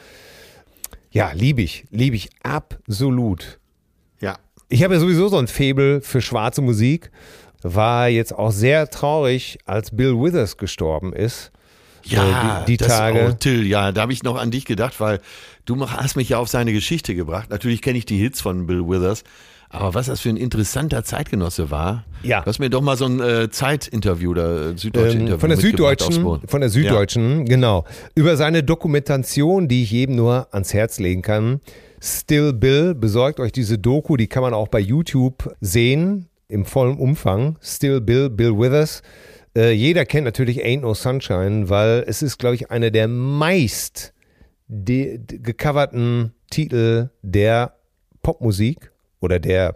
Ja, 1.11 1.33
liebe 1.35 1.63
ich, 1.63 1.87
liebe 1.91 2.15
ich 2.17 2.29
absolut. 2.43 3.59
Ja. 4.73 4.77
Ich 4.77 4.83
habe 4.85 4.95
ja 4.95 5.01
sowieso 5.01 5.29
so 5.29 5.37
ein 5.39 5.47
Faible 5.49 6.01
für 6.01 6.21
schwarze 6.21 6.63
Musik. 6.63 7.11
War 7.63 8.09
jetzt 8.09 8.35
auch 8.37 8.51
sehr 8.51 8.89
traurig, 8.91 9.59
als 9.67 9.95
Bill 9.95 10.15
Withers 10.15 10.57
gestorben 10.57 11.13
ist. 11.13 11.53
Ja, 12.05 12.25
Äh, 12.25 12.65
die, 12.65 12.73
die 12.73 12.77
das, 12.79 12.89
Tage. 12.89 13.29
Oh, 13.31 13.37
Till, 13.39 13.67
ja, 13.67 13.93
da 13.93 14.01
habe 14.03 14.13
ich 14.13 14.23
noch 14.25 14.37
an 14.37 14.51
dich 14.51 14.65
gedacht, 14.65 14.99
weil 14.99 15.21
du 15.67 15.89
hast 15.89 16.17
mich 16.17 16.31
ja 16.31 16.39
auf 16.39 16.49
seine 16.49 16.73
Geschichte 16.73 17.15
gebracht. 17.15 17.51
Natürlich 17.51 17.81
kenne 17.83 17.99
ich 17.99 18.07
die 18.07 18.17
Hits 18.19 18.41
von 18.41 18.67
Bill 18.67 18.81
Withers, 18.89 19.23
aber 19.69 19.95
was 19.95 20.07
das 20.07 20.21
für 20.21 20.31
ein 20.31 20.37
interessanter 20.37 21.05
Zeitgenosse 21.05 21.71
war. 21.71 22.05
Ja. 22.25 22.41
Du 22.41 22.47
hast 22.47 22.59
mir 22.59 22.71
doch 22.71 22.81
mal 22.81 22.97
so 22.97 23.07
ein 23.07 23.21
äh, 23.21 23.51
Zeitinterview 23.51 24.33
oder 24.33 24.71
äh, 24.71 24.77
Süddeutsche 24.77 25.19
Interview 25.19 25.35
Ähm, 25.35 25.41
von 25.41 25.49
der 25.51 25.59
Süddeutschen, 25.59 26.41
von 26.49 26.61
der 26.61 26.71
Süddeutschen, 26.71 27.45
genau. 27.45 27.85
Über 28.17 28.37
seine 28.37 28.65
Dokumentation, 28.65 29.69
die 29.69 29.85
ich 29.85 29.93
jedem 29.93 30.17
nur 30.17 30.49
ans 30.51 30.75
Herz 30.75 30.99
legen 30.99 31.23
kann. 31.23 31.61
Still 32.05 32.53
Bill, 32.53 32.95
besorgt 32.97 33.39
euch 33.39 33.53
diese 33.53 33.79
Doku, 33.79 34.17
die 34.17 34.27
kann 34.27 34.43
man 34.43 34.55
auch 34.55 34.67
bei 34.69 34.81
YouTube 34.81 35.55
sehen, 35.61 36.29
im 36.49 36.65
vollen 36.65 36.99
Umfang. 36.99 37.57
Still 37.63 38.01
Bill, 38.01 38.29
Bill 38.29 38.59
Withers. 38.59 39.03
Äh, 39.57 39.71
jeder 39.73 40.05
kennt 40.05 40.25
natürlich 40.25 40.65
Ain't 40.65 40.81
No 40.81 40.95
Sunshine, 40.95 41.69
weil 41.69 42.05
es 42.09 42.23
ist, 42.23 42.39
glaube 42.39 42.57
ich, 42.57 42.71
einer 42.73 42.91
der 42.91 43.07
meist 43.07 44.13
de- 44.67 45.19
gecoverten 45.19 46.33
Titel 46.51 47.11
der 47.23 47.75
Popmusik 48.23 48.91
oder 49.21 49.39
der 49.39 49.75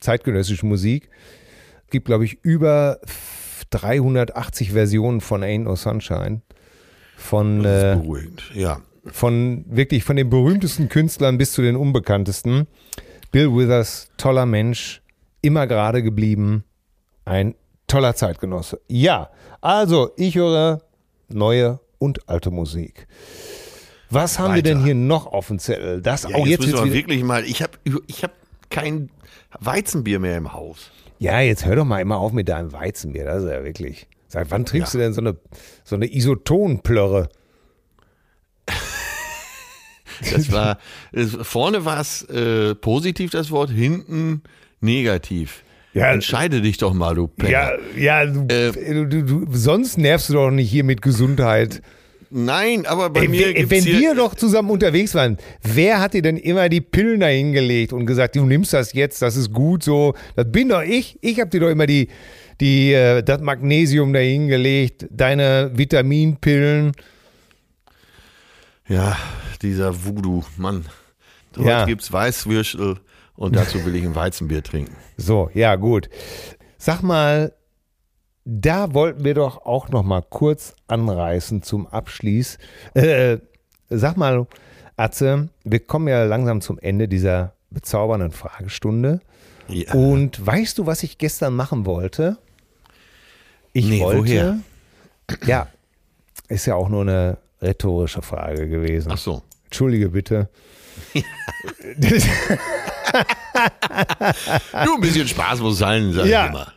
zeitgenössischen 0.00 0.68
Musik. 0.68 1.10
Es 1.84 1.90
gibt, 1.90 2.06
glaube 2.06 2.24
ich, 2.24 2.38
über 2.42 2.98
380 3.70 4.72
Versionen 4.72 5.20
von 5.20 5.42
Ain't 5.44 5.62
No 5.64 5.76
Sunshine. 5.76 6.42
Von, 7.16 7.62
Das 7.62 7.82
äh, 7.84 7.92
ist 7.94 8.02
beruhigend, 8.02 8.42
ja. 8.54 8.80
Von 9.12 9.64
wirklich 9.68 10.04
von 10.04 10.16
den 10.16 10.30
berühmtesten 10.30 10.88
Künstlern 10.88 11.38
bis 11.38 11.52
zu 11.52 11.62
den 11.62 11.76
unbekanntesten. 11.76 12.66
Bill 13.30 13.54
Withers, 13.54 14.10
toller 14.16 14.46
Mensch, 14.46 15.02
immer 15.42 15.66
gerade 15.66 16.02
geblieben, 16.02 16.64
ein 17.24 17.54
toller 17.86 18.14
Zeitgenosse. 18.14 18.80
Ja, 18.88 19.30
also 19.60 20.10
ich 20.16 20.34
höre 20.36 20.82
neue 21.28 21.80
und 21.98 22.28
alte 22.28 22.50
Musik. 22.50 23.06
Was 24.10 24.38
haben 24.38 24.54
wir 24.54 24.62
denn 24.62 24.78
Weiter. 24.78 24.86
hier 24.86 24.94
noch 24.94 25.26
auf 25.26 25.48
dem 25.48 25.58
Zettel? 25.58 26.00
Das 26.00 26.22
ja 26.22 26.30
auch 26.34 26.46
jetzt, 26.46 26.64
jetzt, 26.64 26.72
müssen 26.72 26.86
wir 26.86 26.92
wirklich 26.92 27.22
mal, 27.22 27.44
ich 27.44 27.62
habe 27.62 27.72
ich 28.06 28.24
hab 28.24 28.32
kein 28.70 29.10
Weizenbier 29.60 30.18
mehr 30.18 30.36
im 30.38 30.52
Haus. 30.54 30.90
Ja, 31.18 31.40
jetzt 31.40 31.66
hör 31.66 31.76
doch 31.76 31.84
mal 31.84 32.00
immer 32.00 32.18
auf 32.18 32.32
mit 32.32 32.48
deinem 32.48 32.72
Weizenbier. 32.72 33.24
Das 33.24 33.42
ist 33.42 33.50
ja 33.50 33.64
wirklich. 33.64 34.06
Seit 34.28 34.50
wann 34.50 34.64
trinkst 34.64 34.94
Ja. 34.94 34.98
du 34.98 35.04
denn 35.04 35.12
so 35.14 35.20
eine, 35.20 35.36
so 35.84 35.96
eine 35.96 36.06
Isotonplörre? 36.14 37.28
Das 40.32 40.52
war, 40.52 40.78
es, 41.12 41.36
vorne 41.42 41.84
war 41.84 42.00
es 42.00 42.22
äh, 42.24 42.74
positiv, 42.74 43.30
das 43.30 43.50
Wort, 43.50 43.70
hinten 43.70 44.42
negativ. 44.80 45.62
Ja. 45.94 46.12
Entscheide 46.12 46.60
dich 46.60 46.76
doch 46.76 46.92
mal, 46.94 47.14
du 47.14 47.26
Penner. 47.26 47.50
Ja, 47.50 47.72
ja, 47.96 48.26
du, 48.26 48.46
Äh, 48.54 49.06
du, 49.06 49.24
du, 49.24 49.46
sonst 49.52 49.98
nervst 49.98 50.28
du 50.28 50.34
doch 50.34 50.50
nicht 50.50 50.70
hier 50.70 50.84
mit 50.84 51.02
Gesundheit. 51.02 51.82
Nein, 52.30 52.84
aber 52.84 53.08
bei 53.10 53.22
Ey, 53.22 53.28
mir 53.28 53.46
wenn 53.46 53.54
gibt's 53.54 53.86
wenn 53.86 54.00
wir 54.00 54.14
doch 54.14 54.34
zusammen 54.34 54.70
unterwegs 54.70 55.14
waren, 55.14 55.38
wer 55.62 56.00
hat 56.00 56.12
dir 56.12 56.20
denn 56.22 56.36
immer 56.36 56.68
die 56.68 56.82
Pillen 56.82 57.20
da 57.20 57.26
hingelegt 57.26 57.92
und 57.92 58.04
gesagt, 58.04 58.36
du 58.36 58.44
nimmst 58.44 58.74
das 58.74 58.92
jetzt, 58.92 59.22
das 59.22 59.36
ist 59.36 59.52
gut 59.52 59.82
so? 59.82 60.14
Das 60.36 60.50
bin 60.52 60.68
doch 60.68 60.82
ich. 60.82 61.18
Ich 61.22 61.40
habe 61.40 61.48
dir 61.48 61.60
doch 61.60 61.70
immer 61.70 61.86
die, 61.86 62.08
die, 62.60 62.92
äh, 62.92 63.22
das 63.22 63.40
Magnesium 63.40 64.12
da 64.12 64.18
hingelegt, 64.20 65.06
deine 65.10 65.70
Vitaminpillen. 65.74 66.92
Ja, 68.88 69.16
dieser 69.62 70.04
Voodoo, 70.04 70.42
Mann. 70.56 70.86
Heute 71.56 71.68
Ja. 71.68 71.84
gibt's 71.84 72.12
Weißwürstel 72.12 72.98
Und 73.36 73.54
dazu 73.54 73.84
will 73.84 73.94
ich 73.94 74.04
ein 74.04 74.16
Weizenbier 74.16 74.64
trinken. 74.64 74.96
So, 75.16 75.48
ja, 75.54 75.76
gut. 75.76 76.10
Sag 76.76 77.02
mal, 77.02 77.52
da 78.44 78.94
wollten 78.94 79.22
wir 79.24 79.34
doch 79.34 79.64
auch 79.64 79.90
noch 79.90 80.02
mal 80.02 80.22
kurz 80.22 80.74
anreißen 80.88 81.62
zum 81.62 81.86
Abschließ. 81.86 82.58
Äh, 82.94 83.38
sag 83.90 84.16
mal, 84.16 84.48
Atze, 84.96 85.50
wir 85.62 85.78
kommen 85.78 86.08
ja 86.08 86.24
langsam 86.24 86.60
zum 86.60 86.80
Ende 86.80 87.06
dieser 87.06 87.52
bezaubernden 87.70 88.32
Fragestunde. 88.32 89.20
Ja. 89.68 89.92
Und 89.94 90.44
weißt 90.44 90.76
du, 90.78 90.86
was 90.86 91.04
ich 91.04 91.18
gestern 91.18 91.54
machen 91.54 91.86
wollte? 91.86 92.38
Ich 93.72 93.86
Nee, 93.86 94.00
wollte. 94.00 94.18
woher? 94.18 94.58
Ja, 95.46 95.68
ist 96.48 96.66
ja 96.66 96.74
auch 96.74 96.88
nur 96.88 97.02
eine 97.02 97.38
rhetorische 97.62 98.22
Frage 98.22 98.68
gewesen. 98.68 99.10
Ach 99.12 99.18
so. 99.18 99.42
Entschuldige 99.64 100.08
bitte. 100.10 100.48
Nur 104.84 104.94
ein 104.94 105.00
bisschen 105.00 105.28
Spaß 105.28 105.60
muss 105.60 105.78
sein, 105.78 106.12
sag 106.12 106.26
Ja. 106.26 106.44
ich 106.46 106.50
immer. 106.50 106.72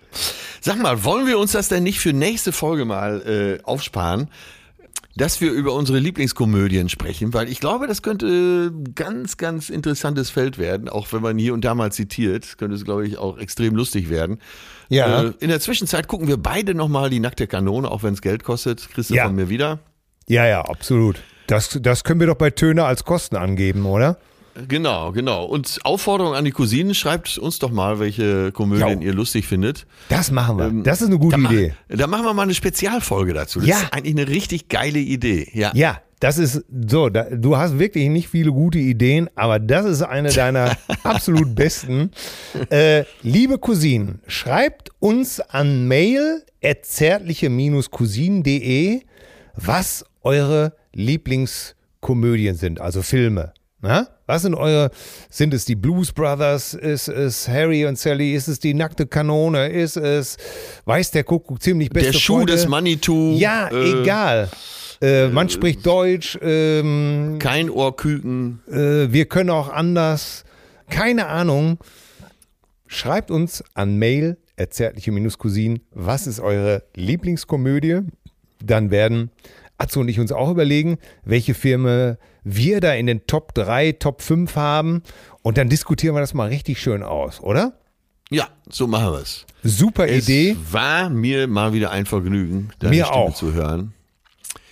Sag 0.64 0.78
mal, 0.82 1.04
wollen 1.04 1.26
wir 1.26 1.40
uns 1.40 1.54
das 1.54 1.70
denn 1.70 1.84
nicht 1.84 2.00
für 2.00 2.14
nächste 2.14 2.52
Folge 2.52 2.86
mal 2.86 3.58
äh, 3.60 3.64
aufsparen? 3.64 4.30
Dass 5.18 5.42
wir 5.42 5.52
über 5.52 5.74
unsere 5.74 6.00
Lieblingskomödien 6.00 6.88
sprechen, 6.88 7.34
weil 7.34 7.50
ich 7.50 7.60
glaube, 7.60 7.86
das 7.86 8.02
könnte 8.02 8.72
ein 8.72 8.94
ganz, 8.96 9.36
ganz 9.36 9.70
interessantes 9.70 10.30
Feld 10.30 10.58
werden, 10.58 10.88
auch 10.88 11.12
wenn 11.12 11.22
man 11.22 11.38
hier 11.38 11.54
und 11.54 11.66
da 11.66 11.76
mal 11.76 11.92
zitiert, 11.92 12.58
könnte 12.58 12.76
es, 12.78 12.86
glaube 12.86 13.06
ich, 13.06 13.18
auch 13.18 13.38
extrem 13.38 13.76
lustig 13.76 14.10
werden. 14.10 14.38
Ja. 14.88 15.24
Äh, 15.24 15.34
in 15.40 15.50
der 15.50 15.60
Zwischenzeit 15.60 16.08
gucken 16.08 16.30
wir 16.30 16.38
beide 16.38 16.76
nochmal 16.76 17.10
die 17.10 17.20
nackte 17.20 17.46
Kanone, 17.48 17.92
auch 17.92 18.04
wenn 18.04 18.14
es 18.14 18.22
Geld 18.22 18.46
kostet. 18.46 18.88
Kriegst 18.90 19.10
du 19.10 19.16
Ja. 19.16 19.26
von 19.26 19.36
mir 19.36 19.50
wieder. 19.50 19.80
Ja, 20.28 20.46
ja, 20.46 20.62
absolut. 20.62 21.22
Das, 21.48 21.78
das 21.82 22.04
können 22.04 22.20
wir 22.20 22.28
doch 22.28 22.36
bei 22.36 22.52
Töne 22.52 22.86
als 22.86 23.04
Kosten 23.04 23.36
angeben, 23.36 23.86
oder? 23.86 24.18
Genau, 24.68 25.12
genau. 25.14 25.46
Und 25.46 25.80
Aufforderung 25.84 26.34
an 26.34 26.44
die 26.46 26.52
Cousinen, 26.52 26.94
schreibt 26.94 27.38
uns 27.38 27.60
doch 27.60 27.72
mal, 27.72 28.00
welche 28.00 28.52
Komödien 28.52 29.02
Ja. 29.02 29.08
ihr 29.08 29.14
lustig 29.14 29.48
findet. 29.48 29.86
Das 30.10 30.30
machen 30.30 30.58
wir. 30.58 30.66
Ähm, 30.68 30.84
das 30.84 31.02
ist 31.02 31.08
eine 31.08 31.18
gute 31.20 31.42
Da, 31.42 31.50
Idee. 31.50 31.74
da 31.88 32.06
machen 32.08 32.26
wir 32.26 32.34
mal 32.34 32.44
eine 32.44 32.54
Spezialfolge 32.54 33.34
dazu. 33.34 33.60
Das 33.60 33.68
Ja. 33.70 33.78
ist 33.78 33.94
eigentlich 33.94 34.16
eine 34.18 34.28
richtig 34.28 34.68
geile 34.68 35.00
Idee. 35.00 35.48
Ja. 35.54 35.72
Ja, 35.74 36.02
das 36.20 36.38
ist 36.38 36.66
so. 36.88 37.08
Da, 37.10 37.28
du 37.32 37.56
hast 37.56 37.80
wirklich 37.80 38.10
nicht 38.10 38.28
viele 38.28 38.52
gute 38.52 38.78
Ideen, 38.78 39.30
aber 39.36 39.58
das 39.58 39.86
ist 39.86 40.02
eine 40.02 40.30
deiner 40.34 40.76
absolut 41.04 41.56
besten. 41.56 42.12
Äh, 42.70 43.06
liebe 43.24 43.58
Cousinen, 43.58 44.20
schreibt 44.28 44.90
uns 45.00 45.40
an 45.40 45.88
mail 45.88 46.44
zärtliche-cousinen.de, 46.82 49.02
was 49.56 50.06
eure 50.24 50.74
Lieblingskomödien 50.94 52.56
sind, 52.56 52.80
also 52.82 53.02
Filme. 53.02 53.54
Na? 53.82 54.08
Was 54.28 54.44
sind 54.44 54.54
eure, 54.54 54.92
sind 55.30 55.54
es 55.54 55.66
die 55.66 55.76
Blues 55.76 56.12
Brothers, 56.12 56.74
ist 56.76 57.08
es 57.08 57.48
Harry 57.48 57.86
und 57.86 57.98
Sally, 57.98 58.36
ist 58.36 58.48
es 58.48 58.60
die 58.60 58.74
nackte 58.74 59.08
Kanone, 59.08 59.68
ist 59.70 59.98
es 59.98 60.38
Weiß 60.86 61.12
der 61.12 61.24
Kuckuck 61.24 61.62
ziemlich 61.62 61.90
beste 61.90 62.12
Der 62.12 62.18
Schuh 62.20 62.38
Freunde? 62.38 62.54
des 62.54 62.68
Manitou. 62.68 63.36
Ja, 63.38 63.68
äh, 63.70 64.02
egal. 64.02 64.50
Äh, 65.02 65.30
man 65.30 65.50
spricht 65.50 65.84
Deutsch, 65.86 66.38
ähm, 66.42 67.38
Kein 67.40 67.70
Ohrküken. 67.72 68.62
äh, 68.72 69.12
wir 69.12 69.26
können 69.26 69.50
auch 69.50 69.70
anders. 69.70 70.44
Keine 70.90 71.28
Ahnung. 71.28 71.80
Schreibt 72.88 73.32
uns 73.32 73.64
an 73.74 73.98
mail 73.98 74.38
zärtliche-cousinen, 74.70 75.80
was 75.92 76.28
ist 76.28 76.40
eure 76.40 76.84
Lieblingskomödie? 76.96 78.02
Dann 78.64 78.92
werden 78.92 79.32
Atze 79.82 80.00
und 80.00 80.08
ich 80.08 80.20
uns 80.20 80.32
auch 80.32 80.50
überlegen, 80.52 80.98
welche 81.24 81.54
Filme 81.54 82.18
wir 82.44 82.80
da 82.82 82.94
in 82.94 83.08
den 83.08 83.26
Top 83.28 83.54
3, 83.54 83.94
Top 83.94 84.22
5 84.22 84.56
haben. 84.56 85.04
Und 85.42 85.58
dann 85.58 85.70
diskutieren 85.70 86.16
wir 86.16 86.22
das 86.22 86.34
mal 86.34 86.48
richtig 86.50 86.80
schön 86.82 87.04
aus, 87.04 87.40
oder? 87.42 87.74
Ja, 88.30 88.48
so 88.70 88.88
machen 88.88 89.12
wir 89.14 89.20
es. 89.20 89.46
Super 89.64 90.08
Idee. 90.08 90.52
Es 90.52 90.74
war 90.74 91.10
mir 91.10 91.48
mal 91.48 91.74
wieder 91.74 91.92
ein 91.92 92.06
Vergnügen, 92.06 92.70
deine 92.80 92.96
Mir 92.96 93.06
Stimme 93.06 93.18
auch. 93.20 93.36
zu 93.36 93.54
hören. 93.54 93.94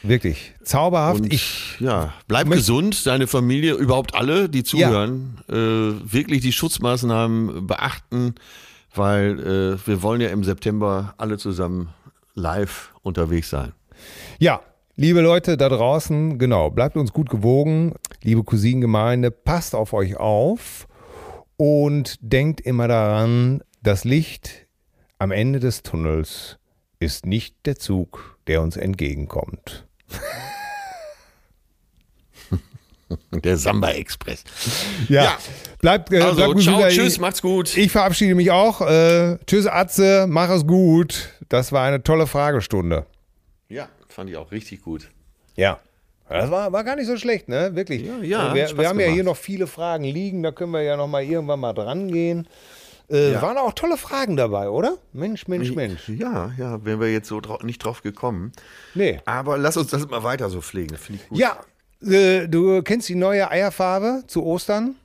Wirklich. 0.01 0.53
Zauberhaft. 0.63 1.21
Und 1.21 1.33
ich, 1.33 1.75
ja, 1.79 2.13
bleib 2.27 2.49
gesund, 2.49 3.05
deine 3.05 3.27
Familie, 3.27 3.73
überhaupt 3.73 4.15
alle, 4.15 4.47
die 4.47 4.63
zuhören, 4.63 5.39
äh, 5.49 5.53
wirklich 5.53 6.41
die 6.41 6.53
Schutzmaßnahmen 6.53 7.67
beachten, 7.67 8.35
weil 8.95 9.39
äh, 9.39 9.87
wir 9.87 10.01
wollen 10.01 10.21
ja 10.21 10.29
im 10.29 10.43
September 10.45 11.13
alle 11.17 11.37
zusammen 11.37 11.89
live 12.33 12.93
unterwegs 13.01 13.49
sein. 13.49 13.73
Ja, 14.39 14.61
liebe 14.99 15.21
Leute 15.21 15.55
da 15.55 15.69
draußen, 15.69 16.37
genau, 16.37 16.69
bleibt 16.69 16.97
uns 16.97 17.13
gut 17.13 17.29
gewogen. 17.29 17.93
Liebe 18.21 18.43
Cousinengemeinde, 18.43 19.31
passt 19.31 19.73
auf 19.73 19.93
euch 19.93 20.17
auf 20.17 20.87
und 21.55 22.17
denkt 22.21 22.59
immer 22.59 22.89
daran, 22.89 23.61
das 23.81 24.03
Licht 24.03 24.67
am 25.17 25.31
Ende 25.31 25.59
des 25.61 25.83
Tunnels 25.83 26.57
ist 26.99 27.25
nicht 27.25 27.55
der 27.65 27.77
Zug, 27.77 28.37
der 28.47 28.61
uns 28.61 28.75
entgegenkommt. 28.75 29.87
Der 33.31 33.57
Samba 33.57 33.89
Express. 33.91 34.43
Ja, 35.07 35.23
Ja. 35.23 35.37
bleibt, 35.81 36.13
äh, 36.13 36.19
Also, 36.21 36.35
bleibt 36.35 36.61
ciao, 36.61 36.75
gesund. 36.77 36.91
tschüss, 36.91 37.19
macht's 37.19 37.41
gut. 37.41 37.75
Ich 37.75 37.91
verabschiede 37.91 38.35
mich 38.35 38.51
auch. 38.51 38.81
Äh, 38.81 39.37
tschüss, 39.47 39.65
Atze, 39.65 40.27
mach 40.29 40.51
es 40.51 40.67
gut. 40.67 41.29
Das 41.47 41.71
war 41.71 41.85
eine 41.87 42.03
tolle 42.03 42.27
Fragestunde. 42.27 43.07
Ja, 43.67 43.89
fand 44.19 44.29
ich 44.29 44.35
auch 44.35 44.51
richtig 44.51 44.81
gut. 44.81 45.09
Ja. 45.55 45.79
Das 46.27 46.51
war, 46.51 46.73
war 46.73 46.83
gar 46.83 46.97
nicht 46.97 47.07
so 47.07 47.15
schlecht, 47.17 47.47
ne? 47.47 47.73
Wirklich. 47.73 48.03
Ja, 48.03 48.17
ja, 48.17 48.43
hat 48.49 48.53
wir, 48.53 48.77
wir 48.77 48.87
haben 48.89 48.99
ja 48.99 49.05
gemacht. 49.05 49.15
hier 49.15 49.23
noch 49.23 49.37
viele 49.37 49.65
Fragen 49.65 50.03
liegen, 50.03 50.43
da 50.43 50.51
können 50.51 50.71
wir 50.73 50.81
ja 50.83 50.97
noch 50.97 51.07
mal 51.07 51.23
irgendwann 51.23 51.61
mal 51.61 51.71
dran 51.73 52.11
gehen. 52.11 52.47
Äh, 53.09 53.31
Ja. 53.31 53.41
Waren 53.41 53.57
auch 53.57 53.71
tolle 53.73 53.95
Fragen 53.95 54.35
dabei, 54.35 54.69
oder? 54.69 54.97
Mensch, 55.13 55.47
Mensch, 55.47 55.71
Mensch. 55.71 56.09
Ja, 56.09 56.51
ja, 56.57 56.83
wären 56.83 56.99
wir 56.99 57.09
jetzt 57.11 57.29
so 57.29 57.39
drau 57.39 57.57
nicht 57.63 57.79
drauf 57.83 58.01
gekommen. 58.03 58.51
Nee. 58.93 59.21
Aber 59.25 59.57
lass 59.57 59.77
uns 59.77 59.87
das 59.89 60.07
mal 60.09 60.21
weiter 60.23 60.49
so 60.49 60.59
pflegen, 60.61 60.97
finde 60.97 61.21
ich 61.23 61.29
gut. 61.29 61.39
Ja, 61.39 61.57
äh, 62.05 62.47
du 62.49 62.83
kennst 62.83 63.07
die 63.07 63.15
neue 63.15 63.49
Eierfarbe 63.49 64.23
zu 64.27 64.43
Ostern? 64.45 64.95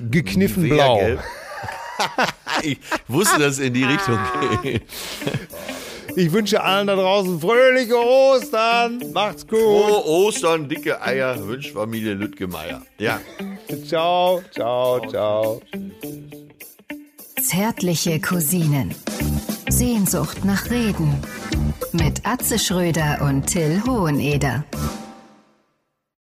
Gekniffen 0.00 0.68
blau. 0.70 1.00
Ich 2.62 2.78
wusste, 3.08 3.38
dass 3.38 3.54
es 3.54 3.58
in 3.58 3.72
die 3.74 3.84
Richtung 3.84 4.18
geht. 4.62 4.82
Ich 6.16 6.32
wünsche 6.32 6.62
allen 6.62 6.86
da 6.86 6.96
draußen 6.96 7.38
fröhliche 7.40 7.94
Ostern. 7.94 9.02
Macht's 9.12 9.46
gut. 9.46 9.58
Frohe 9.58 10.06
Ostern, 10.06 10.66
dicke 10.66 11.02
Eier, 11.02 11.46
wünscht 11.46 11.74
Familie 11.74 12.14
Lüttgemeier. 12.14 12.80
Ja. 12.98 13.20
Ciao, 13.86 14.42
ciao, 14.50 15.06
ciao. 15.10 15.60
Zärtliche 17.42 18.18
Cousinen. 18.18 18.94
Sehnsucht 19.68 20.44
nach 20.44 20.70
Reden. 20.70 21.22
Mit 21.92 22.24
Atze 22.24 22.58
Schröder 22.58 23.18
und 23.20 23.46
Till 23.46 23.82
Hoheneder. 23.86 24.64